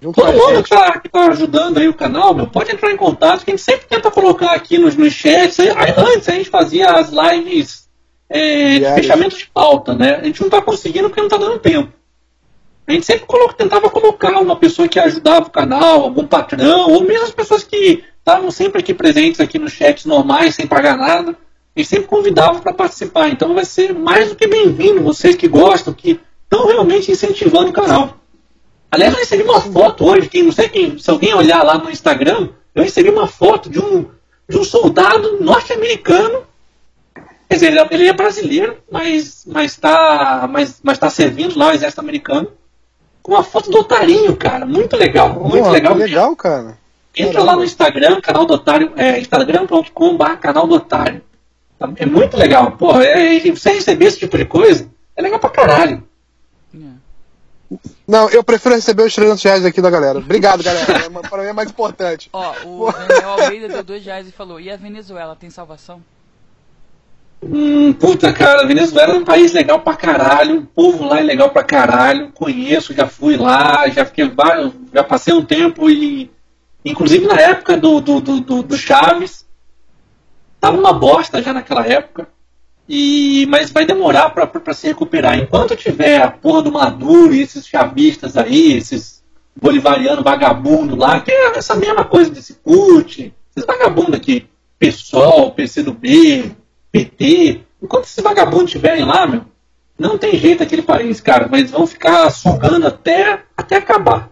canal. 0.00 0.32
Todo 0.32 0.46
mundo 0.46 0.62
que 0.62 0.70
tá, 0.70 1.00
que 1.00 1.08
tá, 1.08 1.26
ajudando 1.26 1.78
aí 1.78 1.88
o 1.88 1.94
canal, 1.94 2.34
meu, 2.34 2.46
pode 2.46 2.70
entrar 2.70 2.92
em 2.92 2.96
contato, 2.96 3.44
que 3.44 3.50
a 3.50 3.56
gente 3.56 3.62
sempre 3.62 3.86
tenta 3.86 4.10
colocar 4.10 4.52
aqui 4.52 4.78
nos, 4.78 4.94
nos 4.94 5.12
chats. 5.12 5.58
Antes 5.96 6.28
a 6.28 6.32
gente 6.32 6.50
fazia 6.50 6.90
as 6.90 7.10
lives 7.10 7.88
é, 8.28 8.78
de 8.78 8.94
fechamento 8.94 9.36
de 9.36 9.46
pauta, 9.46 9.94
né? 9.94 10.16
A 10.16 10.24
gente 10.24 10.40
não 10.40 10.48
está 10.48 10.60
conseguindo 10.60 11.08
porque 11.08 11.20
não 11.20 11.28
está 11.28 11.38
dando 11.38 11.58
tempo. 11.58 11.92
A 12.86 12.92
gente 12.92 13.04
sempre 13.04 13.26
coloca, 13.26 13.54
tentava 13.54 13.90
colocar 13.90 14.38
uma 14.38 14.54
pessoa 14.54 14.86
que 14.86 14.98
ajudava 14.98 15.46
o 15.46 15.50
canal, 15.50 16.02
algum 16.02 16.24
patrão, 16.24 16.90
ou 16.92 17.02
mesmo 17.02 17.24
as 17.24 17.32
pessoas 17.32 17.64
que 17.64 18.04
estavam 18.18 18.50
sempre 18.50 18.80
aqui 18.80 18.94
presentes 18.94 19.40
aqui 19.40 19.58
nos 19.58 19.72
chats 19.72 20.04
normais, 20.04 20.54
sem 20.54 20.66
pagar 20.66 20.96
nada. 20.96 21.36
A 21.74 21.80
gente 21.80 21.88
sempre 21.88 22.06
convidava 22.06 22.60
para 22.60 22.72
participar. 22.72 23.28
Então 23.28 23.54
vai 23.54 23.64
ser 23.64 23.92
mais 23.92 24.28
do 24.28 24.36
que 24.36 24.46
bem-vindo, 24.46 25.02
vocês 25.02 25.34
que 25.34 25.48
gostam, 25.48 25.92
que 25.92 26.20
estão 26.44 26.66
realmente 26.66 27.10
incentivando 27.10 27.70
o 27.70 27.72
canal. 27.72 28.16
Aliás, 28.90 29.12
eu 29.12 29.20
recebi 29.20 29.42
uma 29.42 29.60
foto 29.60 30.04
hoje, 30.04 30.28
quem, 30.28 30.42
não 30.42 30.52
sei 30.52 30.68
quem, 30.68 30.98
se 30.98 31.10
alguém 31.10 31.34
olhar 31.34 31.62
lá 31.62 31.78
no 31.78 31.90
Instagram, 31.90 32.48
eu 32.74 32.82
recebi 32.82 33.10
uma 33.10 33.26
foto 33.26 33.68
de 33.68 33.80
um, 33.80 34.06
de 34.48 34.56
um 34.56 34.64
soldado 34.64 35.42
norte-americano 35.42 36.46
Quer 37.48 37.54
dizer, 37.54 37.86
ele 37.90 38.08
é 38.08 38.12
brasileiro, 38.12 38.76
mas 38.90 39.44
mas 39.46 39.72
está 39.72 40.48
mas, 40.50 40.80
mas 40.82 40.98
tá 40.98 41.08
servindo 41.08 41.56
lá 41.56 41.68
o 41.68 41.72
exército 41.72 42.00
americano. 42.00 42.48
Com 43.22 43.32
uma 43.32 43.42
foto 43.42 43.70
do 43.70 43.78
Otarinho, 43.78 44.36
cara. 44.36 44.66
Muito 44.66 44.96
legal. 44.96 45.34
Muito 45.34 45.68
legal. 45.68 45.94
legal, 45.94 46.36
cara. 46.36 46.78
Entra 47.16 47.32
Caramba. 47.32 47.52
lá 47.52 47.56
no 47.56 47.64
Instagram, 47.64 48.20
canal 48.20 48.44
do 48.44 48.54
Otário, 48.54 48.92
é 48.96 49.18
instagram.com.br 49.18 50.36
canal 50.40 50.66
do 50.66 50.74
Otário. 50.74 51.22
Tá, 51.78 51.88
é 51.96 52.06
muito 52.06 52.36
legal. 52.36 52.72
Pô, 52.72 53.00
é, 53.00 53.38
você 53.50 53.70
receber 53.70 54.06
esse 54.06 54.18
tipo 54.18 54.36
de 54.36 54.44
coisa, 54.44 54.88
é 55.16 55.22
legal 55.22 55.38
pra 55.38 55.50
caralho. 55.50 56.02
Não, 58.06 58.30
eu 58.30 58.44
prefiro 58.44 58.74
receber 58.74 59.02
os 59.02 59.14
300 59.14 59.42
reais 59.42 59.64
aqui 59.64 59.82
da 59.82 59.90
galera. 59.90 60.18
Obrigado, 60.18 60.62
galera. 60.62 60.86
É, 61.06 61.28
pra 61.28 61.42
mim 61.42 61.48
é 61.48 61.52
mais 61.52 61.70
importante. 61.70 62.28
Ó, 62.32 62.54
o 62.64 62.92
Daniel 62.92 63.30
Almeida 63.30 63.68
deu 63.68 63.82
2 63.82 64.04
reais 64.04 64.28
e 64.28 64.32
falou: 64.32 64.60
e 64.60 64.70
a 64.70 64.76
Venezuela 64.76 65.34
tem 65.34 65.50
salvação? 65.50 66.02
Hum, 67.42 67.92
puta, 67.92 68.32
cara, 68.32 68.66
Venezuela 68.66 69.14
é 69.14 69.16
um 69.16 69.24
país 69.24 69.52
legal 69.52 69.80
pra 69.80 69.94
caralho, 69.94 70.60
o 70.60 70.66
povo 70.66 71.04
lá 71.04 71.20
é 71.20 71.22
legal 71.22 71.50
pra 71.50 71.62
caralho, 71.62 72.32
conheço, 72.32 72.94
já 72.94 73.06
fui 73.06 73.36
lá, 73.36 73.88
já 73.88 74.04
fiquei 74.06 74.30
já 74.92 75.04
passei 75.04 75.34
um 75.34 75.44
tempo 75.44 75.90
e. 75.90 76.30
Inclusive 76.84 77.26
na 77.26 77.40
época 77.40 77.76
do, 77.76 78.00
do, 78.00 78.20
do, 78.20 78.62
do 78.62 78.76
Chaves. 78.76 79.44
Tava 80.60 80.78
uma 80.78 80.92
bosta 80.92 81.42
já 81.42 81.52
naquela 81.52 81.84
época. 81.84 82.28
E, 82.88 83.46
mas 83.48 83.70
vai 83.70 83.84
demorar 83.84 84.30
para 84.30 84.74
se 84.74 84.86
recuperar. 84.86 85.38
Enquanto 85.38 85.74
tiver 85.74 86.22
a 86.22 86.30
porra 86.30 86.62
do 86.62 86.72
Maduro 86.72 87.34
e 87.34 87.40
esses 87.40 87.66
chavistas 87.66 88.36
aí, 88.36 88.72
esses 88.72 89.22
bolivarianos 89.60 90.22
vagabundos 90.22 90.96
lá, 90.96 91.20
que 91.20 91.32
é 91.32 91.56
essa 91.56 91.74
mesma 91.74 92.04
coisa 92.04 92.30
desse 92.30 92.54
CUT, 92.54 93.34
esses 93.54 93.66
vagabundos 93.66 94.14
aqui, 94.14 94.46
PSOL, 94.78 95.52
PCdoB, 95.52 96.54
PT, 96.92 97.60
enquanto 97.82 98.04
esses 98.04 98.22
vagabundos 98.22 98.66
estiverem 98.66 99.04
lá, 99.04 99.26
meu, 99.26 99.42
não 99.98 100.18
tem 100.18 100.38
jeito 100.38 100.62
aquele 100.62 100.82
país, 100.82 101.20
cara, 101.20 101.48
mas 101.50 101.70
vão 101.70 101.86
ficar 101.86 102.30
sugando 102.30 102.86
até, 102.86 103.42
até 103.56 103.76
acabar. 103.76 104.30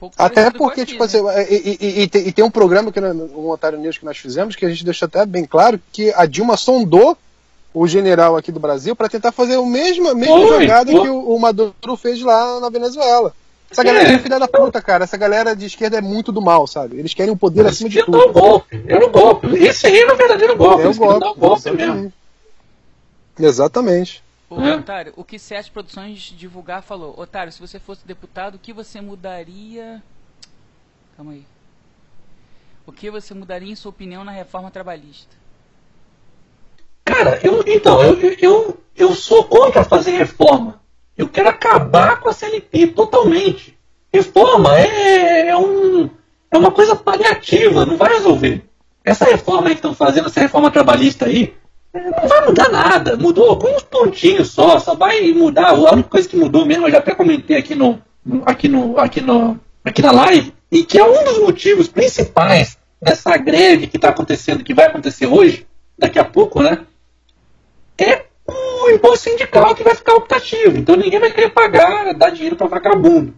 Um 0.00 0.10
até 0.16 0.50
porque, 0.50 0.82
aqui, 0.82 0.92
tipo 0.92 1.04
né? 1.04 1.06
assim, 1.06 1.54
e, 1.54 1.78
e, 1.80 2.02
e, 2.02 2.08
tem, 2.08 2.28
e, 2.28 2.32
tem 2.32 2.44
um 2.44 2.50
programa 2.50 2.90
que 2.90 3.00
no 3.00 3.50
Otário 3.50 3.78
News 3.78 3.98
que 3.98 4.04
nós 4.04 4.16
fizemos 4.16 4.56
que 4.56 4.64
a 4.64 4.68
gente 4.68 4.84
deixou 4.84 5.06
até 5.06 5.24
bem 5.26 5.44
claro 5.44 5.80
que 5.92 6.12
a 6.14 6.26
Dilma 6.26 6.56
sondou 6.56 7.16
o 7.72 7.86
general 7.86 8.36
aqui 8.36 8.52
do 8.52 8.60
Brasil 8.60 8.94
para 8.94 9.08
tentar 9.08 9.32
fazer 9.32 9.56
a 9.56 9.62
mesma, 9.62 10.14
Oi, 10.14 10.48
jogada 10.48 10.90
que 10.90 11.08
o, 11.08 11.34
o 11.34 11.40
Maduro 11.40 11.96
fez 11.96 12.22
lá 12.22 12.60
na 12.60 12.70
Venezuela. 12.70 13.34
Essa 13.70 13.82
galera 13.82 14.08
é, 14.08 14.14
é 14.14 14.18
filha 14.20 14.38
da 14.38 14.46
puta, 14.46 14.80
cara. 14.80 15.02
Essa 15.02 15.16
galera 15.16 15.56
de 15.56 15.66
esquerda 15.66 15.98
é 15.98 16.00
muito 16.00 16.30
do 16.30 16.40
mal, 16.40 16.64
sabe? 16.66 16.96
Eles 16.96 17.12
querem 17.12 17.32
o 17.32 17.36
poder 17.36 17.66
acima 17.66 17.90
de 17.90 18.04
tudo. 18.04 18.16
É 18.16 18.24
o 18.24 18.32
golpe. 18.32 18.84
Era 18.86 19.04
o 19.04 19.10
golpe. 19.10 19.48
Esse 19.56 19.88
aí 19.88 19.98
era 19.98 20.14
o 20.14 20.16
verdadeiro 20.16 20.56
golpe. 20.56 20.82
É 20.84 20.88
o 20.88 20.94
golpe. 20.94 21.26
O 21.26 21.34
golpe 21.34 21.68
exatamente. 21.68 21.92
Mesmo. 21.92 22.12
exatamente. 23.40 24.23
Ô. 24.54 24.78
Otário, 24.78 25.12
o 25.16 25.24
que 25.24 25.38
Sete 25.38 25.70
Produções 25.70 26.20
divulgar 26.20 26.82
falou. 26.82 27.18
Otário, 27.18 27.52
se 27.52 27.60
você 27.60 27.78
fosse 27.78 28.06
deputado, 28.06 28.56
o 28.56 28.58
que 28.58 28.72
você 28.72 29.00
mudaria. 29.00 30.02
Calma 31.16 31.32
aí. 31.32 31.44
O 32.86 32.92
que 32.92 33.10
você 33.10 33.32
mudaria 33.32 33.72
em 33.72 33.76
sua 33.76 33.90
opinião 33.90 34.24
na 34.24 34.32
reforma 34.32 34.70
trabalhista? 34.70 35.34
Cara, 37.04 37.38
eu, 37.42 37.62
então, 37.66 38.02
eu, 38.02 38.36
eu, 38.40 38.80
eu 38.96 39.14
sou 39.14 39.44
contra 39.44 39.84
fazer 39.84 40.12
reforma. 40.12 40.80
Eu 41.16 41.28
quero 41.28 41.48
acabar 41.48 42.20
com 42.20 42.28
a 42.28 42.32
CLT 42.32 42.88
totalmente. 42.88 43.78
Reforma 44.12 44.76
é, 44.78 45.48
é, 45.48 45.56
um, 45.56 46.10
é 46.50 46.58
uma 46.58 46.70
coisa 46.70 46.96
paliativa, 46.96 47.86
não 47.86 47.96
vai 47.96 48.14
resolver. 48.14 48.64
Essa 49.04 49.26
reforma 49.26 49.68
aí 49.68 49.74
que 49.74 49.78
estão 49.78 49.94
fazendo, 49.94 50.26
essa 50.26 50.40
reforma 50.40 50.70
trabalhista 50.70 51.26
aí, 51.26 51.54
não 52.02 52.28
vai 52.28 52.46
mudar 52.46 52.68
nada. 52.70 53.16
Mudou 53.16 53.50
alguns 53.50 53.82
pontinhos 53.82 54.50
só, 54.50 54.78
só 54.78 54.94
vai 54.94 55.32
mudar. 55.32 55.68
A 55.68 55.92
única 55.92 56.08
coisa 56.08 56.28
que 56.28 56.36
mudou 56.36 56.66
mesmo, 56.66 56.86
eu 56.86 56.90
já 56.90 56.98
até 56.98 57.14
comentei 57.14 57.56
aqui 57.56 57.74
no, 57.74 58.00
aqui 58.44 58.68
no, 58.68 58.98
aqui 58.98 59.20
no, 59.20 59.60
aqui 59.84 60.02
na 60.02 60.10
live, 60.10 60.52
e 60.70 60.84
que 60.84 60.98
é 60.98 61.04
um 61.04 61.24
dos 61.24 61.38
motivos 61.38 61.88
principais 61.88 62.78
dessa 63.00 63.36
greve 63.36 63.86
que 63.86 63.96
está 63.96 64.08
acontecendo, 64.08 64.64
que 64.64 64.74
vai 64.74 64.86
acontecer 64.86 65.26
hoje, 65.26 65.66
daqui 65.96 66.18
a 66.18 66.24
pouco, 66.24 66.62
né? 66.62 66.84
É 67.96 68.24
o 68.46 68.90
imposto 68.90 69.30
sindical 69.30 69.74
que 69.74 69.84
vai 69.84 69.94
ficar 69.94 70.14
optativo. 70.14 70.76
Então 70.76 70.96
ninguém 70.96 71.20
vai 71.20 71.30
querer 71.30 71.50
pagar, 71.50 72.12
dar 72.14 72.30
dinheiro 72.30 72.56
para 72.56 72.66
vagabundo. 72.66 73.34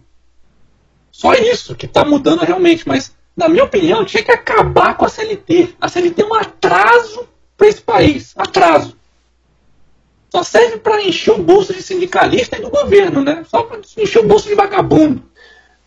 Só 1.11 1.33
isso 1.33 1.75
que 1.75 1.85
está 1.85 2.03
mudando 2.03 2.43
realmente. 2.43 2.87
Mas, 2.87 3.15
na 3.35 3.47
minha 3.47 3.63
opinião, 3.63 4.03
tinha 4.03 4.23
que 4.23 4.31
acabar 4.31 4.95
com 4.95 5.05
a 5.05 5.09
CLT. 5.09 5.75
A 5.79 5.87
CLT 5.87 6.21
é 6.21 6.25
um 6.25 6.33
atraso 6.33 7.27
para 7.57 7.67
esse 7.67 7.81
país. 7.81 8.33
Atraso. 8.35 8.95
Só 10.29 10.43
serve 10.43 10.77
para 10.77 11.01
encher 11.01 11.31
o 11.31 11.43
bolso 11.43 11.73
de 11.73 11.81
sindicalista 11.81 12.57
e 12.57 12.61
do 12.61 12.69
governo, 12.69 13.23
né? 13.23 13.43
Só 13.49 13.63
para 13.63 13.79
encher 13.97 14.19
o 14.19 14.27
bolso 14.27 14.47
de 14.47 14.55
vagabundo. 14.55 15.23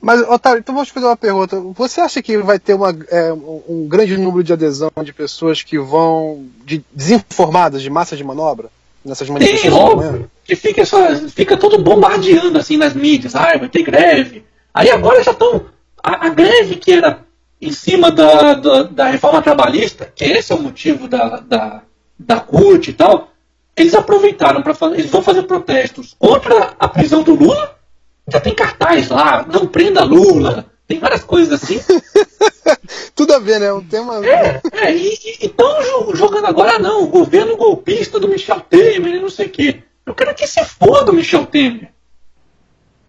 Mas, 0.00 0.20
Otávio, 0.22 0.60
então 0.60 0.74
vou 0.74 0.84
te 0.84 0.92
fazer 0.92 1.06
uma 1.06 1.16
pergunta. 1.16 1.60
Você 1.76 2.00
acha 2.00 2.22
que 2.22 2.38
vai 2.38 2.58
ter 2.58 2.74
uma, 2.74 2.88
é, 3.08 3.32
um 3.32 3.86
grande 3.86 4.16
número 4.16 4.42
de 4.42 4.52
adesão 4.52 4.90
de 5.04 5.12
pessoas 5.12 5.62
que 5.62 5.78
vão 5.78 6.46
de, 6.64 6.82
desinformadas 6.92 7.82
de 7.82 7.90
massa 7.90 8.16
de 8.16 8.24
manobra? 8.24 8.70
nessas 9.04 9.28
manifestações? 9.28 9.72
Tem, 9.72 9.82
óbvio, 9.82 10.30
que 10.44 10.56
fica, 10.56 10.84
só, 10.84 11.14
fica 11.28 11.56
todo 11.56 11.82
bombardeando 11.82 12.58
assim 12.58 12.76
nas 12.76 12.94
mídias, 12.94 13.34
ah, 13.34 13.56
vai 13.58 13.68
ter 13.68 13.82
greve. 13.82 14.44
Aí 14.72 14.90
agora 14.90 15.22
já 15.22 15.32
estão. 15.32 15.66
A, 16.02 16.26
a, 16.26 16.28
greve 16.30 16.76
que 16.76 16.92
era 16.92 17.20
em 17.60 17.72
cima 17.72 18.10
da, 18.10 18.54
da, 18.54 18.82
da, 18.84 19.06
reforma 19.10 19.42
trabalhista, 19.42 20.10
que 20.14 20.24
esse 20.24 20.52
é 20.52 20.54
o 20.54 20.62
motivo 20.62 21.06
da, 21.06 21.40
da, 21.40 21.82
da 22.18 22.40
CUT 22.40 22.88
e 22.88 22.92
tal, 22.94 23.30
eles 23.76 23.94
aproveitaram 23.94 24.62
para 24.62 24.74
fazer. 24.74 24.98
Eles 24.98 25.10
vão 25.10 25.22
fazer 25.22 25.42
protestos 25.42 26.14
contra 26.18 26.74
a 26.78 26.88
prisão 26.88 27.22
do 27.22 27.34
Lula 27.34 27.76
Já 28.28 28.40
tem 28.40 28.54
cartaz 28.54 29.08
lá, 29.08 29.46
não 29.50 29.66
prenda 29.66 30.04
Lula. 30.04 30.66
Tem 30.86 30.98
várias 30.98 31.22
coisas 31.22 31.62
assim. 31.62 31.80
Tudo 33.14 33.34
a 33.34 33.38
ver, 33.38 33.60
né? 33.60 33.72
Um 33.72 33.84
tema. 33.84 34.24
É, 34.26 34.60
é 34.72 34.96
e 34.96 35.14
estão 35.40 36.14
jogando 36.14 36.46
agora, 36.46 36.78
não, 36.78 37.04
o 37.04 37.08
governo 37.08 37.56
golpista 37.56 38.18
do 38.18 38.28
Michel 38.28 38.60
Temer 38.60 39.14
e 39.14 39.20
não 39.20 39.30
sei 39.30 39.46
o 39.46 39.50
quê. 39.50 39.82
Eu 40.04 40.14
quero 40.14 40.34
que 40.34 40.46
se 40.46 40.64
foda 40.64 41.12
o 41.12 41.14
Michel 41.14 41.46
Temer. 41.46 41.92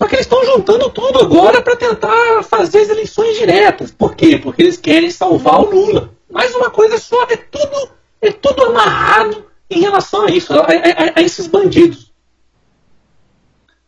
Só 0.02 0.08
que 0.08 0.16
eles 0.16 0.26
estão 0.26 0.44
juntando 0.44 0.90
tudo 0.90 1.20
agora 1.20 1.62
para 1.62 1.76
tentar 1.76 2.42
fazer 2.42 2.80
as 2.80 2.90
eleições 2.90 3.38
diretas. 3.38 3.92
Por 3.92 4.16
quê? 4.16 4.36
Porque 4.36 4.64
eles 4.64 4.76
querem 4.76 5.12
salvar 5.12 5.60
o 5.60 5.70
Lula. 5.70 6.10
Mais 6.28 6.56
uma 6.56 6.72
coisa 6.72 6.98
só, 6.98 7.22
é 7.26 7.36
tudo, 7.38 7.92
é 8.20 8.32
tudo 8.32 8.64
amarrado 8.64 9.46
em 9.70 9.80
relação 9.80 10.26
a 10.26 10.32
isso, 10.32 10.54
a, 10.56 10.62
a, 10.62 11.20
a 11.20 11.22
esses 11.22 11.46
bandidos. 11.46 12.12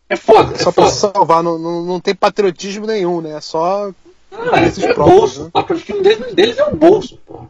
É 0.07 0.15
foda. 0.15 0.53
É 0.53 0.59
só 0.59 0.71
para 0.71 0.87
salvar, 0.89 1.41
não, 1.41 1.57
não, 1.57 1.83
não, 1.83 1.99
tem 1.99 2.13
patriotismo 2.13 2.85
nenhum, 2.85 3.19
né? 3.19 3.31
É 3.31 3.41
só. 3.41 3.89
Ah, 4.31 4.61
é, 4.61 4.67
é 4.67 4.93
próprios, 4.93 4.95
bolso. 4.95 5.41
Né? 5.41 5.47
O 5.47 5.51
patriotismo 5.51 6.03
deles, 6.03 6.35
deles 6.35 6.57
é 6.59 6.63
o 6.63 6.75
bolso, 6.75 7.17
pô. 7.25 7.47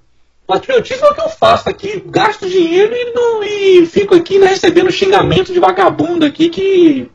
Patriotismo 0.48 1.06
é 1.06 1.10
o 1.10 1.16
que 1.16 1.22
eu 1.22 1.30
faço 1.30 1.68
aqui, 1.68 2.02
gasto 2.06 2.48
dinheiro 2.48 2.96
e, 2.96 3.14
não, 3.14 3.44
e 3.44 3.86
fico 3.88 4.16
aqui 4.16 4.40
né, 4.40 4.48
recebendo 4.48 4.90
xingamento 4.90 5.52
de 5.52 5.60
vagabundo 5.60 6.26
aqui 6.26 6.48
que 6.48 7.12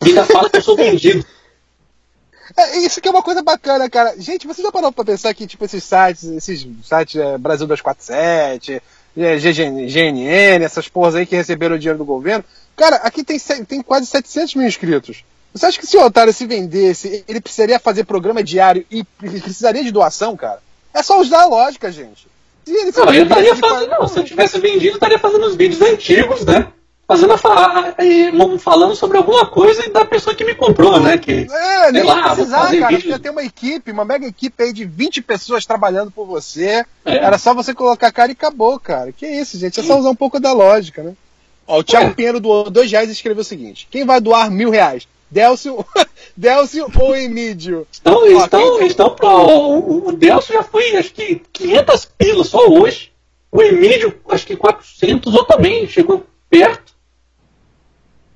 ainda 0.00 0.24
fala 0.24 0.50
que 0.50 0.56
eu 0.56 0.62
sou 0.62 0.76
vendido. 0.78 1.24
É, 2.56 2.78
isso 2.78 3.00
que 3.00 3.08
é 3.08 3.10
uma 3.10 3.22
coisa 3.22 3.42
bacana, 3.42 3.88
cara. 3.88 4.14
Gente, 4.18 4.46
você 4.46 4.62
já 4.62 4.72
parou 4.72 4.90
pra 4.90 5.04
pensar 5.04 5.34
que, 5.34 5.46
tipo, 5.46 5.64
esses 5.64 5.84
sites, 5.84 6.24
esses 6.24 6.66
sites 6.82 7.16
é, 7.16 7.38
Brasil 7.38 7.66
247, 7.66 8.82
é, 9.16 9.36
GNN, 9.36 10.64
essas 10.64 10.88
porras 10.88 11.14
aí 11.14 11.26
que 11.26 11.36
receberam 11.36 11.76
o 11.76 11.78
dinheiro 11.78 11.98
do 11.98 12.04
governo, 12.04 12.44
cara, 12.76 12.96
aqui 12.96 13.22
tem, 13.22 13.38
tem 13.64 13.82
quase 13.82 14.06
700 14.06 14.54
mil 14.54 14.66
inscritos. 14.66 15.24
Você 15.52 15.66
acha 15.66 15.78
que 15.78 15.86
se 15.86 15.96
o 15.96 16.04
otário 16.04 16.32
se 16.32 16.46
vendesse, 16.46 17.24
ele 17.26 17.40
precisaria 17.40 17.78
fazer 17.78 18.04
programa 18.04 18.42
diário 18.42 18.84
e 18.90 19.02
precisaria 19.04 19.82
de 19.82 19.90
doação, 19.90 20.36
cara? 20.36 20.60
É 20.92 21.02
só 21.02 21.20
usar 21.20 21.42
a 21.42 21.46
lógica, 21.46 21.90
gente. 21.90 22.28
Se 22.64 22.72
ele 22.72 22.92
não, 22.92 23.12
eu 23.12 23.22
estaria 23.22 23.56
fazendo, 23.56 23.90
não, 23.90 24.08
se 24.08 24.18
eu 24.18 24.24
tivesse 24.24 24.60
vendido, 24.60 24.94
estaria 24.94 25.18
fazendo 25.18 25.46
os 25.46 25.56
vídeos 25.56 25.80
antigos, 25.80 26.44
né? 26.44 26.70
Fazendo 27.08 27.32
a, 27.32 28.58
falando 28.58 28.94
sobre 28.94 29.16
alguma 29.16 29.46
coisa 29.46 29.88
da 29.90 30.04
pessoa 30.04 30.36
que 30.36 30.44
me 30.44 30.54
comprou, 30.54 31.00
né? 31.00 31.16
Que, 31.16 31.46
é, 31.50 31.90
nem 31.90 32.02
lá, 32.02 32.34
precisar, 32.34 32.70
cara. 32.78 32.88
Vídeo. 32.88 33.10
Já 33.10 33.18
tem 33.18 33.32
uma 33.32 33.42
equipe, 33.42 33.90
uma 33.90 34.04
mega 34.04 34.26
equipe 34.26 34.62
aí 34.62 34.74
de 34.74 34.84
20 34.84 35.22
pessoas 35.22 35.64
trabalhando 35.64 36.10
por 36.10 36.26
você. 36.26 36.84
É. 37.06 37.16
Era 37.16 37.38
só 37.38 37.54
você 37.54 37.72
colocar 37.72 38.08
a 38.08 38.12
cara 38.12 38.30
e 38.30 38.32
acabou, 38.32 38.78
cara. 38.78 39.10
Que 39.10 39.26
isso, 39.26 39.56
gente. 39.56 39.80
É 39.80 39.82
só 39.82 39.98
usar 39.98 40.10
um 40.10 40.14
pouco 40.14 40.38
da 40.38 40.52
lógica, 40.52 41.02
né? 41.02 41.14
Ó, 41.66 41.78
o 41.78 41.84
Thiago 41.84 42.10
é. 42.10 42.14
Pinheiro 42.14 42.40
doou 42.40 42.68
dois 42.68 42.90
reais 42.90 43.08
e 43.08 43.12
escreveu 43.12 43.40
o 43.40 43.44
seguinte: 43.44 43.88
quem 43.90 44.04
vai 44.04 44.20
doar 44.20 44.50
mil 44.50 44.68
reais? 44.68 45.08
Delcio, 45.30 45.84
Delcio 46.36 46.90
ou 46.94 47.16
Emílio? 47.16 47.86
Estão, 47.90 48.22
Ó, 48.22 48.44
estão, 48.44 48.78
quem... 48.78 48.86
estão 48.86 49.10
pro. 49.10 49.28
O, 49.28 50.08
o 50.08 50.12
Delcio 50.12 50.52
já 50.52 50.62
foi, 50.62 50.96
acho 50.96 51.14
que 51.14 51.40
500 51.54 52.04
pilas 52.18 52.48
só 52.48 52.68
hoje. 52.68 53.12
O 53.50 53.62
Emílio, 53.62 54.14
acho 54.28 54.46
que 54.46 54.56
400, 54.56 55.34
ou 55.34 55.44
também 55.44 55.88
chegou 55.88 56.26
perto. 56.50 56.97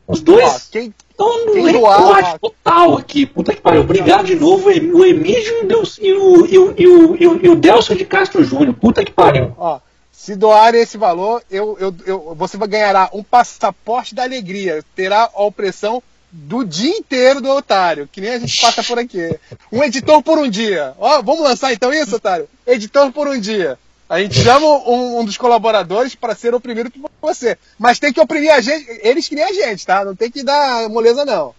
Os 0.06 0.20
dois 0.20 0.70
estão 0.74 1.46
no 1.46 1.64
recorde 1.64 2.38
total 2.40 2.98
aqui. 2.98 3.24
Puta 3.26 3.54
que 3.54 3.60
pariu. 3.60 3.82
Obrigado 3.82 4.26
de 4.26 4.34
novo, 4.34 4.68
o 4.68 5.04
Emílio 5.04 5.68
e 6.00 6.12
o, 6.12 6.46
e 6.46 6.58
o, 6.58 6.74
e 6.76 6.86
o, 6.86 7.16
e 7.16 7.26
o, 7.26 7.44
e 7.44 7.48
o 7.48 7.56
Delcio 7.56 7.96
de 7.96 8.04
Castro 8.04 8.44
Júnior. 8.44 8.74
Puta 8.74 9.04
que 9.04 9.12
pariu. 9.12 9.54
Ó, 9.56 9.80
se 10.10 10.36
doarem 10.36 10.80
esse 10.80 10.96
valor, 10.96 11.42
eu, 11.50 11.76
eu, 11.80 11.94
eu, 12.06 12.34
você 12.34 12.56
ganhará 12.58 13.10
um 13.12 13.22
passaporte 13.22 14.14
da 14.14 14.22
alegria. 14.22 14.84
Terá 14.94 15.30
a 15.34 15.42
opressão 15.42 16.02
do 16.30 16.64
dia 16.64 16.96
inteiro 16.96 17.40
do 17.40 17.50
otário, 17.50 18.08
que 18.10 18.20
nem 18.20 18.30
a 18.30 18.38
gente 18.38 18.58
passa 18.60 18.82
por 18.82 18.98
aqui. 18.98 19.38
Um 19.70 19.82
editor 19.84 20.22
por 20.22 20.38
um 20.38 20.48
dia. 20.48 20.94
Ó, 20.98 21.20
vamos 21.22 21.42
lançar 21.42 21.72
então 21.72 21.92
isso, 21.92 22.16
otário? 22.16 22.48
Editor 22.66 23.12
por 23.12 23.28
um 23.28 23.38
dia. 23.38 23.78
A 24.12 24.20
gente 24.20 24.38
chama 24.42 24.66
um, 24.66 25.20
um 25.20 25.24
dos 25.24 25.38
colaboradores 25.38 26.14
para 26.14 26.34
ser 26.34 26.54
oprimido 26.54 26.90
por 26.90 27.10
você. 27.22 27.56
Mas 27.78 27.98
tem 27.98 28.12
que 28.12 28.20
oprimir 28.20 28.52
a 28.52 28.60
gente, 28.60 28.86
eles 29.02 29.26
que 29.26 29.34
nem 29.34 29.42
a 29.42 29.54
gente, 29.54 29.86
tá? 29.86 30.04
Não 30.04 30.14
tem 30.14 30.30
que 30.30 30.42
dar 30.42 30.86
moleza, 30.90 31.24
não. 31.24 31.54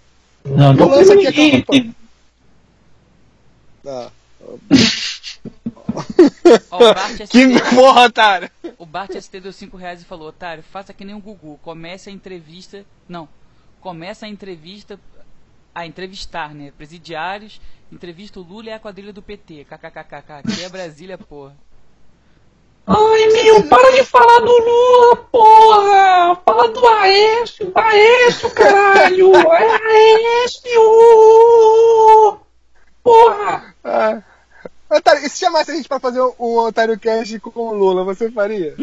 Não, 0.46 0.72
não 0.72 0.88
lança 0.88 1.16
aqui 1.16 1.26
a 1.26 1.34
campanha. 1.34 1.96
Não. 3.84 4.12
que 7.28 7.60
porra, 7.76 8.04
otário! 8.04 8.52
O 8.78 8.86
Bart 8.86 9.20
ST 9.20 9.40
deu 9.40 9.52
5 9.52 9.76
reais 9.76 10.04
e 10.04 10.06
falou: 10.06 10.28
Otário, 10.28 10.62
faça 10.62 10.94
que 10.94 11.04
nem 11.04 11.16
o 11.16 11.20
Gugu. 11.20 11.60
Comece 11.64 12.12
a 12.12 12.14
entrevista. 12.14 12.86
Não. 13.10 13.28
Começa 13.82 14.28
a 14.28 14.30
entrevista. 14.30 15.00
A 15.74 15.88
entrevistar, 15.88 16.54
né? 16.54 16.72
Presidiários. 16.78 17.60
Entrevista 17.92 18.40
o 18.40 18.44
Lula 18.44 18.70
e 18.70 18.74
a 18.74 18.80
quadrilha 18.80 19.12
do 19.12 19.24
PT. 19.24 19.66
KKKKK. 19.66 20.34
Aqui 20.34 20.64
é 20.64 20.70
Brasília, 20.70 21.18
porra. 21.18 21.56
Ai, 22.86 23.28
meu, 23.28 23.64
para 23.64 23.92
de 23.92 24.04
falar 24.04 24.40
do 24.40 24.52
Lula, 24.52 25.16
porra! 25.32 26.36
Fala 26.46 26.68
do 26.68 26.86
Aécio, 26.88 27.72
Aécio, 27.74 28.52
caralho! 28.52 29.34
É 29.36 30.42
Aécio! 30.44 30.82
Porra! 33.02 33.74
Ah. 33.84 34.22
Otário, 34.90 35.26
e 35.26 35.30
se 35.30 35.40
chamasse 35.40 35.72
a 35.72 35.76
gente 35.76 35.88
pra 35.88 36.00
fazer 36.00 36.22
um 36.22 36.58
Otário 36.60 37.00
Cast 37.00 37.40
com 37.40 37.68
o 37.70 37.74
Lula, 37.74 38.04
você 38.04 38.30
faria? 38.30 38.76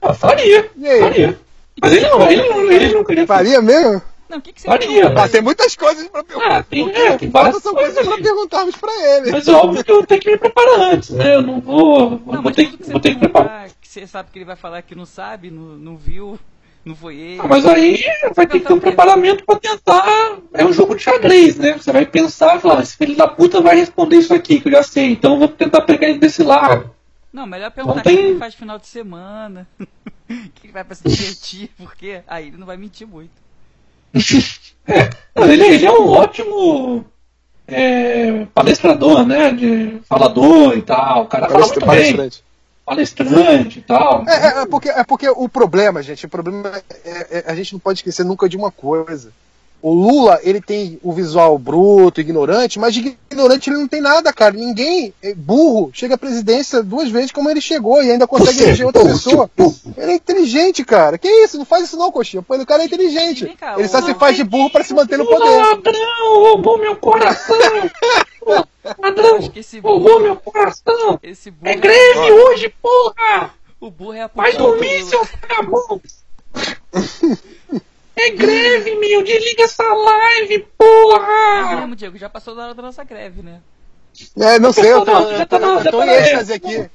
Eu 0.00 0.14
faria. 0.14 0.70
E 0.76 0.88
aí? 0.88 1.00
Faria. 1.00 1.40
Mas 1.82 1.92
ele 1.92 2.08
não, 2.08 2.30
ele 2.30 2.48
não, 2.48 2.70
ele 2.70 2.94
não 2.94 3.04
queria. 3.04 3.26
Faria 3.26 3.60
mesmo? 3.60 4.00
Não, 4.28 4.38
o 4.38 4.40
que, 4.40 4.52
que 4.52 4.60
você 4.60 4.66
Faria, 4.66 5.10
mas... 5.10 5.30
Tem 5.30 5.42
muitas 5.42 5.76
coisas 5.76 6.08
pra 6.08 6.24
perguntar. 6.24 6.56
Ah, 6.56 6.62
tem, 6.62 6.90
é, 6.90 7.16
tem 7.16 7.28
várias 7.28 7.62
coisas 7.62 8.06
pra 8.06 8.16
perguntarmos 8.16 8.76
pra 8.76 8.92
ele. 8.92 9.32
Mas 9.32 9.46
é 9.46 9.52
óbvio 9.52 9.84
que 9.84 9.92
eu 9.92 10.06
tenho 10.06 10.20
que 10.20 10.30
me 10.30 10.38
preparar 10.38 10.80
antes, 10.80 11.10
né? 11.10 11.34
Eu 11.34 11.42
não 11.42 11.60
vou. 11.60 12.22
Não, 12.26 12.42
vou 12.42 12.52
ter, 12.52 12.66
que, 12.66 12.90
vou 12.90 13.00
ter 13.00 13.14
que 13.14 13.20
preparar. 13.20 13.68
Que 13.80 13.88
você 13.88 14.06
sabe 14.06 14.30
que 14.32 14.38
ele 14.38 14.44
vai 14.44 14.56
falar 14.56 14.82
que 14.82 14.94
não 14.94 15.06
sabe, 15.06 15.50
não, 15.50 15.76
não 15.76 15.96
viu, 15.96 16.38
não 16.84 16.96
foi 16.96 17.16
ele. 17.16 17.40
Ah, 17.40 17.46
mas 17.46 17.66
aí 17.66 18.02
vai 18.34 18.46
ter 18.46 18.60
que 18.60 18.66
ter 18.66 18.72
um 18.72 18.80
preparamento 18.80 19.44
pra 19.44 19.58
tentar. 19.58 20.38
É 20.52 20.64
um 20.64 20.72
jogo 20.72 20.94
de 20.94 21.02
xadrez, 21.02 21.56
né? 21.56 21.74
Você 21.74 21.92
vai 21.92 22.06
pensar 22.06 22.56
e 22.56 22.60
falar, 22.60 22.82
esse 22.82 22.96
filho 22.96 23.16
da 23.16 23.28
puta 23.28 23.60
vai 23.60 23.76
responder 23.76 24.16
isso 24.16 24.34
aqui 24.34 24.60
que 24.60 24.68
eu 24.68 24.72
já 24.72 24.82
sei, 24.82 25.12
então 25.12 25.34
eu 25.34 25.38
vou 25.38 25.48
tentar 25.48 25.82
pegar 25.82 26.08
ele 26.08 26.18
desse 26.18 26.42
lado. 26.42 26.90
Não, 27.32 27.46
melhor 27.46 27.70
perguntar 27.70 28.00
o 28.00 28.02
que 28.02 28.10
ele 28.10 28.38
faz 28.38 28.54
final 28.54 28.78
de 28.78 28.86
semana. 28.86 29.66
que 30.26 30.66
ele 30.66 30.72
vai 30.72 30.84
pra 30.84 30.94
se 30.94 31.06
divertir, 31.06 31.70
porque 31.76 32.22
aí 32.26 32.48
ele 32.48 32.56
não 32.56 32.66
vai 32.66 32.76
mentir 32.76 33.06
muito. 33.06 33.43
É, 34.86 35.10
ele, 35.36 35.64
ele, 35.64 35.86
é 35.86 35.92
um 35.92 36.08
ótimo 36.08 37.04
é, 37.66 38.46
palestrador, 38.54 39.26
né? 39.26 39.52
De 39.52 39.98
falador 40.08 40.76
e 40.76 40.82
tal. 40.82 41.24
O 41.24 41.26
cara 41.26 41.48
fala 41.48 41.66
muito 41.66 41.86
bem. 41.86 42.30
Palestrante 42.84 43.78
e 43.78 43.82
tal. 43.82 44.24
É, 44.28 44.32
é, 44.32 44.62
é, 44.62 44.66
porque, 44.66 44.88
é 44.90 45.04
porque 45.04 45.28
o 45.28 45.48
problema, 45.48 46.02
gente, 46.02 46.26
o 46.26 46.28
problema 46.28 46.70
é, 47.02 47.38
é, 47.38 47.44
a 47.46 47.54
gente 47.54 47.72
não 47.72 47.80
pode 47.80 48.00
esquecer 48.00 48.24
nunca 48.24 48.46
de 48.46 48.58
uma 48.58 48.70
coisa. 48.70 49.32
O 49.84 49.92
Lula, 49.92 50.40
ele 50.42 50.62
tem 50.62 50.98
o 51.02 51.12
visual 51.12 51.58
bruto, 51.58 52.18
ignorante, 52.18 52.78
mas 52.78 52.94
de 52.94 53.18
ignorante 53.30 53.68
ele 53.68 53.76
não 53.76 53.86
tem 53.86 54.00
nada, 54.00 54.32
cara. 54.32 54.54
Ninguém, 54.54 55.12
é 55.22 55.34
burro, 55.34 55.90
chega 55.92 56.14
à 56.14 56.16
presidência 56.16 56.82
duas 56.82 57.10
vezes 57.10 57.30
como 57.30 57.50
ele 57.50 57.60
chegou 57.60 58.02
e 58.02 58.10
ainda 58.10 58.26
consegue 58.26 58.62
eleger 58.62 58.86
outra 58.86 59.04
pessoa. 59.04 59.50
Ele 59.94 60.12
é 60.12 60.14
inteligente, 60.14 60.82
cara. 60.86 61.18
Que 61.18 61.28
isso? 61.28 61.58
Não 61.58 61.66
faz 61.66 61.84
isso 61.84 61.98
não, 61.98 62.10
coxinha. 62.10 62.40
Pô, 62.40 62.56
o 62.56 62.64
cara 62.64 62.82
é 62.82 62.86
inteligente. 62.86 63.58
Ele 63.76 63.88
só 63.88 64.00
se 64.00 64.14
faz 64.14 64.36
de 64.36 64.42
burro 64.42 64.70
para 64.70 64.84
se 64.84 64.94
manter 64.94 65.18
no 65.18 65.26
poder. 65.26 65.54
Ladrão, 65.54 66.42
roubou 66.44 66.78
meu 66.78 66.96
coração. 66.96 67.58
Ladrão, 68.98 69.38
roubou 69.82 70.18
meu 70.18 70.36
coração. 70.36 71.20
Esse 71.22 71.50
burro 71.50 71.70
é 71.70 71.76
greve 71.76 72.20
é 72.20 72.32
hoje, 72.32 72.74
porra. 72.80 73.50
O 73.78 73.90
burro 73.90 74.14
é 74.14 74.22
a 74.22 74.30
Vai 74.34 74.56
dormir, 74.56 75.04
seu 75.04 75.22
vagabundo. 75.42 76.00
É 78.16 78.30
greve, 78.30 78.94
meu! 78.96 79.22
Desliga 79.22 79.64
essa 79.64 79.82
live, 79.82 80.66
porra! 80.78 81.72
É 81.72 81.76
mesmo, 81.76 81.96
Diego, 81.96 82.16
já 82.16 82.28
passou 82.28 82.54
da 82.54 82.64
hora 82.64 82.74
da 82.74 82.82
nossa 82.82 83.02
greve, 83.02 83.42
né? 83.42 83.60
É, 84.38 84.58
não 84.58 84.72
sei, 84.72 84.92
eu 84.92 85.04
tô, 85.04 85.12
eu 85.12 85.46
tô, 85.46 85.56
eu 85.56 85.90
tô 85.90 86.02
em 86.02 86.10
êxtase 86.10 86.52
aqui. 86.52 86.88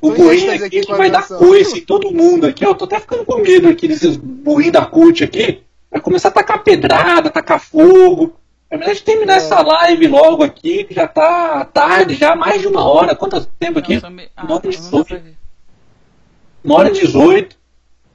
O 0.00 0.10
buinho 0.10 0.52
aqui, 0.52 0.80
aqui 0.80 0.92
vai 0.92 1.08
dar 1.08 1.26
coice 1.26 1.78
em 1.78 1.84
todo 1.84 2.12
mundo 2.12 2.46
aqui, 2.46 2.66
ó. 2.66 2.74
Tô 2.74 2.84
até 2.84 2.98
ficando 2.98 3.24
com 3.24 3.38
medo 3.38 3.68
aqui 3.68 3.86
desses 3.86 4.16
buinhos 4.16 4.72
da 4.72 4.84
CUT 4.84 5.22
aqui. 5.22 5.62
Vai 5.90 6.00
começar 6.00 6.28
a 6.28 6.32
tacar 6.32 6.62
pedrada, 6.62 7.30
tacar 7.30 7.60
fogo. 7.60 8.36
É 8.70 8.76
melhor 8.76 8.94
de 8.94 9.02
terminar 9.02 9.34
é. 9.34 9.36
essa 9.36 9.62
live 9.62 10.08
logo 10.08 10.42
aqui, 10.42 10.84
que 10.84 10.94
já 10.94 11.06
tá 11.06 11.64
tarde, 11.64 12.14
já 12.16 12.34
mais 12.34 12.60
de 12.60 12.66
uma 12.66 12.84
hora. 12.84 13.14
Quanto 13.14 13.42
tempo 13.58 13.78
aqui? 13.78 13.98
Uma 14.36 14.56
hora 14.56 14.66
e 14.66 14.70
dezoito. 14.70 15.20
Uma 16.64 16.74
hora 16.74 16.88
e 16.90 16.92
dezoito 16.92 17.57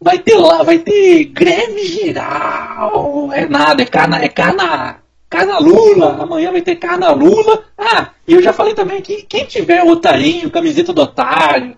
vai 0.03 0.19
ter 0.19 0.35
lá, 0.35 0.61
vai 0.63 0.80
ter 0.80 1.25
greve 1.25 1.85
geral. 1.85 3.31
É 3.31 3.47
nada, 3.47 3.81
é 3.81 3.85
carna, 3.85 4.17
é 4.17 4.27
carna, 4.27 4.97
carna 5.30 5.59
Lula. 5.59 6.21
Amanhã 6.21 6.51
vai 6.51 6.61
ter 6.61 6.75
carna 6.75 7.11
Lula. 7.11 7.63
Ah, 7.77 8.09
e 8.27 8.34
eu 8.34 8.41
já 8.41 8.51
falei 8.51 8.73
também 8.73 9.01
que 9.01 9.23
quem 9.23 9.45
tiver 9.45 9.81
otarinho, 9.84 10.51
camiseta 10.51 10.91
do 10.91 11.01
otário, 11.01 11.77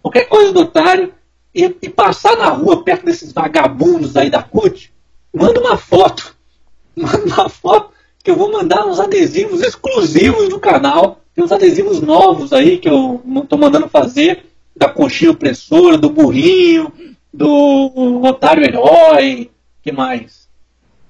qualquer 0.00 0.26
coisa 0.26 0.52
do 0.52 0.60
otário, 0.60 1.12
e, 1.52 1.64
e, 1.82 1.88
passar 1.88 2.36
na 2.36 2.48
rua 2.48 2.82
perto 2.82 3.06
desses 3.06 3.32
vagabundos 3.32 4.16
aí 4.16 4.28
da 4.28 4.42
CUT, 4.42 4.92
manda 5.32 5.60
uma 5.60 5.76
foto. 5.76 6.34
mandar 6.96 7.48
foto 7.48 7.90
que 8.22 8.30
eu 8.30 8.36
vou 8.36 8.50
mandar 8.50 8.86
uns 8.86 9.00
adesivos 9.00 9.60
exclusivos 9.60 10.48
do 10.48 10.60
canal. 10.60 11.20
Tem 11.34 11.44
uns 11.44 11.52
adesivos 11.52 12.00
novos 12.00 12.52
aí 12.52 12.78
que 12.78 12.88
eu 12.88 13.20
tô 13.48 13.56
mandando 13.56 13.88
fazer. 13.88 14.46
Da 14.76 14.88
conchinha 14.88 15.30
opressora, 15.30 15.96
do 15.96 16.10
burrinho, 16.10 16.92
do 17.34 18.22
otário 18.24 18.64
herói. 18.64 19.50
que 19.82 19.90
mais? 19.90 20.44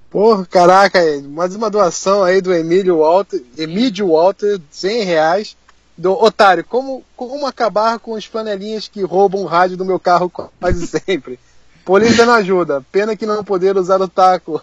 Porra, 0.09 0.45
caraca, 0.45 0.99
mais 1.23 1.55
uma 1.55 1.69
doação 1.69 2.23
aí 2.23 2.41
do 2.41 2.53
Emílio 2.53 2.99
Walter, 2.99 3.43
Emílio 3.57 4.09
Walter, 4.09 4.59
100 4.71 5.03
reais. 5.03 5.57
Do 5.97 6.11
Otário, 6.11 6.65
como, 6.65 7.05
como 7.15 7.45
acabar 7.45 7.99
com 7.99 8.13
os 8.13 8.25
flanelinhas 8.25 8.85
que 8.85 9.01
roubam 9.01 9.43
o 9.43 9.45
rádio 9.45 9.77
do 9.77 9.85
meu 9.85 9.97
carro 9.97 10.29
quase 10.29 10.85
sempre? 10.87 11.39
Polícia 11.85 12.25
não 12.25 12.33
ajuda. 12.33 12.85
Pena 12.91 13.15
que 13.15 13.25
não 13.25 13.45
poder 13.45 13.77
usar 13.77 14.01
o 14.01 14.07
taco. 14.07 14.61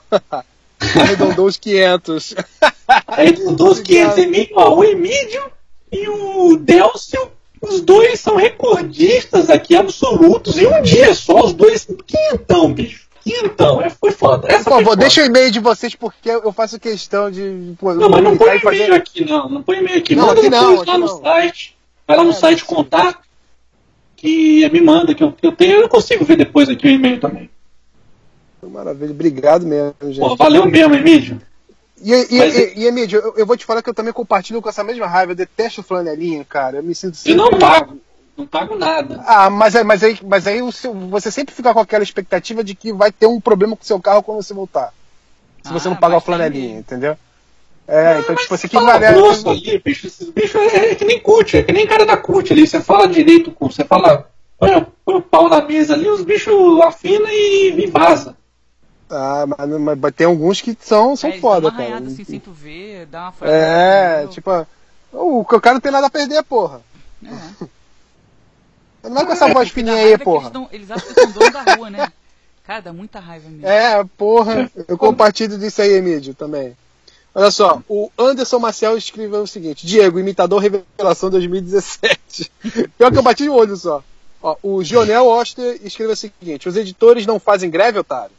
Arredondou 0.79 1.47
os 1.47 1.57
500. 1.57 2.35
Arredondou 3.07 3.71
os 3.71 3.81
500. 3.81 4.19
Emílio, 4.19 4.59
o 4.59 4.85
Emílio 4.85 5.51
e 5.91 6.07
o 6.07 6.59
Delcio, 6.59 7.33
os 7.63 7.81
dois 7.81 8.21
são 8.21 8.37
recordistas 8.37 9.49
aqui 9.49 9.77
absolutos. 9.77 10.59
Em 10.59 10.67
um 10.67 10.83
dia 10.83 11.15
só, 11.15 11.45
os 11.45 11.53
dois. 11.53 11.87
Quinhentão, 12.07 12.73
bicho. 12.73 13.09
Quinhentão. 13.23 13.81
É, 13.81 13.89
foi 13.89 14.11
foda. 14.11 14.49
Essa 14.49 14.65
Por 14.65 14.79
favor, 14.79 14.97
deixa 14.97 15.23
o 15.23 15.27
e-mail 15.27 15.51
de 15.51 15.61
vocês 15.61 15.95
porque 15.95 16.29
eu 16.29 16.53
faço 16.53 16.81
questão 16.81 17.31
de. 17.31 17.77
Não, 17.81 18.09
mas 18.11 18.23
não 18.23 18.37
põe 18.37 18.49
e-mail 18.49 18.61
fazer... 18.61 18.93
aqui, 18.93 19.25
não. 19.25 19.49
Não 19.49 19.63
põe 19.63 19.79
e-mail 19.79 19.99
aqui. 19.99 20.17
Não, 20.17 20.27
Manda 20.27 20.41
aqui 20.41 20.51
não, 20.51 20.81
aqui 20.81 20.91
lá 20.91 20.99
no 20.99 21.07
não. 21.07 21.23
site. 21.23 21.77
Vai 22.07 22.17
lá 22.17 22.25
no 22.25 22.31
é, 22.31 22.35
site 22.35 22.65
contato 22.65 23.21
que 24.17 24.69
me 24.71 24.81
manda, 24.81 25.15
que 25.15 25.23
eu, 25.23 25.33
que 25.33 25.47
eu 25.47 25.53
tenho, 25.53 25.81
eu 25.81 25.89
consigo 25.89 26.25
ver 26.25 26.37
depois 26.37 26.69
aqui 26.69 26.87
o 26.87 26.91
e-mail 26.91 27.19
também. 27.19 27.51
Maravilha, 28.63 29.11
obrigado 29.11 29.67
mesmo, 29.67 29.95
gente. 30.03 30.21
Pô, 30.21 30.37
valeu 30.37 30.65
mesmo, 30.67 30.95
Emílio. 30.95 31.41
E, 32.03 32.35
e, 32.35 32.39
Mas, 32.39 32.57
e, 32.57 32.73
e 32.79 32.87
Emílio, 32.87 33.21
eu, 33.21 33.35
eu, 33.39 33.47
vou 33.47 33.57
te 33.57 33.65
falar 33.65 33.81
que 33.81 33.89
eu 33.89 33.95
também 33.95 34.13
compartilho 34.13 34.61
com 34.61 34.69
essa 34.69 34.83
mesma 34.83 35.07
raiva. 35.07 35.33
Eu 35.33 35.37
detesto 35.37 35.83
flanelinha, 35.83 36.45
cara. 36.45 36.79
Eu 36.79 36.83
me 36.83 36.95
sinto 36.95 37.17
sempre... 37.17 37.33
Eu 37.33 37.37
não 37.37 37.59
pago. 37.59 37.99
Não 38.37 38.47
pago 38.47 38.77
nada. 38.77 39.23
Ah, 39.27 39.49
mas, 39.49 39.75
é, 39.75 39.85
mas 39.85 40.03
aí, 40.03 40.19
mas 40.25 40.47
aí 40.47 40.63
o 40.63 40.73
seu, 40.73 40.93
você 40.93 41.31
sempre 41.31 41.55
fica 41.55 41.73
com 41.73 41.81
aquela 41.81 42.03
expectativa 42.03 42.65
de 42.65 42.75
que 42.75 42.93
vai 42.93 43.13
ter 43.13 43.27
um 43.27 43.41
problema 43.41 43.77
com 43.77 43.83
o 43.83 43.87
seu 43.87 44.01
carro 44.01 44.23
quando 44.23 44.43
você 44.43 44.53
voltar. 44.53 44.93
Se 45.63 45.71
ah, 45.71 45.73
você 45.73 45.89
não 45.89 45.97
pagar 45.97 46.17
o 46.17 46.21
flanelinha, 46.21 46.79
entendeu? 46.79 47.17
É, 47.87 48.21
então, 48.21 48.35
tipo, 48.35 48.57
você 48.57 48.69
que 48.69 48.79
vale. 48.79 49.05
ali, 49.05 49.79
bicho, 49.79 50.07
esses 50.07 50.29
bichos 50.31 50.61
é, 50.61 50.93
é, 50.93 50.95
que 50.95 51.05
nem 51.05 51.21
CUT, 51.21 51.59
é 51.59 51.63
que 51.63 51.73
nem 51.73 51.87
cara 51.87 52.07
da 52.07 52.17
CUT 52.17 52.53
ali. 52.53 52.67
Você 52.67 52.81
fala 52.81 53.07
direito 53.07 53.51
com. 53.51 53.71
Você 53.71 53.85
fala. 53.85 54.29
Põe, 54.59 54.87
o 55.05 55.21
pau 55.21 55.49
na 55.49 55.61
mesa 55.61 55.95
ali, 55.95 56.09
os 56.09 56.23
bichos 56.23 56.81
afinam 56.81 57.29
e, 57.29 57.75
e 57.77 57.87
vaza. 57.87 58.37
Ah, 59.13 59.45
mas, 59.47 59.99
mas, 59.99 60.15
tem 60.15 60.27
alguns 60.27 60.61
que 60.61 60.77
são, 60.81 61.15
são 61.15 61.31
é, 61.31 61.39
foda, 61.39 61.71
dá 61.71 61.77
uma 61.77 61.87
cara. 61.87 62.07
assim, 62.07 62.25
sem 62.25 62.41
tu 62.41 62.51
ver, 62.51 63.07
dá 63.07 63.31
uma 63.39 63.49
É, 63.49 64.27
tipo, 64.29 64.51
o, 65.13 65.45
cara 65.45 65.75
não 65.75 65.81
tem 65.81 65.93
nada 65.93 66.07
a 66.07 66.11
perder, 66.11 66.43
porra. 66.43 66.81
É. 67.25 69.09
Não 69.09 69.21
é 69.21 69.27
com 69.27 69.33
essa 69.33 69.53
voz 69.53 69.69
fininha 69.69 69.97
aí, 69.97 70.17
porra. 70.17 70.51
Eles, 70.71 70.89
eles 70.89 70.91
acham 70.91 71.09
que 71.09 71.21
são 71.21 71.31
donos 71.33 71.53
da 71.53 71.75
rua, 71.75 71.91
né? 71.91 72.13
Cara, 72.65 72.81
dá 72.81 72.93
muita 72.93 73.19
raiva 73.19 73.49
mesmo. 73.51 73.67
É, 73.67 74.03
porra. 74.17 74.71
Eu 74.89 74.97
compartilho 74.97 75.59
disso 75.59 75.83
aí, 75.83 75.95
Emílio, 75.95 76.35
também. 76.35 76.77
Olha 77.35 77.51
só, 77.51 77.83
o 77.89 78.11
Anderson 78.17 78.59
Marcel 78.59 78.97
escreveu 78.97 79.43
o 79.43 79.47
seguinte: 79.47 79.87
Diego, 79.87 80.19
imitador 80.19 80.61
revelação 80.61 81.31
2017. 81.31 82.53
Pior 82.97 83.11
que 83.11 83.19
eu 83.19 83.23
bati 83.23 83.49
o 83.49 83.55
olho 83.55 83.77
só. 83.77 84.03
Ó, 84.43 84.57
o 84.63 84.83
Gionel 84.85 85.27
Oster 85.27 85.81
escreveu 85.83 86.13
o 86.13 86.17
seguinte: 86.17 86.69
os 86.69 86.77
editores 86.77 87.27
não 87.27 87.41
fazem 87.41 87.71
greve, 87.71 87.99
otário? 87.99 88.35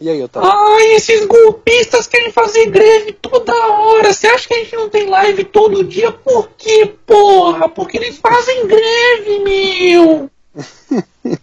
E 0.00 0.08
aí, 0.08 0.22
otário? 0.22 0.48
Ai, 0.50 0.94
esses 0.94 1.26
golpistas 1.26 2.06
querem 2.06 2.32
fazer 2.32 2.66
greve 2.70 3.12
toda 3.12 3.52
hora. 3.52 4.12
Você 4.12 4.26
acha 4.28 4.48
que 4.48 4.54
a 4.54 4.58
gente 4.58 4.74
não 4.74 4.88
tem 4.88 5.06
live 5.06 5.44
todo 5.44 5.84
dia? 5.84 6.10
Por 6.10 6.48
que, 6.56 6.86
porra? 7.06 7.68
Porque 7.68 7.98
eles 7.98 8.16
fazem 8.16 8.66
greve, 8.66 9.38
meu! 9.40 10.30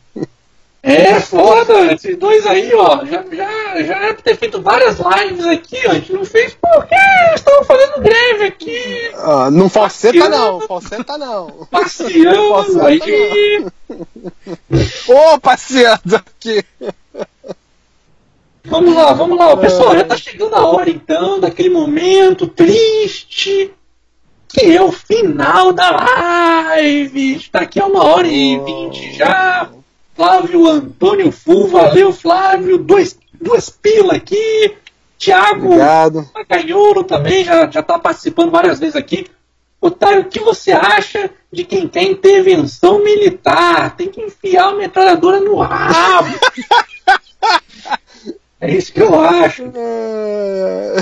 É 0.84 1.20
foda, 1.20 1.92
esses 1.92 2.16
dois 2.16 2.46
aí, 2.48 2.74
ó, 2.74 3.04
já, 3.04 3.22
já, 3.30 3.84
já 3.84 3.96
era 3.98 4.14
pra 4.14 4.24
ter 4.24 4.38
feito 4.38 4.62
várias 4.62 4.98
lives 5.00 5.46
aqui, 5.46 5.76
ó, 5.86 5.92
a 5.92 5.94
gente 5.96 6.14
não 6.14 6.24
fez 6.24 6.56
porque 6.62 6.96
estavam 7.36 7.66
fazendo 7.66 8.02
greve 8.02 8.46
aqui. 8.46 9.12
Ah, 9.16 9.52
não 9.52 9.68
falseta 9.68 10.30
não, 10.30 10.62
falseta 10.62 11.18
não. 11.18 11.68
Passeando 11.70 12.86
aí. 12.86 13.66
Ô, 15.10 15.40
passeando 15.42 16.16
aqui. 16.16 16.64
Vamos 18.70 18.94
lá, 18.94 19.14
vamos 19.14 19.38
lá, 19.38 19.56
pessoal, 19.56 19.96
já 19.96 20.04
tá 20.04 20.18
chegando 20.18 20.54
a 20.54 20.66
hora 20.66 20.90
então, 20.90 21.40
daquele 21.40 21.70
momento 21.70 22.48
triste, 22.48 23.74
que 24.48 24.76
é 24.76 24.82
o 24.82 24.92
final 24.92 25.72
da 25.72 25.90
live. 25.90 27.36
Está 27.36 27.62
aqui 27.62 27.80
a 27.80 27.86
uma 27.86 28.04
hora 28.04 28.28
e 28.28 28.60
vinte 28.60 29.14
já. 29.14 29.70
Flávio 30.16 30.68
Antônio 30.68 31.32
Fu, 31.32 31.68
valeu 31.68 32.12
Flávio, 32.12 32.78
dois, 32.78 33.18
duas 33.40 33.70
pilas 33.70 34.18
aqui. 34.18 34.76
Tiago 35.18 35.76
Macanholo 36.34 37.04
também 37.04 37.46
já, 37.46 37.70
já 37.70 37.82
tá 37.82 37.98
participando 37.98 38.52
várias 38.52 38.80
vezes 38.80 38.96
aqui. 38.96 39.28
Otário, 39.80 40.22
o 40.22 40.26
que 40.26 40.40
você 40.40 40.72
acha 40.74 41.30
de 41.52 41.64
quem 41.64 41.88
quer 41.88 42.04
intervenção 42.04 43.02
militar? 43.04 43.96
Tem 43.96 44.10
que 44.10 44.22
enfiar 44.22 44.70
a 44.70 44.76
metralhadora 44.76 45.40
no 45.40 45.56
rabo. 45.58 46.34
é 48.62 48.72
isso 48.72 48.94
que 48.94 49.02
eu 49.02 49.20
acho. 49.20 49.64
É. 49.76 50.96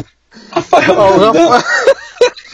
Rafael 0.50 0.96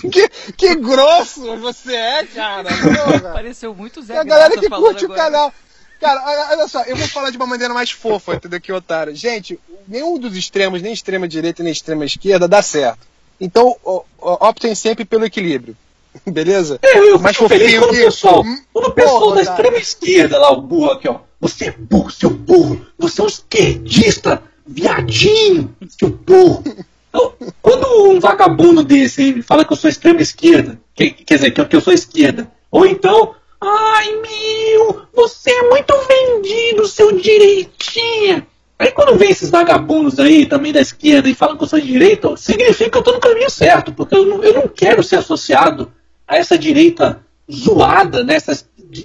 que, 0.11 0.29
que 0.53 0.75
grosso 0.77 1.57
você 1.59 1.95
é, 1.95 2.25
cara. 2.25 2.69
Porra. 2.69 3.33
Pareceu 3.33 3.75
muito 3.75 4.03
Zé 4.03 4.19
A 4.19 4.25
galera 4.25 4.57
que 4.57 4.69
curte 4.69 5.05
agora. 5.05 5.21
o 5.21 5.25
canal. 5.25 5.55
Cara, 6.01 6.51
olha 6.53 6.69
só, 6.69 6.83
eu 6.83 6.95
vou 6.97 7.09
falar 7.09 7.31
de 7.31 7.39
uma 7.39 7.47
maneira 7.47 7.73
mais 7.73 7.91
fofa, 7.91 8.35
entendeu? 8.35 8.61
Que 8.61 8.73
otário. 8.73 9.15
Gente, 9.15 9.59
nenhum 9.89 10.19
dos 10.19 10.37
extremos, 10.37 10.83
nem 10.83 10.93
extrema 10.93 11.27
direita 11.27 11.63
nem 11.63 11.73
extrema 11.73 12.05
esquerda, 12.05 12.47
dá 12.47 12.61
certo. 12.61 13.07
Então, 13.41 13.77
optem 14.19 14.75
sempre 14.75 15.05
pelo 15.05 15.25
equilíbrio. 15.25 15.77
Beleza? 16.27 16.79
É, 16.83 16.99
eu 16.99 17.19
mais 17.19 17.37
fofinho 17.37 17.81
quando 17.81 17.95
que... 17.95 18.01
o 18.01 18.05
pessoal, 18.05 18.43
hum? 18.43 18.59
quando 18.73 18.87
o 18.89 18.93
pessoal 18.93 19.21
Porra, 19.21 19.35
da 19.37 19.43
extrema 19.43 19.77
esquerda 19.79 20.39
lá, 20.39 20.51
o 20.53 20.61
burro 20.61 20.93
aqui, 20.93 21.09
ó. 21.09 21.21
Você 21.41 21.67
é 21.67 21.71
burro, 21.73 22.11
seu 22.11 22.31
burro. 22.31 22.87
Você 22.99 23.21
é 23.21 23.25
um 23.25 23.29
esquerdista, 23.29 24.43
viadinho, 24.67 25.75
seu 25.89 26.11
burro. 26.11 26.65
Então, 27.09 27.33
quando 27.63 28.11
um 28.11 28.21
vagabundo 28.21 28.83
desse 28.83 29.43
fala 29.43 29.65
que 29.65 29.73
eu 29.73 29.77
sou 29.77 29.89
extrema 29.89 30.21
esquerda, 30.21 30.79
que, 30.95 31.11
quer 31.11 31.37
dizer, 31.37 31.51
que 31.53 31.77
eu, 31.77 31.81
sou 31.81 31.93
esquerda, 31.93 32.51
ou 32.71 32.85
então, 32.85 33.35
ai 33.61 34.07
meu, 34.17 35.03
você 35.15 35.51
é 35.51 35.69
muito 35.71 35.95
vendido, 36.07 36.87
seu 36.87 37.13
direitinha. 37.13 38.47
Aí 38.79 38.93
quando 38.93 39.17
vem 39.17 39.31
esses 39.31 39.49
vagabundos 39.49 40.19
aí, 40.19 40.45
também 40.45 40.73
da 40.73 40.81
esquerda, 40.81 41.29
e 41.29 41.35
falam 41.35 41.57
que 41.57 41.65
eu 41.65 41.69
sou 41.69 41.81
de 41.81 41.87
direita, 41.87 42.37
significa 42.37 42.91
que 42.91 42.97
eu 42.99 43.01
estou 43.01 43.15
no 43.15 43.21
caminho 43.21 43.49
certo, 43.49 43.93
porque 43.93 44.15
eu 44.15 44.27
não, 44.27 44.45
eu 44.45 44.53
não 44.53 44.69
quero 44.69 45.03
ser 45.03 45.17
associado 45.17 45.91
a 46.29 46.37
essa 46.37 46.59
direita 46.59 47.25
zoada, 47.51 48.23
né, 48.23 48.37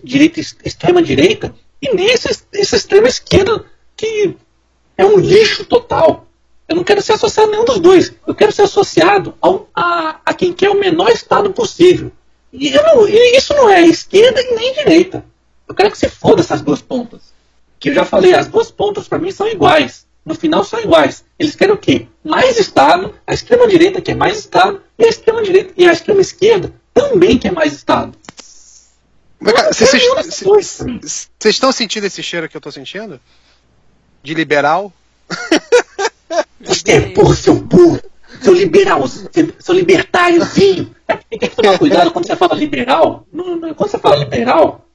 direita, 0.03 0.41
extrema 0.65 1.01
direita, 1.01 1.53
e 1.81 1.93
nem 1.93 2.11
essa, 2.11 2.29
essa 2.53 2.75
extrema 2.75 3.07
esquerda 3.07 3.65
que 3.97 4.35
é 4.97 5.05
um 5.05 5.17
lixo 5.17 5.65
total. 5.65 6.27
Eu 6.67 6.75
não 6.75 6.83
quero 6.83 7.01
ser 7.01 7.13
associado 7.13 7.49
a 7.49 7.51
nenhum 7.51 7.65
dos 7.65 7.79
dois. 7.79 8.13
Eu 8.25 8.35
quero 8.35 8.51
ser 8.51 8.61
associado 8.61 9.33
ao, 9.41 9.67
a, 9.75 10.21
a 10.25 10.33
quem 10.33 10.53
quer 10.53 10.69
o 10.69 10.79
menor 10.79 11.09
Estado 11.09 11.51
possível. 11.51 12.11
E, 12.53 12.69
não, 12.71 13.07
isso 13.07 13.53
não 13.53 13.69
é 13.69 13.81
esquerda 13.81 14.41
e 14.41 14.55
nem 14.55 14.73
direita. 14.73 15.25
Eu 15.67 15.75
quero 15.75 15.91
que 15.91 15.97
você 15.97 16.07
foda 16.07 16.41
essas 16.41 16.61
duas 16.61 16.81
pontas. 16.81 17.33
Que 17.79 17.89
eu 17.89 17.93
já 17.93 18.05
falei, 18.05 18.33
as 18.33 18.47
duas 18.47 18.69
pontas 18.69 19.07
para 19.07 19.19
mim 19.19 19.31
são 19.31 19.47
iguais. 19.47 20.05
No 20.23 20.35
final 20.35 20.63
são 20.63 20.79
iguais. 20.79 21.25
Eles 21.39 21.55
querem 21.55 21.73
o 21.73 21.77
quê? 21.77 22.07
Mais 22.23 22.59
Estado, 22.59 23.15
a 23.25 23.33
extrema 23.33 23.67
direita 23.67 24.01
quer 24.01 24.15
mais 24.15 24.37
Estado, 24.37 24.81
e 24.97 25.05
a 25.05 25.07
extrema 25.07 25.41
direita 25.41 25.73
e 25.75 25.87
a 25.87 25.91
extrema 25.91 26.21
esquerda 26.21 26.71
também 26.93 27.39
quer 27.39 27.51
mais 27.51 27.73
Estado. 27.73 28.15
Vocês 29.41 31.55
estão 31.55 31.72
sentindo 31.72 32.05
esse 32.05 32.22
cheiro 32.22 32.47
que 32.47 32.55
eu 32.55 32.59
estou 32.59 32.72
sentindo? 32.72 33.19
De 34.22 34.34
liberal? 34.34 34.93
Você 36.59 36.91
é 36.91 36.99
burro, 37.09 37.34
seu 37.34 37.55
burro, 37.55 37.99
seu 38.39 38.53
liberal, 38.53 39.03
seu 39.07 39.73
libertáriozinho. 39.73 40.95
Tem 41.30 41.39
que 41.39 41.49
tomar 41.49 41.80
cuidado 41.80 42.11
quando 42.11 42.27
você 42.27 42.35
fala 42.35 42.53
liberal. 42.53 43.26
Quando 43.31 43.89
você 43.89 43.97
fala 43.97 44.18
liberal, 44.18 44.85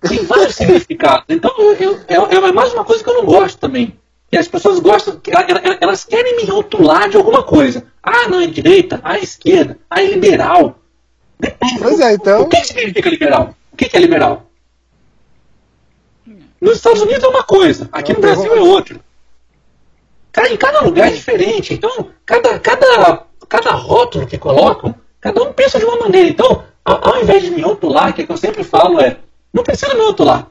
tem 0.00 0.24
vários 0.24 0.54
significados. 0.54 1.24
Então 1.28 1.52
eu, 1.58 2.00
eu, 2.08 2.08
é, 2.08 2.34
é 2.34 2.52
mais 2.52 2.72
uma 2.72 2.84
coisa 2.84 3.04
que 3.04 3.10
eu 3.10 3.14
não 3.14 3.26
gosto 3.26 3.58
também. 3.58 3.98
E 4.32 4.38
as 4.38 4.48
pessoas 4.48 4.78
gostam, 4.78 5.20
elas 5.80 6.04
querem 6.04 6.36
me 6.36 6.44
rotular 6.44 7.10
de 7.10 7.16
alguma 7.16 7.42
coisa. 7.42 7.84
Ah, 8.02 8.28
não, 8.28 8.40
é 8.40 8.46
direita, 8.46 9.00
ah, 9.02 9.18
é 9.18 9.22
esquerda, 9.22 9.76
ah, 9.90 10.02
é 10.02 10.06
liberal. 10.06 10.78
Pois 11.80 12.00
é, 12.00 12.14
então. 12.14 12.42
O 12.42 12.48
que 12.48 12.64
significa 12.64 13.10
liberal? 13.10 13.54
O 13.72 13.76
que 13.76 13.96
é 13.96 14.00
liberal? 14.00 14.50
Nos 16.60 16.76
Estados 16.76 17.00
Unidos 17.00 17.24
é 17.24 17.28
uma 17.28 17.42
coisa, 17.42 17.88
aqui 17.90 18.12
no 18.12 18.20
Brasil 18.20 18.54
é 18.54 18.60
outra. 18.60 19.00
Em 20.50 20.56
cada 20.56 20.80
lugar 20.82 21.08
é 21.08 21.12
diferente. 21.12 21.74
Então, 21.74 22.10
cada, 22.24 22.58
cada, 22.58 23.24
cada 23.48 23.70
rótulo 23.72 24.26
que 24.26 24.38
colocam, 24.38 24.94
cada 25.20 25.42
um 25.42 25.52
pensa 25.52 25.78
de 25.78 25.84
uma 25.84 25.96
maneira. 25.96 26.28
Então, 26.28 26.62
ao, 26.84 27.20
invés 27.20 27.42
de 27.42 27.50
me 27.50 27.62
rotular, 27.62 28.14
que, 28.14 28.22
é 28.22 28.26
que 28.26 28.32
eu 28.32 28.36
sempre 28.36 28.62
falo 28.62 29.00
é, 29.00 29.18
não 29.52 29.62
precisa 29.62 29.94
me 29.94 30.02
rotular. 30.02 30.46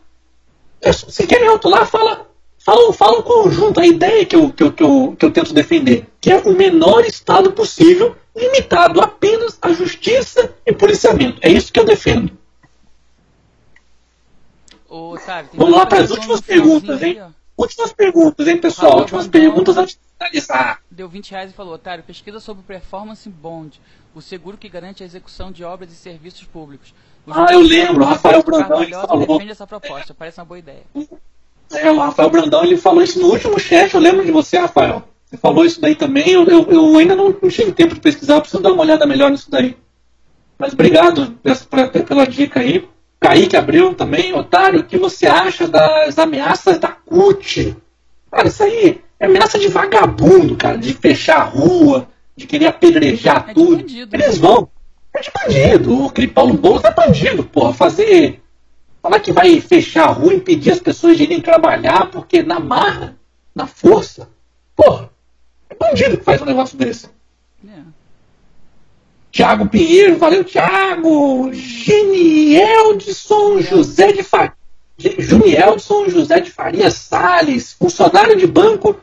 É, 0.81 0.91
se 0.91 1.25
quer 1.27 1.41
me 1.41 1.47
rotular, 1.47 1.85
fala, 1.85 2.27
fala, 2.57 2.93
fala 2.93 3.19
um 3.19 3.21
conjunto. 3.21 3.79
A 3.79 3.85
ideia 3.85 4.25
que 4.25 4.35
eu, 4.35 4.51
que, 4.51 4.63
eu, 4.63 4.71
que, 4.71 4.83
eu, 4.83 5.15
que 5.17 5.25
eu 5.25 5.31
tento 5.31 5.53
defender, 5.53 6.07
que 6.19 6.31
é 6.31 6.37
o 6.37 6.53
menor 6.53 7.05
Estado 7.05 7.51
possível, 7.51 8.15
limitado 8.35 9.01
apenas 9.01 9.57
à 9.61 9.71
justiça 9.71 10.53
e 10.65 10.73
policiamento. 10.73 11.37
É 11.41 11.49
isso 11.49 11.71
que 11.71 11.79
eu 11.79 11.85
defendo. 11.85 12.31
Ô, 14.89 15.13
Otávio, 15.13 15.51
Vamos 15.53 15.75
lá 15.77 15.85
para 15.85 16.01
as 16.01 16.09
últimas 16.09 16.41
perguntas, 16.41 17.01
hein? 17.03 17.21
Últimas 17.55 17.91
perguntas, 17.93 18.47
hein, 18.47 18.57
pessoal? 18.57 18.99
Últimas 18.99 19.27
perguntas 19.27 19.77
antes 19.77 19.95
de 19.95 20.01
finalizar. 20.17 20.81
Deu 20.89 21.07
20 21.07 21.31
reais 21.31 21.51
e 21.51 21.53
falou, 21.53 21.73
Otário, 21.73 22.03
pesquisa 22.03 22.39
sobre 22.39 22.63
performance 22.63 23.29
bond, 23.29 23.79
o 24.15 24.21
seguro 24.21 24.57
que 24.57 24.69
garante 24.69 25.03
a 25.03 25.05
execução 25.05 25.51
de 25.51 25.63
obras 25.63 25.91
e 25.91 25.95
serviços 25.95 26.45
públicos. 26.45 26.93
Os 27.27 27.37
ah, 27.37 27.47
eu 27.51 27.59
lembro, 27.59 28.05
Rafael 28.05 28.41
Brandão 28.41 28.81
ele 28.81 28.93
falou. 28.93 29.27
defende 29.27 29.51
essa 29.51 29.67
proposta, 29.67 30.13
parece 30.13 30.39
uma 30.39 30.45
boa 30.45 30.57
ideia. 30.57 30.83
É, 31.71 31.91
o 31.91 31.99
Rafael 31.99 32.29
Brandão 32.29 32.63
ele 32.63 32.77
falou 32.77 33.03
isso 33.03 33.19
no 33.19 33.27
último 33.27 33.59
chat, 33.59 33.93
eu 33.93 33.99
lembro 33.99 34.25
de 34.25 34.31
você, 34.31 34.57
Rafael. 34.57 35.03
Você 35.25 35.37
falou 35.37 35.65
isso 35.65 35.79
daí 35.79 35.95
também, 35.95 36.29
eu, 36.29 36.45
eu, 36.45 36.63
eu 36.71 36.97
ainda 36.97 37.15
não, 37.15 37.29
não 37.29 37.49
tive 37.49 37.71
tempo 37.73 37.93
de 37.93 38.01
pesquisar, 38.01 38.39
preciso 38.41 38.63
dar 38.63 38.71
uma 38.71 38.81
olhada 38.81 39.05
melhor 39.05 39.29
nisso 39.29 39.51
daí. 39.51 39.77
Mas 40.57 40.73
obrigado 40.73 41.37
pela, 41.43 41.87
pela 41.89 42.25
dica 42.25 42.61
aí. 42.61 42.87
Kaique 43.19 43.57
Abreu 43.57 43.93
também, 43.93 44.33
otário, 44.33 44.79
o 44.79 44.83
que 44.83 44.97
você 44.97 45.27
acha 45.27 45.67
das 45.67 46.17
ameaças 46.17 46.79
da 46.79 46.87
CUT? 46.87 47.75
Cara, 48.31 48.47
isso 48.47 48.63
aí 48.63 49.01
é 49.19 49.25
ameaça 49.25 49.59
de 49.59 49.67
vagabundo, 49.67 50.55
cara, 50.55 50.77
de 50.77 50.93
fechar 50.93 51.41
a 51.41 51.43
rua, 51.43 52.07
de 52.35 52.47
querer 52.47 52.67
apedrejar 52.67 53.49
é 53.49 53.53
tudo. 53.53 53.77
Bandido, 53.77 54.15
Eles 54.15 54.39
né? 54.39 54.47
vão. 54.47 54.69
É 55.13 55.21
de 55.21 55.31
bandido. 55.31 56.05
O 56.05 56.29
Paulo 56.29 56.53
Boulos 56.53 56.83
é 56.85 56.93
bandido, 56.93 57.43
porra. 57.43 57.73
Fazer. 57.73 58.41
Falar 59.01 59.19
que 59.19 59.31
vai 59.31 59.59
fechar 59.59 60.05
a 60.05 60.11
rua, 60.11 60.33
impedir 60.33 60.71
as 60.71 60.79
pessoas 60.79 61.17
de 61.17 61.23
irem 61.23 61.41
trabalhar, 61.41 62.09
porque 62.11 62.41
na 62.43 62.59
marra, 62.59 63.17
na 63.53 63.67
força. 63.67 64.29
Porra, 64.75 65.09
é 65.69 65.75
bandido 65.75 66.17
que 66.17 66.23
faz 66.23 66.41
um 66.41 66.45
negócio 66.45 66.77
desse. 66.77 67.09
É. 67.67 67.79
Tiago 69.31 69.67
Pinheiro, 69.67 70.17
valeu, 70.17 70.43
Tiago. 70.43 71.51
Geniel 71.53 72.95
de 72.95 73.13
São 73.13 73.61
José 73.61 74.11
de 74.11 74.23
Faria. 74.23 74.53
José 76.09 76.39
de 76.41 76.51
Faria 76.51 76.91
Salles, 76.91 77.73
funcionário 77.73 78.35
de 78.35 78.45
banco 78.45 78.99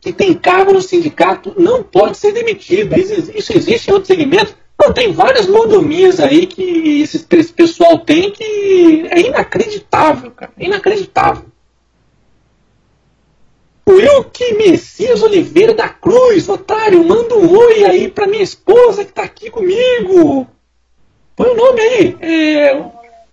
que 0.00 0.12
tem 0.12 0.34
cargo 0.34 0.72
no 0.72 0.82
sindicato, 0.82 1.54
não 1.56 1.82
pode 1.82 2.18
ser 2.18 2.32
demitido. 2.32 2.94
Isso 2.98 3.56
existe 3.56 3.88
em 3.88 3.92
outros 3.92 4.08
segmentos. 4.08 4.54
Não, 4.78 4.92
tem 4.92 5.12
várias 5.12 5.46
mordomias 5.46 6.18
aí 6.18 6.44
que 6.46 7.02
esse, 7.02 7.24
esse 7.30 7.52
pessoal 7.52 8.00
tem 8.00 8.32
que 8.32 9.06
é 9.08 9.20
inacreditável, 9.20 10.32
cara. 10.32 10.52
Inacreditável. 10.58 11.44
Wilke 13.94 14.54
Messias 14.54 15.22
Oliveira 15.22 15.74
da 15.74 15.88
Cruz, 15.88 16.48
otário, 16.48 17.04
manda 17.04 17.36
um 17.36 17.56
oi 17.56 17.84
aí 17.84 18.08
pra 18.08 18.26
minha 18.26 18.42
esposa 18.42 19.04
que 19.04 19.12
tá 19.12 19.22
aqui 19.22 19.50
comigo. 19.50 20.46
Põe 21.36 21.48
o 21.48 21.56
nome 21.56 21.80
aí. 21.80 22.16
É, 22.20 22.84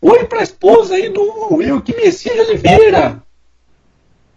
oi 0.02 0.26
pra 0.26 0.44
esposa 0.44 0.96
aí 0.96 1.10
do 1.10 1.56
Wilke 1.56 1.96
Messias 1.96 2.48
Oliveira. 2.48 3.22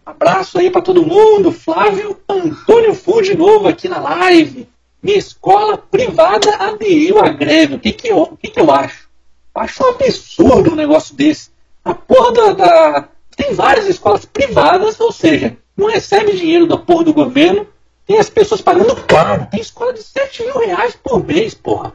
Abraço 0.04 0.58
aí 0.58 0.70
para 0.70 0.82
todo 0.82 1.06
mundo. 1.06 1.52
Flávio 1.52 2.18
Antônio 2.28 2.94
Fu 2.94 3.22
de 3.22 3.36
novo 3.36 3.68
aqui 3.68 3.88
na 3.88 4.00
live. 4.00 4.68
Minha 5.02 5.18
escola 5.18 5.76
privada 5.78 6.54
aderiu 6.56 7.18
à 7.18 7.28
greve. 7.28 7.74
O 7.74 7.78
que, 7.78 7.92
que, 7.92 8.08
eu, 8.08 8.38
que, 8.40 8.48
que 8.48 8.60
eu 8.60 8.70
acho? 8.70 9.08
Acho 9.54 9.84
um 9.84 9.88
absurdo 9.90 10.72
um 10.72 10.76
negócio 10.76 11.14
desse. 11.14 11.50
A 11.84 11.94
porra 11.94 12.32
da, 12.32 12.52
da. 12.52 13.08
Tem 13.36 13.54
várias 13.54 13.88
escolas 13.88 14.24
privadas, 14.24 15.00
ou 15.00 15.10
seja, 15.10 15.56
não 15.82 15.90
recebe 15.90 16.32
dinheiro 16.32 16.66
da 16.66 16.76
porra 16.76 17.04
do 17.04 17.12
governo, 17.12 17.66
tem 18.06 18.18
as 18.18 18.30
pessoas 18.30 18.60
pagando 18.60 18.96
caro. 19.04 19.46
Tem 19.50 19.60
escola 19.60 19.92
de 19.92 20.02
7 20.02 20.44
mil 20.44 20.58
reais 20.58 20.96
por 21.02 21.24
mês, 21.24 21.54
porra. 21.54 21.92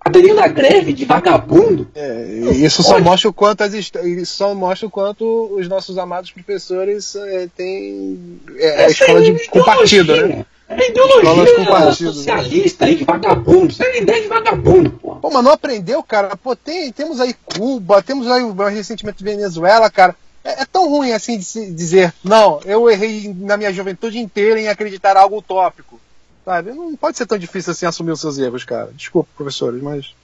Aderindo 0.00 0.40
à 0.40 0.46
greve 0.46 0.92
de 0.92 1.04
vagabundo. 1.04 1.88
É, 1.92 2.52
isso 2.52 2.80
só 2.82 3.00
mostra 3.00 3.28
o 3.28 3.32
quanto 3.32 3.62
as 3.62 3.74
isso 3.74 3.92
só 4.24 4.54
mostra 4.54 4.86
o 4.86 4.90
quanto 4.90 5.24
os 5.58 5.68
nossos 5.68 5.98
amados 5.98 6.30
professores 6.30 7.16
é, 7.16 7.48
têm 7.56 8.40
é, 8.56 8.84
a 8.84 8.88
escola 8.88 9.20
de 9.20 9.32
é 9.32 9.46
compartida, 9.48 10.28
né? 10.28 10.46
É 10.68 10.90
ideologia 10.90 11.92
socialista 11.92 12.84
aí 12.84 12.96
de 12.96 13.04
vagabundo. 13.04 13.66
Isso 13.66 13.82
é 13.82 13.98
ideia 13.98 14.22
de 14.22 14.28
vagabundo, 14.28 14.90
pô. 14.90 15.16
Pô, 15.16 15.30
mas 15.30 15.42
não 15.42 15.52
aprendeu, 15.52 16.02
cara? 16.02 16.36
Pô, 16.36 16.54
tem, 16.54 16.92
temos 16.92 17.20
aí 17.20 17.34
Cuba, 17.44 18.02
temos 18.02 18.28
aí 18.28 18.42
o 18.42 18.52
recentemente 18.68 19.24
Venezuela, 19.24 19.90
cara. 19.90 20.14
É, 20.46 20.62
é, 20.62 20.64
tão 20.64 20.88
ruim 20.88 21.10
assim 21.10 21.36
de 21.36 21.44
se 21.44 21.72
dizer, 21.72 22.14
não, 22.22 22.60
eu 22.64 22.88
errei 22.88 23.34
na 23.36 23.56
minha 23.56 23.72
juventude 23.72 24.16
inteira 24.20 24.60
em 24.60 24.68
acreditar 24.68 25.16
algo 25.16 25.38
utópico. 25.38 26.00
Sabe? 26.44 26.70
Não 26.70 26.94
pode 26.94 27.18
ser 27.18 27.26
tão 27.26 27.36
difícil 27.36 27.72
assim 27.72 27.84
assumir 27.84 28.12
os 28.12 28.20
seus 28.20 28.38
erros, 28.38 28.62
cara. 28.62 28.92
Desculpa, 28.94 29.28
professores, 29.36 29.82
mas. 29.82 30.14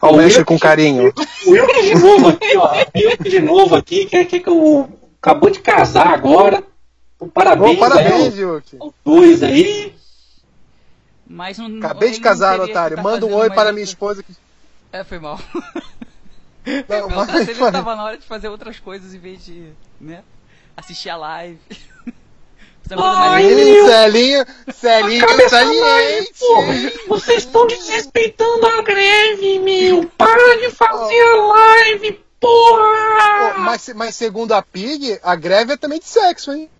Ao 0.00 0.16
mexe 0.16 0.44
com 0.44 0.56
carinho. 0.56 1.12
O 1.44 1.50
Wilke 1.50 1.82
de 1.82 1.94
novo 1.96 2.28
aqui, 2.28 2.56
ó. 2.56 2.72
Wilke 2.94 3.28
de 3.28 3.40
novo 3.40 3.74
aqui, 3.74 4.06
que, 4.06 4.24
que, 4.26 4.38
que 4.38 4.48
eu, 4.48 4.88
acabou 5.20 5.50
de 5.50 5.58
casar 5.58 6.06
agora. 6.06 6.62
Parabéns, 7.34 7.74
Bom, 7.74 7.80
parabéns, 7.80 8.34
Wilke. 8.38 8.78
Dois 9.04 9.42
aí. 9.42 9.92
Mas 11.26 11.58
não, 11.58 11.78
Acabei 11.78 12.12
de 12.12 12.20
casar, 12.20 12.60
otário. 12.60 12.96
Tá 12.96 13.02
Manda 13.02 13.26
um 13.26 13.34
oi 13.34 13.50
para 13.50 13.72
minha 13.72 13.82
esposa. 13.82 14.22
Que... 14.22 14.32
É, 14.92 15.02
foi 15.02 15.18
mal. 15.18 15.40
Não, 16.88 17.08
mas, 17.08 17.48
ele 17.48 17.52
estava 17.52 17.96
na 17.96 18.04
hora 18.04 18.18
de 18.18 18.26
fazer 18.26 18.48
outras 18.48 18.78
coisas 18.78 19.14
em 19.14 19.18
vez 19.18 19.44
de 19.44 19.72
né, 20.00 20.22
assistir 20.76 21.10
a 21.10 21.16
live. 21.16 21.58
Ai, 22.90 23.42
Celinho, 23.42 24.46
Celinho, 24.72 25.48
saliente. 25.50 26.32
Vocês 27.06 27.44
estão 27.44 27.66
desrespeitando 27.66 28.66
a 28.66 28.80
greve, 28.80 29.58
meu. 29.58 30.10
Para 30.16 30.56
de 30.56 30.70
fazer 30.70 31.20
a 31.20 31.36
live, 31.36 32.24
porra. 32.40 33.58
mas, 33.58 33.90
mas 33.94 34.14
segundo 34.16 34.52
a 34.52 34.62
Pig, 34.62 35.18
a 35.22 35.34
greve 35.34 35.74
é 35.74 35.76
também 35.76 35.98
de 35.98 36.06
sexo, 36.08 36.50
hein? 36.50 36.70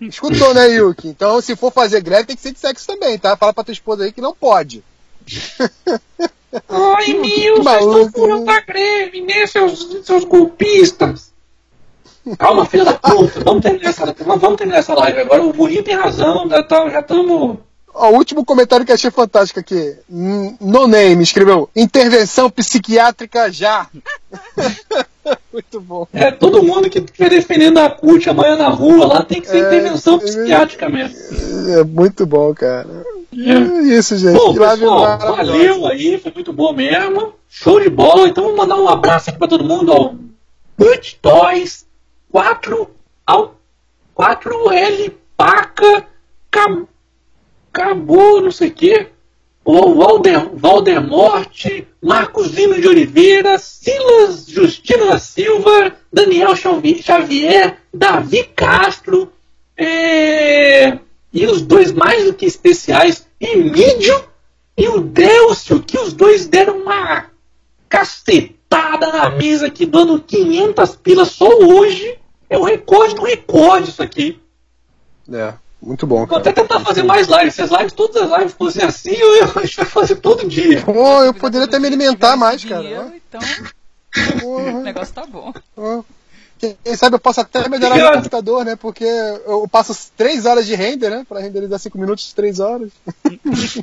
Escutou, 0.00 0.54
né, 0.54 0.68
Yuki? 0.68 1.08
Então, 1.08 1.40
se 1.40 1.54
for 1.54 1.70
fazer 1.70 2.00
greve, 2.00 2.24
tem 2.24 2.36
que 2.36 2.42
ser 2.42 2.52
de 2.52 2.58
sexo 2.58 2.86
também, 2.86 3.18
tá? 3.18 3.36
Fala 3.36 3.52
pra 3.52 3.64
tua 3.64 3.72
esposa 3.72 4.04
aí 4.04 4.12
que 4.12 4.20
não 4.20 4.34
pode. 4.34 4.82
Ai, 6.68 7.14
meu, 7.14 7.62
vocês 7.62 7.80
estão 7.80 8.12
furando 8.12 8.50
a 8.50 8.60
greve, 8.60 9.20
né, 9.22 9.46
seus, 9.46 10.00
seus 10.04 10.24
golpistas? 10.24 11.32
Calma, 12.38 12.66
filha 12.66 12.84
da 12.84 12.94
puta, 12.94 13.40
vamos 13.40 13.62
terminar 13.62 13.90
essa, 13.90 14.14
vamos 14.24 14.56
terminar 14.56 14.78
essa 14.78 14.94
live 14.94 15.20
agora. 15.20 15.42
O 15.42 15.52
burrinho 15.52 15.82
tem 15.82 15.96
razão, 15.96 16.48
já 16.48 16.60
estamos. 17.00 17.58
O 17.94 18.06
último 18.08 18.44
comentário 18.44 18.86
que 18.86 18.92
achei 18.92 19.10
fantástico 19.10 19.60
aqui. 19.60 19.96
No 20.08 20.86
name 20.86 21.22
escreveu: 21.22 21.68
intervenção 21.74 22.48
psiquiátrica 22.48 23.50
já. 23.50 23.88
Muito 25.52 25.80
bom. 25.80 26.06
É, 26.12 26.30
todo 26.30 26.62
mundo 26.62 26.88
que 26.88 26.98
estiver 26.98 27.28
defendendo 27.28 27.78
a 27.78 27.90
CUT 27.90 28.28
amanhã 28.28 28.56
na 28.56 28.68
rua 28.68 29.06
lá 29.06 29.24
tem 29.24 29.40
que 29.40 29.48
ser 29.48 29.58
é, 29.58 29.66
intervenção 29.66 30.18
psiquiátrica 30.18 30.88
mesmo. 30.88 31.16
É 31.78 31.84
muito 31.84 32.26
bom, 32.26 32.52
cara. 32.54 33.04
É 33.32 33.82
isso, 33.96 34.16
gente. 34.18 34.34
Bom, 34.34 34.54
pessoal, 34.54 35.18
valeu 35.18 35.86
aí, 35.86 36.18
foi 36.18 36.32
muito 36.34 36.52
bom 36.52 36.72
mesmo. 36.72 37.34
Show 37.48 37.80
de 37.80 37.88
bola. 37.88 38.28
Então 38.28 38.44
vamos 38.44 38.58
mandar 38.58 38.76
um 38.76 38.88
abraço 38.88 39.30
aqui 39.30 39.38
pra 39.38 39.48
todo 39.48 39.64
mundo, 39.64 39.92
ó. 39.92 40.14
Toys 41.20 41.86
4 42.30 42.90
ao 43.26 43.54
4L 44.16 45.12
Paca 45.36 46.06
Acabou, 47.72 48.42
não 48.42 48.50
sei 48.50 48.68
o 48.68 48.72
quê. 48.72 49.06
O 49.64 49.94
Valder, 49.94 50.50
Valdemorte, 50.54 51.86
Marcos 52.02 52.52
Lino 52.52 52.80
de 52.80 52.86
Oliveira, 52.86 53.58
Silas 53.58 54.46
Justino 54.46 55.06
da 55.06 55.18
Silva, 55.18 55.94
Daniel 56.12 56.54
Xavier, 56.54 57.78
Davi 57.94 58.44
Castro, 58.54 59.32
é 59.76 60.98
e 61.32 61.46
os 61.46 61.62
dois 61.62 61.92
mais 61.92 62.24
do 62.24 62.34
que 62.34 62.44
especiais, 62.44 63.26
Emílio 63.40 64.24
e 64.76 64.88
o 64.88 65.00
Delcio, 65.00 65.82
que 65.82 65.98
os 65.98 66.12
dois 66.12 66.46
deram 66.46 66.78
uma 66.78 67.26
cacetada 67.88 69.12
na 69.12 69.30
mesa 69.30 69.66
aqui, 69.66 69.86
dando 69.86 70.20
500 70.20 70.96
pilas 70.96 71.28
só 71.28 71.48
hoje. 71.48 72.18
É 72.48 72.58
o 72.58 72.64
recorde 72.64 73.14
do 73.14 73.22
recorde 73.22 73.90
isso 73.90 74.02
aqui. 74.02 74.40
É, 75.32 75.54
muito 75.80 76.06
bom. 76.06 76.26
Vou 76.26 76.38
até 76.38 76.52
tentar 76.52 76.80
fazer 76.80 77.02
mais 77.02 77.28
lives. 77.28 77.54
Se 77.54 77.62
as 77.62 77.70
lives, 77.70 77.92
todas 77.92 78.16
as 78.22 78.38
lives 78.38 78.54
fossem 78.54 78.84
assim, 78.84 79.14
eu, 79.14 79.44
a 79.56 79.64
gente 79.64 79.76
vai 79.76 79.86
fazer 79.86 80.16
todo 80.16 80.48
dia. 80.48 80.82
Pô, 80.82 81.24
eu 81.24 81.32
poderia 81.32 81.66
até 81.66 81.78
me 81.78 81.86
alimentar 81.86 82.36
mais, 82.36 82.64
cara. 82.64 83.14
Então, 83.28 83.40
o 84.44 84.80
negócio 84.80 85.14
tá 85.14 85.26
bom. 85.26 85.52
Quem 86.62 86.94
sabe 86.94 87.16
eu 87.16 87.20
posso 87.20 87.40
até 87.40 87.68
melhorar 87.68 87.96
meu 87.96 88.12
computador, 88.12 88.64
né? 88.64 88.76
Porque 88.76 89.04
eu 89.04 89.66
passo 89.66 89.92
3 90.16 90.46
horas 90.46 90.64
de 90.64 90.76
render, 90.76 91.10
né? 91.10 91.26
Pra 91.28 91.40
renderizar 91.40 91.80
5 91.80 91.98
minutos, 91.98 92.32
3 92.32 92.60
horas. 92.60 92.90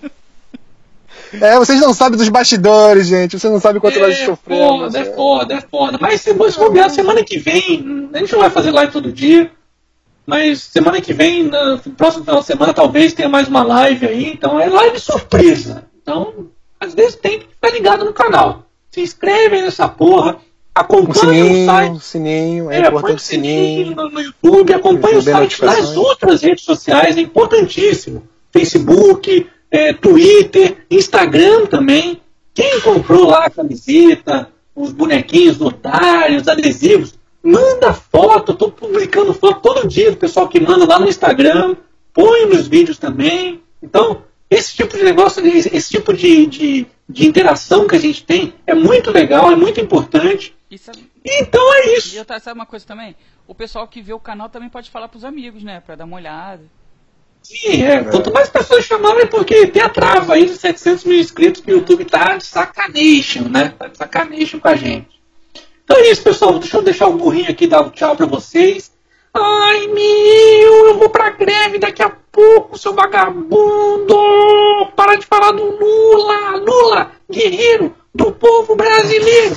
é, 1.33 1.57
vocês 1.57 1.81
não 1.81 1.93
sabem 1.93 2.17
dos 2.17 2.29
bastidores, 2.29 3.07
gente. 3.07 3.37
Vocês 3.37 3.51
não 3.51 3.59
sabem 3.59 3.81
quanto 3.81 3.97
é, 3.97 4.01
nós 4.01 4.17
sofremos. 4.19 4.93
Foda, 4.93 4.97
é 4.97 5.05
foda, 5.13 5.53
é 5.55 5.61
foda. 5.61 5.97
Mas 5.99 6.21
se 6.21 6.31
você 6.31 6.57
bobear 6.57 6.89
semana 6.89 7.21
que 7.21 7.37
vem, 7.37 8.09
a 8.13 8.19
gente 8.19 8.31
não 8.31 8.39
vai 8.39 8.49
fazer 8.49 8.71
live 8.71 8.93
todo 8.93 9.11
dia. 9.11 9.51
Mas 10.25 10.61
semana 10.61 11.01
que 11.01 11.11
vem, 11.11 11.43
no 11.43 11.79
próximo 11.97 12.23
final 12.23 12.39
de 12.39 12.45
semana, 12.45 12.73
talvez 12.73 13.11
tenha 13.11 13.27
mais 13.27 13.49
uma 13.49 13.61
live 13.61 14.07
aí. 14.07 14.31
Então 14.31 14.57
é 14.57 14.69
live 14.69 14.97
surpresa. 15.01 15.83
Então, 16.01 16.47
às 16.79 16.93
vezes 16.93 17.15
tem 17.15 17.39
que 17.39 17.47
ficar 17.47 17.71
ligado 17.71 18.05
no 18.05 18.13
canal. 18.13 18.63
Se 18.89 19.01
inscreve 19.01 19.61
nessa 19.61 19.89
porra 19.89 20.39
Acompanhe 20.79 21.09
o, 21.09 21.13
sininho, 21.13 21.61
o 21.61 21.65
site. 21.65 21.99
Sininho, 22.05 22.71
é, 22.71 22.77
é 22.77 22.87
importante 22.87 23.17
o 23.17 23.19
sininho. 23.19 23.95
No 23.95 24.21
YouTube, 24.21 24.73
acompanhe 24.73 25.17
o 25.17 25.21
site 25.21 25.65
nas 25.65 25.97
outras 25.97 26.41
redes 26.41 26.63
sociais, 26.63 27.17
é 27.17 27.21
importantíssimo. 27.21 28.23
Facebook, 28.49 29.45
é, 29.69 29.91
Twitter, 29.91 30.77
Instagram 30.89 31.65
também. 31.65 32.21
Quem 32.53 32.79
comprou 32.79 33.27
lá 33.27 33.45
a 33.45 33.49
camiseta, 33.49 34.47
os 34.73 34.93
bonequinhos 34.93 35.59
otários, 35.59 36.47
adesivos, 36.47 37.13
manda 37.43 37.93
foto, 37.93 38.53
estou 38.53 38.71
publicando 38.71 39.33
foto 39.33 39.61
todo 39.61 39.87
dia 39.87 40.11
do 40.11 40.17
pessoal 40.17 40.47
que 40.47 40.61
manda 40.61 40.85
lá 40.85 40.97
no 40.97 41.09
Instagram, 41.09 41.75
põe 42.13 42.45
nos 42.45 42.67
vídeos 42.67 42.97
também. 42.97 43.61
Então, 43.83 44.21
esse 44.49 44.75
tipo 44.75 44.97
de 44.97 45.03
negócio, 45.03 45.45
esse 45.45 45.89
tipo 45.89 46.13
de, 46.13 46.45
de, 46.47 46.87
de 47.07 47.27
interação 47.27 47.87
que 47.87 47.95
a 47.95 47.99
gente 47.99 48.23
tem 48.23 48.53
é 48.65 48.73
muito 48.73 49.11
legal, 49.11 49.51
é 49.51 49.55
muito 49.55 49.79
importante. 49.79 50.55
Isso, 50.71 50.89
é 50.89 50.93
então 51.23 51.73
é 51.75 51.95
isso. 51.95 52.15
E 52.15 52.17
eu, 52.17 52.25
sabe 52.25 52.59
uma 52.59 52.65
coisa 52.65 52.85
também? 52.85 53.15
O 53.47 53.53
pessoal 53.53 53.87
que 53.87 54.01
vê 54.01 54.13
o 54.13 54.19
canal 54.19 54.49
também 54.49 54.69
pode 54.69 54.89
falar 54.89 55.07
pros 55.07 55.23
amigos, 55.23 55.63
né? 55.63 55.81
Pra 55.81 55.95
dar 55.95 56.05
uma 56.05 56.17
olhada. 56.17 56.63
Sim, 57.43 57.83
é. 57.83 58.03
Quanto 58.03 58.33
mais 58.33 58.49
pessoas 58.49 58.85
chamarem 58.85 59.23
é 59.23 59.25
porque 59.25 59.67
tem 59.67 59.81
a 59.81 59.89
trava 59.89 60.33
aí 60.33 60.45
de 60.45 60.55
700 60.55 61.05
mil 61.05 61.19
inscritos 61.19 61.61
que 61.61 61.71
o 61.71 61.77
YouTube 61.77 62.05
tá 62.05 62.37
de 62.37 62.45
sacanation, 62.45 63.43
né? 63.49 63.69
Tá 63.69 63.87
de 63.87 63.97
sacanation 63.97 64.59
com 64.59 64.67
a 64.67 64.75
gente. 64.75 65.19
Então 65.83 65.97
é 65.97 66.11
isso, 66.11 66.23
pessoal. 66.23 66.59
Deixa 66.59 66.77
eu 66.77 66.83
deixar 66.83 67.07
o 67.07 67.17
burrinho 67.17 67.49
aqui 67.49 67.65
dar 67.65 67.81
um 67.81 67.89
tchau 67.89 68.15
pra 68.15 68.25
vocês. 68.25 68.91
Ai, 69.33 69.87
meu, 69.87 70.87
eu 70.87 70.97
vou 70.97 71.09
pra 71.09 71.29
greve 71.29 71.77
daqui 71.77 72.01
a 72.01 72.09
pouco, 72.31 72.77
seu 72.77 72.93
vagabundo! 72.93 74.15
Para 74.95 75.15
de 75.15 75.25
falar 75.25 75.51
do 75.51 75.63
Lula! 75.63 76.57
Lula, 76.57 77.11
guerreiro 77.29 77.95
do 78.13 78.31
povo 78.31 78.75
brasileiro! 78.75 79.55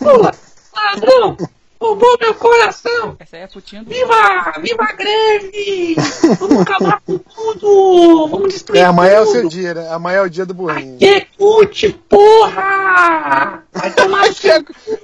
Lula, 0.00 0.32
ladrão, 0.74 1.36
roubou 1.80 2.16
meu 2.20 2.34
coração. 2.34 3.16
Essa 3.18 3.36
é 3.36 3.46
putinha 3.46 3.82
do 3.82 3.90
Viva! 3.90 4.54
Viva 4.60 4.84
a 4.84 4.92
greve! 4.92 5.96
Vamos 6.38 6.62
acabar 6.62 7.00
com 7.04 7.18
tudo! 7.18 8.28
Vamos 8.28 8.52
destruir 8.52 8.80
É, 8.80 8.84
amanhã 8.84 9.18
tudo. 9.18 9.26
é 9.26 9.28
o 9.28 9.32
seu 9.32 9.48
dia, 9.48 9.74
né? 9.74 9.88
Amanhã 9.90 10.18
é 10.18 10.22
o 10.22 10.30
dia 10.30 10.46
do 10.46 10.54
burrinho. 10.54 10.98
Que 10.98 11.26
cute, 11.36 11.90
porra! 12.08 13.62
Vai 13.72 13.90
tomar 13.92 14.26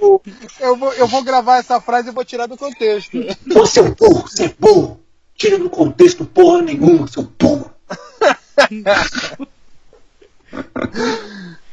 eu, 0.01 0.21
eu, 0.59 0.75
vou, 0.75 0.93
eu 0.93 1.07
vou 1.07 1.23
gravar 1.23 1.57
essa 1.57 1.79
frase 1.79 2.09
e 2.09 2.11
vou 2.11 2.25
tirar 2.25 2.47
do 2.47 2.57
contexto. 2.57 3.17
Você 3.47 3.79
é 3.79 3.83
burro, 3.83 4.27
você 4.27 4.45
é 4.45 4.55
burro! 4.59 4.99
Tira 5.35 5.57
do 5.57 5.69
contexto 5.69 6.25
porra 6.25 6.61
nenhuma, 6.61 7.07
seu 7.07 7.23
burro! 7.23 7.71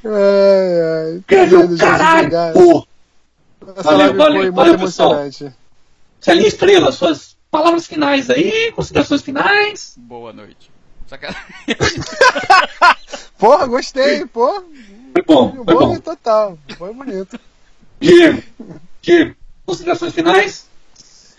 ai, 0.05 0.81
ai. 0.83 1.23
Greve 1.27 1.57
o 1.57 1.79
caralho, 1.79 2.31
porra! 2.53 2.90
Essa 3.81 3.91
valeu, 3.91 4.15
valeu, 4.15 4.43
foi 4.43 4.51
valeu, 4.51 4.75
emocionante. 4.75 5.51
Celinha 6.21 6.49
Estrela, 6.49 6.93
suas 6.93 7.35
palavras 7.51 7.87
finais 7.87 8.29
aí, 8.29 8.71
considerações 8.73 9.23
finais. 9.23 9.95
Boa 9.97 10.35
noite. 10.35 10.71
Sacanagem. 11.07 11.43
Porra, 13.39 13.67
gostei, 13.67 14.27
pô. 14.27 14.63
Foi 15.13 15.23
bom, 15.27 15.65
foi 15.65 15.65
bom. 15.65 15.99
total. 15.99 16.59
Foi 16.77 16.93
bonito. 16.93 17.41
Diego, 17.99 18.43
Diego, 19.01 19.35
considerações 19.65 20.13
finais? 20.13 20.67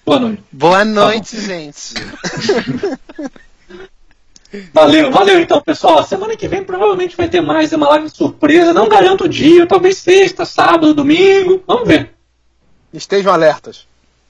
Boa 0.03 0.19
noite. 0.19 0.43
Boa 0.51 0.79
tá 0.79 0.85
noite, 0.85 1.35
tá 1.35 1.41
gente. 1.43 1.93
Valeu, 4.73 5.09
valeu 5.11 5.39
então, 5.39 5.61
pessoal. 5.61 6.03
Semana 6.03 6.35
que 6.35 6.45
vem 6.45 6.61
provavelmente 6.61 7.15
vai 7.15 7.29
ter 7.29 7.39
mais 7.39 7.71
uma 7.71 7.87
live 7.87 8.09
surpresa. 8.09 8.73
Não 8.73 8.89
garanto 8.89 9.23
o 9.23 9.29
dia, 9.29 9.65
talvez 9.65 9.99
sexta, 9.99 10.43
sábado, 10.43 10.93
domingo. 10.93 11.63
Vamos 11.65 11.87
ver. 11.87 12.13
Estejam 12.93 13.33
alertas. 13.33 13.87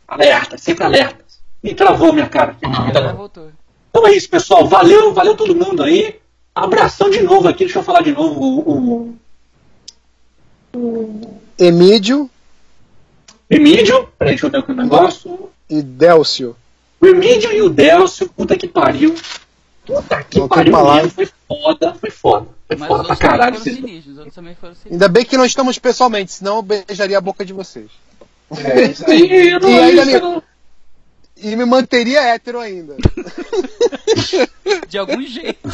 Alertas, 0.08 0.62
sempre 0.62 0.84
alertas. 0.84 1.40
Me 1.64 1.74
travou 1.74 2.14
minha 2.14 2.28
cara. 2.28 2.56
Ah, 2.64 3.14
voltou. 3.14 3.52
Então 3.90 4.08
é 4.08 4.14
isso, 4.14 4.30
pessoal. 4.30 4.68
Valeu, 4.68 5.14
valeu 5.14 5.36
todo 5.36 5.56
mundo 5.56 5.84
aí. 5.84 6.20
Abração 6.54 7.10
de 7.10 7.22
novo 7.22 7.48
aqui, 7.48 7.66
deixa 7.66 7.80
eu 7.80 7.84
falar 7.84 8.02
de 8.02 8.12
novo. 8.12 8.40
O, 8.40 9.18
o, 10.74 10.78
o... 10.78 11.42
Emídio. 11.58 12.30
Emídio, 13.50 14.08
peraí, 14.18 14.34
deixa 14.34 14.48
eu 14.48 14.50
ver 14.50 14.58
aqui 14.60 14.72
o 14.72 14.76
negócio. 14.76 15.50
E 15.70 15.82
Délcio. 15.82 16.56
O 17.00 17.06
Emídio 17.06 17.52
e 17.52 17.62
o 17.62 17.70
Délcio, 17.70 18.30
puta 18.30 18.56
que 18.56 18.68
pariu. 18.68 19.16
Puta 19.86 20.24
que 20.24 20.48
pariu, 20.48 21.10
foi 21.10 21.30
foda, 21.48 21.94
foi 21.96 22.10
foda. 22.10 22.48
Foi 22.68 22.78
Mas 22.78 22.88
foda 22.88 23.04
pra 23.04 23.16
caralho. 23.16 23.60
Ainda 24.90 25.08
bem 25.08 25.26
que 25.26 25.38
não 25.38 25.46
estamos 25.46 25.78
pessoalmente, 25.80 26.32
senão 26.32 26.58
eu 26.58 26.62
beijaria 26.62 27.18
a 27.18 27.22
boca 27.22 27.44
de 27.44 27.54
vocês. 27.54 27.90
É, 28.52 29.54
eu 29.54 29.60
não, 29.60 29.70
e, 29.70 29.80
ainda 29.80 30.06
me, 30.06 30.20
não. 30.20 30.44
e 31.38 31.56
me 31.56 31.66
manteria 31.66 32.22
hétero 32.22 32.60
ainda. 32.60 32.98
De 34.88 34.98
algum 34.98 35.22
jeito. 35.22 35.70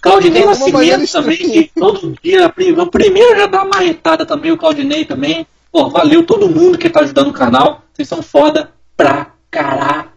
Claudinei 0.00 0.44
Nascimento 0.46 1.12
também, 1.12 1.36
que 1.36 1.70
todo 1.74 2.16
dia, 2.22 2.52
o 2.78 2.86
primeiro 2.90 3.36
já 3.36 3.46
dá 3.46 3.62
uma 3.62 3.76
marretada 3.76 4.24
também, 4.24 4.50
o 4.50 4.56
Claudinei 4.56 5.04
também. 5.04 5.46
Pô, 5.70 5.90
valeu 5.90 6.24
todo 6.24 6.48
mundo 6.48 6.78
que 6.78 6.88
tá 6.88 7.00
ajudando 7.00 7.28
o 7.28 7.34
canal. 7.34 7.84
Vocês 7.92 8.08
são 8.08 8.22
foda 8.22 8.72
pra 8.96 9.32
caralho. 9.50 10.10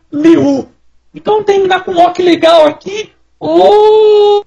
Então 1.13 1.43
tem 1.43 1.63
que 1.63 1.67
dar 1.67 1.83
com 1.83 1.91
um 1.91 1.95
rock 1.95 2.21
legal 2.21 2.65
aqui. 2.65 3.11
Oh! 3.39 4.43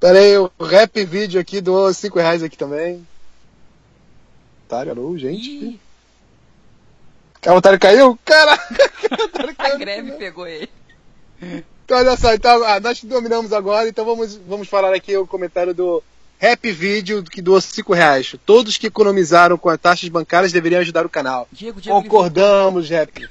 Pera 0.00 0.18
aí, 0.18 0.36
o 0.36 0.50
rap 0.60 1.04
vídeo 1.04 1.40
aqui 1.40 1.60
doou 1.60 1.92
5 1.94 2.18
reais 2.18 2.42
aqui 2.42 2.58
também. 2.58 3.06
Otário, 4.66 4.92
alô, 4.92 5.16
gente. 5.16 5.80
O 7.46 7.52
otário 7.52 7.78
caiu? 7.78 8.18
Caraca! 8.24 8.90
A 9.58 9.76
greve 9.76 10.12
pegou 10.12 10.46
ele. 10.46 10.68
Então 11.84 11.98
olha 11.98 12.16
só, 12.16 12.32
então, 12.32 12.64
ah, 12.64 12.80
nós 12.80 13.02
dominamos 13.04 13.52
agora, 13.52 13.88
então 13.88 14.04
vamos, 14.04 14.36
vamos 14.36 14.68
falar 14.68 14.94
aqui 14.94 15.16
o 15.16 15.26
comentário 15.26 15.74
do 15.74 16.02
Rap 16.38 16.72
Vídeo 16.72 17.22
que 17.22 17.42
doou 17.42 17.60
5 17.60 17.92
reais. 17.92 18.34
Todos 18.46 18.78
que 18.78 18.86
economizaram 18.86 19.58
com 19.58 19.68
as 19.68 19.78
taxas 19.78 20.08
bancárias 20.08 20.52
deveriam 20.52 20.80
ajudar 20.80 21.04
o 21.04 21.10
canal. 21.10 21.46
Diego, 21.52 21.80
Diego, 21.80 22.02
Concordamos, 22.02 22.88
Rap 22.88 23.28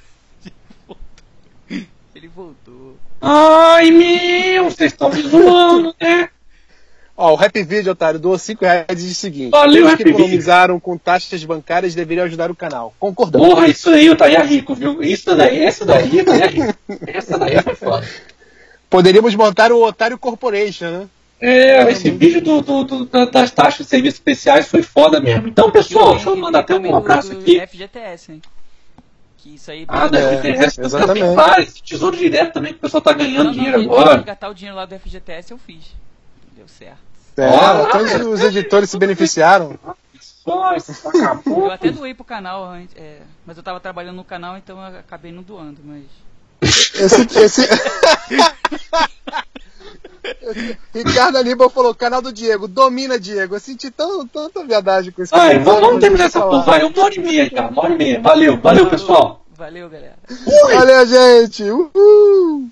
ele 2.24 2.28
voltou. 2.30 2.98
Ai, 3.22 3.92
meu, 3.92 4.66
vocês 4.66 4.94
estão 4.94 5.10
me 5.10 5.22
zoando, 5.22 5.94
né? 6.00 6.30
Ó, 7.16 7.34
o 7.34 7.36
Rap 7.36 7.62
Video, 7.64 7.92
otário, 7.92 8.20
doou 8.20 8.38
5 8.38 8.66
reais 8.66 8.86
e 8.90 8.96
diz 8.96 9.12
o 9.12 9.16
seguinte: 9.16 9.52
Valeu, 9.52 9.86
Os 9.86 9.96
que 9.96 10.04
economizaram 10.04 10.80
com 10.80 10.98
taxas 10.98 11.44
bancárias 11.44 11.94
deveriam 11.94 12.26
ajudar 12.26 12.50
o 12.50 12.56
canal. 12.56 12.94
Concordamos. 13.00 13.48
Porra, 13.48 13.68
isso 13.68 13.90
aí 13.92 14.08
eu 14.08 14.14
estaria 14.14 14.42
rico, 14.42 14.74
viu? 14.74 15.02
Isso 15.04 15.36
daí, 15.36 15.64
essa 15.64 15.86
daí 15.86 16.18
eu 16.18 16.24
estaria 16.24 16.48
rico. 16.48 16.78
Essa 17.06 17.38
daí 17.38 17.62
foi 17.62 17.76
foda. 17.76 18.08
Poderíamos 18.90 19.36
montar 19.36 19.72
o 19.72 19.84
Otário 19.84 20.18
Corporation, 20.18 20.86
né? 20.86 21.08
É, 21.40 21.92
esse 21.92 22.10
vídeo 22.10 22.42
do, 22.42 22.62
do, 22.62 22.84
do, 22.84 23.26
das 23.30 23.52
taxas 23.52 23.80
de 23.80 23.90
serviços 23.90 24.16
especiais 24.16 24.68
foi 24.68 24.82
foda 24.82 25.20
mesmo. 25.20 25.48
Então, 25.48 25.70
pessoal, 25.70 26.14
deixa 26.14 26.30
eu 26.30 26.38
mandar 26.38 26.60
até 26.60 26.74
um 26.76 26.96
abraço 26.96 27.34
aqui. 27.34 27.60
FGTS, 27.60 28.32
hein? 28.32 28.42
Que 29.38 29.56
isso 29.56 29.70
aí. 29.70 29.84
Ah, 29.88 30.08
da 30.08 30.20
FGTS 30.20 30.82
é, 30.82 30.86
exatamente. 30.86 31.36
Vários, 31.36 31.82
tesouro 31.82 32.16
direto 32.16 32.54
também, 32.54 32.72
que 32.72 32.78
o 32.80 32.82
pessoal 32.82 33.02
tá 33.02 33.12
ganhando 33.12 33.46
não, 33.46 33.52
dinheiro 33.52 33.78
não, 33.78 33.86
agora. 33.86 34.16
Resgatar 34.16 34.50
o 34.50 34.54
dinheiro 34.54 34.78
lá 34.78 34.86
do 34.86 34.98
FGTS 34.98 35.52
eu 35.52 35.58
fiz. 35.58 35.84
Deu 36.64 36.68
certo. 36.70 36.98
É, 37.36 37.46
ah, 37.46 37.90
todos 37.92 38.14
os 38.28 38.42
editores 38.42 38.90
se 38.90 38.98
beneficiaram. 38.98 39.78
Eu 41.46 41.72
até 41.72 41.92
doei 41.92 42.14
pro 42.14 42.24
canal, 42.24 42.74
é, 42.96 43.18
mas 43.46 43.58
eu 43.58 43.64
tava 43.64 43.80
trabalhando 43.80 44.16
no 44.18 44.24
canal, 44.24 44.58
então 44.58 44.80
eu 44.80 45.00
acabei 45.00 45.32
não 45.32 45.44
doando, 45.44 45.82
mas. 45.84 46.04
Esse. 46.62 47.40
esse... 47.40 47.62
Ricardo 50.94 51.38
Aníbal 51.38 51.70
falou, 51.70 51.94
canal 51.94 52.22
do 52.22 52.32
Diego, 52.32 52.66
domina 52.66 53.20
Diego. 53.20 53.56
Eu 53.56 53.60
senti 53.60 53.92
tão, 53.92 54.26
tanta 54.26 54.64
viadagem 54.64 55.12
com 55.12 55.22
esse 55.22 55.36
Ai, 55.36 55.60
vamos, 55.60 55.82
vamos 55.82 56.00
terminar 56.00 56.26
essa 56.26 56.42
porra, 56.42 56.64
vai, 56.64 56.82
uma 56.84 57.04
hora 57.04 57.16
e 57.16 57.20
meia 57.20 57.50
já, 57.50 57.68
uma 57.68 57.84
hora 57.84 57.94
e 57.94 57.98
meia. 57.98 58.22
Valeu, 58.22 58.58
valeu 58.58 58.90
pessoal. 58.90 59.46
Valeu, 59.58 59.90
galera. 59.90 60.16
Ui. 60.30 60.74
Valeu, 60.74 61.06
gente. 61.06 61.64
Uhul. 61.64 62.70